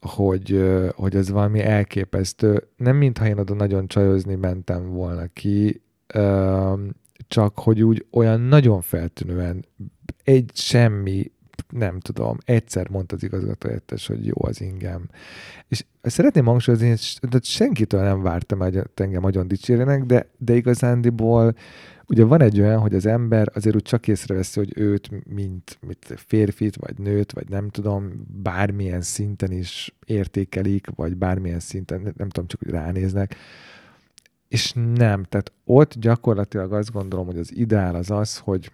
hogy, 0.00 0.64
hogy 0.94 1.14
ez 1.16 1.30
valami 1.30 1.62
elképesztő. 1.62 2.68
Nem 2.76 2.96
mintha 2.96 3.26
én 3.26 3.38
oda 3.38 3.54
nagyon 3.54 3.86
csajozni 3.86 4.34
mentem 4.34 4.88
volna 4.90 5.26
ki, 5.26 5.82
csak 7.28 7.58
hogy 7.58 7.82
úgy 7.82 8.06
olyan 8.10 8.40
nagyon 8.40 8.80
feltűnően 8.80 9.64
egy 10.24 10.50
semmi 10.54 11.32
nem 11.68 12.00
tudom, 12.00 12.38
egyszer 12.44 12.88
mondta 12.88 13.14
az 13.14 13.22
igazgatóhelyettes, 13.22 14.06
hogy 14.06 14.26
jó 14.26 14.34
az 14.34 14.60
ingem. 14.60 15.08
És 15.68 15.84
szeretném 16.02 16.44
hangsúlyozni, 16.44 16.88
hogy 17.30 17.44
senkitől 17.44 18.02
nem 18.02 18.22
vártam, 18.22 18.58
hogy 18.58 18.82
engem 18.94 19.22
nagyon 19.22 19.48
dicsérjenek, 19.48 20.04
de, 20.04 20.28
de 20.38 20.54
igazándiból 20.54 21.54
ugye 22.06 22.24
van 22.24 22.40
egy 22.40 22.60
olyan, 22.60 22.80
hogy 22.80 22.94
az 22.94 23.06
ember 23.06 23.50
azért 23.54 23.74
úgy 23.74 23.82
csak 23.82 24.08
észreveszi, 24.08 24.58
hogy 24.58 24.72
őt, 24.76 25.34
mint, 25.34 25.78
mint 25.80 26.14
férfit, 26.26 26.76
vagy 26.76 26.98
nőt, 26.98 27.32
vagy 27.32 27.48
nem 27.48 27.68
tudom, 27.68 28.26
bármilyen 28.42 29.00
szinten 29.00 29.52
is 29.52 29.96
értékelik, 30.06 30.86
vagy 30.94 31.16
bármilyen 31.16 31.60
szinten, 31.60 32.00
nem 32.16 32.28
tudom, 32.28 32.46
csak 32.46 32.60
úgy 32.66 32.70
ránéznek. 32.70 33.36
És 34.48 34.72
nem, 34.72 35.22
tehát 35.22 35.52
ott 35.64 35.94
gyakorlatilag 35.94 36.72
azt 36.72 36.92
gondolom, 36.92 37.26
hogy 37.26 37.38
az 37.38 37.56
ideál 37.56 37.94
az 37.94 38.10
az, 38.10 38.38
hogy 38.38 38.70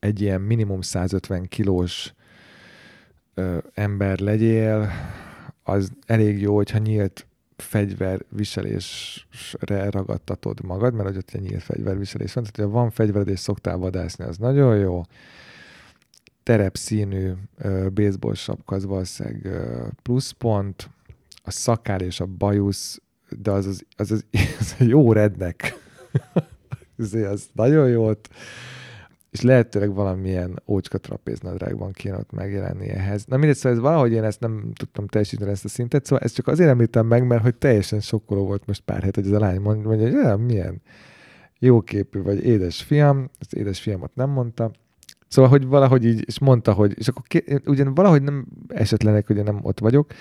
egy 0.00 0.20
ilyen 0.20 0.40
minimum 0.40 0.80
150 0.80 1.48
kilós 1.48 2.14
ö, 3.34 3.58
ember 3.74 4.18
legyél, 4.18 4.90
az 5.62 5.92
elég 6.06 6.40
jó, 6.40 6.54
hogyha 6.54 6.78
nyílt 6.78 7.26
fegyverviselésre 7.56 9.90
ragadtatod 9.90 10.64
magad, 10.64 10.94
mert 10.94 11.08
hogy 11.08 11.16
ott 11.16 11.30
egy 11.30 11.40
nyílt 11.40 11.62
fegyverviselés 11.62 12.32
van, 12.32 12.44
tehát 12.44 12.70
ha 12.70 12.76
van 12.78 12.90
fegyvered 12.90 13.28
és 13.28 13.40
szoktál 13.40 13.76
vadászni, 13.76 14.24
az 14.24 14.36
nagyon 14.36 14.76
jó. 14.76 15.02
Terepszínű 16.42 17.32
ö, 17.58 17.88
baseball 17.94 18.34
sapka 18.34 18.74
az 18.74 18.84
valószínűleg 18.84 19.44
ö, 19.44 19.86
pluszpont, 20.02 20.90
a 21.42 21.50
szakál 21.50 22.00
és 22.00 22.20
a 22.20 22.26
bajusz, 22.26 23.00
de 23.38 23.50
az 23.50 23.66
az, 23.66 23.84
az, 23.96 24.10
az, 24.10 24.24
az 24.60 24.74
jó 24.78 25.12
rednek. 25.12 25.74
az, 26.98 27.14
az 27.14 27.48
nagyon 27.52 27.88
jót 27.88 28.28
és 29.30 29.40
lehetőleg 29.40 29.94
valamilyen 29.94 30.62
ócska 30.66 30.98
trapéznadrágban 30.98 31.92
kéne 31.92 32.16
ott 32.16 32.32
megjelenni 32.32 32.88
ehhez. 32.88 33.24
Na 33.24 33.36
mindegy, 33.36 33.56
szóval 33.56 33.72
ez 33.78 33.84
valahogy 33.84 34.12
én 34.12 34.24
ezt 34.24 34.40
nem 34.40 34.72
tudtam 34.74 35.06
teljesíteni 35.06 35.50
ezt 35.50 35.64
a 35.64 35.68
szintet, 35.68 36.04
szóval 36.04 36.24
ezt 36.24 36.34
csak 36.34 36.46
azért 36.46 36.70
említem 36.70 37.06
meg, 37.06 37.26
mert 37.26 37.42
hogy 37.42 37.54
teljesen 37.54 38.00
sokkoló 38.00 38.46
volt 38.46 38.66
most 38.66 38.82
pár 38.82 39.02
hét, 39.02 39.14
hogy 39.14 39.26
ez 39.26 39.32
a 39.32 39.38
lány 39.38 39.60
mondja, 39.60 39.88
hogy 39.88 40.12
ja, 40.12 40.36
milyen 40.36 40.82
jóképű 41.58 42.22
vagy 42.22 42.44
édes 42.44 42.82
fiam, 42.82 43.30
az 43.38 43.56
édes 43.56 43.80
fiamat 43.80 44.14
nem 44.14 44.30
mondta, 44.30 44.70
Szóval, 45.30 45.50
hogy 45.50 45.66
valahogy 45.66 46.04
így, 46.04 46.24
és 46.26 46.38
mondta, 46.38 46.72
hogy, 46.72 46.98
és 46.98 47.08
akkor 47.08 47.22
ugyan 47.66 47.94
valahogy 47.94 48.22
nem 48.22 48.46
esetlenek, 48.68 49.26
hogy 49.26 49.36
én 49.36 49.42
nem 49.42 49.58
ott 49.62 49.80
vagyok, 49.80 50.12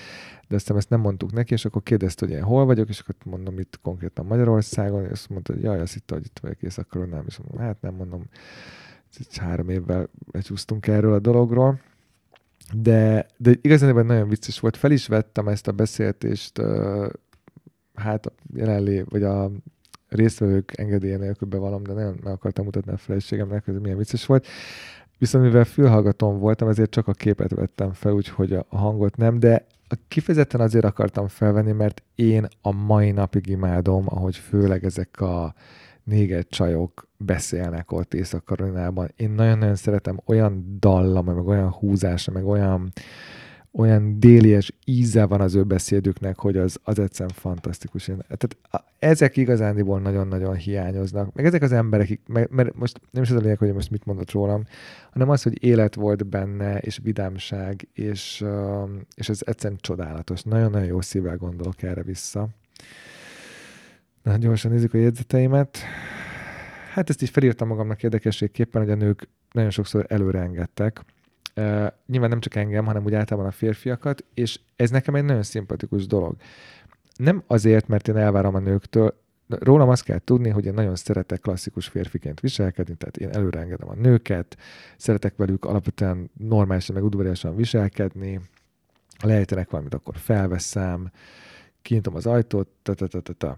de 0.48 0.56
aztán 0.56 0.78
ezt 0.78 0.90
nem 0.90 1.00
mondtuk 1.00 1.32
neki, 1.32 1.54
és 1.54 1.66
akkor 1.66 1.84
kérdezte, 1.84 2.26
hogy 2.26 2.36
én 2.36 2.42
hol 2.44 2.66
vagyok, 2.66 2.90
és 2.90 3.00
akkor 3.00 3.16
mondom 3.26 3.60
itt 3.60 3.80
konkrétan 3.82 4.26
Magyarországon, 4.26 5.04
és 5.04 5.10
azt 5.12 5.30
mondta, 5.30 5.54
hogy 5.54 5.62
jaj, 5.62 5.80
azt 5.80 5.94
hitte, 5.94 6.14
hogy 6.14 6.26
itt 6.26 6.40
vagyok 6.42 6.62
észak 6.62 6.88
és 7.28 7.38
mondom, 7.38 7.58
hát 7.58 7.82
nem 7.82 7.94
mondom, 7.94 8.24
három 9.38 9.70
évvel 9.70 10.10
lecsúsztunk 10.32 10.88
erről 10.88 11.14
a 11.14 11.20
dologról. 11.20 11.80
De, 12.74 13.28
de 13.38 13.52
igazán 13.62 14.06
nagyon 14.06 14.30
vicces 14.30 14.60
volt. 14.60 14.78
Fel 14.78 14.92
is 14.92 15.08
vettem 15.08 15.48
ezt 15.48 15.68
a 15.68 15.72
beszéltést, 15.72 16.62
hát 17.94 18.26
a 18.26 18.32
jelenlé, 18.54 19.04
vagy 19.10 19.24
a 19.24 19.52
résztvevők 20.08 20.78
engedélye 20.78 21.18
nélkül 21.18 21.48
bevallom, 21.48 21.84
de 21.84 21.94
nem 21.94 22.16
meg 22.24 22.34
akartam 22.34 22.66
mutatni 22.66 22.92
a 22.92 22.98
feleségemnek, 22.98 23.66
hogy 23.66 23.80
milyen 23.80 23.98
vicces 23.98 24.26
volt. 24.26 24.48
Viszont 25.18 25.44
mivel 25.44 25.64
fülhallgatón 25.64 26.40
voltam, 26.40 26.68
ezért 26.68 26.90
csak 26.90 27.08
a 27.08 27.14
képet 27.14 27.52
vettem 27.52 27.94
fel, 27.94 28.12
úgyhogy 28.12 28.54
a 28.54 28.66
hangot 28.70 29.18
nem, 29.18 29.40
de 29.40 29.66
kifejezetten 30.08 30.62
azért 30.62 30.86
akartam 30.86 31.28
felvenni, 31.28 31.72
mert 31.72 32.04
én 32.16 32.48
a 32.62 32.72
mai 32.72 33.12
napig 33.12 33.48
imádom, 33.48 34.06
ahogy 34.08 34.36
főleg 34.36 34.86
ezek 34.86 35.22
a 35.22 35.54
néger 36.10 36.46
csajok 36.48 37.08
beszélnek 37.18 37.92
ott 37.92 38.14
Észak-Karolinában. 38.14 39.12
Én 39.16 39.30
nagyon-nagyon 39.30 39.76
szeretem 39.76 40.20
olyan 40.26 40.78
dallam, 40.80 41.26
meg 41.26 41.48
olyan 41.48 41.70
húzása, 41.72 42.32
meg 42.32 42.46
olyan, 42.46 42.92
olyan 43.72 44.20
délies 44.20 44.74
íze 44.86 45.26
van 45.26 45.42
az 45.42 45.56
ő 45.56 45.64
beszédüknek, 45.64 46.40
hogy 46.40 46.58
az, 46.58 46.80
az 46.84 47.00
egyszerűen 47.00 47.36
fantasztikus. 47.36 48.08
Én, 48.08 48.18
tehát 48.18 48.58
ezek 49.00 49.38
igazándiból 49.38 50.00
nagyon-nagyon 50.00 50.56
hiányoznak. 50.56 51.34
Meg 51.34 51.46
ezek 51.46 51.62
az 51.62 51.72
emberek, 51.72 52.20
mert, 52.28 52.50
mert 52.50 52.76
most 52.76 53.02
nem 53.12 53.24
is 53.24 53.30
az 53.30 53.36
a 53.36 53.40
lényeg, 53.40 53.58
hogy 53.58 53.74
most 53.74 53.92
mit 53.92 54.06
mondott 54.06 54.32
rólam, 54.32 54.64
hanem 55.12 55.30
az, 55.30 55.44
hogy 55.44 55.64
élet 55.64 55.96
volt 55.96 56.26
benne, 56.26 56.78
és 56.78 57.00
vidámság, 57.04 57.88
és, 57.94 58.46
és 59.16 59.30
ez 59.30 59.40
egyszerűen 59.46 59.80
csodálatos. 59.82 60.44
Nagyon-nagyon 60.44 60.88
jó 60.88 61.02
szívvel 61.02 61.38
gondolok 61.38 61.84
erre 61.84 62.04
vissza. 62.04 62.48
Na, 64.30 64.38
gyorsan 64.38 64.72
nézzük 64.72 64.94
a 64.94 64.98
jegyzeteimet. 64.98 65.78
Hát 66.94 67.10
ezt 67.10 67.22
is 67.22 67.30
felírtam 67.30 67.68
magamnak 67.68 68.04
érdekességképpen, 68.04 68.82
hogy 68.82 68.92
a 68.92 68.96
nők 68.96 69.30
nagyon 69.52 69.70
sokszor 69.70 70.06
előre 70.08 70.40
engedtek. 70.40 71.02
Uh, 71.56 71.88
nyilván 72.06 72.30
nem 72.30 72.40
csak 72.40 72.56
engem, 72.56 72.86
hanem 72.86 73.06
úgy 73.06 73.14
általában 73.14 73.50
a 73.50 73.54
férfiakat, 73.54 74.24
és 74.34 74.60
ez 74.76 74.90
nekem 74.90 75.16
egy 75.16 75.24
nagyon 75.24 75.44
szimpatikus 75.44 76.08
dolog. 76.08 76.36
Nem 77.16 77.44
azért, 77.48 77.88
mert 77.88 78.08
én 78.08 78.18
elvárom 78.18 78.56
a 78.56 78.60
nőktől, 78.60 79.22
rólam 79.48 79.90
azt 79.90 80.04
kell 80.04 80.20
tudni, 80.20 80.50
hogy 80.50 80.66
én 80.66 80.74
nagyon 80.74 80.96
szeretek 80.96 81.40
klasszikus 81.40 81.88
férfiként 81.88 82.40
viselkedni, 82.40 82.96
tehát 82.96 83.18
én 83.18 83.30
előre 83.30 83.60
engedem 83.60 83.90
a 83.90 83.96
nőket, 83.96 84.58
szeretek 84.98 85.36
velük 85.36 85.66
alapvetően 85.66 86.30
normálisan, 86.38 86.96
meg 86.96 87.04
udvariasan 87.04 87.56
viselkedni, 87.56 88.40
lejtenek 89.24 89.70
valamit, 89.70 89.94
akkor 89.94 90.16
felveszem, 90.18 91.12
kinyitom 91.82 92.16
az 92.16 92.26
ajtót, 92.26 92.68
ta, 92.82 92.94
ta, 92.94 93.08
ta, 93.08 93.20
ta, 93.20 93.34
ta. 93.34 93.58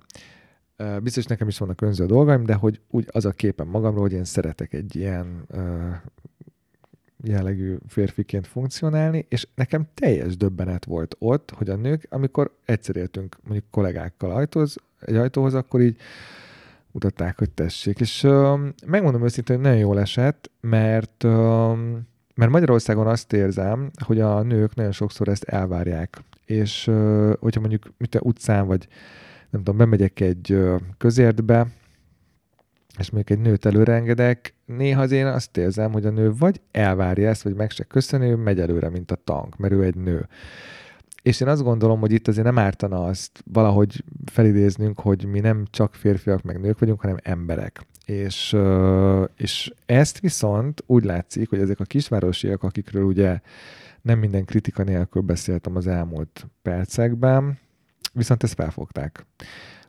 Biztos 1.03 1.26
nekem 1.26 1.48
is 1.48 1.58
vannak 1.58 1.82
önző 1.82 2.06
dolgaim, 2.06 2.44
de 2.44 2.53
hogy 2.53 2.80
úgy 2.90 3.08
az 3.12 3.26
a 3.26 3.32
képem 3.32 3.68
magamról, 3.68 4.02
hogy 4.02 4.14
én 4.14 4.24
szeretek 4.24 4.74
egy 4.74 4.95
ilyen 4.95 5.45
jellegű 7.24 7.78
férfiként 7.88 8.48
funkcionálni, 8.48 9.26
és 9.30 9.48
nekem 9.56 9.88
teljes 9.94 10.38
döbbenet 10.38 10.86
volt 10.86 11.16
ott, 11.20 11.52
hogy 11.52 11.70
a 11.70 11.76
nők, 11.76 12.06
amikor 12.10 12.56
egyszer 12.66 12.95
éltünk 12.95 13.38
mondjuk 13.44 13.66
kollégákkal 13.72 14.32
ajtóz, 14.32 14.76
egy 14.99 15.16
ajtóhoz, 15.16 15.53
akkor 15.53 15.82
így 15.82 15.98
mutatták, 16.91 17.38
hogy 17.38 17.49
tessék. 17.49 17.99
És 17.99 18.24
uh, 18.24 18.60
megmondom 18.86 19.24
őszintén, 19.24 19.56
hogy 19.56 19.66
nagyon 19.66 19.80
jól 19.80 19.99
esett, 19.99 20.52
mert, 20.60 21.24
uh, 21.24 21.78
mert 22.36 22.52
Magyarországon 22.52 23.08
azt 23.08 23.34
érzem, 23.34 23.91
hogy 24.06 24.20
a 24.20 24.41
nők 24.41 24.76
nagyon 24.76 24.91
sokszor 24.91 25.28
ezt 25.28 25.44
elvárják. 25.44 26.18
És 26.45 26.88
uh, 26.88 27.34
hogyha 27.40 27.60
mondjuk 27.60 27.91
mit 27.98 28.18
utcán, 28.22 28.68
vagy 28.68 28.88
nem 29.52 29.64
tudom, 29.64 29.78
bemegyek 29.78 30.19
egy 30.19 30.60
közértbe, 30.98 31.68
és 32.99 33.10
mondjuk 33.10 33.40
egy 33.40 33.45
nőt 33.45 33.65
előrengedek, 33.65 34.56
néha 34.65 35.02
az 35.02 35.11
én 35.11 35.26
azt 35.26 35.57
érzem, 35.57 35.91
hogy 35.91 36.06
a 36.06 36.10
nő 36.10 36.34
vagy 36.34 36.61
elvárja 36.72 37.30
ezt, 37.30 37.41
vagy 37.41 37.56
meg 37.56 37.69
se 37.69 37.84
köszöni, 37.84 38.26
ő 38.26 38.36
megy 38.36 38.60
előre, 38.60 38.90
mint 38.90 39.11
a 39.11 39.15
tank, 39.15 39.57
mert 39.57 39.73
ő 39.73 39.84
egy 39.84 39.95
nő. 39.95 40.28
És 41.22 41.40
én 41.40 41.48
azt 41.48 41.64
gondolom, 41.64 41.99
hogy 41.99 42.11
itt 42.11 42.28
azért 42.28 42.45
nem 42.45 42.57
ártana 42.57 43.06
azt 43.06 43.44
valahogy 43.52 44.03
felidéznünk, 44.26 44.99
hogy 44.99 45.26
mi 45.26 45.40
nem 45.40 45.65
csak 45.69 45.94
férfiak 45.95 46.41
meg 46.41 46.60
nők 46.60 46.80
vagyunk, 46.80 47.02
hanem 47.02 47.18
emberek. 47.23 47.88
És, 48.06 48.57
és 49.36 49.73
ezt 49.86 50.19
viszont 50.19 50.84
úgy 50.86 51.03
látszik, 51.03 51.49
hogy 51.49 51.60
ezek 51.60 51.80
a 51.80 51.84
kisvárosiak, 51.84 52.64
akikről 52.64 53.03
ugye 53.03 53.40
Nem 54.02 54.19
minden 54.19 54.45
kritika 54.45 54.84
nélkül 54.84 55.22
beszéltem 55.22 55.76
az 55.76 55.88
elmúlt 55.88 56.48
percekben, 56.61 57.57
viszont 58.12 58.44
ezt 58.44 58.54
felfogták. 58.54 59.26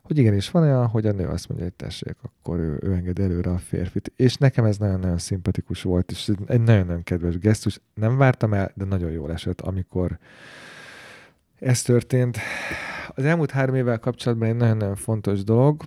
Hogy 0.01 0.17
igenis 0.17 0.51
van 0.51 0.63
olyan, 0.63 0.87
hogy 0.87 1.05
a 1.05 1.11
nő 1.11 1.27
azt 1.27 1.47
mondja, 1.47 1.65
hogy 1.67 1.75
tessék, 1.75 2.15
akkor 2.21 2.59
ő, 2.59 2.79
ő 2.81 2.93
enged 2.93 3.19
előre 3.19 3.51
a 3.51 3.57
férfit. 3.57 4.11
És 4.15 4.35
nekem 4.35 4.65
ez 4.65 4.77
nagyon-nagyon 4.77 5.17
szimpatikus 5.17 5.81
volt, 5.81 6.11
és 6.11 6.31
egy 6.45 6.61
nagyon-nagyon 6.61 7.03
kedves 7.03 7.37
gesztus. 7.37 7.79
Nem 7.93 8.17
vártam 8.17 8.53
el, 8.53 8.71
de 8.75 8.85
nagyon 8.85 9.11
jól 9.11 9.31
esett, 9.31 9.61
amikor 9.61 10.17
ez 11.59 11.81
történt. 11.81 12.37
Az 13.09 13.23
elmúlt 13.23 13.51
három 13.51 13.75
évvel 13.75 13.99
kapcsolatban 13.99 14.47
egy 14.47 14.55
nagyon-nagyon 14.55 14.95
fontos 14.95 15.43
dolog, 15.43 15.83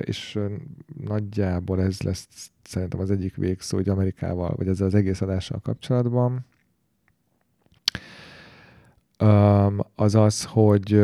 és 0.00 0.38
nagyjából 1.04 1.82
ez 1.82 2.00
lesz 2.00 2.28
szerintem 2.62 3.00
az 3.00 3.10
egyik 3.10 3.36
végszó, 3.36 3.76
hogy 3.76 3.88
Amerikával, 3.88 4.54
vagy 4.56 4.68
ezzel 4.68 4.86
az 4.86 4.94
egész 4.94 5.20
adással 5.20 5.60
kapcsolatban, 5.60 6.46
az 9.94 10.14
az, 10.14 10.44
hogy 10.44 11.02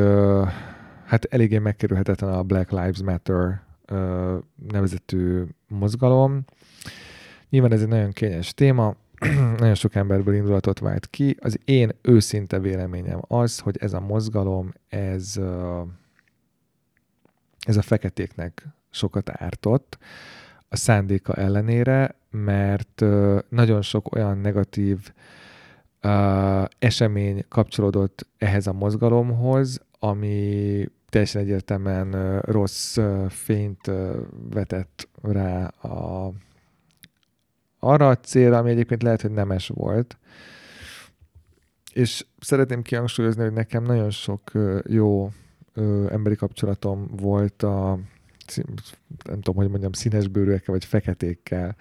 hát 1.04 1.24
eléggé 1.24 1.58
megkerülhetetlen 1.58 2.32
a 2.32 2.42
Black 2.42 2.70
Lives 2.70 3.02
Matter 3.02 3.62
nevezetű 4.68 5.44
mozgalom. 5.68 6.44
Nyilván 7.50 7.72
ez 7.72 7.82
egy 7.82 7.88
nagyon 7.88 8.10
kényes 8.10 8.54
téma, 8.54 8.96
nagyon 9.58 9.74
sok 9.74 9.94
emberből 9.94 10.34
indulatot 10.34 10.78
vált 10.78 11.06
ki. 11.06 11.36
Az 11.40 11.58
én 11.64 11.90
őszinte 12.02 12.58
véleményem 12.58 13.20
az, 13.26 13.58
hogy 13.58 13.76
ez 13.80 13.92
a 13.92 14.00
mozgalom, 14.00 14.72
ez, 14.88 15.40
ez 17.58 17.76
a 17.76 17.82
feketéknek 17.82 18.66
sokat 18.90 19.30
ártott 19.32 19.98
a 20.68 20.76
szándéka 20.76 21.34
ellenére, 21.34 22.14
mert 22.30 23.04
nagyon 23.48 23.82
sok 23.82 24.14
olyan 24.14 24.38
negatív 24.38 25.12
esemény 26.78 27.44
kapcsolódott 27.48 28.26
ehhez 28.38 28.66
a 28.66 28.72
mozgalomhoz, 28.72 29.80
ami 29.98 30.88
teljesen 31.08 31.42
egyértelműen 31.42 32.40
rossz 32.40 32.98
fényt 33.28 33.90
vetett 34.50 35.08
rá 35.22 35.66
a, 35.66 36.32
arra 37.78 38.08
a 38.08 38.16
célra, 38.16 38.56
ami 38.58 38.70
egyébként 38.70 39.02
lehet, 39.02 39.22
hogy 39.22 39.30
nemes 39.30 39.68
volt. 39.68 40.18
És 41.92 42.26
szeretném 42.40 42.82
kihangsúlyozni, 42.82 43.42
hogy 43.42 43.52
nekem 43.52 43.82
nagyon 43.82 44.10
sok 44.10 44.52
jó 44.86 45.30
emberi 46.08 46.34
kapcsolatom 46.36 47.06
volt 47.16 47.62
a 47.62 47.98
nem 49.24 49.40
tudom, 49.40 49.54
hogy 49.54 49.68
mondjam, 49.68 49.92
színesbőrűekkel 49.92 50.74
vagy 50.74 50.84
feketékkel. 50.84 51.76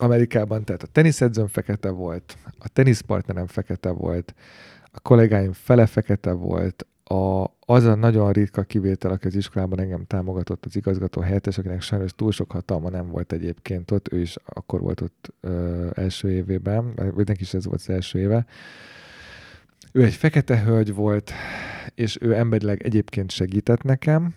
Amerikában, 0.00 0.64
tehát 0.64 0.82
a 0.82 0.86
teniszedzőm 0.86 1.46
fekete 1.46 1.90
volt, 1.90 2.36
a 2.58 2.68
teniszpartnerem 2.68 3.46
fekete 3.46 3.90
volt, 3.90 4.34
a 4.92 5.00
kollégáim 5.00 5.52
fele 5.52 5.86
fekete 5.86 6.32
volt, 6.32 6.86
a, 7.04 7.44
az 7.60 7.84
a 7.84 7.94
nagyon 7.94 8.32
ritka 8.32 8.62
kivétel, 8.62 9.10
aki 9.10 9.26
az 9.26 9.34
iskolában 9.34 9.80
engem 9.80 10.04
támogatott, 10.06 10.64
az 10.64 10.76
igazgató 10.76 11.20
helyettes, 11.20 11.58
akinek 11.58 11.82
sajnos 11.82 12.14
túl 12.14 12.32
sok 12.32 12.52
hatalma 12.52 12.90
nem 12.90 13.08
volt 13.08 13.32
egyébként 13.32 13.90
ott, 13.90 14.12
ő 14.12 14.20
is 14.20 14.36
akkor 14.44 14.80
volt 14.80 15.00
ott 15.00 15.34
ö, 15.40 15.86
első 15.94 16.30
évében, 16.30 16.94
vagy 17.14 17.26
neki 17.28 17.42
is 17.42 17.54
ez 17.54 17.64
volt 17.64 17.80
az 17.80 17.90
első 17.90 18.18
éve. 18.18 18.46
Ő 19.92 20.04
egy 20.04 20.14
fekete 20.14 20.60
hölgy 20.60 20.94
volt, 20.94 21.32
és 21.94 22.18
ő 22.20 22.34
emberileg 22.34 22.82
egyébként 22.82 23.30
segített 23.30 23.82
nekem, 23.82 24.34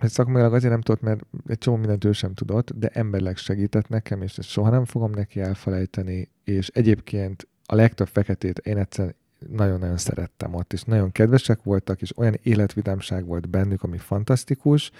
ez 0.00 0.12
szakmailag 0.12 0.54
azért 0.54 0.72
nem 0.72 0.80
tudott, 0.80 1.02
mert 1.02 1.26
egy 1.46 1.58
csomó 1.58 1.76
mindent 1.76 2.04
ő 2.04 2.12
sem 2.12 2.34
tudott, 2.34 2.72
de 2.72 2.88
emberleg 2.88 3.36
segített 3.36 3.88
nekem, 3.88 4.22
és 4.22 4.38
ezt 4.38 4.48
soha 4.48 4.70
nem 4.70 4.84
fogom 4.84 5.10
neki 5.10 5.40
elfelejteni, 5.40 6.28
és 6.44 6.68
egyébként 6.68 7.48
a 7.66 7.74
legtöbb 7.74 8.08
feketét 8.08 8.58
én 8.58 8.76
egyszer 8.76 9.14
nagyon-nagyon 9.48 9.96
szerettem 9.96 10.54
ott, 10.54 10.72
és 10.72 10.82
nagyon 10.82 11.12
kedvesek 11.12 11.62
voltak, 11.62 12.02
és 12.02 12.18
olyan 12.18 12.38
életvidámság 12.42 13.26
volt 13.26 13.48
bennük, 13.48 13.82
ami 13.82 13.98
fantasztikus. 13.98 14.90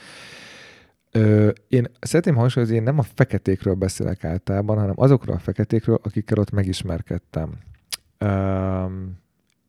Ö, 1.10 1.50
én 1.68 1.86
szeretném 2.00 2.34
hangsúlyozni, 2.34 2.76
én 2.76 2.82
nem 2.82 2.98
a 2.98 3.02
feketékről 3.02 3.74
beszélek 3.74 4.24
általában, 4.24 4.78
hanem 4.78 4.94
azokról 4.96 5.36
a 5.36 5.38
feketékről, 5.38 5.98
akikkel 6.02 6.38
ott 6.38 6.50
megismerkedtem. 6.50 7.58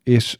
És 0.03 0.39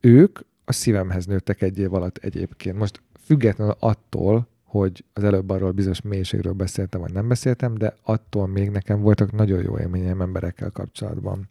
ők 0.00 0.38
a 0.64 0.72
szívemhez 0.72 1.26
nőttek 1.26 1.62
egy 1.62 1.78
év 1.78 1.94
alatt 1.94 2.16
egyébként. 2.16 2.78
Most 2.78 3.02
függetlenül 3.26 3.74
attól, 3.78 4.48
hogy 4.64 5.04
az 5.12 5.24
előbb 5.24 5.50
arról 5.50 5.70
bizonyos 5.70 6.00
mélységről 6.00 6.52
beszéltem, 6.52 7.00
vagy 7.00 7.12
nem 7.12 7.28
beszéltem, 7.28 7.74
de 7.74 7.96
attól 8.02 8.46
még 8.46 8.70
nekem 8.70 9.00
voltak 9.00 9.32
nagyon 9.32 9.62
jó 9.62 9.78
élményeim 9.78 10.20
emberekkel 10.20 10.70
kapcsolatban. 10.70 11.46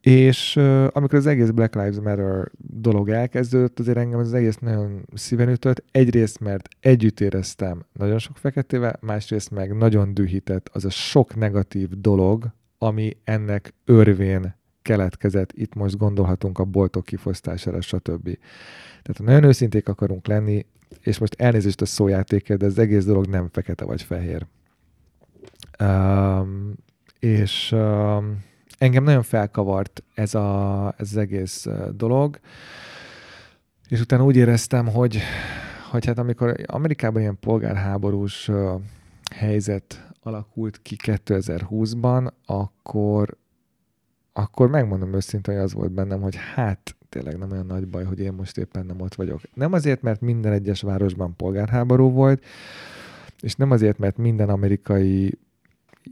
És 0.00 0.56
uh, 0.56 0.86
amikor 0.92 1.18
az 1.18 1.26
egész 1.26 1.50
Black 1.50 1.74
Lives 1.74 1.96
Matter 1.96 2.50
dolog 2.56 3.08
elkezdődött, 3.08 3.78
azért 3.78 3.96
engem 3.96 4.18
az 4.18 4.34
egész 4.34 4.56
nagyon 4.56 5.04
szíven 5.14 5.48
ütött. 5.48 5.84
Egyrészt, 5.90 6.40
mert 6.40 6.68
együtt 6.80 7.20
éreztem 7.20 7.84
nagyon 7.92 8.18
sok 8.18 8.36
feketével, 8.36 8.98
másrészt 9.00 9.50
meg 9.50 9.76
nagyon 9.76 10.14
dühített 10.14 10.70
az 10.72 10.84
a 10.84 10.90
sok 10.90 11.36
negatív 11.36 11.88
dolog, 11.88 12.52
ami 12.78 13.16
ennek 13.24 13.74
örvén 13.84 14.54
keletkezett. 14.82 15.52
Itt 15.52 15.74
most 15.74 15.96
gondolhatunk 15.96 16.58
a 16.58 16.64
boltok 16.64 17.04
kifosztására, 17.04 17.80
stb. 17.80 18.24
Tehát 19.02 19.16
ha 19.16 19.24
nagyon 19.24 19.44
őszinték 19.44 19.88
akarunk 19.88 20.26
lenni, 20.26 20.66
és 21.00 21.18
most 21.18 21.34
elnézést 21.40 21.80
a 21.80 21.86
szójátékért, 21.86 22.58
de 22.58 22.66
az 22.66 22.78
egész 22.78 23.04
dolog 23.04 23.26
nem 23.26 23.48
fekete 23.52 23.84
vagy 23.84 24.02
fehér. 24.02 24.46
Um, 25.80 26.74
és 27.18 27.72
um, 27.72 28.44
engem 28.78 29.04
nagyon 29.04 29.22
felkavart 29.22 30.02
ez, 30.14 30.34
a, 30.34 30.94
ez 30.96 31.08
az 31.10 31.16
egész 31.16 31.66
dolog, 31.94 32.40
és 33.88 34.00
utána 34.00 34.24
úgy 34.24 34.36
éreztem, 34.36 34.86
hogy, 34.88 35.18
hogy 35.90 36.06
hát 36.06 36.18
amikor 36.18 36.56
Amerikában 36.66 37.20
ilyen 37.20 37.38
polgárháborús 37.40 38.50
helyzet 39.34 40.12
alakult 40.22 40.82
ki 40.82 40.96
2020-ban, 41.02 42.30
akkor, 42.46 43.36
akkor 44.32 44.68
megmondom 44.68 45.14
őszintén, 45.14 45.54
hogy 45.54 45.62
az 45.62 45.72
volt 45.72 45.92
bennem, 45.92 46.20
hogy 46.20 46.36
hát 46.54 46.96
tényleg 47.08 47.38
nem 47.38 47.50
olyan 47.50 47.66
nagy 47.66 47.88
baj, 47.88 48.04
hogy 48.04 48.20
én 48.20 48.32
most 48.32 48.58
éppen 48.58 48.86
nem 48.86 49.00
ott 49.00 49.14
vagyok. 49.14 49.40
Nem 49.54 49.72
azért, 49.72 50.02
mert 50.02 50.20
minden 50.20 50.52
egyes 50.52 50.80
városban 50.80 51.36
polgárháború 51.36 52.10
volt, 52.10 52.44
és 53.40 53.54
nem 53.54 53.70
azért, 53.70 53.98
mert 53.98 54.16
minden 54.16 54.48
amerikai 54.48 55.38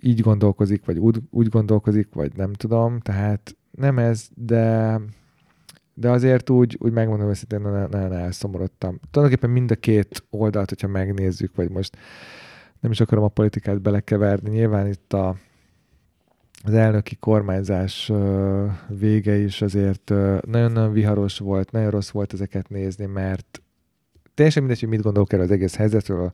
így 0.01 0.21
gondolkozik, 0.21 0.85
vagy 0.85 0.99
úgy, 0.99 1.19
úgy 1.31 1.49
gondolkozik, 1.49 2.09
vagy 2.13 2.33
nem 2.37 2.53
tudom, 2.53 3.01
tehát 3.01 3.57
nem 3.71 3.99
ez, 3.99 4.29
de 4.35 4.99
de 5.95 6.11
azért 6.11 6.51
úgy, 6.51 6.77
úgy 6.81 6.93
megmondom 6.93 7.29
őszintén, 7.29 7.61
nagyon 7.61 8.13
elszomorodtam. 8.13 9.01
Tulajdonképpen 9.11 9.55
mind 9.55 9.71
a 9.71 9.75
két 9.75 10.25
oldalt, 10.31 10.69
hogyha 10.69 10.89
megnézzük, 10.89 11.55
vagy 11.57 11.71
most 11.71 11.97
nem 12.81 12.91
is 12.91 13.01
akarom 13.01 13.25
a 13.25 13.29
politikát 13.29 13.83
belekeverni, 13.83 14.51
nyilván 14.51 14.87
itt 14.87 15.13
a, 15.13 15.37
az 16.65 16.75
elnöki 16.75 17.17
kormányzás 17.17 18.13
vége 18.89 19.37
is 19.37 19.63
azért 19.63 20.09
nagyon-nagyon 20.41 20.93
viharos 20.93 21.39
volt, 21.39 21.71
nagyon 21.71 21.91
rossz 21.91 22.11
volt 22.11 22.33
ezeket 22.33 22.69
nézni, 22.69 23.07
mert 23.07 23.63
teljesen 24.35 24.63
mindegy, 24.63 24.81
hogy 24.81 24.89
mit 24.89 25.03
gondolok 25.03 25.33
erről 25.33 25.45
az 25.45 25.51
egész 25.51 25.77
helyzetről, 25.77 26.33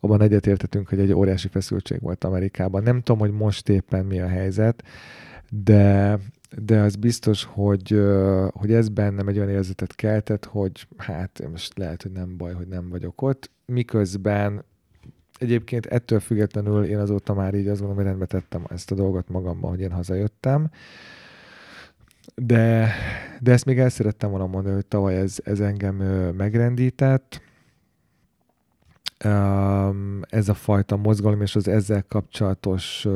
abban 0.00 0.22
egyetértetünk, 0.22 0.88
hogy 0.88 1.00
egy 1.00 1.12
óriási 1.12 1.48
feszültség 1.48 2.00
volt 2.00 2.24
Amerikában. 2.24 2.82
Nem 2.82 3.00
tudom, 3.00 3.20
hogy 3.20 3.32
most 3.32 3.68
éppen 3.68 4.06
mi 4.06 4.20
a 4.20 4.28
helyzet, 4.28 4.82
de, 5.50 6.18
de 6.62 6.80
az 6.80 6.96
biztos, 6.96 7.44
hogy, 7.44 8.00
hogy 8.50 8.72
ez 8.72 8.88
bennem 8.88 9.28
egy 9.28 9.36
olyan 9.36 9.50
érzetet 9.50 9.94
keltett, 9.94 10.44
hogy 10.44 10.86
hát 10.96 11.42
most 11.50 11.78
lehet, 11.78 12.02
hogy 12.02 12.12
nem 12.12 12.36
baj, 12.36 12.52
hogy 12.52 12.68
nem 12.68 12.88
vagyok 12.88 13.22
ott, 13.22 13.50
miközben 13.66 14.64
egyébként 15.38 15.86
ettől 15.86 16.20
függetlenül 16.20 16.84
én 16.84 16.98
azóta 16.98 17.34
már 17.34 17.54
így 17.54 17.68
azt 17.68 17.80
gondolom, 17.80 17.96
hogy 17.96 18.04
rendbe 18.04 18.26
tettem 18.26 18.64
ezt 18.68 18.90
a 18.90 18.94
dolgot 18.94 19.28
magamban, 19.28 19.70
hogy 19.70 19.80
én 19.80 19.92
hazajöttem. 19.92 20.70
De, 22.34 22.92
de 23.40 23.52
ezt 23.52 23.64
még 23.64 23.78
el 23.78 23.88
szerettem 23.88 24.30
volna 24.30 24.46
mondani, 24.46 24.74
hogy 24.74 24.86
tavaly 24.86 25.16
ez, 25.16 25.36
ez 25.44 25.60
engem 25.60 25.96
megrendített. 26.36 27.40
Ez 30.20 30.48
a 30.48 30.54
fajta 30.54 30.96
mozgalom 30.96 31.40
és 31.40 31.56
az 31.56 31.68
ezzel 31.68 32.04
kapcsolatos 32.08 33.06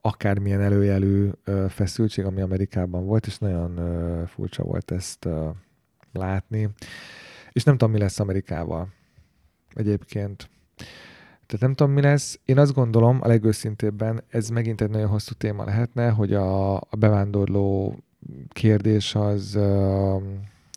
akármilyen 0.00 0.60
előjelű 0.60 1.30
feszültség, 1.68 2.24
ami 2.24 2.40
Amerikában 2.40 3.04
volt, 3.06 3.26
és 3.26 3.38
nagyon 3.38 3.80
furcsa 4.26 4.62
volt 4.62 4.90
ezt 4.90 5.28
látni. 6.12 6.68
És 7.52 7.64
nem 7.64 7.76
tudom, 7.76 7.92
mi 7.92 8.00
lesz 8.00 8.20
Amerikával 8.20 8.88
egyébként. 9.74 10.48
Tehát 11.46 11.60
nem 11.60 11.74
tudom, 11.74 11.92
mi 11.92 12.00
lesz. 12.00 12.40
Én 12.44 12.58
azt 12.58 12.74
gondolom, 12.74 13.18
a 13.22 13.26
legőszintébben, 13.26 14.22
ez 14.28 14.48
megint 14.48 14.80
egy 14.80 14.90
nagyon 14.90 15.08
hosszú 15.08 15.32
téma 15.32 15.64
lehetne, 15.64 16.10
hogy 16.10 16.34
a, 16.34 16.76
a 16.76 16.96
bevándorló 16.98 17.96
kérdés 18.48 19.14
az, 19.14 19.58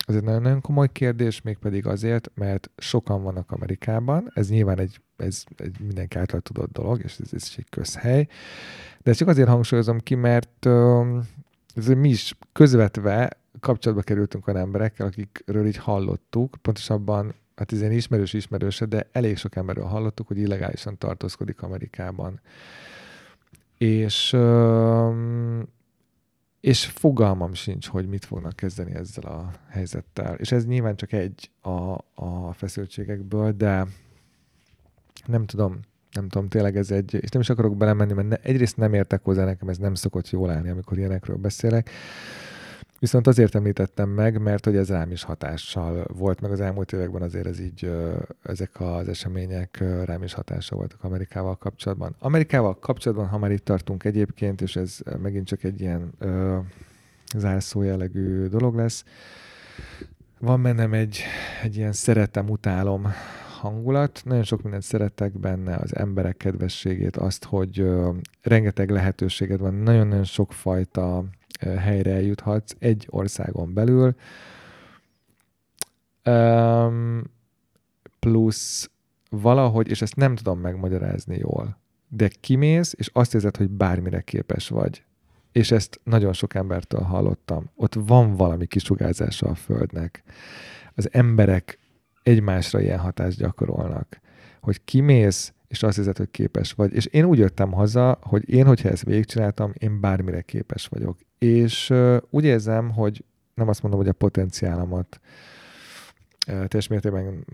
az 0.06 0.16
egy 0.16 0.24
nagyon-nagyon 0.24 0.62
komoly 0.62 0.92
kérdés, 0.92 1.42
mégpedig 1.42 1.86
azért, 1.86 2.32
mert 2.36 2.70
sokan 2.78 3.24
vannak 3.24 3.52
Amerikában, 3.52 4.32
ez 4.34 4.50
nyilván 4.50 4.80
egy, 4.80 5.02
ez 5.18 5.44
egy 5.58 5.76
mindenki 5.80 6.18
által 6.18 6.40
tudott 6.40 6.72
dolog, 6.72 7.02
és 7.04 7.18
ez, 7.20 7.30
ez 7.34 7.52
egy 7.58 7.70
közhely, 7.70 8.28
de 9.04 9.10
ezt 9.10 9.20
csak 9.20 9.28
azért 9.28 9.48
hangsúlyozom 9.48 10.00
ki, 10.00 10.16
mert 10.16 10.66
ez 11.76 11.88
mi 11.88 12.10
is 12.10 12.36
közvetve 12.52 13.30
kapcsolatba 13.60 14.04
kerültünk 14.04 14.48
olyan 14.48 14.62
emberekkel, 14.62 15.08
akikről 15.08 15.68
így 15.68 15.78
hallottuk, 15.78 16.58
pontosabban 16.62 17.34
hát 17.58 17.72
ez 17.72 17.80
ilyen 17.80 17.92
ismerős 17.92 18.34
ismerőse, 18.34 18.86
de 18.86 19.10
elég 19.12 19.38
sok 19.38 19.56
emberről 19.56 19.86
hallottuk, 19.86 20.28
hogy 20.28 20.38
illegálisan 20.38 20.98
tartózkodik 20.98 21.62
Amerikában. 21.62 22.40
És 23.78 24.36
és 26.60 26.86
fogalmam 26.86 27.54
sincs, 27.54 27.88
hogy 27.88 28.08
mit 28.08 28.26
fognak 28.26 28.56
kezdeni 28.56 28.96
ezzel 28.96 29.24
a 29.24 29.52
helyzettel. 29.70 30.36
És 30.36 30.52
ez 30.52 30.66
nyilván 30.66 30.96
csak 30.96 31.12
egy 31.12 31.52
a, 31.62 31.98
a 32.14 32.54
feszültségekből, 32.54 33.52
de 33.52 33.88
nem 35.26 35.46
tudom, 35.46 35.80
nem 36.12 36.28
tudom, 36.28 36.48
tényleg 36.48 36.78
ez 36.78 36.92
egy, 36.92 37.14
és 37.14 37.30
nem 37.30 37.42
is 37.42 37.50
akarok 37.50 37.78
belemenni, 37.78 38.14
mert 38.14 38.28
ne, 38.28 38.36
egyrészt 38.36 38.78
nem 38.78 38.94
értek 38.94 39.24
hozzá, 39.24 39.46
nekem 39.46 39.70
ez 39.70 39.78
nem 39.78 39.94
szokott 39.94 40.30
jól 40.30 40.50
állni, 40.50 40.70
amikor 40.70 40.98
ilyenekről 40.98 41.38
beszélek. 41.38 41.90
Viszont 43.00 43.28
azért 43.28 43.56
említettem 43.56 44.10
meg, 44.10 44.42
mert 44.42 44.66
hogy 44.66 44.76
ez 44.76 44.90
rám 44.90 45.12
is 45.12 45.24
hatással 45.24 46.06
volt, 46.14 46.42
meg 46.42 46.52
az 46.52 46.62
elmúlt 46.62 46.94
években 46.94 47.22
azért 47.22 47.46
ez 47.46 47.60
így, 47.60 47.92
ezek 48.44 48.82
az 48.82 49.08
események 49.08 49.84
rám 50.06 50.24
is 50.24 50.34
hatással 50.34 50.78
voltak 50.78 51.04
Amerikával 51.04 51.56
kapcsolatban. 51.56 52.16
Amerikával 52.20 52.80
kapcsolatban, 52.80 53.28
ha 53.28 53.38
már 53.38 53.52
itt 53.52 53.66
tartunk 53.66 54.04
egyébként, 54.04 54.62
és 54.62 54.76
ez 54.76 55.00
megint 55.22 55.48
csak 55.48 55.64
egy 55.64 55.82
ilyen 55.82 56.12
ö, 56.20 56.58
zárszó 57.36 57.82
jellegű 57.82 58.46
dolog 58.46 58.76
lesz, 58.76 59.04
van 60.40 60.62
bennem 60.62 60.94
egy, 60.94 61.22
egy 61.64 61.76
ilyen 61.76 61.94
szeretem, 61.94 62.50
utálom 62.50 63.08
hangulat. 63.60 64.22
Nagyon 64.26 64.44
sok 64.44 64.62
mindent 64.62 64.84
szeretek 64.84 65.40
benne, 65.40 65.76
az 65.76 65.96
emberek 65.96 66.38
kedvességét, 66.38 67.18
azt, 67.18 67.46
hogy 67.46 67.80
ö, 67.80 68.12
rengeteg 68.42 68.90
lehetőséged 68.90 69.60
van, 69.60 69.74
nagyon-nagyon 69.74 70.24
sokfajta 70.24 71.24
helyre 71.60 72.12
eljuthatsz 72.12 72.76
egy 72.80 73.08
országon 73.10 73.74
belül. 73.74 74.16
Um, 76.26 77.24
plusz 78.20 78.90
valahogy, 79.30 79.90
és 79.90 80.02
ezt 80.02 80.16
nem 80.16 80.36
tudom 80.36 80.60
megmagyarázni 80.60 81.38
jól, 81.38 81.78
de 82.08 82.28
kimész, 82.28 82.94
és 82.98 83.10
azt 83.14 83.34
érzed, 83.34 83.58
hogy 83.58 83.70
bármire 83.70 84.22
képes 84.22 84.70
vagy. 84.70 85.04
És 85.52 85.72
ezt 85.72 86.00
nagyon 86.04 86.34
sok 86.34 86.54
embertől 86.54 87.02
hallottam. 87.02 87.70
Ott 87.76 87.94
van 87.94 88.36
valami 88.36 88.66
kisugárzása 88.66 89.48
a 89.48 89.56
Földnek. 89.56 90.24
Az 90.96 91.14
emberek 91.14 91.80
egymásra 92.24 92.82
ilyen 92.82 93.00
hatást 93.00 93.38
gyakorolnak. 93.38 94.20
Hogy 94.62 94.84
kimész, 94.84 95.54
és 95.68 95.84
azt 95.84 95.98
hiszed, 95.98 96.18
hogy 96.18 96.32
képes 96.32 96.74
vagy. 96.74 96.94
És 96.94 97.06
én 97.06 97.26
úgy 97.26 97.38
jöttem 97.38 97.72
haza, 97.72 98.20
hogy 98.22 98.50
én, 98.50 98.66
hogyha 98.66 98.90
ezt 98.90 99.04
végigcsináltam, 99.04 99.72
én 99.78 100.00
bármire 100.00 100.42
képes 100.42 100.88
vagyok. 100.88 101.18
És 101.38 101.90
uh, 101.90 102.18
úgy 102.30 102.44
érzem, 102.44 102.92
hogy 102.92 103.24
nem 103.54 103.68
azt 103.68 103.82
mondom, 103.82 104.00
hogy 104.00 104.10
a 104.10 104.14
potenciálomat 104.14 105.20
uh, 106.48 106.66
teljes 106.66 106.88
mértékben 106.88 107.46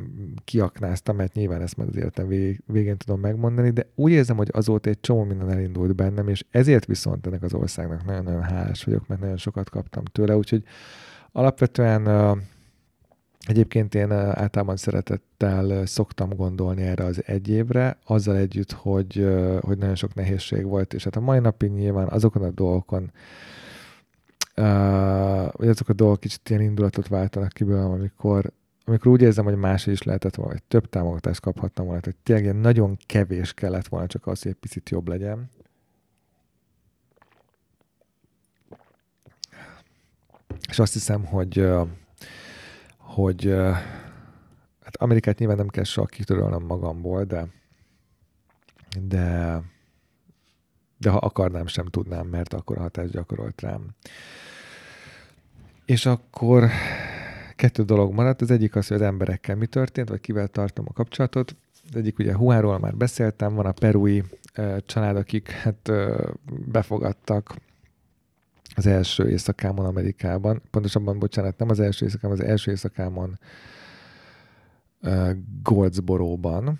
kiaknáztam, 0.44 1.16
mert 1.16 1.34
nyilván 1.34 1.62
ezt 1.62 1.78
majd 1.78 1.90
az 1.90 1.96
életem 1.96 2.28
vég, 2.28 2.62
végén 2.66 2.98
tudom 2.98 3.20
megmondani, 3.20 3.70
de 3.70 3.88
úgy 3.96 4.12
érzem, 4.12 4.38
hogy 4.38 4.50
azóta 4.52 4.90
egy 4.90 5.00
csomó 5.00 5.24
minden 5.24 5.50
elindult 5.50 5.96
bennem, 5.96 6.28
és 6.28 6.44
ezért 6.50 6.86
viszont 6.86 7.28
ennek 7.28 7.44
az 7.44 7.54
országnak 7.54 8.06
nagyon-nagyon 8.06 8.44
hálás 8.44 8.84
vagyok, 8.84 9.08
mert 9.08 9.22
nagyon 9.22 9.38
sokat 9.38 9.70
kaptam 9.70 10.04
tőle, 10.04 10.38
úgyhogy 10.38 10.64
alapvetően 11.32 12.08
Egyébként 13.48 13.96
én 13.96 14.12
általában 14.12 14.78
szeretettel 14.78 15.86
szoktam 15.86 16.30
gondolni 16.30 16.82
erre 16.82 17.04
az 17.04 17.24
egy 17.26 17.50
évre, 17.50 17.98
azzal 18.06 18.36
együtt, 18.36 18.72
hogy, 18.72 19.28
hogy 19.62 19.78
nagyon 19.78 19.96
sok 19.96 20.14
nehézség 20.14 20.66
volt, 20.66 20.94
és 20.94 21.04
hát 21.04 21.16
a 21.16 21.20
mai 21.20 21.40
napig 21.40 21.72
nyilván 21.72 22.08
azokon 22.08 22.44
a 22.44 22.50
dolgokon, 22.50 23.12
vagy 25.52 25.68
azok 25.68 25.90
a 25.90 25.94
dolgok 25.94 26.20
kicsit 26.20 26.50
ilyen 26.50 26.62
indulatot 26.62 27.08
váltanak 27.08 27.52
ki 27.52 27.64
belőlem, 27.64 27.92
amikor, 27.92 28.52
amikor 28.86 29.12
úgy 29.12 29.22
érzem, 29.22 29.46
hogy 29.46 29.56
más 29.56 29.86
is 29.88 30.04
lehetett 30.04 30.36
volna, 30.36 30.52
vagy 30.52 30.64
több 30.64 30.90
támogatást 30.90 31.40
kaphattam 31.40 31.86
volna, 31.86 32.02
hogy 32.04 32.16
tényleg 32.24 32.44
ilyen 32.44 32.56
nagyon 32.56 32.98
kevés 33.06 33.54
kellett 33.54 33.88
volna 33.88 34.08
csak 34.08 34.28
az, 34.28 34.42
hogy 34.42 34.52
egy 34.52 34.58
picit 34.58 34.90
jobb 34.90 35.08
legyen. 35.08 35.50
És 40.70 40.80
azt 40.80 40.94
hiszem, 40.94 41.26
hogy 41.26 41.68
hogy 43.14 43.56
hát 44.84 44.96
Amerikát 44.96 45.38
nyilván 45.38 45.58
nem 45.58 45.68
kell 45.68 45.84
soha 45.84 46.08
kitörölnöm 46.08 46.64
magamból, 46.64 47.24
de 47.24 47.48
de 49.02 49.62
de 50.98 51.10
ha 51.10 51.18
akarnám, 51.18 51.68
sem 51.68 51.86
tudnám, 51.86 52.28
mert 52.28 52.54
akkor 52.54 52.78
a 52.78 52.82
hatást 52.82 53.12
gyakorolt 53.12 53.62
rám. 53.62 53.88
És 55.86 56.06
akkor 56.06 56.70
kettő 57.56 57.84
dolog 57.84 58.14
maradt. 58.14 58.42
Az 58.42 58.52
egyik 58.52 58.76
az, 58.76 58.88
hogy 58.88 58.98
az 58.98 59.04
emberekkel 59.04 59.56
mi 59.56 59.66
történt, 59.66 60.10
vagy 60.10 60.20
kivel 60.20 60.48
tartom 60.48 60.86
a 60.88 60.94
kapcsolatot. 60.94 61.56
Az 61.90 61.96
egyik 61.96 62.20
ugye 62.20 62.36
Huáról 62.36 62.80
már 62.80 62.96
beszéltem, 62.96 63.54
van 63.54 63.66
a 63.66 63.72
perui 63.72 64.24
család, 64.86 65.16
akik 65.16 65.50
hát 65.50 65.92
befogadtak 66.66 67.56
az 68.76 68.86
első 68.86 69.30
éjszakámon 69.30 69.86
Amerikában, 69.86 70.62
pontosabban, 70.72 71.20
bocsánat, 71.20 71.58
nem 71.58 71.70
az 71.70 71.80
első 71.80 72.06
éjszakámon, 72.06 72.40
az 72.40 72.46
első 72.46 72.72
éjszakámon 72.72 73.40
uh, 75.02 75.30
Goldsboróban, 75.64 76.80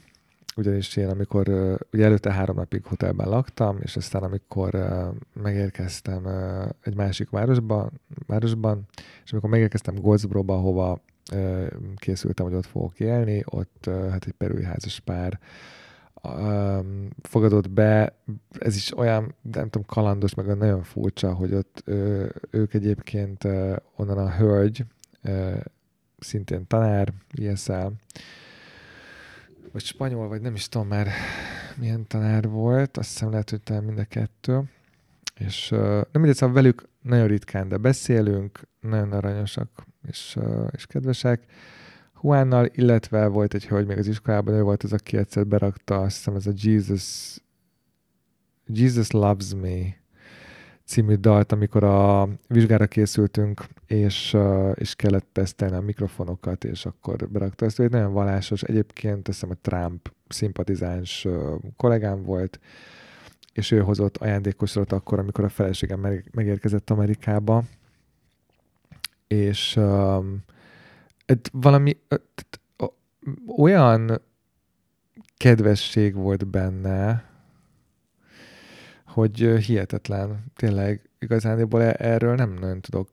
ugyanis 0.56 0.96
én 0.96 1.08
amikor, 1.08 1.50
uh, 1.50 1.76
ugye 1.94 2.06
előtte 2.06 2.32
három 2.32 2.56
napig 2.56 2.86
hotelben 2.86 3.30
laktam, 3.30 3.78
és 3.82 3.96
aztán 3.96 4.24
amikor 4.24 4.76
uh, 4.76 5.42
megérkeztem 5.44 6.26
uh, 6.26 6.70
egy 6.82 6.96
másik 6.96 7.30
városba, 7.30 7.92
városban, 8.28 8.88
és 9.24 9.32
amikor 9.32 9.50
megérkeztem 9.50 9.96
Goldsboróba, 9.96 10.56
hova 10.56 11.02
uh, 11.34 11.68
készültem, 11.96 12.46
hogy 12.46 12.56
ott 12.56 12.66
fogok 12.66 13.00
élni, 13.00 13.44
ott 13.46 13.86
uh, 13.88 14.10
hát 14.10 14.26
egy 14.26 14.34
perui 14.34 14.64
házas 14.64 15.00
pár 15.00 15.40
um, 16.24 17.10
fogadott 17.22 17.70
be, 17.70 18.20
ez 18.60 18.76
is 18.76 18.98
olyan, 18.98 19.36
nem 19.42 19.70
tudom, 19.70 19.86
kalandos, 19.86 20.34
meg 20.34 20.58
nagyon 20.58 20.84
furcsa, 20.84 21.34
hogy 21.34 21.54
ott 21.54 21.82
ö, 21.86 22.26
ők 22.50 22.74
egyébként 22.74 23.44
ö, 23.44 23.76
onnan 23.96 24.18
a 24.18 24.36
hölgy, 24.36 24.86
ö, 25.22 25.56
szintén 26.20 26.68
tanár, 26.68 27.14
ISL, 27.32 27.88
vagy 29.72 29.84
spanyol, 29.84 30.28
vagy 30.28 30.42
nem 30.42 30.56
is 30.56 30.70
tudom 30.70 30.88
már 30.88 31.08
milyen 31.78 32.08
tanár 32.08 32.48
volt, 32.48 32.98
azt 32.98 33.10
hiszem 33.10 33.30
lehet, 33.30 33.50
hogy 33.50 33.62
talán 33.62 33.84
mind 33.84 34.00
a 34.00 34.04
kettő. 34.04 34.62
És 35.36 35.72
uh, 35.72 35.80
nem 35.80 36.06
mindegy, 36.12 36.36
szóval 36.36 36.56
velük 36.56 36.88
nagyon 37.02 37.28
ritkán, 37.28 37.68
de 37.68 37.78
beszélünk, 37.78 38.60
nagyon 38.80 39.12
aranyosak 39.12 39.70
és, 40.08 40.36
uh, 40.36 40.68
és 40.72 40.86
kedvesek. 40.86 41.46
Juánnal, 42.24 42.70
illetve 42.74 43.28
volt 43.28 43.54
egy 43.54 43.68
hölgy 43.68 43.88
még 43.88 43.98
az 43.98 44.08
iskolában, 44.08 44.54
ő 44.54 44.62
volt 44.62 44.84
az, 44.84 44.94
aki 44.94 45.18
egyszer 45.18 45.48
berakta, 45.48 46.02
azt 46.02 46.16
hiszem 46.16 46.36
ez 46.36 46.48
a 46.48 46.52
Jesus, 46.56 47.38
Jesus 48.66 49.12
Loves 49.12 49.54
Me 49.62 49.96
című 50.86 51.16
dalt, 51.16 51.52
amikor 51.52 51.84
a 51.84 52.30
vizsgára 52.48 52.88
készültünk, 52.88 53.66
és, 53.88 54.38
és 54.74 54.96
kellett 54.96 55.28
tesztelni 55.32 55.76
a 55.76 55.82
mikrofonokat, 55.82 56.64
és 56.64 56.86
akkor 56.86 57.30
berakta 57.30 57.66
ezt. 57.66 57.80
Egy 57.80 57.92
nagyon 57.92 58.14
valásos, 58.14 58.62
egyébként 58.64 59.28
azt 59.28 59.40
hiszem 59.40 59.58
a 59.58 59.62
Trump 59.62 60.14
szimpatizáns 60.28 61.28
kollégám 61.78 62.24
volt, 62.24 62.60
és 63.54 63.72
ő 63.72 63.80
hozott 63.80 64.18
ajándékosrat 64.18 64.92
akkor, 64.92 65.20
amikor 65.20 65.44
a 65.44 65.50
feleségem 65.50 66.24
megérkezett 66.32 66.90
Amerikába, 66.90 67.64
és 69.28 69.76
um, 69.76 70.44
valami 71.52 71.98
olyan 73.58 74.22
kedvesség 75.38 76.14
volt 76.14 76.48
benne, 76.48 77.32
hogy 79.06 79.38
hihetetlen. 79.40 80.46
Tényleg 80.56 81.10
igazániból 81.20 81.82
e- 81.82 81.96
erről 81.98 82.36
nem 82.36 82.54
nagyon 82.54 82.82
tudok 82.82 83.10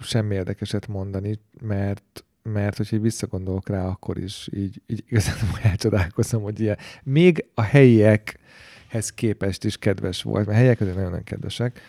semmi 0.00 0.34
érdekeset 0.34 0.86
mondani, 0.86 1.38
mert 1.60 2.20
mert 2.52 2.76
hogyha 2.76 2.98
visszagondolok 2.98 3.68
rá, 3.68 3.86
akkor 3.86 4.18
is 4.18 4.48
így, 4.52 4.82
így 4.86 5.04
igazán 5.08 5.34
elcsodálkozom, 5.62 6.42
hogy 6.42 6.60
ilyen, 6.60 6.78
még 7.02 7.44
a 7.54 7.62
helyiekhez 7.62 9.12
képest 9.14 9.64
is 9.64 9.76
kedves 9.78 10.22
volt, 10.22 10.46
mert 10.46 10.58
helyiek 10.58 10.80
azért 10.80 10.94
nagyon-nagyon 10.96 11.24
kedvesek, 11.24 11.80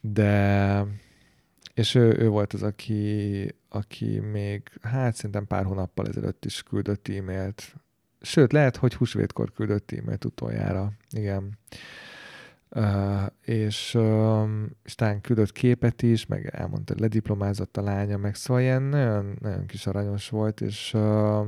de 0.00 0.84
és 1.74 1.94
ő, 1.94 2.16
ő 2.18 2.28
volt 2.28 2.52
az, 2.52 2.62
aki, 2.62 3.54
aki 3.68 4.20
még, 4.20 4.62
hát 4.82 5.14
szerintem 5.14 5.46
pár 5.46 5.64
hónappal 5.64 6.06
ezelőtt 6.06 6.44
is 6.44 6.62
küldött 6.62 7.08
e-mailt. 7.08 7.74
Sőt, 8.20 8.52
lehet, 8.52 8.76
hogy 8.76 8.94
húsvétkor 8.94 9.52
küldött 9.52 9.92
e-mailt 9.92 10.24
utoljára. 10.24 10.92
Igen. 11.10 11.58
Uh, 12.70 13.26
és, 13.40 13.98
és 14.84 14.94
talán 14.94 15.20
küldött 15.20 15.52
képet 15.52 16.02
is, 16.02 16.26
meg 16.26 16.46
elmondta, 16.46 16.92
hogy 16.92 17.02
lediplomázott 17.02 17.76
a 17.76 17.82
lánya, 17.82 18.16
meg 18.16 18.34
szóval 18.34 18.62
ilyen 18.62 18.82
nagyon, 18.82 19.36
nagyon 19.40 19.66
kis 19.66 19.86
aranyos 19.86 20.28
volt, 20.28 20.60
és 20.60 20.94
uh, 20.94 21.46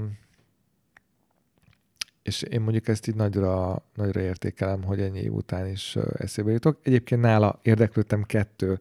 és 2.27 2.43
én 2.43 2.61
mondjuk 2.61 2.89
ezt 2.89 3.09
így 3.09 3.15
nagyra, 3.15 3.82
nagyra 3.94 4.20
értékelem, 4.20 4.82
hogy 4.82 5.01
ennyi 5.01 5.20
év 5.20 5.32
után 5.32 5.66
is 5.66 5.97
eszébe 6.16 6.51
jutok. 6.51 6.78
Egyébként 6.82 7.20
nála 7.20 7.59
érdeklődtem 7.62 8.23
kettő 8.23 8.81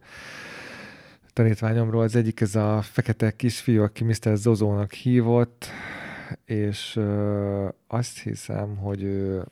tanítványomról. 1.36 2.02
Az 2.02 2.16
egyik 2.16 2.40
ez 2.40 2.54
a 2.54 2.82
fekete 2.82 3.36
kisfiú, 3.36 3.82
aki 3.82 4.04
Mr. 4.04 4.36
Zozónak 4.36 4.92
hívott, 4.92 5.66
és 6.44 7.00
azt 7.86 8.18
hiszem, 8.18 8.76
hogy 8.76 9.02
ő 9.02 9.44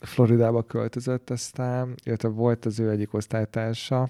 Floridába 0.00 0.62
költözött 0.62 1.30
aztán, 1.30 1.94
illetve 2.04 2.28
volt 2.28 2.64
az 2.64 2.78
ő 2.78 2.90
egyik 2.90 3.14
osztálytársa. 3.14 4.08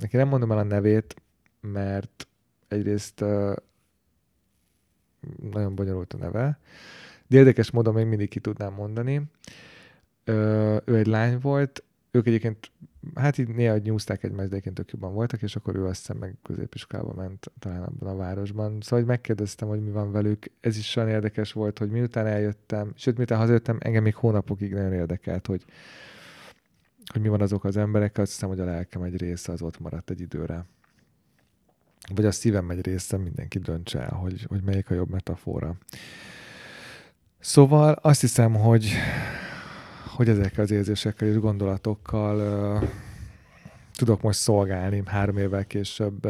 Neki 0.00 0.16
nem 0.16 0.28
mondom 0.28 0.52
el 0.52 0.58
a 0.58 0.62
nevét, 0.62 1.14
mert 1.60 2.26
egyrészt 2.68 3.20
nagyon 5.50 5.74
bonyolult 5.74 6.12
a 6.12 6.16
neve, 6.16 6.58
de 7.26 7.36
érdekes 7.36 7.70
módon 7.70 7.94
még 7.94 8.06
mindig 8.06 8.28
ki 8.28 8.40
tudnám 8.40 8.72
mondani. 8.72 9.22
Ö, 10.24 10.76
ő 10.84 10.96
egy 10.96 11.06
lány 11.06 11.38
volt, 11.40 11.84
ők 12.10 12.26
egyébként, 12.26 12.70
hát 13.14 13.38
így 13.38 13.48
néha 13.48 13.76
nyúzták 13.76 14.22
egymást, 14.22 14.48
de 14.48 14.56
egyébként 14.56 14.74
tök 14.74 14.90
jobban 14.90 15.12
voltak, 15.12 15.42
és 15.42 15.56
akkor 15.56 15.76
ő 15.76 15.86
azt 15.86 15.98
hiszem 15.98 16.16
meg 16.16 16.36
középiskolába 16.42 17.12
ment 17.14 17.50
talán 17.58 17.82
abban 17.82 18.08
a 18.08 18.16
városban. 18.16 18.80
Szóval 18.80 18.98
hogy 18.98 19.08
megkérdeztem, 19.08 19.68
hogy 19.68 19.82
mi 19.82 19.90
van 19.90 20.12
velük. 20.12 20.46
Ez 20.60 20.76
is 20.76 20.96
olyan 20.96 21.08
érdekes 21.08 21.52
volt, 21.52 21.78
hogy 21.78 21.90
miután 21.90 22.26
eljöttem, 22.26 22.92
sőt, 22.94 23.16
miután 23.16 23.38
hazajöttem, 23.38 23.78
engem 23.80 24.02
még 24.02 24.14
hónapokig 24.14 24.72
nagyon 24.72 24.92
érdekelt, 24.92 25.46
hogy, 25.46 25.64
hogy 27.12 27.20
mi 27.20 27.28
van 27.28 27.40
azok 27.40 27.64
az 27.64 27.76
emberek, 27.76 28.18
azt 28.18 28.32
hiszem, 28.32 28.48
hogy 28.48 28.60
a 28.60 28.64
lelkem 28.64 29.02
egy 29.02 29.16
része 29.16 29.52
az 29.52 29.62
ott 29.62 29.80
maradt 29.80 30.10
egy 30.10 30.20
időre. 30.20 30.64
Vagy 32.14 32.24
a 32.24 32.30
szívem 32.30 32.70
egy 32.70 32.86
része, 32.86 33.16
mindenki 33.16 33.58
döntse 33.58 34.00
el, 34.00 34.16
hogy, 34.16 34.44
hogy 34.48 34.62
melyik 34.62 34.90
a 34.90 34.94
jobb 34.94 35.10
metafora. 35.10 35.76
Szóval 37.38 37.92
azt 37.92 38.20
hiszem, 38.20 38.54
hogy, 38.54 38.92
hogy 40.20 40.28
ezekkel 40.28 40.64
az 40.64 40.70
érzésekkel 40.70 41.28
és 41.28 41.38
gondolatokkal 41.38 42.36
uh, 42.36 42.88
tudok 43.96 44.22
most 44.22 44.38
szolgálni 44.38 45.02
három 45.06 45.36
évvel 45.36 45.64
később 45.64 46.28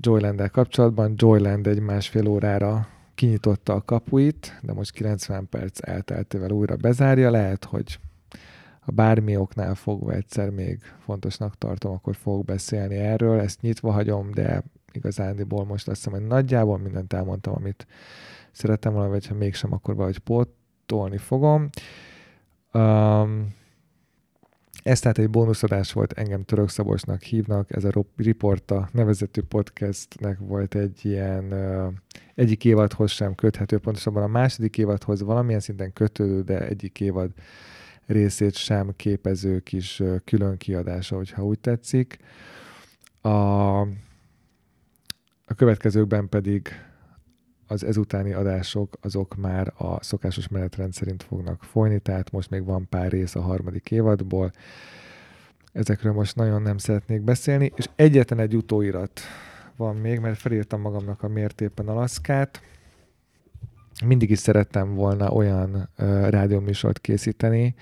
Joyland-el 0.00 0.50
kapcsolatban. 0.50 1.14
Joyland 1.16 1.66
egy 1.66 1.80
másfél 1.80 2.26
órára 2.26 2.88
kinyitotta 3.14 3.74
a 3.74 3.82
kapuit, 3.82 4.58
de 4.62 4.72
most 4.72 4.92
90 4.92 5.48
perc 5.48 5.88
elteltével 5.88 6.50
újra 6.50 6.76
bezárja. 6.76 7.30
Lehet, 7.30 7.64
hogy 7.64 7.98
ha 8.80 8.92
bármi 8.92 9.36
oknál 9.36 9.74
fogva 9.74 10.12
egyszer 10.12 10.50
még 10.50 10.80
fontosnak 11.04 11.58
tartom, 11.58 11.92
akkor 11.92 12.16
fogok 12.16 12.44
beszélni 12.44 12.96
erről. 12.96 13.40
Ezt 13.40 13.60
nyitva 13.60 13.90
hagyom, 13.90 14.30
de 14.30 14.62
igazándiból 14.92 15.64
most 15.64 15.88
azt 15.88 16.04
hiszem, 16.04 16.18
hogy 16.18 16.28
nagyjából 16.28 16.78
mindent 16.78 17.12
elmondtam, 17.12 17.54
amit 17.54 17.86
szerettem 18.52 18.92
volna, 18.92 19.08
vagy 19.08 19.26
ha 19.26 19.34
mégsem, 19.34 19.72
akkor 19.72 19.94
valahogy 19.94 20.18
pótolni 20.92 21.18
fogom. 21.18 21.68
Um, 22.72 23.54
ez 24.82 25.00
tehát 25.00 25.18
egy 25.18 25.30
bónuszadás 25.30 25.92
volt, 25.92 26.12
engem 26.12 26.44
Török 26.44 26.68
Szabosnak 26.68 27.22
hívnak, 27.22 27.76
ez 27.76 27.84
a 27.84 28.04
Riporta 28.16 28.88
nevezetű 28.92 29.40
podcastnek 29.42 30.38
volt 30.38 30.74
egy 30.74 31.00
ilyen 31.02 31.52
uh, 31.52 31.92
egyik 32.34 32.64
évadhoz 32.64 33.10
sem 33.10 33.34
köthető, 33.34 33.78
pontosabban 33.78 34.22
a 34.22 34.26
második 34.26 34.78
évadhoz 34.78 35.22
valamilyen 35.22 35.60
szinten 35.60 35.92
kötődő, 35.92 36.42
de 36.42 36.66
egyik 36.66 37.00
évad 37.00 37.30
részét 38.06 38.54
sem 38.54 38.92
képező 38.96 39.60
kis 39.60 40.02
külön 40.24 40.56
kiadása, 40.56 41.16
hogyha 41.16 41.44
úgy 41.44 41.58
tetszik. 41.58 42.18
A, 43.20 43.80
a 45.46 45.54
következőkben 45.56 46.28
pedig 46.28 46.68
az 47.72 47.84
ezutáni 47.84 48.32
adások 48.32 48.98
azok 49.00 49.36
már 49.36 49.72
a 49.76 50.02
szokásos 50.02 50.48
menetrend 50.48 50.92
szerint 50.92 51.22
fognak 51.22 51.62
folyni, 51.62 51.98
tehát 51.98 52.30
most 52.30 52.50
még 52.50 52.64
van 52.64 52.88
pár 52.88 53.10
rész 53.10 53.34
a 53.34 53.40
harmadik 53.40 53.90
évadból. 53.90 54.52
Ezekről 55.72 56.12
most 56.12 56.36
nagyon 56.36 56.62
nem 56.62 56.78
szeretnék 56.78 57.22
beszélni, 57.22 57.72
és 57.76 57.88
egyetlen 57.94 58.38
egy 58.38 58.56
utóirat 58.56 59.20
van 59.76 59.96
még, 59.96 60.18
mert 60.18 60.38
felírtam 60.38 60.80
magamnak 60.80 61.22
a 61.22 61.28
mértépen 61.28 61.88
Alaszkát. 61.88 62.62
Mindig 64.04 64.30
is 64.30 64.38
szerettem 64.38 64.94
volna 64.94 65.30
olyan 65.30 65.88
rádióműsort 66.30 66.98
készíteni, 67.00 67.74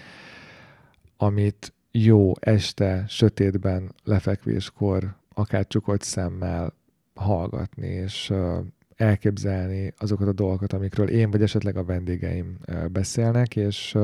amit 1.17 1.73
jó 1.91 2.33
este, 2.41 3.05
sötétben, 3.09 3.95
lefekvéskor, 4.05 5.15
akár 5.35 5.67
csukott 5.67 6.03
szemmel 6.03 6.75
hallgatni, 7.15 7.87
és 7.87 8.31
uh, 8.31 8.59
elképzelni 9.01 9.93
azokat 9.97 10.29
a 10.29 10.33
dolgokat, 10.33 10.73
amikről 10.73 11.09
én 11.09 11.31
vagy 11.31 11.43
esetleg 11.43 11.77
a 11.77 11.85
vendégeim 11.85 12.59
beszélnek, 12.93 13.57
és 13.57 13.99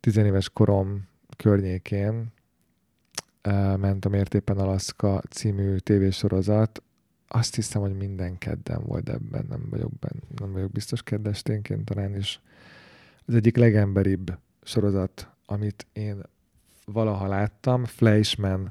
tizenéves 0.00 0.48
korom 0.48 1.08
környékén 1.36 2.32
ment 3.76 4.04
a 4.04 4.08
Mértépen 4.08 4.58
Alaszka 4.58 5.22
című 5.30 5.76
tévésorozat. 5.76 6.82
Azt 7.28 7.54
hiszem, 7.54 7.80
hogy 7.80 7.96
minden 7.96 8.38
kedden 8.38 8.82
volt 8.84 9.08
ebben, 9.08 9.46
nem 9.48 9.66
vagyok, 9.70 9.92
benne, 9.98 10.22
nem 10.38 10.52
vagyok 10.52 10.70
biztos 10.70 11.02
keddesténként 11.02 11.84
talán 11.84 12.16
is. 12.16 12.40
Az 13.26 13.34
egyik 13.34 13.56
legemberibb 13.56 14.38
sorozat, 14.62 15.30
amit 15.46 15.86
én 15.92 16.22
valaha 16.84 17.26
láttam, 17.26 17.84
Fleischmann, 17.84 18.66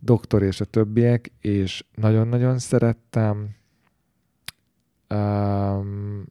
Doktor 0.00 0.42
és 0.42 0.60
a 0.60 0.64
többiek, 0.64 1.30
és 1.40 1.84
nagyon-nagyon 1.94 2.58
szerettem 2.58 3.54
Um, 5.14 6.24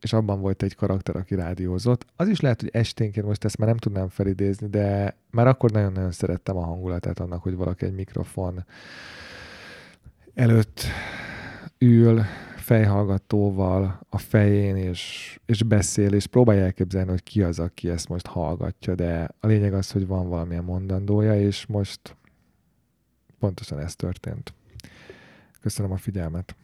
és 0.00 0.12
abban 0.12 0.40
volt 0.40 0.62
egy 0.62 0.74
karakter, 0.74 1.16
aki 1.16 1.34
rádiózott. 1.34 2.06
Az 2.16 2.28
is 2.28 2.40
lehet, 2.40 2.60
hogy 2.60 2.70
esténként 2.72 3.26
most 3.26 3.44
ezt 3.44 3.58
már 3.58 3.68
nem 3.68 3.76
tudnám 3.76 4.08
felidézni, 4.08 4.68
de 4.68 5.16
már 5.30 5.46
akkor 5.46 5.70
nagyon-nagyon 5.70 6.10
szerettem 6.10 6.56
a 6.56 6.64
hangulatát 6.64 7.18
annak, 7.18 7.42
hogy 7.42 7.56
valaki 7.56 7.84
egy 7.84 7.94
mikrofon 7.94 8.64
előtt 10.34 10.80
ül 11.78 12.22
fejhallgatóval 12.56 14.00
a 14.08 14.18
fején, 14.18 14.76
és, 14.76 15.38
és 15.46 15.62
beszél, 15.62 16.12
és 16.12 16.26
próbálja 16.26 16.62
elképzelni, 16.62 17.10
hogy 17.10 17.22
ki 17.22 17.42
az, 17.42 17.58
aki 17.58 17.88
ezt 17.88 18.08
most 18.08 18.26
hallgatja, 18.26 18.94
de 18.94 19.28
a 19.40 19.46
lényeg 19.46 19.74
az, 19.74 19.90
hogy 19.90 20.06
van 20.06 20.28
valamilyen 20.28 20.64
mondandója, 20.64 21.40
és 21.40 21.66
most 21.66 22.16
pontosan 23.38 23.78
ez 23.78 23.96
történt. 23.96 24.54
Köszönöm 25.60 25.92
a 25.92 25.96
figyelmet! 25.96 26.56